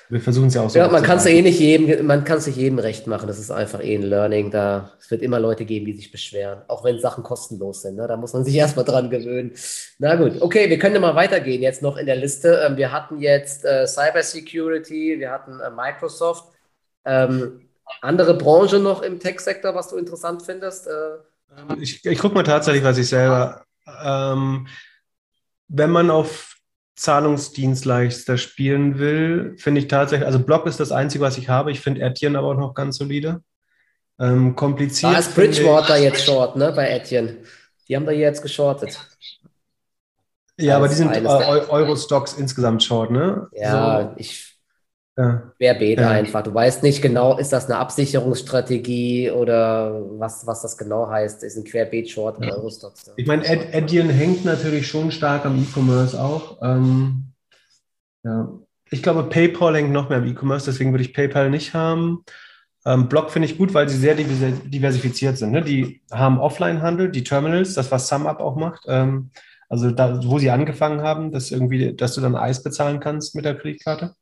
Wir 0.08 0.20
versuchen 0.20 0.48
es 0.48 0.54
ja 0.54 0.62
auch 0.62 0.70
so. 0.70 0.78
Ja, 0.78 0.88
man 0.88 1.02
kann 1.02 1.18
es 1.18 1.26
eh 1.26 1.42
nicht 1.42 1.58
jedem, 1.58 2.06
man 2.06 2.22
kann 2.22 2.38
es 2.38 2.46
nicht 2.46 2.56
jedem 2.56 2.78
recht 2.78 3.08
machen. 3.08 3.26
Das 3.26 3.38
ist 3.38 3.50
einfach 3.50 3.82
eh 3.82 3.96
ein 3.96 4.02
Learning. 4.02 4.50
Da 4.50 4.92
es 5.00 5.10
wird 5.10 5.22
immer 5.22 5.40
Leute 5.40 5.64
geben, 5.64 5.86
die 5.86 5.94
sich 5.94 6.12
beschweren, 6.12 6.62
auch 6.68 6.84
wenn 6.84 7.00
Sachen 7.00 7.24
kostenlos 7.24 7.82
sind. 7.82 7.96
Ne? 7.96 8.06
Da 8.06 8.16
muss 8.16 8.32
man 8.32 8.44
sich 8.44 8.54
erstmal 8.56 8.84
dran 8.84 9.10
gewöhnen. 9.10 9.52
Na 9.98 10.14
gut, 10.14 10.40
okay, 10.40 10.70
wir 10.70 10.78
können 10.78 11.00
mal 11.00 11.16
weitergehen 11.16 11.62
jetzt 11.62 11.82
noch 11.82 11.96
in 11.96 12.06
der 12.06 12.16
Liste. 12.16 12.62
Ähm, 12.64 12.76
wir 12.76 12.92
hatten 12.92 13.20
jetzt 13.20 13.64
äh, 13.64 13.86
Cyber 13.86 14.22
Security, 14.22 15.16
wir 15.18 15.30
hatten 15.30 15.58
äh, 15.58 15.70
Microsoft. 15.70 16.52
Ähm, 17.04 17.68
andere 18.00 18.34
Branche 18.34 18.78
noch 18.78 19.02
im 19.02 19.20
Tech-Sektor, 19.20 19.74
was 19.74 19.88
du 19.88 19.96
interessant 19.96 20.42
findest? 20.42 20.86
Äh, 20.86 21.80
ich, 21.80 22.04
ich 22.04 22.18
gucke 22.18 22.34
mal 22.34 22.42
tatsächlich, 22.42 22.84
was 22.84 22.98
ich 22.98 23.08
selber. 23.08 23.64
Ähm, 24.04 24.66
wenn 25.68 25.90
man 25.90 26.10
auf 26.10 26.55
Zahlungsdienstleister 26.96 28.38
spielen 28.38 28.98
will, 28.98 29.54
finde 29.58 29.80
ich 29.82 29.88
tatsächlich, 29.88 30.26
also 30.26 30.38
Block 30.38 30.66
ist 30.66 30.80
das 30.80 30.92
Einzige, 30.92 31.22
was 31.22 31.36
ich 31.36 31.48
habe. 31.48 31.70
Ich 31.70 31.80
finde 31.80 32.00
Etienne 32.00 32.38
aber 32.38 32.48
auch 32.48 32.56
noch 32.56 32.74
ganz 32.74 32.96
solide. 32.96 33.42
Ähm, 34.18 34.56
kompliziert. 34.56 35.12
Da 35.12 35.18
ist 35.18 35.34
Bridgewater 35.34 35.98
jetzt 35.98 36.24
short, 36.24 36.56
ne, 36.56 36.72
bei 36.72 36.88
Etienne. 36.88 37.36
Die 37.86 37.94
haben 37.94 38.06
da 38.06 38.12
jetzt 38.12 38.40
geschortet. 38.40 38.98
Ja, 40.58 40.76
aber 40.76 40.88
die 40.88 40.94
sind 40.94 41.14
äh, 41.14 41.20
Euro-Stocks 41.26 42.32
insgesamt 42.32 42.82
short, 42.82 43.10
ne? 43.10 43.46
Ja, 43.52 44.14
so. 44.14 44.14
ich 44.16 44.55
ja. 45.16 45.52
Querbeet 45.58 46.00
ja. 46.00 46.10
einfach. 46.10 46.42
Du 46.42 46.52
weißt 46.52 46.82
nicht 46.82 47.00
genau, 47.00 47.38
ist 47.38 47.52
das 47.52 47.66
eine 47.66 47.78
Absicherungsstrategie 47.78 49.30
oder 49.30 50.02
was, 50.18 50.46
was 50.46 50.62
das 50.62 50.76
genau 50.76 51.08
heißt. 51.08 51.42
Ist 51.42 51.56
ein 51.56 51.64
Querbeet-Short 51.64 52.44
ja. 52.44 52.52
Euro-Stocks. 52.52 53.12
Ich 53.16 53.26
meine, 53.26 53.46
Ed, 53.46 53.74
Edian 53.74 54.10
hängt 54.10 54.44
natürlich 54.44 54.86
schon 54.86 55.10
stark 55.10 55.46
am 55.46 55.56
E-Commerce 55.58 56.20
auch. 56.20 56.58
Ähm, 56.62 57.32
ja. 58.24 58.48
Ich 58.90 59.02
glaube, 59.02 59.24
PayPal 59.24 59.76
hängt 59.76 59.90
noch 59.90 60.08
mehr 60.08 60.18
am 60.18 60.26
E-Commerce, 60.26 60.66
deswegen 60.70 60.92
würde 60.92 61.02
ich 61.02 61.14
PayPal 61.14 61.50
nicht 61.50 61.74
haben. 61.74 62.24
Ähm, 62.84 63.08
Block 63.08 63.30
finde 63.30 63.48
ich 63.48 63.58
gut, 63.58 63.74
weil 63.74 63.88
sie 63.88 63.96
sehr 63.96 64.14
diversifiziert 64.14 65.38
sind. 65.38 65.50
Ne? 65.50 65.62
Die 65.62 66.02
haben 66.12 66.38
Offline-Handel, 66.38 67.10
die 67.10 67.24
Terminals, 67.24 67.74
das, 67.74 67.90
was 67.90 68.08
SumUp 68.08 68.38
auch 68.38 68.54
macht. 68.54 68.84
Ähm, 68.86 69.30
also 69.68 69.90
da, 69.90 70.20
wo 70.24 70.38
sie 70.38 70.50
angefangen 70.50 71.00
haben, 71.00 71.32
dass 71.32 71.50
irgendwie, 71.50 71.96
dass 71.96 72.14
du 72.14 72.20
dann 72.20 72.36
Eis 72.36 72.62
bezahlen 72.62 73.00
kannst 73.00 73.34
mit 73.34 73.44
der 73.44 73.56
Kreditkarte. 73.56 74.14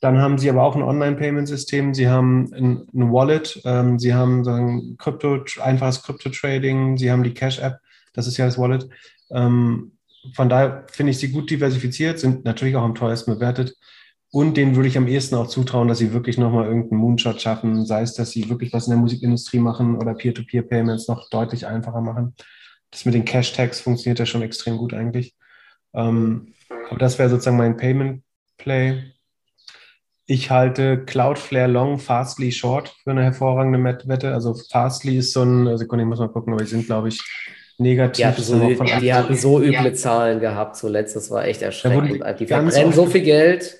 Dann 0.00 0.18
haben 0.18 0.38
sie 0.38 0.48
aber 0.48 0.62
auch 0.62 0.76
ein 0.76 0.82
Online-Payment-System. 0.82 1.92
Sie 1.92 2.08
haben 2.08 2.52
ein, 2.54 2.86
ein 2.94 3.12
Wallet. 3.12 3.60
Ähm, 3.64 3.98
sie 3.98 4.14
haben 4.14 4.44
so 4.44 4.50
ein 4.50 4.96
Krypto, 4.98 5.44
einfaches 5.60 6.02
Krypto-Trading. 6.02 6.96
Sie 6.98 7.10
haben 7.10 7.24
die 7.24 7.34
Cash-App. 7.34 7.78
Das 8.12 8.26
ist 8.26 8.36
ja 8.36 8.46
das 8.46 8.58
Wallet. 8.58 8.88
Ähm, 9.30 9.92
von 10.34 10.48
daher 10.48 10.86
finde 10.90 11.10
ich 11.10 11.18
sie 11.18 11.30
gut 11.30 11.50
diversifiziert, 11.50 12.18
sind 12.18 12.44
natürlich 12.44 12.76
auch 12.76 12.82
am 12.82 12.94
teuersten 12.94 13.34
bewertet. 13.34 13.76
Und 14.30 14.56
denen 14.56 14.76
würde 14.76 14.88
ich 14.88 14.98
am 14.98 15.08
ehesten 15.08 15.36
auch 15.36 15.46
zutrauen, 15.46 15.88
dass 15.88 15.98
sie 15.98 16.12
wirklich 16.12 16.36
nochmal 16.36 16.66
irgendeinen 16.66 17.00
Moonshot 17.00 17.40
schaffen, 17.40 17.86
sei 17.86 18.02
es, 18.02 18.14
dass 18.14 18.30
sie 18.30 18.50
wirklich 18.50 18.72
was 18.74 18.86
in 18.86 18.90
der 18.90 19.00
Musikindustrie 19.00 19.58
machen 19.58 19.96
oder 19.96 20.14
Peer-to-Peer-Payments 20.14 21.08
noch 21.08 21.30
deutlich 21.30 21.66
einfacher 21.66 22.02
machen. 22.02 22.34
Das 22.90 23.04
mit 23.04 23.14
den 23.14 23.24
Cash-Tags 23.24 23.80
funktioniert 23.80 24.18
ja 24.18 24.26
schon 24.26 24.42
extrem 24.42 24.76
gut 24.76 24.92
eigentlich. 24.92 25.34
Ähm, 25.94 26.52
aber 26.90 26.98
das 26.98 27.18
wäre 27.18 27.30
sozusagen 27.30 27.56
mein 27.56 27.76
Payment-Play. 27.76 29.12
Ich 30.30 30.50
halte 30.50 31.04
Cloudflare 31.04 31.70
Long, 31.70 31.98
Fastly 31.98 32.52
Short 32.52 32.94
für 33.02 33.10
eine 33.12 33.24
hervorragende 33.24 33.82
Wette. 33.82 34.34
Also 34.34 34.54
Fastly 34.70 35.16
ist 35.16 35.32
so 35.32 35.42
ein, 35.42 35.78
Sekunde, 35.78 36.04
ich 36.04 36.08
muss 36.08 36.18
mal 36.18 36.28
gucken, 36.28 36.52
aber 36.52 36.62
die 36.62 36.68
sind, 36.68 36.84
glaube 36.84 37.08
ich, 37.08 37.18
negativ. 37.78 38.16
Die 38.16 38.26
hatten 38.26 38.42
so, 38.42 38.84
die 39.00 39.14
hatten 39.14 39.34
so 39.34 39.62
üble 39.62 39.94
Zahlen 39.94 40.38
gehabt 40.38 40.76
zuletzt, 40.76 41.16
das 41.16 41.30
war 41.30 41.46
echt 41.46 41.62
erschreckend. 41.62 42.12
Die, 42.12 42.34
die 42.38 42.46
verbrennen 42.46 42.92
so 42.92 43.06
viel 43.06 43.22
Geld, 43.22 43.78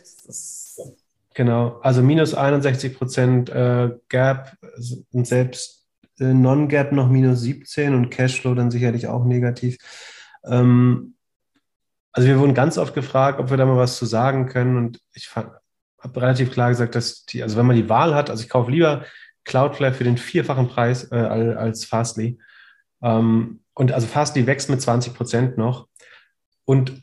Genau, 1.34 1.78
also 1.82 2.02
minus 2.02 2.34
61 2.34 2.98
Prozent 2.98 3.48
äh, 3.50 3.90
Gap 4.08 4.56
und 5.12 5.24
selbst 5.24 5.86
äh, 6.18 6.24
Non-Gap 6.24 6.90
noch 6.90 7.08
minus 7.08 7.42
17 7.42 7.94
und 7.94 8.10
Cashflow 8.10 8.54
dann 8.54 8.72
sicherlich 8.72 9.06
auch 9.06 9.24
negativ. 9.24 9.76
Ähm, 10.44 11.14
also 12.10 12.26
wir 12.26 12.40
wurden 12.40 12.54
ganz 12.54 12.76
oft 12.76 12.92
gefragt, 12.92 13.38
ob 13.38 13.50
wir 13.50 13.56
da 13.56 13.66
mal 13.66 13.76
was 13.76 13.98
zu 13.98 14.04
sagen 14.04 14.46
können 14.46 14.76
und 14.76 15.00
ich 15.14 15.28
habe 15.98 16.20
relativ 16.20 16.52
klar 16.52 16.68
gesagt, 16.70 16.94
dass 16.94 17.24
die, 17.24 17.42
also 17.42 17.56
wenn 17.56 17.66
man 17.66 17.76
die 17.76 17.88
Wahl 17.88 18.14
hat, 18.14 18.30
also 18.30 18.42
ich 18.42 18.48
kaufe 18.48 18.70
lieber 18.70 19.04
Cloudflare 19.44 19.94
für 19.94 20.04
den 20.04 20.18
vierfachen 20.18 20.68
Preis 20.68 21.10
äh, 21.10 21.16
als 21.16 21.84
Fastly. 21.84 22.38
Ähm, 23.02 23.60
und 23.74 23.92
also 23.92 24.06
Fastly 24.06 24.46
wächst 24.46 24.70
mit 24.70 24.80
20 24.80 25.14
Prozent 25.14 25.58
noch 25.58 25.88
und 26.64 27.02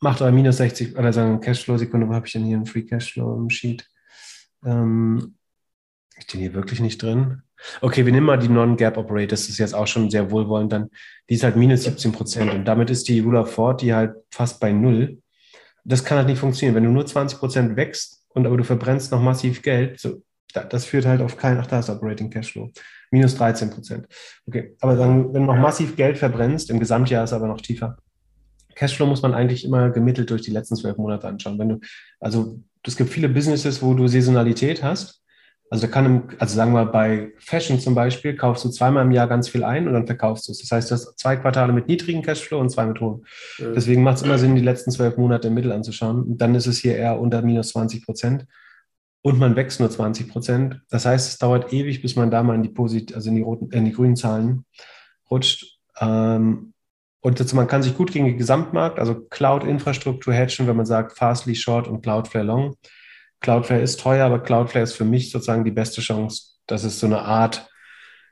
macht 0.00 0.20
aber 0.20 0.32
minus 0.32 0.56
60 0.56 0.96
oder 0.96 1.12
sagen 1.12 1.40
Cashflow-Sekunde, 1.40 2.08
wo 2.08 2.14
habe 2.14 2.26
ich 2.26 2.32
denn 2.32 2.44
hier 2.44 2.56
einen 2.56 2.66
Free 2.66 2.82
Cashflow 2.82 3.36
im 3.36 3.50
Sheet? 3.50 3.88
Ähm, 4.64 5.36
ist 6.16 6.32
den 6.32 6.40
hier 6.40 6.54
wirklich 6.54 6.80
nicht 6.80 7.02
drin? 7.02 7.42
Okay, 7.80 8.04
wir 8.04 8.12
nehmen 8.12 8.26
mal 8.26 8.38
die 8.38 8.48
Non-Gap 8.48 8.96
Operate, 8.96 9.28
das 9.28 9.48
ist 9.48 9.58
jetzt 9.58 9.74
auch 9.74 9.86
schon 9.86 10.10
sehr 10.10 10.30
wohlwollend, 10.30 10.72
dann 10.72 10.90
die 11.28 11.34
ist 11.34 11.44
halt 11.44 11.56
minus 11.56 11.84
17 11.84 12.10
Prozent 12.12 12.52
und 12.52 12.64
damit 12.64 12.90
ist 12.90 13.08
die 13.08 13.20
Rule 13.20 13.40
of 13.40 13.54
40 13.54 13.92
halt 13.92 14.16
fast 14.30 14.58
bei 14.58 14.72
Null. 14.72 15.21
Das 15.84 16.04
kann 16.04 16.18
halt 16.18 16.28
nicht 16.28 16.38
funktionieren. 16.38 16.76
Wenn 16.76 16.84
du 16.84 16.90
nur 16.90 17.06
20 17.06 17.38
Prozent 17.38 17.76
wächst 17.76 18.24
und 18.30 18.46
aber 18.46 18.56
du 18.56 18.64
verbrennst 18.64 19.10
noch 19.12 19.20
massiv 19.20 19.62
Geld, 19.62 19.98
so, 20.00 20.22
das 20.52 20.84
führt 20.84 21.06
halt 21.06 21.20
auf 21.22 21.36
keinen, 21.36 21.58
ach 21.58 21.66
da 21.66 21.80
ist 21.80 21.90
Operating 21.90 22.30
Cashflow, 22.30 22.70
minus 23.10 23.36
13 23.36 23.70
Prozent. 23.70 24.06
Okay, 24.46 24.76
aber 24.80 24.96
dann, 24.96 25.32
wenn 25.32 25.46
du 25.46 25.52
noch 25.52 25.60
massiv 25.60 25.96
Geld 25.96 26.18
verbrennst, 26.18 26.70
im 26.70 26.78
Gesamtjahr 26.78 27.24
ist 27.24 27.32
aber 27.32 27.48
noch 27.48 27.60
tiefer, 27.60 27.96
Cashflow 28.74 29.06
muss 29.06 29.22
man 29.22 29.34
eigentlich 29.34 29.64
immer 29.64 29.90
gemittelt 29.90 30.30
durch 30.30 30.42
die 30.42 30.50
letzten 30.50 30.76
zwölf 30.76 30.96
Monate 30.96 31.28
anschauen. 31.28 31.58
Wenn 31.58 31.68
du, 31.68 31.80
also 32.20 32.60
es 32.86 32.96
gibt 32.96 33.10
viele 33.10 33.28
Businesses, 33.28 33.82
wo 33.82 33.94
du 33.94 34.06
Saisonalität 34.08 34.82
hast. 34.82 35.21
Also 35.72 35.88
kann, 35.88 36.24
also 36.38 36.54
sagen 36.54 36.74
wir 36.74 36.84
bei 36.84 37.32
Fashion 37.38 37.80
zum 37.80 37.94
Beispiel, 37.94 38.36
kaufst 38.36 38.62
du 38.62 38.68
zweimal 38.68 39.06
im 39.06 39.10
Jahr 39.10 39.26
ganz 39.26 39.48
viel 39.48 39.64
ein 39.64 39.88
und 39.88 39.94
dann 39.94 40.06
verkaufst 40.06 40.46
du 40.46 40.52
es. 40.52 40.58
Das 40.58 40.70
heißt, 40.70 40.90
du 40.90 40.94
hast 40.94 41.18
zwei 41.18 41.36
Quartale 41.36 41.72
mit 41.72 41.88
niedrigen 41.88 42.20
Cashflow 42.20 42.60
und 42.60 42.68
zwei 42.68 42.84
mit 42.84 43.00
hohen. 43.00 43.24
Mhm. 43.58 43.72
Deswegen 43.74 44.02
macht 44.02 44.18
es 44.18 44.22
immer 44.22 44.36
Sinn, 44.36 44.54
die 44.54 44.60
letzten 44.60 44.90
zwölf 44.90 45.16
Monate 45.16 45.48
im 45.48 45.54
Mittel 45.54 45.72
anzuschauen. 45.72 46.24
Und 46.24 46.36
dann 46.42 46.54
ist 46.54 46.66
es 46.66 46.76
hier 46.76 46.96
eher 46.96 47.18
unter 47.18 47.40
minus 47.40 47.70
20 47.70 48.04
Prozent. 48.04 48.44
Und 49.22 49.38
man 49.38 49.56
wächst 49.56 49.80
nur 49.80 49.88
20 49.88 50.28
Prozent. 50.28 50.82
Das 50.90 51.06
heißt, 51.06 51.26
es 51.26 51.38
dauert 51.38 51.72
ewig, 51.72 52.02
bis 52.02 52.16
man 52.16 52.30
da 52.30 52.42
mal 52.42 52.54
in 52.54 52.62
die, 52.62 52.68
Posit 52.68 53.14
also 53.14 53.30
in 53.30 53.36
die, 53.36 53.42
roten, 53.42 53.70
in 53.70 53.86
die 53.86 53.92
grünen 53.92 54.16
Zahlen 54.16 54.66
rutscht. 55.30 55.78
Ähm, 55.98 56.74
und 57.22 57.38
jetzt, 57.38 57.54
man 57.54 57.66
kann 57.66 57.82
sich 57.82 57.96
gut 57.96 58.12
gegen 58.12 58.26
den 58.26 58.36
Gesamtmarkt, 58.36 58.98
also 58.98 59.14
Cloud-Infrastruktur 59.14 60.34
hatchen, 60.34 60.66
wenn 60.66 60.76
man 60.76 60.84
sagt 60.84 61.16
Fastly 61.16 61.54
Short 61.54 61.88
und 61.88 62.02
Cloudflare 62.02 62.44
Long. 62.44 62.76
Cloudflare 63.42 63.82
ist 63.82 64.00
teuer, 64.00 64.24
aber 64.24 64.40
Cloudflare 64.40 64.84
ist 64.84 64.94
für 64.94 65.04
mich 65.04 65.30
sozusagen 65.30 65.64
die 65.64 65.70
beste 65.70 66.00
Chance, 66.00 66.58
dass 66.66 66.84
es 66.84 66.98
so 66.98 67.06
eine 67.06 67.20
Art 67.20 67.68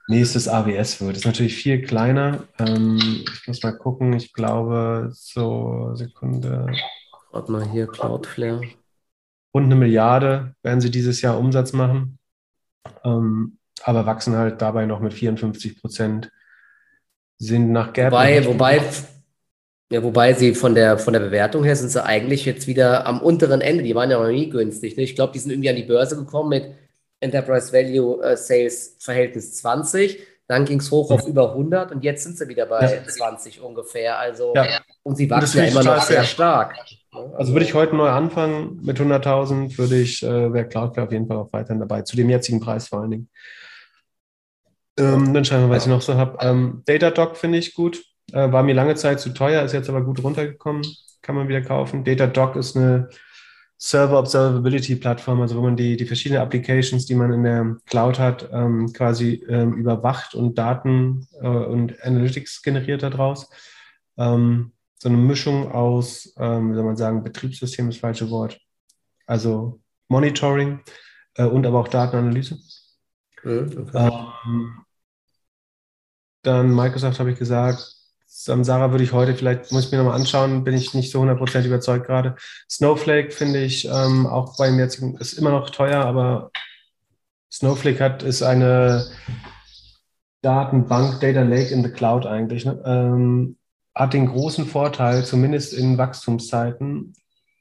nächstes 0.09 0.49
AWS 0.49 1.01
wird. 1.01 1.17
Ist 1.17 1.27
natürlich 1.27 1.57
viel 1.57 1.83
kleiner. 1.83 2.45
Ähm, 2.59 3.25
ich 3.33 3.47
muss 3.47 3.63
mal 3.63 3.77
gucken. 3.77 4.13
Ich 4.13 4.33
glaube, 4.33 5.11
so 5.13 5.95
Sekunde. 5.95 6.73
Warte 7.33 7.53
mal 7.53 7.69
hier, 7.71 7.87
Cloudflare. 7.87 8.63
Rund 9.55 9.67
eine 9.67 9.77
Milliarde 9.77 10.55
werden 10.63 10.81
sie 10.81 10.91
dieses 10.91 11.23
Jahr 11.23 11.39
Umsatz 11.39 11.73
machen, 11.73 12.19
ähm, 13.05 13.59
aber 13.83 14.07
wachsen 14.07 14.37
halt 14.37 14.63
dabei 14.63 14.87
noch 14.87 15.01
mit 15.01 15.13
54 15.13 15.81
Prozent 15.81 16.31
sind 17.39 17.73
nach 17.73 17.93
Gap. 17.93 18.13
Wobei, 18.13 18.47
wobei, 18.47 18.83
ja, 19.93 20.03
wobei 20.05 20.35
sie 20.35 20.55
von 20.55 20.75
der, 20.75 20.99
von 20.99 21.13
der 21.13 21.21
Bewertung 21.21 21.65
her 21.65 21.75
sind 21.75 21.91
sie 21.91 22.05
eigentlich 22.05 22.45
jetzt 22.45 22.69
wieder 22.69 23.07
am 23.07 23.21
unteren 23.21 23.61
Ende. 23.61 23.83
Die 23.83 23.95
waren 23.95 24.11
ja 24.11 24.23
noch 24.23 24.31
nie 24.31 24.49
günstig. 24.49 24.97
Ne? 24.97 25.03
Ich 25.03 25.17
glaube, 25.17 25.33
die 25.33 25.41
sind 25.41 25.51
irgendwie 25.51 25.71
an 25.71 25.77
die 25.77 25.83
Börse 25.83 26.17
gekommen 26.17 26.51
mit 26.51 26.75
Enterprise 27.19 27.73
Value 27.73 28.23
äh, 28.23 28.37
Sales 28.37 28.97
Verhältnis 29.01 29.55
20. 29.57 30.21
Dann 30.47 30.65
ging 30.65 30.79
es 30.79 30.91
hoch 30.91 31.11
auf 31.11 31.27
über 31.27 31.51
100 31.51 31.93
und 31.93 32.03
jetzt 32.03 32.25
sind 32.25 32.39
sie 32.39 32.49
wieder 32.49 32.67
bei 32.67 32.81
ja. 32.83 33.07
20 33.07 33.61
ungefähr. 33.61 34.19
Also, 34.19 34.53
ja. 34.55 34.81
und 35.03 35.17
sie 35.17 35.29
wachsen 35.31 35.59
ja 35.59 35.65
immer 35.65 35.83
noch 35.83 36.03
sehr 36.03 36.25
stark. 36.25 36.77
Also, 37.13 37.35
also, 37.35 37.53
würde 37.53 37.65
ich 37.65 37.75
heute 37.75 37.95
neu 37.95 38.09
anfangen 38.09 38.81
mit 38.83 38.99
100.000, 38.99 39.77
würde 39.79 39.97
ich, 40.01 40.23
äh, 40.23 40.53
wäre 40.53 40.67
Cloudflare 40.67 41.07
auf 41.07 41.13
jeden 41.13 41.27
Fall 41.27 41.37
auch 41.37 41.53
weiterhin 41.53 41.81
dabei, 41.81 42.03
zu 42.03 42.17
dem 42.17 42.31
jetzigen 42.31 42.61
Preis 42.61 42.89
vor 42.89 43.01
allen 43.01 43.11
Dingen. 43.11 43.29
Ähm, 44.99 45.33
dann 45.35 45.45
schauen 45.45 45.69
wir, 45.69 45.71
was 45.71 45.85
ich 45.85 45.89
noch 45.89 46.03
so 46.03 46.15
habe. 46.15 46.39
Ähm, 46.41 46.83
Datadog 46.85 47.37
finde 47.37 47.59
ich 47.59 47.75
gut. 47.75 48.03
Äh, 48.33 48.53
war 48.53 48.63
mir 48.63 48.75
lange 48.75 48.95
Zeit 48.95 49.21
zu 49.21 49.31
teuer, 49.31 49.63
ist 49.63 49.73
jetzt 49.73 49.89
aber 49.89 50.03
gut 50.03 50.23
runtergekommen. 50.23 50.83
Kann 51.23 51.35
man 51.35 51.49
wieder 51.49 51.63
kaufen. 51.63 52.05
Datadog 52.05 52.57
ist 52.57 52.77
eine 52.77 53.09
Server 53.83 54.19
Observability 54.19 54.97
Plattform, 54.97 55.41
also 55.41 55.57
wo 55.57 55.63
man 55.63 55.77
die, 55.77 55.97
die 55.97 56.05
verschiedenen 56.05 56.43
Applications, 56.43 57.07
die 57.07 57.15
man 57.15 57.33
in 57.33 57.45
der 57.45 57.77
Cloud 57.87 58.19
hat, 58.19 58.49
ähm, 58.53 58.93
quasi 58.93 59.43
ähm, 59.49 59.75
überwacht 59.75 60.35
und 60.35 60.59
Daten 60.59 61.27
äh, 61.41 61.47
und 61.47 62.03
Analytics 62.03 62.63
generiert 62.63 63.03
daraus. 63.03 63.49
Ähm, 64.19 64.73
so 64.99 65.09
eine 65.09 65.17
Mischung 65.17 65.73
aus, 65.73 66.35
ähm, 66.39 66.71
wie 66.71 66.75
soll 66.75 66.85
man 66.85 66.97
sagen, 66.97 67.23
Betriebssystem 67.23 67.89
ist 67.89 67.97
das 67.97 68.01
falsche 68.01 68.31
Wort. 68.31 68.61
Also 69.27 69.81
Monitoring 70.09 70.81
äh, 71.37 71.45
und 71.45 71.67
aber 71.67 71.81
auch 71.81 71.89
Datenanalyse. 71.89 72.59
Okay. 73.39 73.67
Ähm, 73.95 74.85
dann 76.43 76.75
Microsoft 76.75 77.19
habe 77.19 77.33
ich 77.33 77.39
gesagt. 77.39 78.00
Samsara 78.45 78.91
würde 78.91 79.05
ich 79.05 79.13
heute 79.13 79.35
vielleicht, 79.35 79.71
muss 79.71 79.87
ich 79.87 79.93
mir 79.93 79.99
nochmal 79.99 80.19
anschauen, 80.19 80.65
bin 80.65 80.75
ich 80.75 80.95
nicht 80.95 81.11
so 81.11 81.21
100% 81.21 81.67
überzeugt 81.67 82.07
gerade. 82.07 82.37
Snowflake 82.71 83.33
finde 83.33 83.63
ich 83.63 83.87
ähm, 83.87 84.27
auch 84.27 84.57
beim 84.57 84.79
jetzigen, 84.79 85.17
ist 85.19 85.35
immer 85.35 85.51
noch 85.51 85.69
teuer, 85.69 86.05
aber 86.05 86.51
Snowflake 87.53 88.03
hat, 88.03 88.23
ist 88.23 88.43
eine 88.43 89.07
Datenbank, 90.41 91.21
Data 91.21 91.43
Lake 91.43 91.69
in 91.75 91.83
the 91.83 91.91
Cloud 91.91 92.25
eigentlich, 92.25 92.65
ne? 92.65 92.83
ähm, 92.87 93.59
hat 93.95 94.15
den 94.15 94.27
großen 94.27 94.65
Vorteil, 94.65 95.25
zumindest 95.27 95.75
in 95.75 95.99
Wachstumszeiten, 95.99 97.15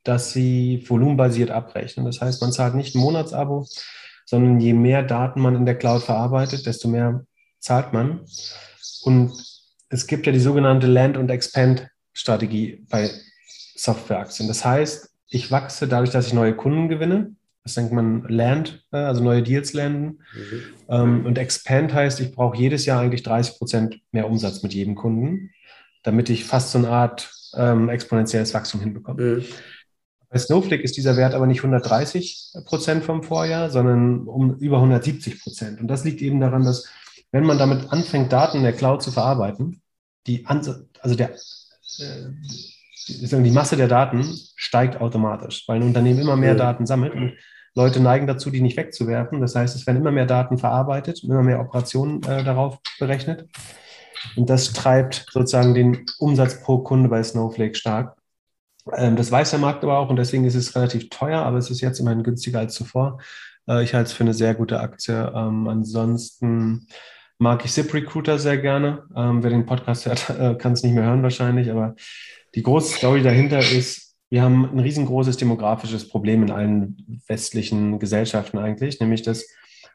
dass 0.05 0.31
sie 0.31 0.85
volumenbasiert 0.87 1.51
abrechnen. 1.51 2.05
Das 2.05 2.21
heißt, 2.21 2.41
man 2.41 2.53
zahlt 2.53 2.75
nicht 2.75 2.95
ein 2.95 3.01
Monatsabo, 3.01 3.67
sondern 4.25 4.61
je 4.61 4.73
mehr 4.73 5.03
Daten 5.03 5.41
man 5.41 5.55
in 5.55 5.65
der 5.65 5.77
Cloud 5.77 6.03
verarbeitet, 6.03 6.65
desto 6.65 6.87
mehr 6.87 7.25
zahlt 7.59 7.91
man. 7.91 8.21
Und 9.03 9.48
es 9.89 10.07
gibt 10.07 10.25
ja 10.25 10.31
die 10.31 10.39
sogenannte 10.39 10.87
Land- 10.87 11.17
und 11.17 11.29
Expand-Strategie 11.29 12.85
bei 12.89 13.09
Softwareaktien. 13.75 14.47
Das 14.47 14.63
heißt, 14.63 15.09
ich 15.29 15.51
wachse 15.51 15.87
dadurch, 15.87 16.11
dass 16.11 16.27
ich 16.27 16.33
neue 16.33 16.55
Kunden 16.55 16.89
gewinne. 16.89 17.35
Das 17.63 17.75
nennt 17.75 17.91
man 17.91 18.23
Land, 18.27 18.85
äh, 18.91 18.97
also 18.97 19.23
neue 19.23 19.43
Deals 19.43 19.73
landen. 19.73 20.19
Mhm. 20.33 20.63
Ähm, 20.89 21.25
und 21.25 21.37
Expand 21.37 21.93
heißt, 21.93 22.19
ich 22.19 22.31
brauche 22.31 22.57
jedes 22.57 22.85
Jahr 22.85 23.01
eigentlich 23.01 23.23
30 23.23 23.57
Prozent 23.57 24.01
mehr 24.11 24.27
Umsatz 24.27 24.63
mit 24.63 24.73
jedem 24.73 24.95
Kunden, 24.95 25.51
damit 26.03 26.29
ich 26.29 26.45
fast 26.45 26.71
so 26.71 26.77
eine 26.77 26.89
Art 26.89 27.31
ähm, 27.55 27.89
exponentielles 27.89 28.53
Wachstum 28.53 28.81
hinbekomme. 28.81 29.21
Mhm. 29.21 29.45
Bei 30.29 30.37
Snowflake 30.37 30.83
ist 30.83 30.95
dieser 30.95 31.17
Wert 31.17 31.33
aber 31.33 31.47
nicht 31.47 31.59
130 31.59 32.53
Prozent 32.65 33.03
vom 33.03 33.23
Vorjahr, 33.23 33.71
sondern 33.71 34.27
um 34.27 34.57
über 34.57 34.77
170 34.77 35.41
Prozent. 35.41 35.81
Und 35.81 35.87
das 35.87 36.03
liegt 36.03 36.21
eben 36.21 36.39
daran, 36.39 36.63
dass 36.63 36.87
wenn 37.31 37.45
man 37.45 37.57
damit 37.57 37.91
anfängt, 37.91 38.31
Daten 38.31 38.57
in 38.57 38.63
der 38.63 38.73
Cloud 38.73 39.01
zu 39.01 39.11
verarbeiten, 39.11 39.81
die, 40.27 40.45
also 40.45 41.15
der, 41.15 41.31
äh, 41.31 42.29
die 43.07 43.51
Masse 43.51 43.77
der 43.77 43.87
Daten 43.87 44.23
steigt 44.55 45.01
automatisch, 45.01 45.63
weil 45.67 45.77
ein 45.77 45.87
Unternehmen 45.87 46.19
immer 46.19 46.35
mehr 46.35 46.55
Daten 46.55 46.85
sammelt 46.85 47.13
und 47.13 47.33
Leute 47.75 47.99
neigen 47.99 48.27
dazu, 48.27 48.49
die 48.49 48.61
nicht 48.61 48.77
wegzuwerfen. 48.77 49.41
Das 49.41 49.55
heißt, 49.55 49.75
es 49.75 49.85
werden 49.87 49.97
immer 49.97 50.11
mehr 50.11 50.25
Daten 50.25 50.57
verarbeitet, 50.57 51.23
immer 51.23 51.43
mehr 51.43 51.59
Operationen 51.59 52.21
äh, 52.23 52.43
darauf 52.43 52.79
berechnet. 52.99 53.47
Und 54.35 54.49
das 54.49 54.73
treibt 54.73 55.25
sozusagen 55.31 55.73
den 55.73 56.05
Umsatz 56.17 56.61
pro 56.61 56.79
Kunde 56.79 57.09
bei 57.09 57.23
Snowflake 57.23 57.75
stark. 57.75 58.17
Ähm, 58.93 59.15
das 59.15 59.31
weiß 59.31 59.51
der 59.51 59.59
Markt 59.59 59.83
aber 59.83 59.97
auch 59.99 60.09
und 60.09 60.17
deswegen 60.17 60.45
ist 60.45 60.55
es 60.55 60.75
relativ 60.75 61.09
teuer, 61.09 61.41
aber 61.41 61.57
es 61.57 61.69
ist 61.69 61.81
jetzt 61.81 61.99
immerhin 61.99 62.23
günstiger 62.23 62.59
als 62.59 62.73
zuvor. 62.73 63.19
Äh, 63.67 63.83
ich 63.83 63.93
halte 63.93 64.07
es 64.07 64.13
für 64.13 64.23
eine 64.23 64.33
sehr 64.33 64.55
gute 64.55 64.79
Aktie. 64.79 65.31
Ähm, 65.35 65.67
ansonsten 65.67 66.87
mag 67.39 67.65
ich 67.65 67.71
ZipRecruiter 67.71 68.37
sehr 68.37 68.57
gerne. 68.57 69.03
Ähm, 69.15 69.41
wer 69.41 69.49
den 69.49 69.65
Podcast 69.65 70.05
hört, 70.05 70.29
äh, 70.39 70.55
kann 70.55 70.73
es 70.73 70.83
nicht 70.83 70.93
mehr 70.93 71.05
hören 71.05 71.23
wahrscheinlich, 71.23 71.71
aber 71.71 71.95
die 72.53 72.63
große 72.63 72.97
Story 72.97 73.23
dahinter 73.23 73.59
ist, 73.59 74.17
wir 74.29 74.43
haben 74.43 74.69
ein 74.71 74.79
riesengroßes 74.79 75.37
demografisches 75.37 76.07
Problem 76.07 76.43
in 76.43 76.51
allen 76.51 77.21
westlichen 77.27 77.97
Gesellschaften 77.97 78.59
eigentlich, 78.59 78.99
nämlich 78.99 79.23
dass 79.23 79.47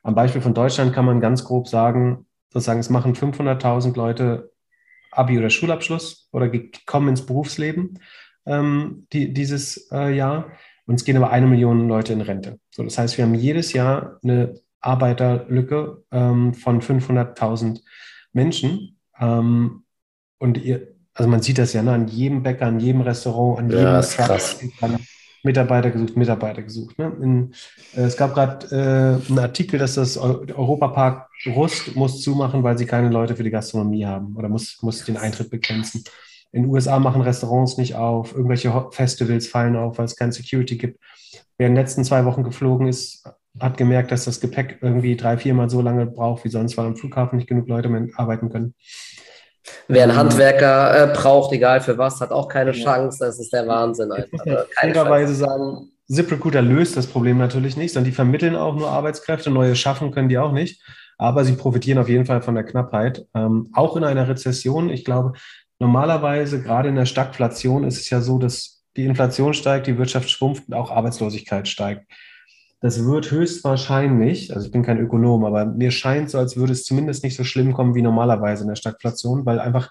am 0.02 0.14
Beispiel 0.14 0.42
von 0.42 0.54
Deutschland 0.54 0.92
kann 0.92 1.04
man 1.04 1.20
ganz 1.20 1.44
grob 1.44 1.68
sagen, 1.68 2.26
sozusagen, 2.52 2.80
es 2.80 2.90
machen 2.90 3.14
500.000 3.14 3.96
Leute 3.96 4.52
Abi 5.12 5.38
oder 5.38 5.50
Schulabschluss 5.50 6.28
oder 6.32 6.50
kommen 6.86 7.08
ins 7.08 7.24
Berufsleben 7.24 8.00
ähm, 8.46 9.06
die, 9.12 9.32
dieses 9.32 9.88
äh, 9.92 10.14
Jahr. 10.14 10.50
Und 10.86 10.96
es 10.96 11.04
gehen 11.04 11.16
aber 11.16 11.30
eine 11.30 11.46
Million 11.46 11.88
Leute 11.88 12.12
in 12.12 12.20
Rente. 12.20 12.58
So, 12.70 12.82
das 12.82 12.98
heißt, 12.98 13.16
wir 13.16 13.24
haben 13.24 13.34
jedes 13.34 13.72
Jahr 13.72 14.18
eine 14.22 14.54
Arbeiterlücke 14.84 16.04
ähm, 16.10 16.54
von 16.54 16.80
500.000 16.80 17.80
Menschen. 18.32 18.98
Ähm, 19.18 19.84
und 20.38 20.58
ihr, 20.58 20.94
also 21.14 21.30
man 21.30 21.42
sieht 21.42 21.58
das 21.58 21.72
ja 21.72 21.82
ne, 21.82 21.92
an 21.92 22.08
jedem 22.08 22.42
Bäcker, 22.42 22.66
an 22.66 22.80
jedem 22.80 23.00
Restaurant, 23.00 23.58
an 23.58 23.70
jedem 23.70 23.84
ja, 23.84 24.02
krass. 24.02 24.60
Mitarbeiter 25.44 25.90
gesucht, 25.90 26.16
Mitarbeiter 26.16 26.62
gesucht. 26.62 26.98
Ne? 26.98 27.12
In, 27.20 27.54
äh, 27.94 28.06
es 28.06 28.16
gab 28.16 28.34
gerade 28.34 28.66
äh, 28.70 29.28
einen 29.28 29.38
Artikel, 29.38 29.78
dass 29.78 29.94
das 29.94 30.16
Europapark 30.16 31.28
Rust 31.46 31.94
muss 31.94 32.22
zumachen, 32.22 32.62
weil 32.62 32.78
sie 32.78 32.86
keine 32.86 33.10
Leute 33.10 33.36
für 33.36 33.44
die 33.44 33.50
Gastronomie 33.50 34.06
haben 34.06 34.34
oder 34.36 34.48
muss, 34.48 34.78
muss 34.82 35.04
den 35.04 35.18
Eintritt 35.18 35.50
begrenzen. 35.50 36.02
In 36.50 36.62
den 36.62 36.70
USA 36.70 36.98
machen 36.98 37.20
Restaurants 37.20 37.76
nicht 37.76 37.94
auf, 37.94 38.32
irgendwelche 38.32 38.88
Festivals 38.92 39.46
fallen 39.46 39.76
auf, 39.76 39.98
weil 39.98 40.06
es 40.06 40.16
keine 40.16 40.32
Security 40.32 40.76
gibt. 40.76 41.00
Wer 41.58 41.66
in 41.66 41.74
den 41.74 41.82
letzten 41.82 42.04
zwei 42.04 42.24
Wochen 42.24 42.42
geflogen 42.42 42.86
ist, 42.86 43.28
hat 43.60 43.76
gemerkt, 43.76 44.10
dass 44.10 44.24
das 44.24 44.40
Gepäck 44.40 44.78
irgendwie 44.80 45.16
drei, 45.16 45.36
viermal 45.38 45.70
so 45.70 45.80
lange 45.80 46.06
braucht 46.06 46.44
wie 46.44 46.48
sonst, 46.48 46.76
weil 46.76 46.86
am 46.86 46.96
Flughafen 46.96 47.38
nicht 47.38 47.48
genug 47.48 47.68
Leute 47.68 47.88
mehr 47.88 48.08
arbeiten 48.16 48.50
können. 48.50 48.74
Wer 49.88 50.02
einen 50.02 50.12
ähm, 50.12 50.18
Handwerker 50.18 51.12
äh, 51.12 51.14
braucht, 51.14 51.52
egal 51.52 51.80
für 51.80 51.96
was, 51.96 52.20
hat 52.20 52.32
auch 52.32 52.48
keine 52.48 52.72
Chance. 52.72 53.18
Das 53.20 53.38
ist 53.38 53.52
der 53.52 53.66
Wahnsinn. 53.66 54.10
Ich 54.18 54.32
muss 54.32 54.42
fairerweise 54.78 55.34
sagen, 55.34 55.90
ZipRecruiter 56.08 56.62
löst 56.62 56.96
das 56.96 57.06
Problem 57.06 57.38
natürlich 57.38 57.76
nicht, 57.76 57.92
sondern 57.92 58.10
die 58.10 58.14
vermitteln 58.14 58.56
auch 58.56 58.74
nur 58.74 58.90
Arbeitskräfte. 58.90 59.50
Neue 59.50 59.76
schaffen 59.76 60.10
können 60.10 60.28
die 60.28 60.38
auch 60.38 60.52
nicht. 60.52 60.82
Aber 61.16 61.44
sie 61.44 61.52
profitieren 61.52 61.98
auf 61.98 62.08
jeden 62.08 62.26
Fall 62.26 62.42
von 62.42 62.54
der 62.54 62.64
Knappheit. 62.64 63.26
Ähm, 63.34 63.70
auch 63.72 63.96
in 63.96 64.04
einer 64.04 64.28
Rezession. 64.28 64.90
Ich 64.90 65.04
glaube, 65.04 65.32
normalerweise, 65.78 66.60
gerade 66.60 66.88
in 66.88 66.96
der 66.96 67.06
Stagflation, 67.06 67.84
ist 67.84 68.00
es 68.00 68.10
ja 68.10 68.20
so, 68.20 68.38
dass 68.38 68.82
die 68.96 69.04
Inflation 69.04 69.54
steigt, 69.54 69.86
die 69.86 69.98
Wirtschaft 69.98 70.28
schrumpft 70.28 70.68
und 70.68 70.74
auch 70.74 70.90
Arbeitslosigkeit 70.90 71.68
steigt. 71.68 72.06
Das 72.84 73.02
wird 73.02 73.30
höchstwahrscheinlich, 73.30 74.54
also 74.54 74.66
ich 74.66 74.70
bin 74.70 74.82
kein 74.82 74.98
Ökonom, 74.98 75.46
aber 75.46 75.64
mir 75.64 75.90
scheint 75.90 76.28
so, 76.28 76.36
als 76.36 76.58
würde 76.58 76.74
es 76.74 76.84
zumindest 76.84 77.24
nicht 77.24 77.34
so 77.34 77.42
schlimm 77.42 77.72
kommen 77.72 77.94
wie 77.94 78.02
normalerweise 78.02 78.64
in 78.64 78.68
der 78.68 78.76
Stagflation, 78.76 79.46
weil 79.46 79.58
einfach 79.58 79.90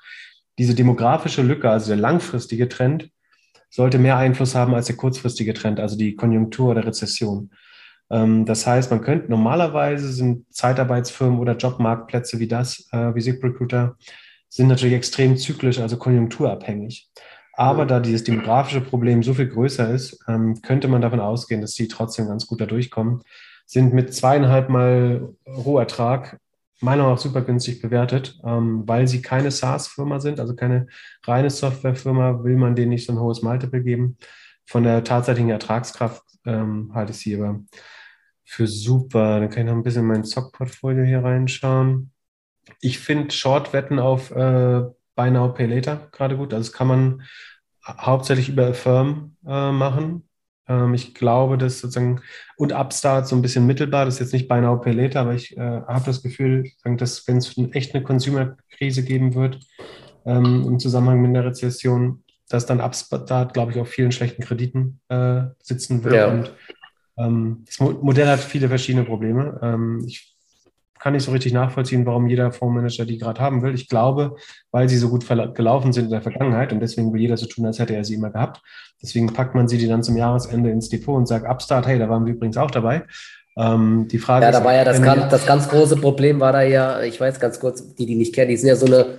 diese 0.59 0.75
demografische 0.75 1.41
Lücke, 1.41 1.71
also 1.71 1.87
der 1.87 1.97
langfristige 1.97 2.69
Trend, 2.69 3.09
sollte 3.71 3.97
mehr 3.97 4.17
Einfluss 4.17 4.53
haben 4.53 4.75
als 4.75 4.85
der 4.85 4.95
kurzfristige 4.95 5.55
Trend, 5.55 5.79
also 5.79 5.97
die 5.97 6.15
Konjunktur 6.15 6.69
oder 6.69 6.85
Rezession. 6.85 7.49
Ähm, 8.11 8.45
das 8.45 8.67
heißt, 8.67 8.91
man 8.91 9.01
könnte 9.01 9.27
normalerweise 9.31 10.11
sind 10.11 10.45
Zeitarbeitsfirmen 10.53 11.39
oder 11.39 11.57
Jobmarktplätze 11.57 12.37
wie 12.37 12.47
das, 12.47 12.87
äh, 12.91 13.15
wie 13.15 13.21
ZipRecruiter, 13.21 13.97
sind 14.49 14.67
natürlich 14.67 14.93
extrem 14.93 15.35
zyklisch, 15.35 15.79
also 15.79 15.97
konjunkturabhängig. 15.97 17.09
Aber 17.53 17.85
da 17.85 17.99
dieses 17.99 18.23
demografische 18.23 18.81
Problem 18.81 19.21
so 19.23 19.33
viel 19.33 19.47
größer 19.47 19.89
ist, 19.93 20.23
ähm, 20.27 20.61
könnte 20.61 20.87
man 20.87 21.01
davon 21.01 21.19
ausgehen, 21.19 21.61
dass 21.61 21.73
sie 21.73 21.87
trotzdem 21.87 22.27
ganz 22.27 22.47
gut 22.47 22.61
da 22.61 22.65
durchkommen. 22.65 23.21
Sind 23.65 23.93
mit 23.93 24.13
zweieinhalb 24.13 24.69
Mal 24.69 25.29
Rohertrag 25.47 26.39
meiner 26.81 27.03
Meinung 27.03 27.15
nach 27.15 27.21
super 27.21 27.41
günstig 27.41 27.81
bewertet, 27.81 28.39
ähm, 28.43 28.83
weil 28.87 29.07
sie 29.07 29.21
keine 29.21 29.51
SaaS-Firma 29.51 30.19
sind, 30.19 30.39
also 30.39 30.55
keine 30.55 30.87
reine 31.23 31.49
Softwarefirma, 31.49 32.43
will 32.43 32.57
man 32.57 32.75
denen 32.75 32.89
nicht 32.89 33.05
so 33.05 33.13
ein 33.13 33.19
hohes 33.19 33.41
Multiple 33.41 33.83
geben. 33.83 34.17
Von 34.65 34.83
der 34.83 35.03
tatsächlichen 35.03 35.51
Ertragskraft 35.51 36.23
ähm, 36.45 36.91
halte 36.93 37.11
ich 37.11 37.19
sie 37.19 37.35
aber 37.35 37.61
für 38.43 38.67
super. 38.67 39.39
Dann 39.39 39.49
kann 39.49 39.63
ich 39.63 39.69
noch 39.69 39.77
ein 39.77 39.83
bisschen 39.83 40.01
in 40.01 40.07
mein 40.07 40.23
Zock-Portfolio 40.25 41.03
hier 41.05 41.23
reinschauen 41.23 42.13
ich 42.79 42.99
finde 42.99 43.31
Short-Wetten 43.31 43.99
auf 43.99 44.31
äh, 44.31 44.83
Buy 45.15 45.31
Now, 45.31 45.49
Pay 45.49 45.67
Later 45.67 46.07
gerade 46.11 46.37
gut. 46.37 46.53
Also 46.53 46.69
das 46.69 46.73
kann 46.73 46.87
man 46.87 47.23
hauptsächlich 47.85 48.49
über 48.49 48.67
Affirm 48.67 49.35
äh, 49.45 49.71
machen. 49.71 50.27
Ähm, 50.67 50.93
ich 50.93 51.13
glaube, 51.13 51.57
dass 51.57 51.79
sozusagen 51.79 52.21
und 52.57 52.71
Upstart 52.71 53.27
so 53.27 53.35
ein 53.35 53.41
bisschen 53.41 53.65
mittelbar, 53.65 54.05
das 54.05 54.15
ist 54.15 54.19
jetzt 54.21 54.33
nicht 54.33 54.47
Buy 54.47 54.61
Now, 54.61 54.77
Pay 54.77 54.93
Later, 54.93 55.21
aber 55.21 55.33
ich 55.33 55.55
äh, 55.57 55.59
habe 55.59 56.05
das 56.05 56.21
Gefühl, 56.21 56.69
dass 56.83 57.27
wenn 57.27 57.37
es 57.37 57.57
echt 57.73 57.93
eine 57.93 58.03
Consumer-Krise 58.03 59.03
geben 59.03 59.35
wird 59.35 59.59
ähm, 60.25 60.63
im 60.65 60.79
Zusammenhang 60.79 61.21
mit 61.21 61.29
einer 61.29 61.45
Rezession, 61.45 62.23
dass 62.49 62.65
dann 62.65 62.81
Upstart, 62.81 63.53
glaube 63.53 63.71
ich, 63.71 63.79
auf 63.79 63.89
vielen 63.89 64.11
schlechten 64.11 64.43
Krediten 64.43 64.99
äh, 65.09 65.43
sitzen 65.61 66.03
wird. 66.03 66.15
Ja. 66.15 66.27
Und 66.27 66.53
ähm, 67.17 67.63
das 67.65 67.79
Modell 67.79 68.27
hat 68.27 68.39
viele 68.39 68.69
verschiedene 68.69 69.05
Probleme. 69.05 69.59
Ähm, 69.61 70.03
ich 70.07 70.32
kann 71.03 71.11
nicht 71.11 71.25
so 71.25 71.31
richtig 71.31 71.51
nachvollziehen, 71.51 72.05
warum 72.05 72.29
jeder 72.29 72.53
Fondsmanager 72.53 73.03
die 73.03 73.17
gerade 73.17 73.41
haben 73.41 73.61
will. 73.61 73.75
Ich 73.75 73.89
glaube, 73.89 74.37
weil 74.71 74.87
sie 74.87 74.95
so 74.95 75.09
gut 75.09 75.27
gelaufen 75.53 75.91
sind 75.91 76.05
in 76.05 76.11
der 76.11 76.21
Vergangenheit 76.21 76.71
und 76.71 76.79
deswegen 76.79 77.11
will 77.11 77.19
jeder 77.19 77.35
so 77.35 77.45
tun, 77.45 77.65
als 77.65 77.77
hätte 77.77 77.93
er 77.93 78.05
sie 78.05 78.13
immer 78.13 78.29
gehabt. 78.29 78.61
Deswegen 79.01 79.33
packt 79.33 79.53
man 79.53 79.67
sie 79.67 79.77
die 79.77 79.89
dann 79.89 80.01
zum 80.01 80.15
Jahresende 80.15 80.69
ins 80.69 80.87
Depot 80.87 81.17
und 81.17 81.27
sagt, 81.27 81.45
Upstart, 81.45 81.87
hey, 81.87 81.99
da 81.99 82.07
waren 82.07 82.25
wir 82.25 82.33
übrigens 82.33 82.55
auch 82.55 82.71
dabei. 82.71 83.03
Ähm, 83.57 84.07
die 84.09 84.17
Frage 84.17 84.43
ja, 84.43 84.51
ist, 84.51 84.59
da 84.59 84.63
war 84.63 84.75
ja 84.75 84.85
das, 84.85 85.01
ganz, 85.01 85.29
das 85.29 85.45
ganz 85.45 85.67
große 85.67 85.97
Problem 85.97 86.39
war 86.39 86.53
da 86.53 86.61
ja, 86.61 87.01
ich 87.01 87.19
weiß 87.19 87.37
ganz 87.37 87.59
kurz, 87.59 87.93
die, 87.95 88.05
die 88.05 88.15
nicht 88.15 88.33
kennen, 88.33 88.51
die 88.51 88.55
sind 88.57 88.69
ja 88.69 88.77
so 88.77 88.85
eine 88.85 89.17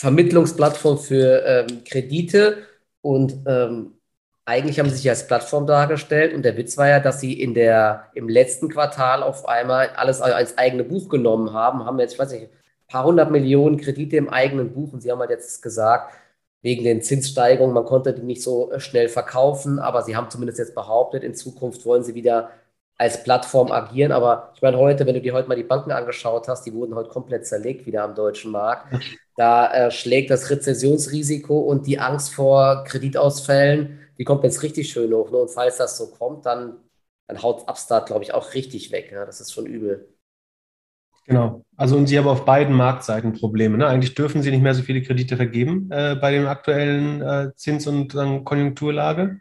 Vermittlungsplattform 0.00 0.98
für 0.98 1.44
ähm, 1.46 1.84
Kredite 1.84 2.64
und 3.00 3.36
ähm, 3.46 3.92
eigentlich 4.44 4.78
haben 4.78 4.88
sie 4.88 4.96
sich 4.96 5.08
als 5.08 5.26
Plattform 5.26 5.66
dargestellt 5.66 6.34
und 6.34 6.42
der 6.42 6.56
Witz 6.56 6.76
war 6.76 6.88
ja, 6.88 7.00
dass 7.00 7.20
sie 7.20 7.40
in 7.40 7.54
der, 7.54 8.06
im 8.14 8.28
letzten 8.28 8.68
Quartal 8.68 9.22
auf 9.22 9.46
einmal 9.46 9.90
alles 9.90 10.20
als 10.20 10.58
eigene 10.58 10.84
Buch 10.84 11.08
genommen 11.08 11.52
haben, 11.52 11.84
haben 11.84 11.98
jetzt, 12.00 12.14
ich 12.14 12.18
weiß 12.18 12.32
nicht, 12.32 12.44
ein 12.44 12.50
paar 12.88 13.04
hundert 13.04 13.30
Millionen 13.30 13.76
Kredite 13.76 14.16
im 14.16 14.28
eigenen 14.28 14.72
Buch 14.72 14.92
und 14.92 15.00
sie 15.00 15.10
haben 15.12 15.20
halt 15.20 15.30
jetzt 15.30 15.62
gesagt, 15.62 16.12
wegen 16.62 16.84
den 16.84 17.02
Zinssteigerungen, 17.02 17.74
man 17.74 17.84
konnte 17.84 18.12
die 18.14 18.22
nicht 18.22 18.42
so 18.42 18.70
äh, 18.72 18.80
schnell 18.80 19.08
verkaufen, 19.08 19.78
aber 19.78 20.02
sie 20.02 20.16
haben 20.16 20.30
zumindest 20.30 20.58
jetzt 20.58 20.74
behauptet, 20.74 21.24
in 21.24 21.34
Zukunft 21.34 21.84
wollen 21.84 22.04
sie 22.04 22.14
wieder 22.14 22.50
als 22.98 23.24
Plattform 23.24 23.72
agieren. 23.72 24.12
Aber 24.12 24.52
ich 24.54 24.62
meine, 24.62 24.78
heute, 24.78 25.06
wenn 25.06 25.14
du 25.14 25.20
dir 25.20 25.32
heute 25.32 25.48
mal 25.48 25.56
die 25.56 25.64
Banken 25.64 25.90
angeschaut 25.90 26.46
hast, 26.46 26.64
die 26.64 26.72
wurden 26.72 26.94
heute 26.94 27.08
komplett 27.08 27.46
zerlegt 27.46 27.84
wieder 27.86 28.04
am 28.04 28.14
deutschen 28.14 28.52
Markt. 28.52 28.94
Da 29.36 29.72
äh, 29.72 29.90
schlägt 29.90 30.30
das 30.30 30.50
Rezessionsrisiko 30.50 31.58
und 31.58 31.86
die 31.86 31.98
Angst 31.98 32.34
vor 32.34 32.84
Kreditausfällen 32.84 34.01
die 34.18 34.24
kommt 34.24 34.44
jetzt 34.44 34.62
richtig 34.62 34.90
schön 34.90 35.12
hoch. 35.12 35.30
Ne? 35.30 35.38
Und 35.38 35.50
falls 35.50 35.78
das 35.78 35.96
so 35.96 36.08
kommt, 36.08 36.46
dann, 36.46 36.78
dann 37.28 37.42
haut 37.42 37.68
Upstart, 37.68 38.06
glaube 38.06 38.24
ich, 38.24 38.34
auch 38.34 38.54
richtig 38.54 38.92
weg. 38.92 39.12
Ne? 39.12 39.24
Das 39.26 39.40
ist 39.40 39.52
schon 39.52 39.66
übel. 39.66 40.08
Genau. 41.26 41.64
Also 41.76 41.96
und 41.96 42.08
sie 42.08 42.18
haben 42.18 42.26
auf 42.26 42.44
beiden 42.44 42.74
Marktseiten 42.74 43.32
Probleme. 43.32 43.78
Ne? 43.78 43.86
Eigentlich 43.86 44.14
dürfen 44.14 44.42
sie 44.42 44.50
nicht 44.50 44.62
mehr 44.62 44.74
so 44.74 44.82
viele 44.82 45.02
Kredite 45.02 45.36
vergeben 45.36 45.88
äh, 45.90 46.16
bei 46.16 46.32
dem 46.32 46.46
aktuellen 46.46 47.22
äh, 47.22 47.52
Zins- 47.54 47.86
und 47.86 48.14
äh, 48.14 48.40
Konjunkturlage. 48.44 49.38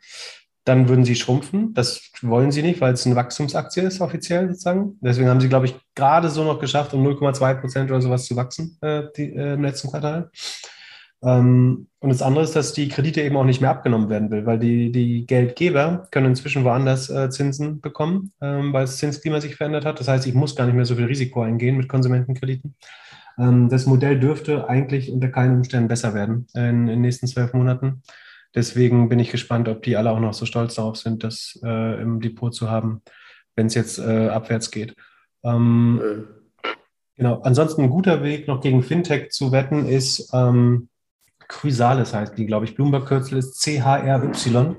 dann 0.64 0.88
würden 0.90 1.06
sie 1.06 1.16
schrumpfen. 1.16 1.74
Das 1.74 2.12
wollen 2.22 2.52
sie 2.52 2.62
nicht, 2.62 2.82
weil 2.82 2.94
es 2.94 3.06
eine 3.06 3.16
Wachstumsaktie 3.16 3.82
ist, 3.82 4.00
offiziell 4.00 4.48
sozusagen. 4.50 5.00
Deswegen 5.02 5.28
haben 5.28 5.42
sie, 5.42 5.50
glaube 5.50 5.66
ich, 5.66 5.76
gerade 5.96 6.30
so 6.30 6.44
noch 6.44 6.60
geschafft, 6.60 6.94
um 6.94 7.06
0,2 7.06 7.56
Prozent 7.56 7.90
oder 7.90 8.02
sowas 8.02 8.26
zu 8.26 8.36
wachsen 8.36 8.78
äh, 8.82 9.04
die, 9.18 9.34
äh, 9.34 9.54
im 9.54 9.64
letzten 9.64 9.90
Quartal. 9.90 10.30
Ähm, 11.24 11.88
und 12.00 12.10
das 12.10 12.22
andere 12.22 12.44
ist, 12.44 12.56
dass 12.56 12.74
die 12.74 12.90
Kredite 12.90 13.22
eben 13.22 13.38
auch 13.38 13.44
nicht 13.44 13.62
mehr 13.62 13.70
abgenommen 13.70 14.10
werden 14.10 14.32
will, 14.32 14.46
weil 14.46 14.58
die, 14.58 14.92
die 14.92 15.26
Geldgeber 15.28 16.08
können 16.12 16.28
inzwischen 16.28 16.64
woanders 16.64 17.10
äh, 17.10 17.30
Zinsen 17.30 17.80
bekommen, 17.80 18.34
ähm, 18.42 18.74
weil 18.74 18.86
das 18.86 18.98
Zinsklima 18.98 19.40
sich 19.40 19.56
verändert 19.56 19.86
hat. 19.86 20.00
Das 20.00 20.08
heißt, 20.08 20.26
ich 20.26 20.34
muss 20.34 20.56
gar 20.56 20.66
nicht 20.66 20.76
mehr 20.76 20.86
so 20.86 20.96
viel 20.96 21.06
Risiko 21.06 21.42
eingehen 21.44 21.78
mit 21.78 21.88
Konsumentenkrediten. 21.88 22.76
Ähm, 23.38 23.70
das 23.70 23.86
Modell 23.86 24.20
dürfte 24.20 24.68
eigentlich 24.68 25.12
unter 25.12 25.30
keinen 25.30 25.58
Umständen 25.58 25.88
besser 25.88 26.14
werden 26.16 26.48
in, 26.56 26.64
in 26.64 26.88
den 26.88 27.02
nächsten 27.02 27.28
zwölf 27.28 27.54
Monaten. 27.54 28.02
Deswegen 28.56 29.08
bin 29.08 29.20
ich 29.20 29.32
gespannt, 29.32 29.70
ob 29.70 29.84
die 29.84 29.96
alle 29.96 30.12
auch 30.12 30.20
noch 30.20 30.34
so 30.34 30.46
stolz 30.46 30.76
darauf 30.76 30.98
sind, 30.98 31.24
das 31.24 31.60
äh, 31.64 32.02
im 32.02 32.20
Depot 32.20 32.54
zu 32.54 32.70
haben, 32.70 33.02
wenn 33.56 33.68
es 33.68 33.76
jetzt 33.76 34.00
äh, 34.00 34.28
abwärts 34.28 34.72
geht. 34.72 34.96
Ähm, 35.44 36.26
genau. 37.16 37.42
Ansonsten 37.42 37.84
ein 37.84 37.90
guter 37.90 38.24
Weg, 38.24 38.48
noch 38.48 38.60
gegen 38.60 38.84
Fintech 38.84 39.30
zu 39.30 39.52
wetten, 39.52 39.86
ist 39.86 40.32
ähm, 40.34 40.90
Chrysalis 41.52 42.14
heißt 42.14 42.38
die, 42.38 42.46
glaube 42.46 42.66
ich. 42.66 42.76
Bloomberg-Kürzel 42.76 43.38
ist 43.38 43.62
CHRY. 43.62 44.76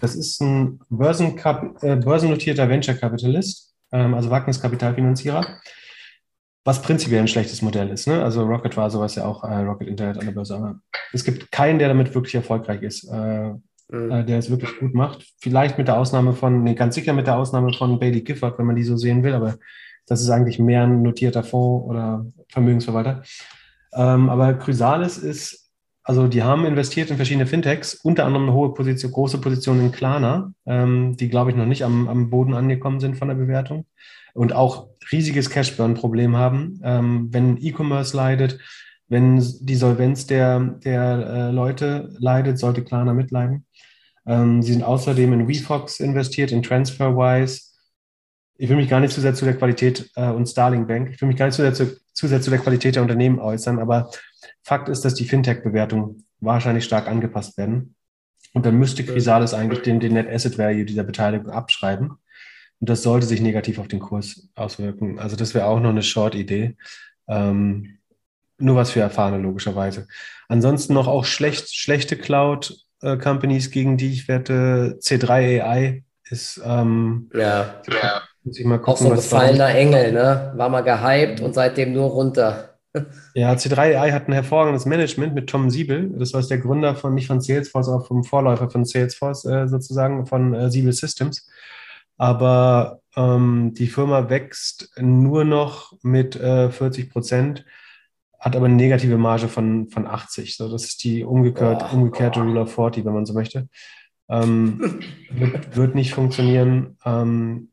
Das 0.00 0.14
ist 0.14 0.40
ein 0.40 0.80
äh, 0.90 1.96
börsennotierter 1.96 2.68
Venture 2.68 2.94
Capitalist, 2.94 3.74
ähm, 3.92 4.14
also 4.14 4.30
Wagniskapitalfinanzierer 4.30 5.60
was 6.64 6.82
prinzipiell 6.82 7.20
ein 7.20 7.28
schlechtes 7.28 7.62
Modell 7.62 7.88
ist. 7.88 8.06
Ne? 8.06 8.22
Also 8.22 8.44
Rocket 8.44 8.76
war 8.76 8.90
sowas 8.90 9.14
ja 9.14 9.24
auch, 9.24 9.44
äh, 9.44 9.56
Rocket 9.62 9.88
Internet 9.88 10.18
an 10.18 10.26
der 10.26 10.32
Börse. 10.32 10.56
Aber 10.56 10.80
es 11.12 11.24
gibt 11.24 11.50
keinen, 11.50 11.78
der 11.78 11.88
damit 11.88 12.14
wirklich 12.14 12.34
erfolgreich 12.34 12.82
ist, 12.82 13.04
äh, 13.04 13.54
mhm. 13.88 14.10
äh, 14.10 14.24
der 14.24 14.38
es 14.38 14.50
wirklich 14.50 14.78
gut 14.78 14.94
macht. 14.94 15.26
Vielleicht 15.40 15.78
mit 15.78 15.88
der 15.88 15.98
Ausnahme 15.98 16.34
von, 16.34 16.62
nee, 16.62 16.74
ganz 16.74 16.94
sicher 16.94 17.12
mit 17.12 17.26
der 17.26 17.38
Ausnahme 17.38 17.72
von 17.72 17.98
Bailey 17.98 18.20
Gifford, 18.20 18.58
wenn 18.58 18.66
man 18.66 18.76
die 18.76 18.84
so 18.84 18.96
sehen 18.96 19.22
will, 19.22 19.34
aber 19.34 19.56
das 20.06 20.20
ist 20.20 20.30
eigentlich 20.30 20.58
mehr 20.58 20.82
ein 20.82 21.02
notierter 21.02 21.44
Fonds 21.44 21.88
oder 21.88 22.26
Vermögensverwalter. 22.48 23.22
Ähm, 23.94 24.28
aber 24.28 24.54
Chrysalis 24.54 25.18
ist, 25.18 25.69
also 26.02 26.28
die 26.28 26.42
haben 26.42 26.64
investiert 26.64 27.10
in 27.10 27.16
verschiedene 27.16 27.46
Fintechs, 27.46 27.94
unter 27.94 28.24
anderem 28.24 28.48
eine 28.48 28.54
hohe 28.54 28.72
Position, 28.74 29.12
große 29.12 29.38
Position 29.38 29.80
in 29.80 29.92
Klarna, 29.92 30.52
ähm, 30.66 31.16
die, 31.16 31.28
glaube 31.28 31.50
ich, 31.50 31.56
noch 31.56 31.66
nicht 31.66 31.84
am, 31.84 32.08
am 32.08 32.30
Boden 32.30 32.54
angekommen 32.54 33.00
sind 33.00 33.16
von 33.16 33.28
der 33.28 33.34
Bewertung 33.34 33.86
und 34.34 34.52
auch 34.52 34.88
riesiges 35.12 35.50
Cashburn-Problem 35.50 36.36
haben. 36.36 36.80
Ähm, 36.82 37.28
wenn 37.32 37.58
E-Commerce 37.58 38.16
leidet, 38.16 38.58
wenn 39.08 39.44
die 39.60 39.74
Solvenz 39.74 40.26
der, 40.26 40.60
der 40.60 41.02
äh, 41.02 41.50
Leute 41.50 42.14
leidet, 42.18 42.58
sollte 42.58 42.82
Klarna 42.84 43.12
mitleiden. 43.12 43.66
Ähm, 44.26 44.62
sie 44.62 44.72
sind 44.72 44.84
außerdem 44.84 45.32
in 45.32 45.48
WeFox 45.48 46.00
investiert, 46.00 46.52
in 46.52 46.62
TransferWise. 46.62 47.62
Ich 48.56 48.68
will 48.68 48.76
mich 48.76 48.88
gar 48.88 49.00
nicht 49.00 49.12
zu 49.12 49.20
sehr 49.20 49.34
zu 49.34 49.44
der 49.44 49.56
Qualität 49.56 50.10
äh, 50.14 50.30
und 50.30 50.46
Starling 50.46 50.86
Bank, 50.86 51.10
ich 51.12 51.20
will 51.20 51.28
mich 51.28 51.36
gar 51.36 51.46
nicht 51.46 51.56
zu 51.56 51.62
sehr 51.62 51.74
zu, 51.74 51.96
zu 52.12 52.28
sehr 52.28 52.40
zu 52.40 52.50
der 52.50 52.58
Qualität 52.58 52.94
der 52.94 53.02
Unternehmen 53.02 53.38
äußern, 53.38 53.78
aber 53.78 54.10
Fakt 54.62 54.88
ist, 54.88 55.04
dass 55.04 55.14
die 55.14 55.24
Fintech-Bewertungen 55.24 56.24
wahrscheinlich 56.40 56.84
stark 56.84 57.08
angepasst 57.08 57.56
werden. 57.58 57.94
Und 58.52 58.66
dann 58.66 58.76
müsste 58.76 59.04
Chrysalis 59.04 59.54
eigentlich 59.54 59.82
den, 59.82 60.00
den 60.00 60.14
Net 60.14 60.28
Asset 60.28 60.58
Value 60.58 60.84
dieser 60.84 61.04
Beteiligung 61.04 61.50
abschreiben. 61.50 62.10
Und 62.80 62.88
das 62.88 63.02
sollte 63.02 63.26
sich 63.26 63.40
negativ 63.40 63.78
auf 63.78 63.88
den 63.88 64.00
Kurs 64.00 64.48
auswirken. 64.54 65.18
Also 65.18 65.36
das 65.36 65.54
wäre 65.54 65.66
auch 65.66 65.80
noch 65.80 65.90
eine 65.90 66.02
Short-Idee. 66.02 66.76
Ähm, 67.28 67.98
nur 68.58 68.76
was 68.76 68.90
für 68.90 69.00
Erfahrene, 69.00 69.42
logischerweise. 69.42 70.08
Ansonsten 70.48 70.94
noch 70.94 71.06
auch 71.06 71.24
schlecht, 71.24 71.74
schlechte 71.74 72.16
Cloud-Companies, 72.16 73.70
gegen 73.70 73.96
die 73.96 74.12
ich 74.12 74.28
wette. 74.28 74.98
C3 75.00 75.62
AI 75.62 76.04
ist. 76.30 76.60
Ähm, 76.64 77.30
ja, 77.34 77.82
ja. 77.88 78.22
Muss 78.42 78.58
ich 78.58 78.64
mal 78.64 78.78
gucken, 78.78 78.92
auch 78.92 78.98
so 78.98 79.08
ein 79.10 79.16
gefallener 79.16 79.74
Engel, 79.74 80.12
ne? 80.12 80.52
War 80.56 80.70
mal 80.70 80.80
gehypt 80.80 81.40
und 81.40 81.54
seitdem 81.54 81.92
nur 81.92 82.08
runter. 82.08 82.69
Ja, 83.34 83.52
C3 83.52 83.96
AI 83.96 84.12
hat 84.12 84.28
ein 84.28 84.32
hervorragendes 84.32 84.84
Management 84.84 85.34
mit 85.34 85.48
Tom 85.48 85.70
Siebel. 85.70 86.10
Das 86.18 86.32
war 86.34 86.42
der 86.42 86.58
Gründer 86.58 86.96
von, 86.96 87.14
nicht 87.14 87.28
von 87.28 87.40
Salesforce, 87.40 87.88
aber 87.88 88.04
vom 88.04 88.24
Vorläufer 88.24 88.68
von 88.68 88.84
Salesforce 88.84 89.44
äh, 89.44 89.68
sozusagen, 89.68 90.26
von 90.26 90.54
äh, 90.54 90.70
Siebel 90.70 90.92
Systems 90.92 91.46
aber 92.20 93.00
ähm, 93.16 93.72
die 93.72 93.86
Firma 93.86 94.28
wächst 94.28 94.92
nur 95.00 95.46
noch 95.46 95.94
mit 96.02 96.36
äh, 96.36 96.70
40 96.70 97.10
Prozent, 97.10 97.64
hat 98.38 98.54
aber 98.54 98.66
eine 98.66 98.74
negative 98.74 99.16
Marge 99.16 99.48
von, 99.48 99.88
von 99.88 100.06
80. 100.06 100.54
So, 100.54 100.70
das 100.70 100.84
ist 100.84 101.02
die 101.02 101.24
umgekehrt, 101.24 101.82
oh, 101.82 101.96
umgekehrte 101.96 102.40
oh. 102.40 102.42
Rule 102.42 102.60
of 102.60 102.74
40, 102.74 103.06
wenn 103.06 103.14
man 103.14 103.24
so 103.24 103.32
möchte. 103.32 103.70
Ähm, 104.28 105.00
wird, 105.30 105.76
wird, 105.76 105.94
nicht 105.94 106.12
funktionieren. 106.12 106.98
Ähm, 107.06 107.70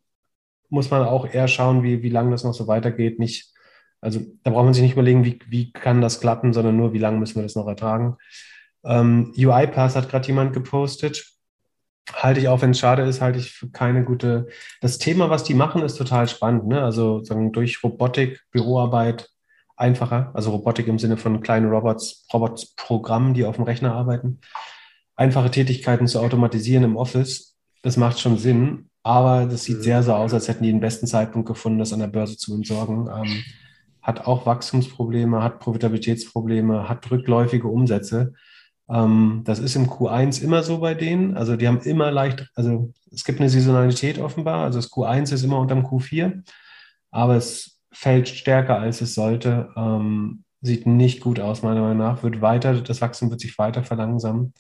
muss 0.70 0.92
man 0.92 1.04
auch 1.04 1.28
eher 1.28 1.50
schauen, 1.50 1.84
wie, 1.84 2.02
wie 2.02 2.10
lange 2.10 2.32
das 2.32 2.46
noch 2.46 2.54
so 2.54 2.68
weitergeht. 2.68 3.20
Nicht, 3.20 3.52
also 4.02 4.20
da 4.44 4.52
braucht 4.52 4.66
man 4.66 4.74
sich 4.74 4.84
nicht 4.84 4.94
überlegen, 4.94 5.26
wie, 5.26 5.40
wie 5.48 5.72
kann 5.72 6.02
das 6.02 6.20
klappen, 6.20 6.54
sondern 6.54 6.78
nur, 6.78 6.94
wie 6.94 7.00
lange 7.00 7.18
müssen 7.18 7.36
wir 7.36 7.44
das 7.44 7.56
noch 7.56 7.68
ertragen. 7.68 8.18
Ähm, 8.86 9.34
UiPath 9.38 9.96
hat 9.96 10.10
gerade 10.10 10.28
jemand 10.28 10.54
gepostet 10.54 11.38
halte 12.14 12.40
ich 12.40 12.48
auch, 12.48 12.62
wenn 12.62 12.72
es 12.72 12.80
schade 12.80 13.04
ist, 13.04 13.22
halte 13.22 13.40
ich 13.40 13.52
für 13.52 13.70
keine 13.70 14.04
gute. 14.04 14.48
Das 14.82 14.98
Thema, 14.98 15.30
was 15.30 15.44
die 15.44 15.54
machen, 15.54 15.82
ist 15.82 15.96
total 15.96 16.28
spannend. 16.28 16.68
Ne? 16.68 16.82
Also 16.82 17.24
sagen, 17.24 17.52
durch 17.52 17.84
Robotik, 17.84 18.42
Büroarbeit 18.52 19.30
einfacher, 19.76 20.32
also 20.34 20.52
Robotik 20.52 20.88
im 20.88 21.00
Sinne 21.00 21.18
von 21.18 21.42
kleinen 21.42 21.70
Robots, 21.70 22.26
Robots-Programmen, 22.34 23.34
die 23.34 23.46
auf 23.46 23.56
dem 23.58 23.66
Rechner 23.66 23.94
arbeiten, 23.94 24.40
einfache 25.16 25.52
Tätigkeiten 25.52 26.08
zu 26.08 26.20
automatisieren 26.20 26.84
im 26.84 26.98
Office. 26.98 27.56
Das 27.84 27.98
macht 27.98 28.20
schon 28.20 28.38
Sinn, 28.38 28.90
aber 29.04 29.46
das 29.46 29.64
sieht 29.64 29.84
sehr 29.84 30.02
so 30.02 30.14
aus, 30.14 30.34
als 30.34 30.48
hätten 30.48 30.64
die 30.64 30.72
den 30.72 30.80
besten 30.80 31.08
Zeitpunkt 31.08 31.48
gefunden, 31.48 31.80
das 31.80 31.94
an 31.94 32.00
der 32.00 32.08
Börse 32.08 32.38
zu 32.38 32.56
entsorgen. 32.56 33.08
Ähm, 33.08 33.44
hat 34.08 34.26
auch 34.26 34.46
Wachstumsprobleme, 34.46 35.44
hat 35.44 35.60
Profitabilitätsprobleme, 35.60 36.88
hat 36.88 37.12
rückläufige 37.12 37.68
Umsätze. 37.68 38.34
Ähm, 38.90 39.42
das 39.44 39.60
ist 39.60 39.76
im 39.76 39.88
Q1 39.90 40.42
immer 40.42 40.64
so 40.64 40.80
bei 40.80 40.94
denen. 40.94 41.36
Also 41.36 41.58
die 41.58 41.68
haben 41.68 41.82
immer 41.82 42.10
leicht, 42.10 42.50
also 42.56 42.94
es 43.12 43.26
gibt 43.26 43.42
eine 43.42 43.50
Saisonalität 43.50 44.18
offenbar. 44.18 44.64
Also 44.64 44.80
das 44.80 44.90
Q1 44.90 45.34
ist 45.34 45.44
immer 45.44 45.60
unterm 45.60 45.86
Q4, 45.86 46.42
aber 47.12 47.36
es 47.36 47.82
fällt 47.92 48.30
stärker, 48.30 48.80
als 48.80 49.02
es 49.02 49.14
sollte. 49.14 49.70
Ähm, 49.76 50.46
sieht 50.62 50.88
nicht 50.88 51.20
gut 51.20 51.42
aus, 51.42 51.62
meiner 51.62 51.82
Meinung 51.82 51.98
nach. 51.98 52.24
Wird 52.24 52.42
weiter, 52.42 52.80
das 52.82 53.02
Wachstum 53.02 53.30
wird 53.30 53.42
sich 53.42 53.58
weiter 53.58 53.84
verlangsamen. 53.84 54.54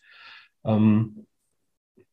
Ähm, 0.65 1.25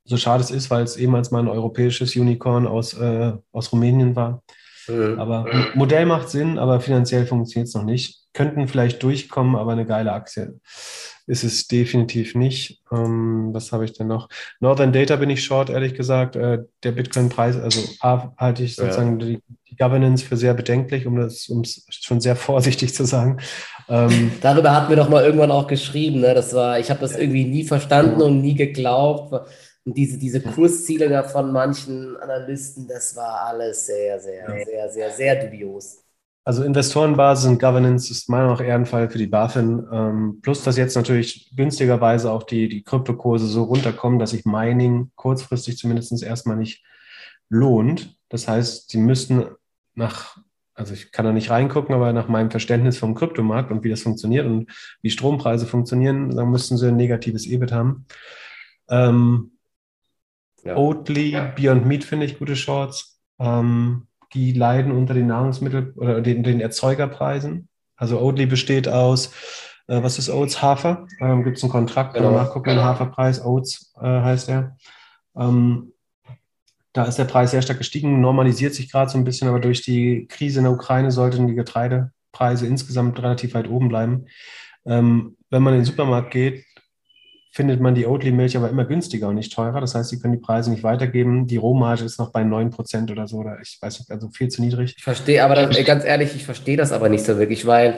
so 0.05 0.16
schade 0.16 0.44
es 0.44 0.52
ist, 0.52 0.70
weil 0.70 0.85
es 0.85 0.97
ehemals 0.97 1.32
mal 1.32 1.40
ein 1.40 1.48
europäisches 1.48 2.15
Unicorn 2.15 2.69
aus, 2.69 2.94
äh, 2.94 3.32
aus 3.51 3.73
Rumänien 3.73 4.15
war. 4.15 4.44
Mhm. 4.89 5.19
Aber 5.19 5.47
Modell 5.74 6.06
macht 6.06 6.28
Sinn, 6.28 6.59
aber 6.59 6.81
finanziell 6.81 7.27
funktioniert 7.27 7.69
es 7.69 7.74
noch 7.74 7.85
nicht. 7.85 8.20
Könnten 8.32 8.69
vielleicht 8.69 9.02
durchkommen, 9.02 9.56
aber 9.56 9.73
eine 9.73 9.86
geile 9.86 10.12
Aktie 10.12 10.59
ist 11.27 11.44
es 11.44 11.69
definitiv 11.69 12.35
nicht. 12.35 12.82
Ähm, 12.93 13.48
was 13.52 13.73
habe 13.73 13.85
ich 13.85 13.93
denn 13.94 14.09
noch? 14.09 14.28
Northern 14.61 14.93
Data 14.93 15.16
bin 15.16 15.31
ich 15.31 15.43
short, 15.43 15.70
ehrlich 15.70 15.94
gesagt. 15.94 16.36
Äh, 16.36 16.65
der 16.82 16.93
Bitcoin-Preis, 16.93 17.56
also 17.56 17.81
A, 18.01 18.32
halte 18.36 18.62
ich 18.62 18.77
sozusagen 18.77 19.20
ja. 19.20 19.27
die, 19.27 19.43
die, 19.70 19.77
Governance 19.77 20.24
für 20.24 20.36
sehr 20.36 20.55
bedenklich, 20.55 21.06
um 21.06 21.16
das 21.16 21.48
um 21.48 21.62
es 21.62 21.86
schon 21.90 22.20
sehr 22.20 22.36
vorsichtig 22.36 22.94
zu 22.94 23.05
sagen. 23.05 23.39
Ähm, 23.89 24.32
Darüber 24.40 24.73
hatten 24.73 24.90
wir 24.90 24.97
doch 24.97 25.09
mal 25.09 25.24
irgendwann 25.24 25.51
auch 25.51 25.66
geschrieben. 25.66 26.20
Ne? 26.20 26.35
Das 26.35 26.55
war, 26.55 26.78
ich 26.78 26.90
habe 26.90 27.01
das 27.01 27.16
irgendwie 27.16 27.44
nie 27.44 27.65
verstanden 27.65 28.20
und 28.20 28.40
nie 28.40 28.55
geglaubt. 28.55 29.48
Und 29.85 29.97
diese, 29.97 30.19
diese 30.19 30.40
Kursziele 30.40 31.09
da 31.09 31.23
von 31.23 31.52
manchen 31.52 32.16
Analysten, 32.16 32.89
das 32.89 33.15
war 33.16 33.43
alles 33.43 33.86
sehr, 33.86 34.19
sehr, 34.19 34.65
sehr, 34.65 34.89
sehr, 34.89 35.11
sehr 35.11 35.44
dubios. 35.44 36.05
Also 36.47 36.62
Investorenbasis 36.62 37.47
und 37.47 37.59
Governance 37.59 38.11
ist 38.11 38.28
meiner 38.28 38.44
Meinung 38.44 38.59
nach 38.59 38.66
eher 38.66 38.74
ein 38.74 38.86
Fall 38.86 39.09
für 39.09 39.16
die 39.16 39.27
BaFin. 39.27 39.86
Ähm, 39.90 40.40
plus, 40.43 40.62
dass 40.62 40.77
jetzt 40.77 40.94
natürlich 40.94 41.55
günstigerweise 41.56 42.31
auch 42.31 42.43
die, 42.43 42.69
die 42.69 42.82
Kryptokurse 42.82 43.47
so 43.47 43.65
runterkommen, 43.65 44.19
dass 44.19 44.31
sich 44.31 44.44
Mining 44.44 45.11
kurzfristig 45.16 45.78
zumindest 45.78 46.23
erstmal 46.23 46.56
nicht 46.56 46.85
lohnt. 47.48 48.19
Das 48.28 48.47
heißt, 48.47 48.90
sie 48.90 48.98
müssten 48.98 49.47
nach, 49.94 50.36
also 50.74 50.93
ich 50.93 51.12
kann 51.12 51.24
da 51.24 51.32
nicht 51.32 51.51
reingucken, 51.51 51.94
aber 51.94 52.12
nach 52.12 52.28
meinem 52.28 52.51
Verständnis 52.51 52.98
vom 52.98 53.15
Kryptomarkt 53.15 53.70
und 53.70 53.82
wie 53.82 53.90
das 53.90 54.02
funktioniert 54.02 54.44
und 54.44 54.70
wie 55.01 55.11
Strompreise 55.11 55.66
funktionieren, 55.66 56.36
dann 56.36 56.51
müssten 56.51 56.77
sie 56.77 56.89
ein 56.89 56.97
negatives 56.97 57.47
EBIT 57.47 57.73
haben. 57.73 58.05
Ähm, 58.90 59.53
ja. 60.65 60.77
Oatly, 60.77 61.36
Beyond 61.57 61.86
Meat 61.86 62.05
finde 62.05 62.27
ich 62.27 62.39
gute 62.39 62.57
Shorts. 62.57 63.20
Ähm, 63.39 64.07
die 64.32 64.53
leiden 64.53 64.93
unter 64.93 65.15
den 65.15 65.31
Nahrungsmittel- 65.31 65.95
oder 65.97 66.20
den, 66.20 66.43
den 66.43 66.61
Erzeugerpreisen. 66.61 67.69
Also 67.97 68.20
Oatly 68.20 68.47
besteht 68.47 68.89
aus, 68.89 69.32
äh, 69.86 70.03
was 70.03 70.19
ist 70.19 70.31
Oats? 70.31 70.62
Hafer. 70.62 71.07
Ähm, 71.20 71.45
Gibt 71.45 71.59
es 71.59 71.62
einen 71.62 71.73
Kontrakt, 71.73 72.15
genau. 72.15 72.32
nachgucken, 72.32 72.70
den 72.70 72.82
Haferpreis, 72.82 73.45
Oats 73.45 73.93
äh, 74.01 74.07
heißt 74.07 74.49
er. 74.49 74.77
Ähm, 75.36 75.93
da 76.93 77.05
ist 77.05 77.19
der 77.19 77.24
Preis 77.24 77.51
sehr 77.51 77.62
stark 77.62 77.78
gestiegen, 77.78 78.20
normalisiert 78.20 78.74
sich 78.74 78.91
gerade 78.91 79.11
so 79.11 79.19
ein 79.19 79.24
bisschen, 79.24 79.49
aber 79.49 79.59
durch 79.59 79.82
die 79.82 80.27
Krise 80.28 80.61
in 80.61 80.65
der 80.65 80.73
Ukraine 80.73 81.11
sollten 81.11 81.49
die 81.49 81.55
Getreidepreise 81.55 82.66
insgesamt 82.66 83.20
relativ 83.20 83.55
weit 83.55 83.69
oben 83.69 83.89
bleiben. 83.89 84.27
Ähm, 84.86 85.36
wenn 85.51 85.62
man 85.62 85.74
in 85.74 85.81
den 85.81 85.86
Supermarkt 85.86 86.31
geht, 86.31 86.65
findet 87.55 87.81
man 87.81 87.94
die 87.94 88.05
Oatly-Milch 88.05 88.56
aber 88.56 88.68
immer 88.68 88.85
günstiger 88.85 89.28
und 89.28 89.36
nicht 89.36 89.52
teurer. 89.52 89.81
Das 89.81 89.94
heißt, 89.94 90.10
sie 90.10 90.18
können 90.18 90.35
die 90.35 90.40
Preise 90.40 90.70
nicht 90.70 90.82
weitergeben. 90.82 91.47
Die 91.47 91.56
Rohmarge 91.56 92.05
ist 92.05 92.18
noch 92.18 92.31
bei 92.31 92.43
9% 92.43 93.12
oder 93.12 93.28
so, 93.28 93.39
oder 93.39 93.59
ich 93.62 93.78
weiß 93.81 94.01
nicht, 94.01 94.10
also 94.10 94.28
viel 94.31 94.48
zu 94.48 94.60
niedrig. 94.60 94.94
Ich 94.98 95.05
verstehe, 95.05 95.44
aber 95.44 95.55
das, 95.55 95.85
ganz 95.85 96.05
ehrlich, 96.05 96.35
ich 96.35 96.44
verstehe 96.44 96.76
das 96.76 96.90
aber 96.90 97.09
nicht 97.09 97.24
so 97.24 97.39
wirklich, 97.39 97.64
weil 97.64 97.94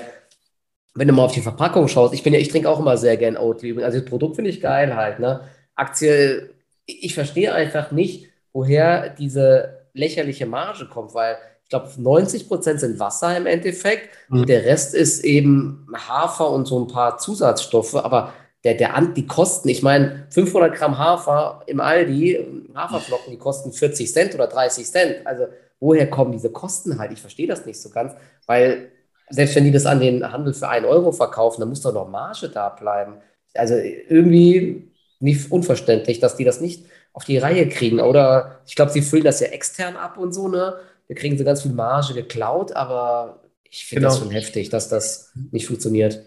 wenn 0.94 1.08
du 1.08 1.14
mal 1.14 1.24
auf 1.24 1.32
die 1.32 1.40
Verpackung 1.40 1.88
schaust, 1.88 2.12
ich 2.12 2.22
bin 2.22 2.34
ja, 2.34 2.38
ich 2.38 2.48
trinke 2.48 2.68
auch 2.68 2.80
immer 2.80 2.98
sehr 2.98 3.16
gern 3.16 3.38
Oatly. 3.38 3.82
Also 3.82 3.98
das 3.98 4.08
Produkt 4.08 4.36
finde 4.36 4.50
ich 4.50 4.60
geil 4.60 4.94
halt, 4.94 5.20
ne? 5.20 5.40
Aktie, 5.74 6.50
ich 6.84 7.14
verstehe 7.14 7.54
einfach 7.54 7.90
nicht, 7.92 8.28
woher 8.52 9.08
diese 9.08 9.86
lächerliche 9.94 10.44
Marge 10.44 10.86
kommt, 10.86 11.14
weil 11.14 11.36
ich 11.62 11.70
glaube, 11.70 11.88
90 11.96 12.46
Prozent 12.46 12.80
sind 12.80 13.00
Wasser 13.00 13.36
im 13.36 13.46
Endeffekt. 13.46 14.10
Mhm. 14.28 14.40
Und 14.40 14.48
der 14.50 14.64
Rest 14.66 14.94
ist 14.94 15.24
eben 15.24 15.86
Hafer 15.94 16.50
und 16.50 16.66
so 16.66 16.78
ein 16.78 16.88
paar 16.88 17.16
Zusatzstoffe. 17.18 17.96
Aber 17.96 18.34
der, 18.66 18.74
der, 18.74 19.00
die 19.14 19.26
Kosten, 19.28 19.68
ich 19.68 19.82
meine, 19.82 20.26
500 20.30 20.74
Gramm 20.74 20.98
Hafer 20.98 21.62
im 21.66 21.78
Aldi, 21.80 22.44
Haferflocken, 22.74 23.30
die 23.30 23.38
kosten 23.38 23.72
40 23.72 24.12
Cent 24.12 24.34
oder 24.34 24.48
30 24.48 24.84
Cent. 24.84 25.24
Also 25.24 25.44
woher 25.78 26.10
kommen 26.10 26.32
diese 26.32 26.50
Kosten 26.50 26.98
halt? 26.98 27.12
Ich 27.12 27.20
verstehe 27.20 27.46
das 27.46 27.64
nicht 27.64 27.80
so 27.80 27.90
ganz, 27.90 28.12
weil 28.46 28.90
selbst 29.30 29.54
wenn 29.54 29.64
die 29.64 29.70
das 29.70 29.86
an 29.86 30.00
den 30.00 30.32
Handel 30.32 30.52
für 30.52 30.68
1 30.68 30.84
Euro 30.84 31.12
verkaufen, 31.12 31.60
dann 31.60 31.68
muss 31.68 31.80
doch 31.80 31.94
noch 31.94 32.08
Marge 32.08 32.48
da 32.48 32.68
bleiben. 32.70 33.18
Also 33.54 33.74
irgendwie 33.76 34.90
nicht 35.20 35.50
unverständlich, 35.52 36.18
dass 36.18 36.36
die 36.36 36.44
das 36.44 36.60
nicht 36.60 36.86
auf 37.12 37.24
die 37.24 37.38
Reihe 37.38 37.68
kriegen. 37.68 38.00
Oder 38.00 38.60
ich 38.66 38.74
glaube, 38.74 38.90
sie 38.90 39.00
füllen 39.00 39.24
das 39.24 39.38
ja 39.38 39.46
extern 39.48 39.96
ab 39.96 40.18
und 40.18 40.32
so, 40.32 40.48
ne? 40.48 40.74
Da 41.08 41.14
kriegen 41.14 41.38
sie 41.38 41.44
ganz 41.44 41.62
viel 41.62 41.72
Marge 41.72 42.14
geklaut, 42.14 42.72
aber 42.72 43.40
ich 43.62 43.86
finde 43.86 44.02
genau. 44.02 44.12
das 44.12 44.18
schon 44.18 44.32
heftig, 44.32 44.70
dass 44.70 44.88
das 44.88 45.30
nicht 45.52 45.68
funktioniert. 45.68 46.20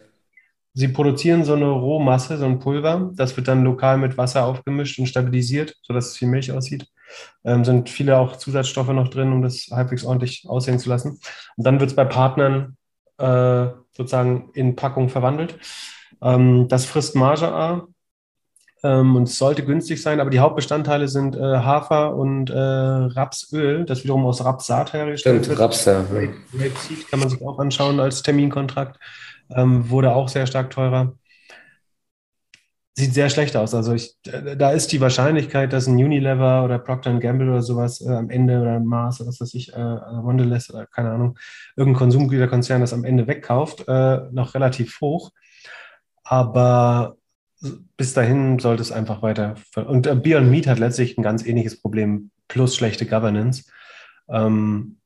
Sie 0.74 0.88
produzieren 0.88 1.44
so 1.44 1.54
eine 1.54 1.70
Rohmasse, 1.70 2.38
so 2.38 2.46
ein 2.46 2.60
Pulver. 2.60 3.12
Das 3.14 3.36
wird 3.36 3.48
dann 3.48 3.64
lokal 3.64 3.98
mit 3.98 4.18
Wasser 4.18 4.46
aufgemischt 4.46 5.00
und 5.00 5.08
stabilisiert, 5.08 5.76
sodass 5.82 6.12
es 6.12 6.22
wie 6.22 6.26
Milch 6.26 6.52
aussieht. 6.52 6.88
Ähm, 7.44 7.66
sind 7.66 7.90
viele 7.90 8.18
auch 8.18 8.38
Zusatzstoffe 8.38 8.90
noch 8.90 9.08
drin, 9.08 9.34
um 9.34 9.42
das 9.42 9.68
halbwegs 9.72 10.06
ordentlich 10.06 10.46
aussehen 10.48 10.80
zu 10.80 10.90
lassen. 10.90 11.20
Und 11.58 11.66
dann 11.66 11.80
wird 11.80 11.90
es 11.90 11.96
bei 11.96 12.06
Partnern 12.06 12.78
äh, 13.18 13.68
sozusagen 13.92 14.52
in 14.54 14.76
Packung 14.76 15.10
verwandelt. 15.10 15.58
Ähm, 16.22 16.68
das 16.68 16.86
frisst 16.86 17.16
Marge 17.16 17.52
A 17.52 17.88
ähm, 18.84 19.16
und 19.16 19.24
es 19.24 19.38
sollte 19.38 19.66
günstig 19.66 20.02
sein, 20.02 20.20
aber 20.20 20.30
die 20.30 20.40
Hauptbestandteile 20.40 21.08
sind 21.08 21.36
äh, 21.36 21.40
Hafer 21.40 22.16
und 22.16 22.50
äh, 22.50 22.58
Rapsöl, 22.58 23.86
das 23.86 24.04
wiederum 24.04 24.26
aus 24.26 24.44
Rapssaat 24.44 24.94
hergestellt 24.94 25.46
Stimmt, 25.46 25.50
wird. 25.50 25.60
Raps, 25.60 25.86
ja. 25.86 26.06
Rapeseed 26.54 27.10
kann 27.10 27.20
man 27.20 27.30
sich 27.30 27.42
auch 27.42 27.60
anschauen 27.60 28.00
als 28.00 28.22
Terminkontrakt 28.22 28.98
ähm, 29.56 29.90
wurde 29.90 30.14
auch 30.14 30.30
sehr 30.30 30.48
stark 30.48 30.70
teurer. 30.70 31.14
Sieht 32.96 33.14
sehr 33.14 33.30
schlecht 33.30 33.56
aus. 33.56 33.74
Also 33.74 33.94
ich, 33.94 34.18
da 34.24 34.72
ist 34.72 34.92
die 34.92 35.00
Wahrscheinlichkeit, 35.00 35.72
dass 35.72 35.88
ein 35.88 35.94
Unilever 35.94 36.66
oder 36.66 36.80
Procter 36.80 37.18
Gamble 37.20 37.50
oder 37.50 37.62
sowas 37.62 38.02
äh, 38.02 38.10
am 38.10 38.30
Ende 38.30 38.60
oder 38.62 38.80
Mars 38.80 39.22
oder 39.22 39.30
was 39.30 39.40
weiß 39.40 39.54
ich, 39.54 39.74
äh, 39.74 39.78
Wonderless 39.78 40.70
oder 40.70 40.86
keine 40.86 41.12
Ahnung, 41.12 41.40
irgendein 41.78 42.00
Konsumgüterkonzern 42.00 42.82
das 42.82 42.92
am 42.92 43.06
Ende 43.06 43.28
wegkauft, 43.28 43.88
äh, 43.88 44.20
noch 44.32 44.54
relativ 44.54 45.00
hoch. 45.00 45.32
Aber 46.24 47.16
bis 47.98 48.14
dahin 48.14 48.60
sollte 48.60 48.82
es 48.82 48.92
einfach 48.92 49.22
weiter. 49.22 49.56
Und 49.76 50.08
äh, 50.08 50.16
Beyond 50.16 50.50
Meat 50.50 50.68
hat 50.68 50.80
letztlich 50.80 51.18
ein 51.18 51.24
ganz 51.24 51.46
ähnliches 51.46 51.82
Problem, 51.82 52.32
plus 52.48 52.76
schlechte 52.76 53.06
Governance. 53.06 53.66
Ähm, 54.30 54.98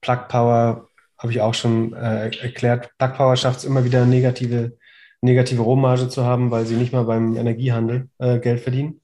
Plug 0.00 0.28
Power 0.28 0.88
habe 1.20 1.32
ich 1.32 1.40
auch 1.40 1.54
schon 1.54 1.92
äh, 1.92 2.30
erklärt, 2.36 2.90
Plug 2.98 3.14
Power 3.14 3.36
schafft 3.36 3.60
es 3.60 3.64
immer 3.64 3.84
wieder 3.84 4.06
negative, 4.06 4.76
negative 5.20 5.62
Rohmarge 5.62 6.08
zu 6.08 6.24
haben, 6.24 6.50
weil 6.50 6.66
sie 6.66 6.74
nicht 6.74 6.92
mal 6.92 7.04
beim 7.04 7.36
Energiehandel 7.36 8.08
äh, 8.18 8.40
Geld 8.40 8.60
verdienen. 8.60 9.00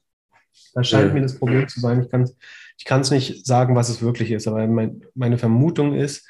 Das 0.73 0.89
scheint 0.89 1.09
ja. 1.09 1.13
mir 1.13 1.21
das 1.21 1.37
Problem 1.37 1.67
zu 1.67 1.79
sein. 1.79 2.01
Ich 2.03 2.09
kann 2.09 2.23
es 2.23 2.35
ich 2.77 2.85
kann's 2.85 3.11
nicht 3.11 3.45
sagen, 3.45 3.75
was 3.75 3.89
es 3.89 4.01
wirklich 4.01 4.31
ist, 4.31 4.47
aber 4.47 4.65
mein, 4.67 5.01
meine 5.15 5.37
Vermutung 5.37 5.95
ist, 5.95 6.27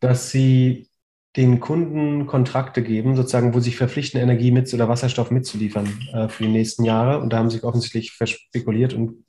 dass 0.00 0.30
sie 0.30 0.88
den 1.36 1.58
Kunden 1.58 2.28
Kontrakte 2.28 2.80
geben, 2.80 3.16
sozusagen, 3.16 3.54
wo 3.54 3.58
sie 3.58 3.70
sich 3.70 3.76
verpflichten, 3.76 4.20
Energie 4.20 4.52
mit 4.52 4.72
oder 4.72 4.88
Wasserstoff 4.88 5.32
mitzuliefern 5.32 5.88
äh, 6.12 6.28
für 6.28 6.44
die 6.44 6.48
nächsten 6.50 6.84
Jahre. 6.84 7.18
Und 7.18 7.32
da 7.32 7.38
haben 7.38 7.50
sie 7.50 7.56
sich 7.56 7.64
offensichtlich 7.64 8.12
verspekuliert 8.12 8.94
und 8.94 9.24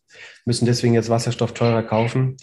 müssen 0.45 0.67
deswegen 0.67 0.93
jetzt 0.93 1.09
Wasserstoff 1.09 1.53
teurer 1.53 1.81
kaufen, 1.81 2.37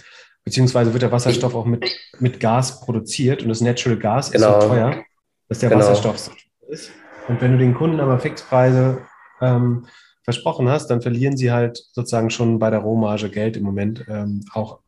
beziehungsweise 0.44 0.93
wird 0.93 1.02
der 1.02 1.12
Wasserstoff 1.12 1.55
auch 1.55 1.64
mit, 1.64 1.85
mit 2.19 2.40
Gas 2.40 2.81
produziert 2.81 3.43
und 3.43 3.48
das 3.48 3.60
Natural 3.60 3.98
Gas 3.98 4.31
genau. 4.31 4.59
ist 4.59 4.62
so 4.62 4.69
teuer, 4.69 5.05
dass 5.48 5.59
der 5.60 5.70
genau. 5.70 5.81
Wasserstoff 5.82 6.19
so 6.19 6.32
ist. 6.69 6.90
Und 7.28 7.40
wenn 7.40 7.52
du 7.52 7.59
den 7.59 7.74
Kunden 7.74 8.01
aber 8.01 8.19
Fixpreise 8.19 9.02
ähm, 9.40 9.86
versprochen 10.24 10.69
hast, 10.69 10.89
dann 10.89 11.02
verlieren 11.02 11.36
sie 11.36 11.52
halt 11.52 11.82
sozusagen 11.93 12.31
schon 12.31 12.59
bei 12.59 12.70
der 12.70 12.81
Rohmarge 12.81 13.31
Geld 13.31 13.56
im 13.56 13.64
Moment 13.64 14.05
ähm, 14.09 14.44
auch. 14.52 14.81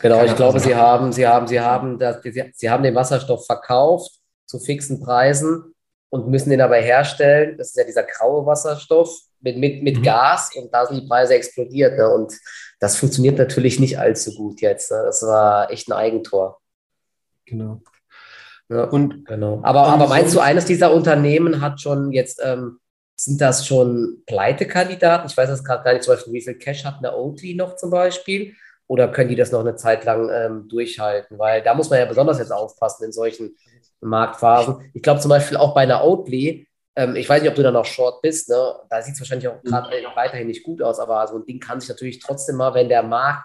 Genau, 0.00 0.24
ich 0.24 0.34
glaube, 0.34 0.58
sie 0.58 0.74
haben, 0.74 1.12
sie 1.12 1.26
haben, 1.26 1.46
sie 1.46 1.60
haben, 1.60 1.98
das, 1.98 2.22
sie, 2.22 2.52
sie 2.54 2.70
haben 2.70 2.82
den 2.82 2.94
Wasserstoff 2.94 3.46
verkauft 3.46 4.10
zu 4.46 4.58
fixen 4.58 5.00
Preisen 5.00 5.74
und 6.10 6.28
müssen 6.28 6.50
den 6.50 6.60
aber 6.60 6.76
herstellen. 6.76 7.56
Das 7.56 7.68
ist 7.68 7.76
ja 7.76 7.84
dieser 7.84 8.02
graue 8.02 8.44
Wasserstoff 8.46 9.10
mit, 9.40 9.58
mit, 9.58 9.82
mit 9.82 9.98
mhm. 9.98 10.02
Gas 10.02 10.50
und 10.56 10.72
da 10.72 10.86
sind 10.86 11.02
die 11.02 11.06
Preise 11.06 11.34
explodiert. 11.34 11.96
Ne? 11.96 12.08
Und 12.08 12.32
das 12.78 12.96
funktioniert 12.96 13.38
natürlich 13.38 13.80
nicht 13.80 13.98
allzu 13.98 14.34
gut 14.34 14.60
jetzt. 14.60 14.90
Ne? 14.90 15.02
Das 15.04 15.22
war 15.22 15.70
echt 15.70 15.88
ein 15.88 15.92
Eigentor. 15.92 16.60
Genau. 17.46 17.80
Ja, 18.68 18.84
und 18.84 19.24
genau. 19.24 19.60
Aber, 19.62 19.84
aber 19.84 20.08
meinst 20.08 20.34
du, 20.34 20.40
eines 20.40 20.64
dieser 20.64 20.92
Unternehmen 20.92 21.60
hat 21.60 21.80
schon 21.80 22.12
jetzt, 22.12 22.40
ähm, 22.44 22.80
sind 23.14 23.40
das 23.40 23.66
schon 23.66 24.22
Pleitekandidaten? 24.26 25.28
Ich 25.30 25.36
weiß 25.36 25.48
jetzt 25.48 25.64
gerade 25.64 25.84
gar 25.84 25.92
nicht, 25.92 26.02
zum 26.02 26.14
Beispiel, 26.14 26.32
wie 26.32 26.42
viel 26.42 26.58
Cash 26.58 26.84
hat 26.84 26.98
eine 26.98 27.16
Oatly 27.16 27.54
noch 27.54 27.76
zum 27.76 27.90
Beispiel? 27.90 28.54
Oder 28.88 29.08
können 29.08 29.30
die 29.30 29.36
das 29.36 29.52
noch 29.52 29.60
eine 29.60 29.76
Zeit 29.76 30.04
lang 30.04 30.30
ähm, 30.32 30.68
durchhalten? 30.68 31.38
Weil 31.38 31.62
da 31.62 31.74
muss 31.74 31.90
man 31.90 31.98
ja 31.98 32.04
besonders 32.04 32.38
jetzt 32.38 32.52
aufpassen 32.52 33.04
in 33.04 33.12
solchen 33.12 33.56
Marktphasen. 34.00 34.90
Ich 34.94 35.02
glaube 35.02 35.20
zum 35.20 35.28
Beispiel 35.28 35.56
auch 35.56 35.74
bei 35.74 35.82
einer 35.82 36.04
Oatly, 36.04 36.68
ähm, 36.96 37.14
ich 37.14 37.28
weiß 37.28 37.42
nicht, 37.42 37.50
ob 37.50 37.56
du 37.56 37.62
da 37.62 37.70
noch 37.70 37.84
Short 37.84 38.22
bist, 38.22 38.48
ne? 38.48 38.74
da 38.88 39.02
sieht 39.02 39.14
es 39.14 39.20
wahrscheinlich 39.20 39.48
auch 39.48 39.62
gerade 39.62 39.88
weiterhin 40.14 40.48
nicht 40.48 40.64
gut 40.64 40.82
aus, 40.82 40.98
aber 40.98 41.26
so 41.28 41.36
ein 41.36 41.44
Ding 41.44 41.60
kann 41.60 41.78
sich 41.78 41.88
natürlich 41.88 42.18
trotzdem 42.18 42.56
mal, 42.56 42.74
wenn 42.74 42.88
der 42.88 43.02
Markt 43.02 43.44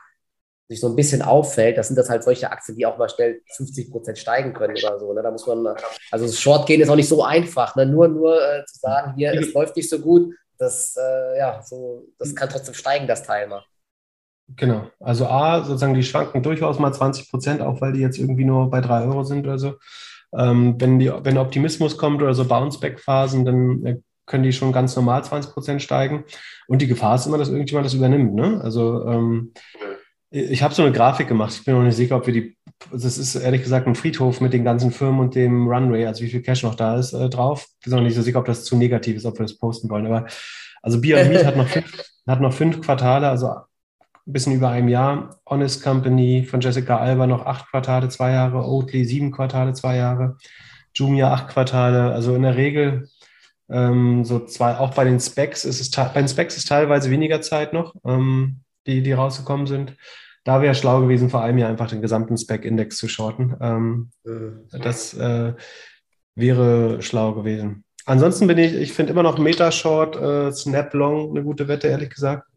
sich 0.70 0.80
so 0.80 0.88
ein 0.88 0.96
bisschen 0.96 1.22
auffällt, 1.22 1.78
das 1.78 1.88
sind 1.88 1.98
das 1.98 2.10
halt 2.10 2.24
solche 2.24 2.50
Aktien, 2.50 2.78
die 2.78 2.86
auch 2.86 2.98
mal 2.98 3.10
schnell 3.10 3.42
50 3.58 3.92
Prozent 3.92 4.18
steigen 4.18 4.54
können 4.54 4.78
oder 4.78 4.98
so. 4.98 5.12
Ne? 5.12 5.22
Da 5.22 5.30
muss 5.30 5.46
man, 5.46 5.68
also 6.12 6.26
das 6.26 6.40
Short 6.40 6.66
gehen 6.66 6.80
ist 6.80 6.88
auch 6.88 6.96
nicht 6.96 7.10
so 7.10 7.26
einfach. 7.26 7.76
Ne? 7.76 7.86
Nur, 7.86 8.08
nur 8.08 8.42
äh, 8.42 8.64
zu 8.66 8.80
sagen, 8.80 9.14
hier, 9.18 9.34
es 9.34 9.54
läuft 9.54 9.76
nicht 9.76 9.90
so 9.90 10.00
gut, 10.00 10.34
das, 10.58 10.96
äh, 10.96 11.38
ja, 11.38 11.62
so, 11.62 12.08
das 12.18 12.34
kann 12.34 12.48
trotzdem 12.48 12.74
steigen, 12.74 13.06
das 13.06 13.24
Teil 13.24 13.48
mal. 13.48 13.66
Genau. 14.56 14.88
Also 15.00 15.26
A, 15.28 15.62
sozusagen, 15.64 15.94
die 15.94 16.04
schwanken 16.04 16.42
durchaus 16.42 16.80
mal 16.80 16.94
20 16.94 17.30
Prozent, 17.30 17.62
auch 17.62 17.82
weil 17.82 17.92
die 17.92 18.02
jetzt 18.02 18.18
irgendwie 18.18 18.46
nur 18.46 18.70
bei 18.70 18.80
3 18.80 19.06
Euro 19.06 19.24
sind 19.24 19.46
oder 19.46 19.58
so. 19.58 19.76
Ähm, 20.38 20.76
wenn, 20.80 21.00
die, 21.00 21.12
wenn 21.24 21.38
Optimismus 21.38 21.98
kommt 21.98 22.22
oder 22.22 22.34
so 22.34 22.46
Bounce-Back-Phasen, 22.46 23.46
dann 23.46 23.86
äh, 23.86 23.98
können 24.26 24.44
die 24.44 24.54
schon 24.54 24.72
ganz 24.72 24.96
normal 24.96 25.24
20 25.24 25.52
Prozent 25.52 25.82
steigen. 25.82 26.24
Und 26.68 26.82
die 26.82 26.88
Gefahr 26.88 27.16
ist 27.16 27.26
immer, 27.26 27.38
dass 27.38 27.50
irgendjemand 27.50 27.86
das 27.86 27.94
übernimmt. 27.94 28.34
Ne? 28.34 28.62
Also 28.64 29.06
ähm, 29.06 29.54
ich 30.30 30.64
habe 30.64 30.74
so 30.74 30.82
eine 30.82 30.94
Grafik 30.94 31.28
gemacht. 31.28 31.54
Ich 31.54 31.66
bin 31.66 31.76
noch 31.76 31.84
nicht 31.84 31.98
sicher, 31.98 32.16
ob 32.16 32.26
wir 32.26 32.34
die, 32.34 32.58
das 32.92 33.18
ist 33.18 33.36
ehrlich 33.36 33.64
gesagt 33.64 33.86
ein 33.86 33.96
Friedhof 33.96 34.40
mit 34.40 34.54
den 34.54 34.64
ganzen 34.64 34.92
Firmen 34.92 35.20
und 35.20 35.36
dem 35.36 35.68
Runway, 35.68 36.06
also 36.06 36.24
wie 36.24 36.30
viel 36.30 36.42
Cash 36.42 36.64
noch 36.64 36.76
da 36.76 36.98
ist, 36.98 37.12
äh, 37.12 37.30
drauf. 37.30 37.68
Ich 37.80 37.86
bin 37.86 37.96
noch 37.96 38.02
nicht 38.02 38.16
so 38.16 38.22
sicher, 38.22 38.40
ob 38.40 38.46
das 38.46 38.64
zu 38.64 38.78
negativ 38.78 39.18
ist, 39.18 39.26
ob 39.26 39.38
wir 39.38 39.46
das 39.46 39.58
posten 39.58 39.90
wollen. 39.90 40.06
Aber 40.06 40.26
also 40.82 41.02
Beyond 41.02 41.46
hat 41.46 41.58
noch 41.58 41.68
fünf, 41.68 42.04
hat 42.26 42.42
noch 42.42 42.54
fünf 42.54 42.82
Quartale, 42.82 43.28
also 43.28 43.50
ein 44.28 44.34
bisschen 44.34 44.54
über 44.54 44.70
einem 44.70 44.88
Jahr. 44.88 45.40
Honest 45.50 45.84
Company 45.84 46.46
von 46.46 46.62
Jessica 46.62 46.98
Alba 46.98 47.28
noch 47.28 47.46
acht 47.46 47.70
Quartale, 47.70 48.10
zwei 48.10 48.32
Jahre. 48.32 48.68
Oatly 48.68 49.06
sieben 49.06 49.32
Quartale, 49.32 49.74
zwei 49.74 49.98
Jahre. 49.98 50.38
Jumia 50.94 51.34
acht 51.34 51.48
Quartale. 51.48 52.12
Also 52.14 52.36
in 52.36 52.44
der 52.44 52.56
Regel 52.56 53.08
ähm, 53.70 54.26
so 54.26 54.40
zwei, 54.46 54.76
auch 54.78 54.94
bei 54.94 55.06
den 55.06 55.20
Specs 55.20 55.66
ist 55.66 55.80
es, 55.80 55.90
bei 55.92 56.22
den 56.22 56.28
Specs 56.28 56.58
ist 56.58 56.68
teilweise 56.68 57.10
weniger 57.10 57.42
Zeit 57.42 57.74
noch, 57.74 57.96
ähm, 58.06 58.62
die, 58.86 59.02
die 59.02 59.14
rausgekommen 59.14 59.66
sind. 59.66 59.96
Da 60.44 60.62
wäre 60.62 60.76
schlau 60.76 61.02
gewesen, 61.02 61.30
vor 61.30 61.44
einem 61.44 61.60
Jahr 61.60 61.70
einfach 61.70 61.88
den 61.88 62.02
gesamten 62.02 62.38
Spec-Index 62.38 62.98
zu 62.98 63.08
shorten. 63.08 63.56
Ähm, 63.62 64.10
das 64.72 65.14
äh, 65.14 65.54
wäre 66.36 67.02
schlau 67.02 67.34
gewesen. 67.34 67.84
Ansonsten 68.06 68.48
bin 68.48 68.58
ich, 68.58 68.74
ich 68.74 68.94
finde 68.94 69.14
immer 69.14 69.24
noch 69.24 69.38
Meta-Short, 69.38 70.16
äh, 70.16 70.52
Snap 70.52 70.94
Long 70.96 71.30
eine 71.30 71.44
gute 71.44 71.68
Wette, 71.68 71.88
ehrlich 71.88 72.10
gesagt 72.10 72.51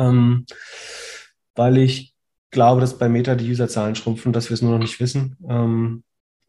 ähm, 0.00 0.46
weil 1.54 1.78
ich 1.78 2.14
glaube, 2.50 2.80
dass 2.80 2.98
bei 2.98 3.08
Meta 3.08 3.34
die 3.34 3.50
Userzahlen 3.50 3.94
schrumpfen, 3.94 4.32
dass 4.32 4.50
wir 4.50 4.54
es 4.54 4.62
nur 4.62 4.72
noch 4.72 4.78
nicht 4.78 5.00
wissen. 5.00 5.36
Ähm, 5.48 6.02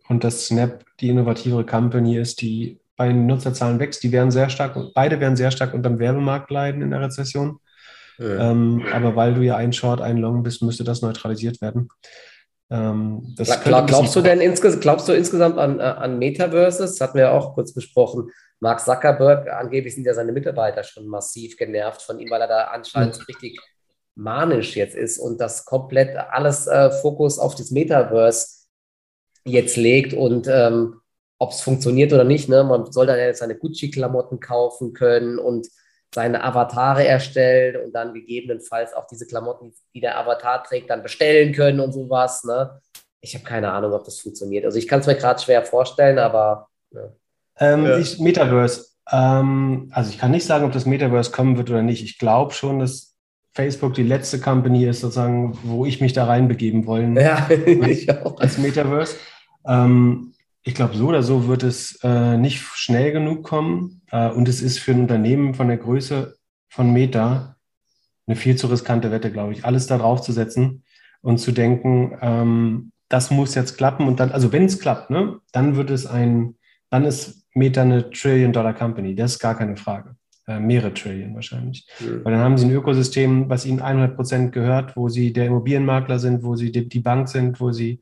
und 0.08 0.24
dass 0.24 0.48
Snap 0.48 0.84
die 1.00 1.10
innovativere 1.10 1.66
Company 1.66 2.18
ist, 2.18 2.42
die 2.42 2.80
bei 2.98 3.08
den 3.08 3.26
Nutzerzahlen 3.26 3.80
wächst. 3.80 4.04
Die 4.04 4.12
werden 4.12 4.32
sehr 4.32 4.50
stark, 4.50 4.78
beide 4.94 5.20
werden 5.20 5.36
sehr 5.36 5.52
stark 5.52 5.74
unter 5.74 5.90
dem 5.90 6.00
Werbemarkt 6.00 6.52
leiden 6.52 6.82
in 6.82 6.92
der 6.92 7.02
Rezession. 7.02 7.60
Ja. 8.20 8.52
Ähm, 8.52 8.84
aber 8.94 9.16
weil 9.16 9.34
du 9.34 9.42
ja 9.42 9.56
ein 9.56 9.74
Short, 9.74 10.02
ein 10.02 10.18
Long 10.18 10.44
bist, 10.44 10.62
müsste 10.62 10.84
das 10.84 11.02
neutralisiert 11.02 11.62
werden. 11.62 11.90
Ähm, 12.70 13.36
Klar, 13.64 13.86
glaubst, 13.86 14.16
du 14.16 14.22
denn 14.22 14.40
insges 14.40 14.80
glaubst 14.80 15.08
du 15.08 15.14
insgesamt 15.14 15.58
an, 15.58 15.80
äh, 15.80 15.84
an 15.84 16.20
Metaverses? 16.20 16.92
Das 16.92 17.02
hatten 17.02 17.16
wir 17.16 17.26
ja 17.26 17.32
auch 17.32 17.54
kurz 17.54 17.74
besprochen. 17.74 18.30
Mark 18.62 18.80
Zuckerberg, 18.80 19.50
angeblich 19.50 19.96
sind 19.96 20.06
ja 20.06 20.14
seine 20.14 20.32
Mitarbeiter 20.32 20.84
schon 20.84 21.08
massiv 21.08 21.58
genervt 21.58 22.02
von 22.04 22.20
ihm, 22.20 22.30
weil 22.30 22.42
er 22.42 22.48
da 22.48 22.64
anscheinend 22.66 23.18
mhm. 23.18 23.26
richtig 23.28 23.60
manisch 24.16 24.76
jetzt 24.76 24.96
ist 24.96 25.18
und 25.18 25.42
das 25.42 25.66
komplett 25.66 26.16
alles 26.16 26.68
äh, 26.68 26.92
Fokus 26.92 27.40
auf 27.40 27.56
das 27.56 27.72
Metaverse 27.72 28.68
jetzt 29.46 29.78
legt 29.78 30.14
und 30.14 30.48
ähm, 30.48 31.02
ob 31.40 31.52
es 31.52 31.62
funktioniert 31.62 32.14
oder 32.14 32.24
nicht. 32.24 32.50
Ne? 32.50 32.64
Man 32.64 32.92
soll 32.92 33.08
dann 33.08 33.18
jetzt 33.18 33.40
seine 33.40 33.56
Gucci-Klamotten 33.56 34.40
kaufen 34.40 34.94
können 34.94 35.40
und 35.40 35.68
seine 36.14 36.44
Avatare 36.44 37.04
erstellen 37.08 37.84
und 37.84 37.94
dann 37.94 38.14
gegebenenfalls 38.14 38.94
auch 38.94 39.08
diese 39.08 39.26
Klamotten, 39.26 39.74
die 39.96 40.02
der 40.02 40.20
Avatar 40.20 40.64
trägt, 40.64 40.92
dann 40.92 41.02
bestellen 41.02 41.54
können 41.54 41.80
und 41.80 41.94
sowas. 41.94 42.44
Ne? 42.44 42.80
Ich 43.22 43.34
habe 43.34 43.44
keine 43.44 43.72
Ahnung, 43.72 43.94
ob 43.94 44.04
das 44.04 44.20
funktioniert. 44.20 44.66
Also 44.66 44.78
ich 44.78 44.88
kann 44.88 45.00
es 45.00 45.08
mir 45.08 45.16
gerade 45.16 45.42
schwer 45.42 45.64
vorstellen, 45.64 46.20
aber. 46.20 46.68
Ne. 46.92 47.16
Ähm, 47.60 47.86
ja. 47.86 47.98
ich, 47.98 48.20
Metaverse. 48.20 48.86
Ähm, 49.12 49.90
also 49.92 50.10
ich 50.10 50.18
kann 50.18 50.32
nicht 50.32 50.46
sagen, 50.46 50.66
ob 50.66 50.72
das 50.72 50.86
Metaverse 50.86 51.32
kommen 51.32 51.58
wird 51.58 51.70
oder 51.70 51.82
nicht. 51.82 52.04
Ich 52.04 52.18
glaube 52.18 52.54
schon, 52.54 52.80
dass 52.80 53.16
Facebook 53.54 53.94
die 53.94 54.04
letzte 54.04 54.40
Company 54.40 54.86
ist, 54.86 55.02
sozusagen, 55.02 55.58
wo 55.64 55.86
ich 55.86 56.02
mich 56.02 56.14
da 56.14 56.26
reinbegeben 56.26 56.86
wollen. 56.86 57.16
Ja, 57.16 57.50
ich 57.66 58.10
auch. 58.10 58.40
Als 58.40 58.58
Metaverse. 58.58 59.16
Ähm, 59.66 60.34
ich 60.64 60.76
glaube, 60.76 60.96
so 60.96 61.08
oder 61.08 61.24
so 61.24 61.48
wird 61.48 61.64
es 61.64 62.00
äh, 62.04 62.38
nicht 62.38 62.62
schnell 62.76 63.12
genug 63.12 63.44
kommen. 63.44 64.02
Äh, 64.12 64.30
und 64.30 64.48
es 64.48 64.62
ist 64.62 64.80
für 64.80 64.92
ein 64.92 65.02
Unternehmen 65.02 65.54
von 65.54 65.68
der 65.68 65.78
Größe 65.78 66.36
von 66.70 66.94
Meta 66.94 67.58
eine 68.28 68.36
viel 68.36 68.56
zu 68.56 68.68
riskante 68.68 69.12
Wette, 69.12 69.32
glaube 69.32 69.54
ich, 69.54 69.66
alles 69.66 69.88
da 69.88 69.98
drauf 69.98 70.22
zu 70.22 70.32
setzen 70.32 70.84
und 71.22 71.40
zu 71.40 71.52
denken, 71.52 72.18
ähm, 72.22 72.92
das 73.10 73.32
muss 73.32 73.56
jetzt 73.56 73.78
klappen. 73.78 74.08
Und 74.08 74.20
dann, 74.20 74.32
also 74.32 74.52
wenn 74.54 74.66
es 74.66 74.80
klappt, 74.80 75.10
ne, 75.10 75.40
dann 75.52 75.76
wird 75.76 75.90
es 75.90 76.06
ein, 76.06 76.56
dann 76.90 77.04
ist 77.04 77.41
Meta 77.54 77.82
eine 77.82 78.10
Trillion-Dollar-Company. 78.10 79.16
Das 79.16 79.34
ist 79.34 79.40
gar 79.40 79.58
keine 79.58 79.78
Frage. 79.78 80.16
Äh, 80.48 80.60
mehrere 80.60 80.94
Trillion 80.94 81.36
wahrscheinlich. 81.36 81.88
Mhm. 82.00 82.26
Weil 82.26 82.34
dann 82.34 82.42
haben 82.42 82.58
sie 82.58 82.66
ein 82.66 82.72
Ökosystem, 82.72 83.50
was 83.50 83.66
ihnen 83.66 83.82
100 83.82 84.16
Prozent 84.16 84.52
gehört, 84.52 84.96
wo 84.96 85.10
sie 85.10 85.34
der 85.34 85.48
Immobilienmakler 85.48 86.20
sind, 86.20 86.44
wo 86.44 86.56
sie 86.56 86.72
die, 86.72 86.88
die 86.88 87.00
Bank 87.00 87.30
sind, 87.30 87.60
wo 87.60 87.72
sie 87.72 88.02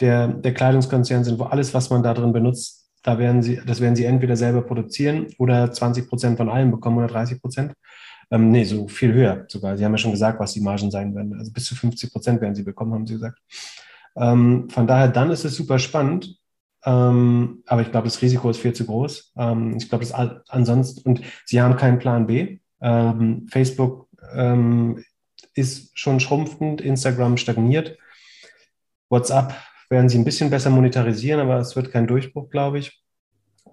der, 0.00 0.28
der 0.28 0.54
Kleidungskonzern 0.54 1.24
sind, 1.24 1.38
wo 1.38 1.44
alles, 1.44 1.74
was 1.74 1.90
man 1.90 2.02
da 2.02 2.14
drin 2.14 2.32
benutzt, 2.32 2.90
da 3.02 3.18
werden 3.18 3.42
sie, 3.42 3.60
das 3.66 3.80
werden 3.80 3.96
sie 3.96 4.04
entweder 4.04 4.36
selber 4.36 4.62
produzieren 4.62 5.26
oder 5.38 5.70
20 5.70 6.08
Prozent 6.08 6.36
von 6.36 6.48
allem 6.48 6.70
bekommen 6.70 6.98
oder 6.98 7.08
30 7.08 7.40
Prozent. 7.40 7.72
Ähm, 8.30 8.50
nee, 8.50 8.64
so 8.64 8.88
viel 8.88 9.12
höher 9.12 9.44
sogar. 9.48 9.76
Sie 9.76 9.84
haben 9.84 9.92
ja 9.92 9.98
schon 9.98 10.12
gesagt, 10.12 10.40
was 10.40 10.52
die 10.52 10.60
Margen 10.60 10.90
sein 10.90 11.14
werden. 11.14 11.34
Also 11.38 11.52
bis 11.52 11.64
zu 11.64 11.74
50 11.74 12.12
Prozent 12.12 12.40
werden 12.40 12.54
sie 12.54 12.62
bekommen, 12.62 12.94
haben 12.94 13.06
sie 13.06 13.14
gesagt. 13.14 13.38
Ähm, 14.16 14.68
von 14.70 14.86
daher, 14.86 15.08
dann 15.08 15.30
ist 15.30 15.44
es 15.44 15.56
super 15.56 15.78
spannend. 15.78 16.36
Ähm, 16.84 17.62
aber 17.66 17.82
ich 17.82 17.90
glaube, 17.90 18.08
das 18.08 18.20
Risiko 18.22 18.50
ist 18.50 18.58
viel 18.58 18.72
zu 18.72 18.86
groß. 18.86 19.32
Ähm, 19.36 19.76
ich 19.76 19.88
glaube, 19.88 20.04
das 20.04 20.12
ansonsten, 20.48 21.08
und 21.08 21.20
sie 21.44 21.60
haben 21.60 21.76
keinen 21.76 21.98
Plan 21.98 22.26
B. 22.26 22.58
Ähm, 22.80 23.46
Facebook 23.50 24.08
ähm, 24.34 25.04
ist 25.54 25.96
schon 25.98 26.20
schrumpfend, 26.20 26.80
Instagram 26.80 27.36
stagniert. 27.36 27.96
WhatsApp 29.08 29.54
werden 29.90 30.08
sie 30.08 30.18
ein 30.18 30.24
bisschen 30.24 30.50
besser 30.50 30.70
monetarisieren, 30.70 31.40
aber 31.40 31.58
es 31.58 31.76
wird 31.76 31.92
kein 31.92 32.06
Durchbruch, 32.06 32.50
glaube 32.50 32.78
ich. 32.78 33.02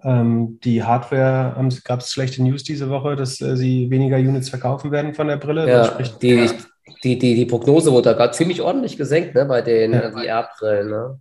Ähm, 0.04 0.60
die 0.64 0.84
Hardware, 0.84 1.56
gab 1.84 2.02
es 2.02 2.12
schlechte 2.12 2.44
News 2.44 2.64
diese 2.64 2.90
Woche, 2.90 3.16
dass 3.16 3.42
äh, 3.42 3.58
sie 3.58 3.90
weniger 3.90 4.18
Units 4.18 4.50
verkaufen 4.50 4.92
werden 4.92 5.14
von 5.14 5.28
der 5.28 5.38
Brille. 5.38 5.68
Ja, 5.68 5.98
die, 6.22 6.50
die, 7.04 7.20
die, 7.20 7.36
die 7.36 7.46
Prognose 7.46 7.92
wurde 7.92 8.10
da 8.10 8.14
gerade 8.14 8.34
ziemlich 8.34 8.62
ordentlich 8.62 8.98
gesenkt 8.98 9.36
ne, 9.36 9.46
bei 9.46 9.62
den 9.62 9.94
ja. 9.94 10.12
VR-Brillen. 10.12 10.90
Ne? 10.90 11.20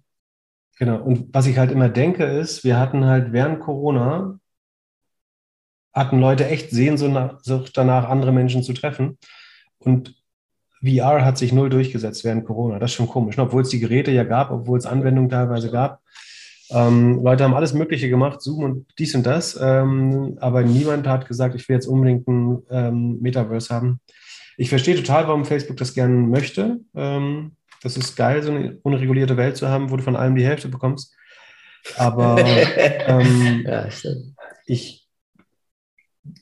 Genau, 0.78 1.02
und 1.02 1.34
was 1.34 1.46
ich 1.46 1.59
halt 1.59 1.72
immer 1.72 1.88
denke 1.88 2.24
ist, 2.24 2.62
wir 2.62 2.78
hatten 2.78 3.05
halt 3.05 3.32
während 3.32 3.60
Corona, 3.60 4.38
hatten 5.92 6.20
Leute 6.20 6.46
echt 6.46 6.70
Sehnsucht 6.70 7.70
danach, 7.74 8.09
andere 8.09 8.32
Menschen 8.32 8.62
zu 8.62 8.72
treffen. 8.72 9.18
Und 9.78 10.14
VR 10.80 11.24
hat 11.24 11.38
sich 11.38 11.52
null 11.52 11.70
durchgesetzt 11.70 12.24
während 12.24 12.44
Corona. 12.44 12.78
Das 12.78 12.92
ist 12.92 12.96
schon 12.96 13.09
komisch. 13.09 13.38
Obwohl 13.38 13.62
es 13.62 13.70
die 13.70 13.80
Geräte 13.80 14.12
ja 14.12 14.22
gab, 14.22 14.52
obwohl 14.52 14.78
es 14.78 14.86
Anwendungen 14.86 15.30
teilweise 15.30 15.70
gab. 15.70 16.00
Ähm, 16.70 17.22
Leute 17.24 17.44
haben 17.44 17.55
alles 17.55 17.72
Mögliche 17.72 18.09
gemacht, 18.09 18.42
Zoom 18.42 18.62
und 18.62 18.86
dies 18.98 19.14
und 19.14 19.26
das. 19.26 19.59
Ähm, 19.60 20.36
aber 20.40 20.62
niemand 20.62 21.09
hat 21.09 21.26
gesagt, 21.26 21.55
ich 21.56 21.68
will 21.68 21.74
jetzt 21.74 21.86
unbedingt 21.88 22.28
ein 22.28 22.62
ähm, 22.70 23.18
Metaverse 23.20 23.74
haben. 23.74 24.00
Ich 24.56 24.68
verstehe 24.68 24.96
total, 24.96 25.26
warum 25.26 25.44
Facebook 25.44 25.78
das 25.78 25.94
gerne 25.94 26.14
möchte. 26.14 26.80
Ähm, 26.94 27.52
das 27.82 27.96
ist 27.96 28.16
geil, 28.16 28.42
so 28.42 28.52
eine 28.52 28.78
unregulierte 28.82 29.36
Welt 29.36 29.56
zu 29.56 29.68
haben, 29.68 29.90
wo 29.90 29.96
du 29.96 30.02
von 30.02 30.16
allem 30.16 30.36
die 30.36 30.46
Hälfte 30.46 30.68
bekommst. 30.68 31.14
Aber 31.96 32.38
ähm, 33.06 33.64
ja, 33.66 33.88
ich 34.66 35.09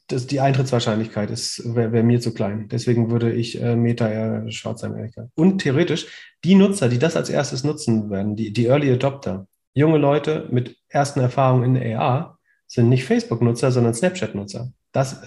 das, 0.09 0.27
die 0.27 0.41
Eintrittswahrscheinlichkeit 0.41 1.31
wäre 1.31 1.93
wär 1.93 2.03
mir 2.03 2.21
zu 2.21 2.33
klein. 2.33 2.69
Deswegen 2.69 3.11
würde 3.11 3.33
ich 3.33 3.61
äh, 3.61 3.77
Meta 3.77 4.09
eher 4.09 4.51
schwarz 4.51 4.81
sein, 4.81 4.97
ehrlich 4.97 5.15
Und 5.35 5.59
theoretisch, 5.59 6.07
die 6.45 6.55
Nutzer, 6.55 6.89
die 6.89 6.99
das 6.99 7.17
als 7.17 7.31
erstes 7.31 7.65
nutzen 7.65 8.11
werden, 8.11 8.37
die, 8.37 8.53
die 8.53 8.67
Early 8.67 8.93
Adopter, 8.93 9.47
junge 9.75 9.99
Leute 9.99 10.49
mit 10.51 10.77
ersten 10.89 11.21
Erfahrungen 11.21 11.77
in 11.77 11.97
AR, 11.97 12.39
sind 12.67 12.89
nicht 12.89 13.05
Facebook-Nutzer, 13.05 13.71
sondern 13.71 13.95
Snapchat-Nutzer. 13.95 14.73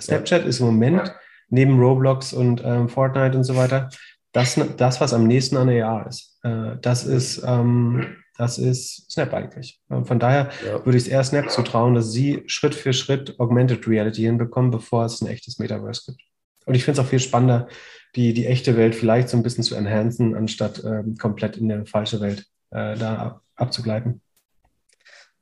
Snapchat 0.01 0.45
ist 0.45 0.59
im 0.59 0.65
Moment 0.65 1.13
neben 1.49 1.79
Roblox 1.79 2.33
und 2.33 2.61
ähm, 2.65 2.89
Fortnite 2.89 3.37
und 3.37 3.43
so 3.43 3.55
weiter 3.55 3.89
das, 4.31 4.59
das, 4.77 5.01
was 5.01 5.13
am 5.13 5.27
nächsten 5.27 5.57
an 5.57 5.69
AR 5.69 6.07
ist. 6.07 6.39
Äh, 6.43 6.77
das 6.81 7.05
ist 7.05 7.43
ähm, 7.45 8.17
das 8.39 8.57
ist 8.57 9.11
Snap 9.11 9.33
eigentlich. 9.33 9.81
Von 9.89 10.17
daher 10.17 10.49
ja. 10.65 10.85
würde 10.85 10.97
ich 10.97 11.03
es 11.03 11.09
eher 11.09 11.25
Snap 11.25 11.51
zutrauen, 11.51 11.93
dass 11.93 12.13
sie 12.13 12.43
Schritt 12.47 12.73
für 12.73 12.93
Schritt 12.93 13.37
Augmented 13.37 13.85
Reality 13.85 14.21
hinbekommen, 14.21 14.71
bevor 14.71 15.03
es 15.03 15.21
ein 15.21 15.27
echtes 15.27 15.59
Metaverse 15.59 16.03
gibt. 16.05 16.21
Und 16.65 16.73
ich 16.73 16.85
finde 16.85 17.01
es 17.01 17.05
auch 17.05 17.09
viel 17.09 17.19
spannender, 17.19 17.67
die, 18.15 18.33
die 18.33 18.45
echte 18.45 18.77
Welt 18.77 18.95
vielleicht 18.95 19.27
so 19.27 19.35
ein 19.35 19.43
bisschen 19.43 19.65
zu 19.65 19.75
enhancen, 19.75 20.37
anstatt 20.37 20.81
ähm, 20.85 21.17
komplett 21.17 21.57
in 21.57 21.67
der 21.67 21.85
falsche 21.85 22.21
Welt 22.21 22.45
äh, 22.71 22.95
da 22.95 23.15
ab, 23.17 23.41
abzugleiten. 23.55 24.21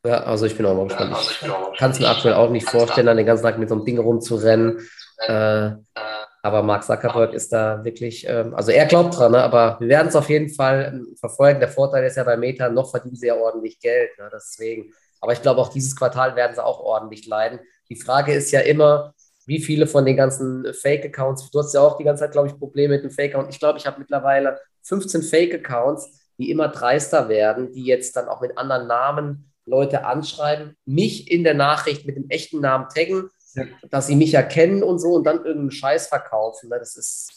Ja, 0.04 0.24
also 0.24 0.48
ich 0.48 0.58
bin 0.58 0.66
auch 0.66 0.76
mal 0.76 0.88
gespannt. 0.88 1.16
Ich 1.20 1.78
kann 1.78 1.92
es 1.92 2.00
mir 2.00 2.10
aktuell 2.10 2.34
auch 2.34 2.50
nicht 2.50 2.68
vorstellen, 2.68 3.06
dann 3.06 3.18
den 3.18 3.28
ganzen 3.28 3.44
Tag 3.44 3.60
mit 3.60 3.70
so 3.70 3.76
einem 3.76 3.86
Ding 3.86 4.00
rumzurennen. 4.00 4.80
Äh, 5.20 5.74
aber 6.42 6.64
Mark 6.64 6.84
Zuckerberg 6.84 7.34
ist 7.34 7.52
da 7.52 7.84
wirklich, 7.84 8.26
ähm, 8.28 8.54
also 8.56 8.72
er 8.72 8.86
glaubt 8.86 9.18
dran, 9.18 9.32
ne? 9.32 9.44
aber 9.44 9.78
wir 9.80 9.88
werden 9.88 10.08
es 10.08 10.16
auf 10.16 10.30
jeden 10.30 10.50
Fall 10.50 10.92
ähm, 10.94 11.16
verfolgen. 11.20 11.60
Der 11.60 11.70
Vorteil 11.70 12.06
ist 12.06 12.18
ja 12.18 12.24
bei 12.24 12.38
Meta, 12.38 12.70
noch 12.70 12.92
verdienen 12.92 13.16
sie 13.16 13.28
ja 13.28 13.36
ordentlich 13.36 13.80
Geld. 13.80 14.12
Ne? 14.18 14.30
Deswegen. 14.34 14.94
Aber 15.20 15.34
ich 15.34 15.42
glaube, 15.42 15.60
auch 15.62 15.70
dieses 15.70 15.96
Quartal 15.96 16.36
werden 16.36 16.56
sie 16.56 16.64
auch 16.64 16.80
ordentlich 16.80 17.26
leiden. 17.26 17.60
Die 17.90 17.96
Frage 17.96 18.34
ist 18.34 18.52
ja 18.52 18.60
immer, 18.60 19.14
wie 19.48 19.60
viele 19.60 19.88
von 19.88 20.06
den 20.06 20.16
ganzen 20.16 20.74
Fake-Accounts, 20.74 21.50
du 21.50 21.60
hast 21.60 21.74
ja 21.74 21.82
auch 21.82 21.98
die 21.98 22.04
ganze 22.04 22.24
Zeit, 22.24 22.34
glaube 22.34 22.50
ich, 22.50 22.60
Probleme 22.60 22.96
mit 22.96 23.04
dem 23.04 23.12
Fake-Account. 23.12 23.52
Ich 23.52 23.60
glaube, 23.60 23.80
ich 23.80 23.88
habe 23.88 24.00
mittlerweile 24.00 24.60
15 24.84 25.24
Fake-Accounts, 25.24 26.32
die 26.38 26.52
immer 26.52 26.68
dreister 26.68 27.30
werden, 27.30 27.72
die 27.72 27.86
jetzt 27.86 28.16
dann 28.16 28.28
auch 28.28 28.42
mit 28.42 28.58
anderen 28.58 28.88
Namen 28.88 29.52
Leute 29.66 30.06
anschreiben, 30.06 30.76
mich 30.86 31.32
in 31.32 31.44
der 31.44 31.56
Nachricht 31.56 32.06
mit 32.06 32.16
dem 32.16 32.30
echten 32.30 32.60
Namen 32.60 32.88
taggen 32.94 33.30
dass 33.90 34.08
sie 34.08 34.16
mich 34.16 34.34
erkennen 34.34 34.84
und 34.84 35.00
so 35.00 35.14
und 35.14 35.24
dann 35.26 35.38
irgendeinen 35.38 35.72
Scheiß 35.72 36.08
verkaufen. 36.08 36.70
Ne? 36.70 36.80
Das 36.80 36.96
ist 36.96 37.32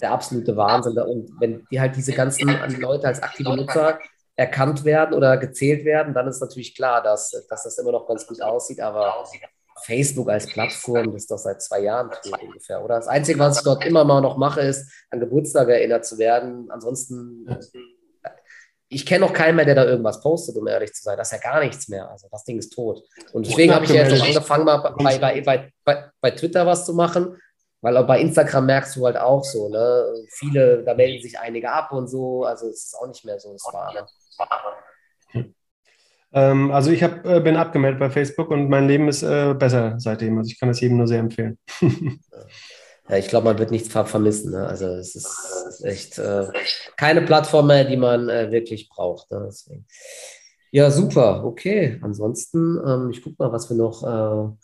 der 0.00 0.12
absolute 0.12 0.56
Wahnsinn. 0.56 0.98
Und 0.98 1.30
wenn 1.40 1.66
die 1.70 1.80
halt 1.80 1.96
diese 1.96 2.12
ganzen 2.12 2.48
Leute 2.80 3.06
als 3.06 3.22
aktive 3.22 3.56
Nutzer 3.56 3.98
erkannt 4.36 4.84
werden 4.84 5.14
oder 5.14 5.36
gezählt 5.36 5.84
werden, 5.84 6.14
dann 6.14 6.26
ist 6.26 6.40
natürlich 6.40 6.74
klar, 6.74 7.02
dass, 7.02 7.30
dass 7.48 7.64
das 7.64 7.78
immer 7.78 7.92
noch 7.92 8.06
ganz 8.06 8.26
gut 8.26 8.40
aussieht. 8.40 8.80
Aber 8.80 9.24
Facebook 9.84 10.28
als 10.28 10.46
Plattform, 10.46 11.12
das 11.12 11.22
ist 11.22 11.30
doch 11.30 11.38
seit 11.38 11.62
zwei 11.62 11.80
Jahren 11.80 12.10
ungefähr, 12.40 12.82
oder? 12.84 12.96
Das 12.96 13.08
Einzige, 13.08 13.38
was 13.38 13.58
ich 13.58 13.64
dort 13.64 13.84
immer 13.84 14.04
mal 14.04 14.20
noch 14.20 14.36
mache, 14.36 14.60
ist, 14.60 14.90
an 15.10 15.20
Geburtstag 15.20 15.68
erinnert 15.68 16.04
zu 16.04 16.18
werden. 16.18 16.70
Ansonsten 16.70 17.46
ich 18.92 19.06
kenne 19.06 19.24
noch 19.24 19.32
keinen 19.32 19.54
mehr, 19.54 19.64
der 19.64 19.76
da 19.76 19.84
irgendwas 19.84 20.20
postet, 20.20 20.56
um 20.56 20.66
ehrlich 20.66 20.92
zu 20.92 21.04
sein. 21.04 21.16
Das 21.16 21.32
ist 21.32 21.42
ja 21.42 21.50
gar 21.50 21.60
nichts 21.60 21.88
mehr. 21.88 22.10
Also 22.10 22.26
das 22.30 22.44
Ding 22.44 22.58
ist 22.58 22.70
tot. 22.70 23.00
Und 23.32 23.46
deswegen 23.46 23.72
habe 23.72 23.84
ich 23.84 23.92
ja 23.92 24.02
jetzt 24.02 24.20
angefangen, 24.20 24.64
mal 24.64 24.78
bei, 24.78 25.40
bei, 25.40 25.72
bei, 25.84 26.10
bei, 26.20 26.30
Twitter 26.32 26.66
was 26.66 26.84
zu 26.86 26.92
machen, 26.92 27.40
weil 27.82 27.96
auch 27.96 28.06
bei 28.06 28.20
Instagram 28.20 28.66
merkst 28.66 28.96
du 28.96 29.06
halt 29.06 29.16
auch 29.16 29.44
so, 29.44 29.68
ne? 29.68 30.06
Viele, 30.30 30.82
da 30.82 30.94
melden 30.94 31.22
sich 31.22 31.38
einige 31.38 31.70
ab 31.70 31.92
und 31.92 32.08
so. 32.08 32.44
Also 32.44 32.66
es 32.66 32.86
ist 32.86 32.96
auch 33.00 33.06
nicht 33.06 33.24
mehr 33.24 33.38
so 33.38 33.52
das 33.52 33.62
Wahre. 33.72 34.06
Ähm, 36.32 36.70
also 36.72 36.90
ich 36.90 37.02
hab, 37.02 37.24
äh, 37.26 37.40
bin 37.40 37.56
abgemeldet 37.56 38.00
bei 38.00 38.10
Facebook 38.10 38.50
und 38.50 38.68
mein 38.68 38.86
Leben 38.88 39.08
ist 39.08 39.22
äh, 39.22 39.54
besser 39.54 39.94
seitdem. 39.98 40.38
Also 40.38 40.50
ich 40.50 40.58
kann 40.58 40.68
das 40.68 40.80
jedem 40.80 40.96
nur 40.96 41.06
sehr 41.06 41.20
empfehlen. 41.20 41.58
ja, 43.10 43.16
ich 43.16 43.28
glaube, 43.28 43.46
man 43.46 43.58
wird 43.58 43.70
nichts 43.70 43.88
vermissen. 43.92 44.52
Ne? 44.52 44.66
Also 44.66 44.86
es 44.86 45.16
ist 45.16 45.82
echt 45.84 46.18
äh, 46.18 46.46
keine 46.96 47.22
Plattform 47.22 47.66
mehr, 47.66 47.84
die 47.84 47.96
man 47.96 48.28
äh, 48.28 48.50
wirklich 48.52 48.88
braucht. 48.88 49.30
Ne? 49.30 49.50
Ja, 50.70 50.90
super. 50.90 51.44
Okay. 51.44 51.98
Ansonsten, 52.02 52.78
ähm, 52.86 53.10
ich 53.10 53.22
gucke 53.22 53.36
mal, 53.38 53.52
was 53.52 53.68
wir 53.68 53.76
noch. 53.76 54.02
Äh, 54.02 54.56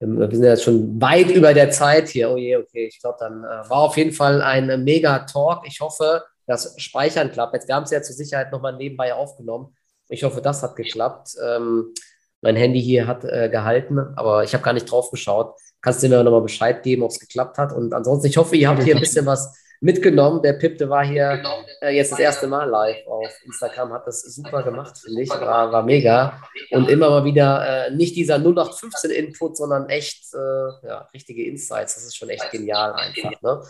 wir 0.00 0.28
sind 0.30 0.42
ja 0.42 0.50
jetzt 0.50 0.64
schon 0.64 1.00
weit 1.00 1.30
über 1.30 1.54
der 1.54 1.70
Zeit 1.70 2.08
hier. 2.08 2.30
Oh 2.30 2.36
je, 2.36 2.56
okay. 2.56 2.86
Ich 2.86 3.00
glaube, 3.00 3.16
dann 3.20 3.42
äh, 3.42 3.70
war 3.70 3.78
auf 3.78 3.96
jeden 3.96 4.12
Fall 4.12 4.42
ein 4.42 4.84
mega 4.84 5.20
Talk. 5.20 5.66
Ich 5.66 5.80
hoffe, 5.80 6.22
das 6.46 6.74
Speichern 6.76 7.32
klappt. 7.32 7.54
Jetzt, 7.54 7.68
wir 7.68 7.74
haben 7.74 7.84
es 7.84 7.90
ja 7.90 8.02
zur 8.02 8.14
Sicherheit 8.14 8.52
nochmal 8.52 8.76
nebenbei 8.76 9.14
aufgenommen. 9.14 9.74
Ich 10.10 10.22
hoffe, 10.24 10.42
das 10.42 10.62
hat 10.62 10.76
geklappt. 10.76 11.36
Ähm, 11.42 11.94
Mein 12.42 12.56
Handy 12.56 12.82
hier 12.82 13.06
hat 13.06 13.24
äh, 13.24 13.48
gehalten, 13.48 13.98
aber 14.16 14.44
ich 14.44 14.52
habe 14.52 14.62
gar 14.62 14.74
nicht 14.74 14.90
drauf 14.90 15.10
geschaut. 15.10 15.54
Kannst 15.84 16.02
du 16.02 16.08
mir 16.08 16.24
nochmal 16.24 16.40
Bescheid 16.40 16.82
geben, 16.82 17.02
ob 17.02 17.10
es 17.10 17.20
geklappt 17.20 17.58
hat? 17.58 17.70
Und 17.70 17.92
ansonsten, 17.92 18.28
ich 18.28 18.38
hoffe, 18.38 18.56
ihr 18.56 18.70
habt 18.70 18.82
hier 18.82 18.94
ein 18.94 19.00
bisschen 19.00 19.26
was 19.26 19.54
mitgenommen. 19.82 20.40
Der 20.40 20.54
Pipte 20.54 20.88
war 20.88 21.04
hier 21.04 21.42
äh, 21.82 21.94
jetzt 21.94 22.10
das 22.10 22.20
erste 22.20 22.46
Mal 22.46 22.64
live 22.64 23.06
auf 23.06 23.30
Instagram, 23.44 23.92
hat 23.92 24.06
das 24.06 24.22
super 24.22 24.62
gemacht, 24.62 24.96
finde 24.96 25.20
ich. 25.20 25.28
War, 25.28 25.70
war 25.70 25.82
mega. 25.82 26.40
Und 26.70 26.88
immer 26.88 27.10
mal 27.10 27.26
wieder 27.26 27.88
äh, 27.88 27.90
nicht 27.90 28.16
dieser 28.16 28.36
0815-Input, 28.36 29.58
sondern 29.58 29.90
echt 29.90 30.32
äh, 30.32 30.86
ja, 30.88 31.06
richtige 31.12 31.44
Insights. 31.44 31.96
Das 31.96 32.04
ist 32.04 32.16
schon 32.16 32.30
echt 32.30 32.50
genial 32.50 32.94
einfach. 32.94 33.42
Ne? 33.42 33.62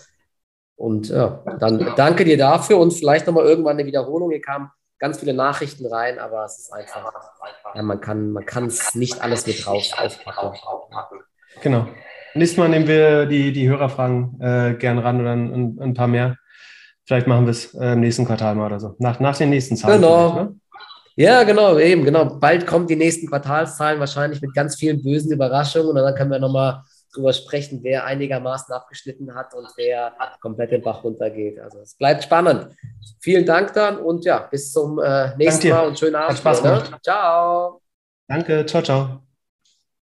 Und 0.77 1.09
ja, 1.09 1.43
dann 1.59 1.95
danke 1.97 2.25
dir 2.25 2.39
dafür 2.39 2.79
und 2.79 2.93
vielleicht 2.93 3.27
nochmal 3.27 3.45
irgendwann 3.45 3.77
eine 3.77 3.87
Wiederholung. 3.87 4.31
Hier 4.31 4.41
kamen 4.41 4.71
ganz 5.01 5.19
viele 5.19 5.35
Nachrichten 5.35 5.85
rein, 5.87 6.21
aber 6.21 6.45
es 6.45 6.61
ist 6.61 6.73
einfach, 6.73 7.13
ja, 7.75 7.83
man 7.83 8.01
kann 8.01 8.31
man 8.31 8.45
es 8.67 8.95
nicht 8.95 9.21
alles 9.21 9.49
mit 9.49 9.67
drauf 9.67 9.93
aufpacken. 9.97 11.25
Genau. 11.63 11.87
Nächstes 12.35 12.59
Mal 12.59 12.69
nehmen 12.69 12.89
wir 12.89 13.27
die, 13.27 13.53
die 13.53 13.69
Hörerfragen 13.69 14.41
äh, 14.41 14.75
gern 14.75 14.99
ran 14.99 15.21
oder 15.21 15.33
ein, 15.33 15.79
ein, 15.81 15.95
paar 15.95 16.09
mehr. 16.09 16.37
Vielleicht 17.07 17.27
machen 17.27 17.47
wir 17.47 17.53
es 17.53 17.75
äh, 17.75 17.93
im 17.93 18.01
nächsten 18.01 18.25
Quartal 18.25 18.55
mal 18.55 18.67
oder 18.67 18.81
so. 18.81 18.97
Nach, 18.99 19.21
nach 19.21 19.37
den 19.37 19.51
nächsten 19.51 19.77
Zahlen. 19.77 20.01
Genau. 20.01 20.35
Ne? 20.35 20.55
Ja, 21.17 21.45
genau, 21.45 21.79
eben, 21.79 22.05
genau. 22.05 22.25
Bald 22.25 22.67
kommen 22.67 22.89
die 22.89 22.97
nächsten 22.97 23.29
Quartalszahlen 23.29 24.01
wahrscheinlich 24.01 24.43
mit 24.43 24.53
ganz 24.53 24.75
vielen 24.77 25.01
bösen 25.01 25.31
Überraschungen 25.31 25.91
und 25.91 25.97
dann 25.97 26.15
können 26.15 26.33
wir 26.33 26.41
nochmal 26.41 26.83
drüber 27.15 27.33
sprechen, 27.33 27.81
wer 27.83 28.05
einigermaßen 28.05 28.75
abgeschnitten 28.75 29.33
hat 29.35 29.55
und 29.55 29.69
wer 29.77 30.13
komplett 30.41 30.73
den 30.73 30.83
Bach 30.83 31.05
runtergeht. 31.05 31.61
Also 31.61 31.79
es 31.79 31.95
bleibt 31.95 32.25
spannend. 32.25 32.75
Vielen 33.21 33.47
Dank 33.47 33.73
dann 33.75 33.99
und 33.99 34.25
ja, 34.25 34.41
bis 34.51 34.73
zum 34.73 34.99
äh, 34.99 35.37
nächsten 35.37 35.69
Mal 35.69 35.87
und 35.87 35.99
schönen 35.99 36.17
Abend. 36.17 36.31
Hat 36.31 36.39
Spaß 36.39 36.63
gemacht. 36.63 36.91
Ne? 36.91 36.99
Ciao. 37.03 37.81
Danke, 38.27 38.67
ciao, 38.67 38.83
ciao. 38.83 39.34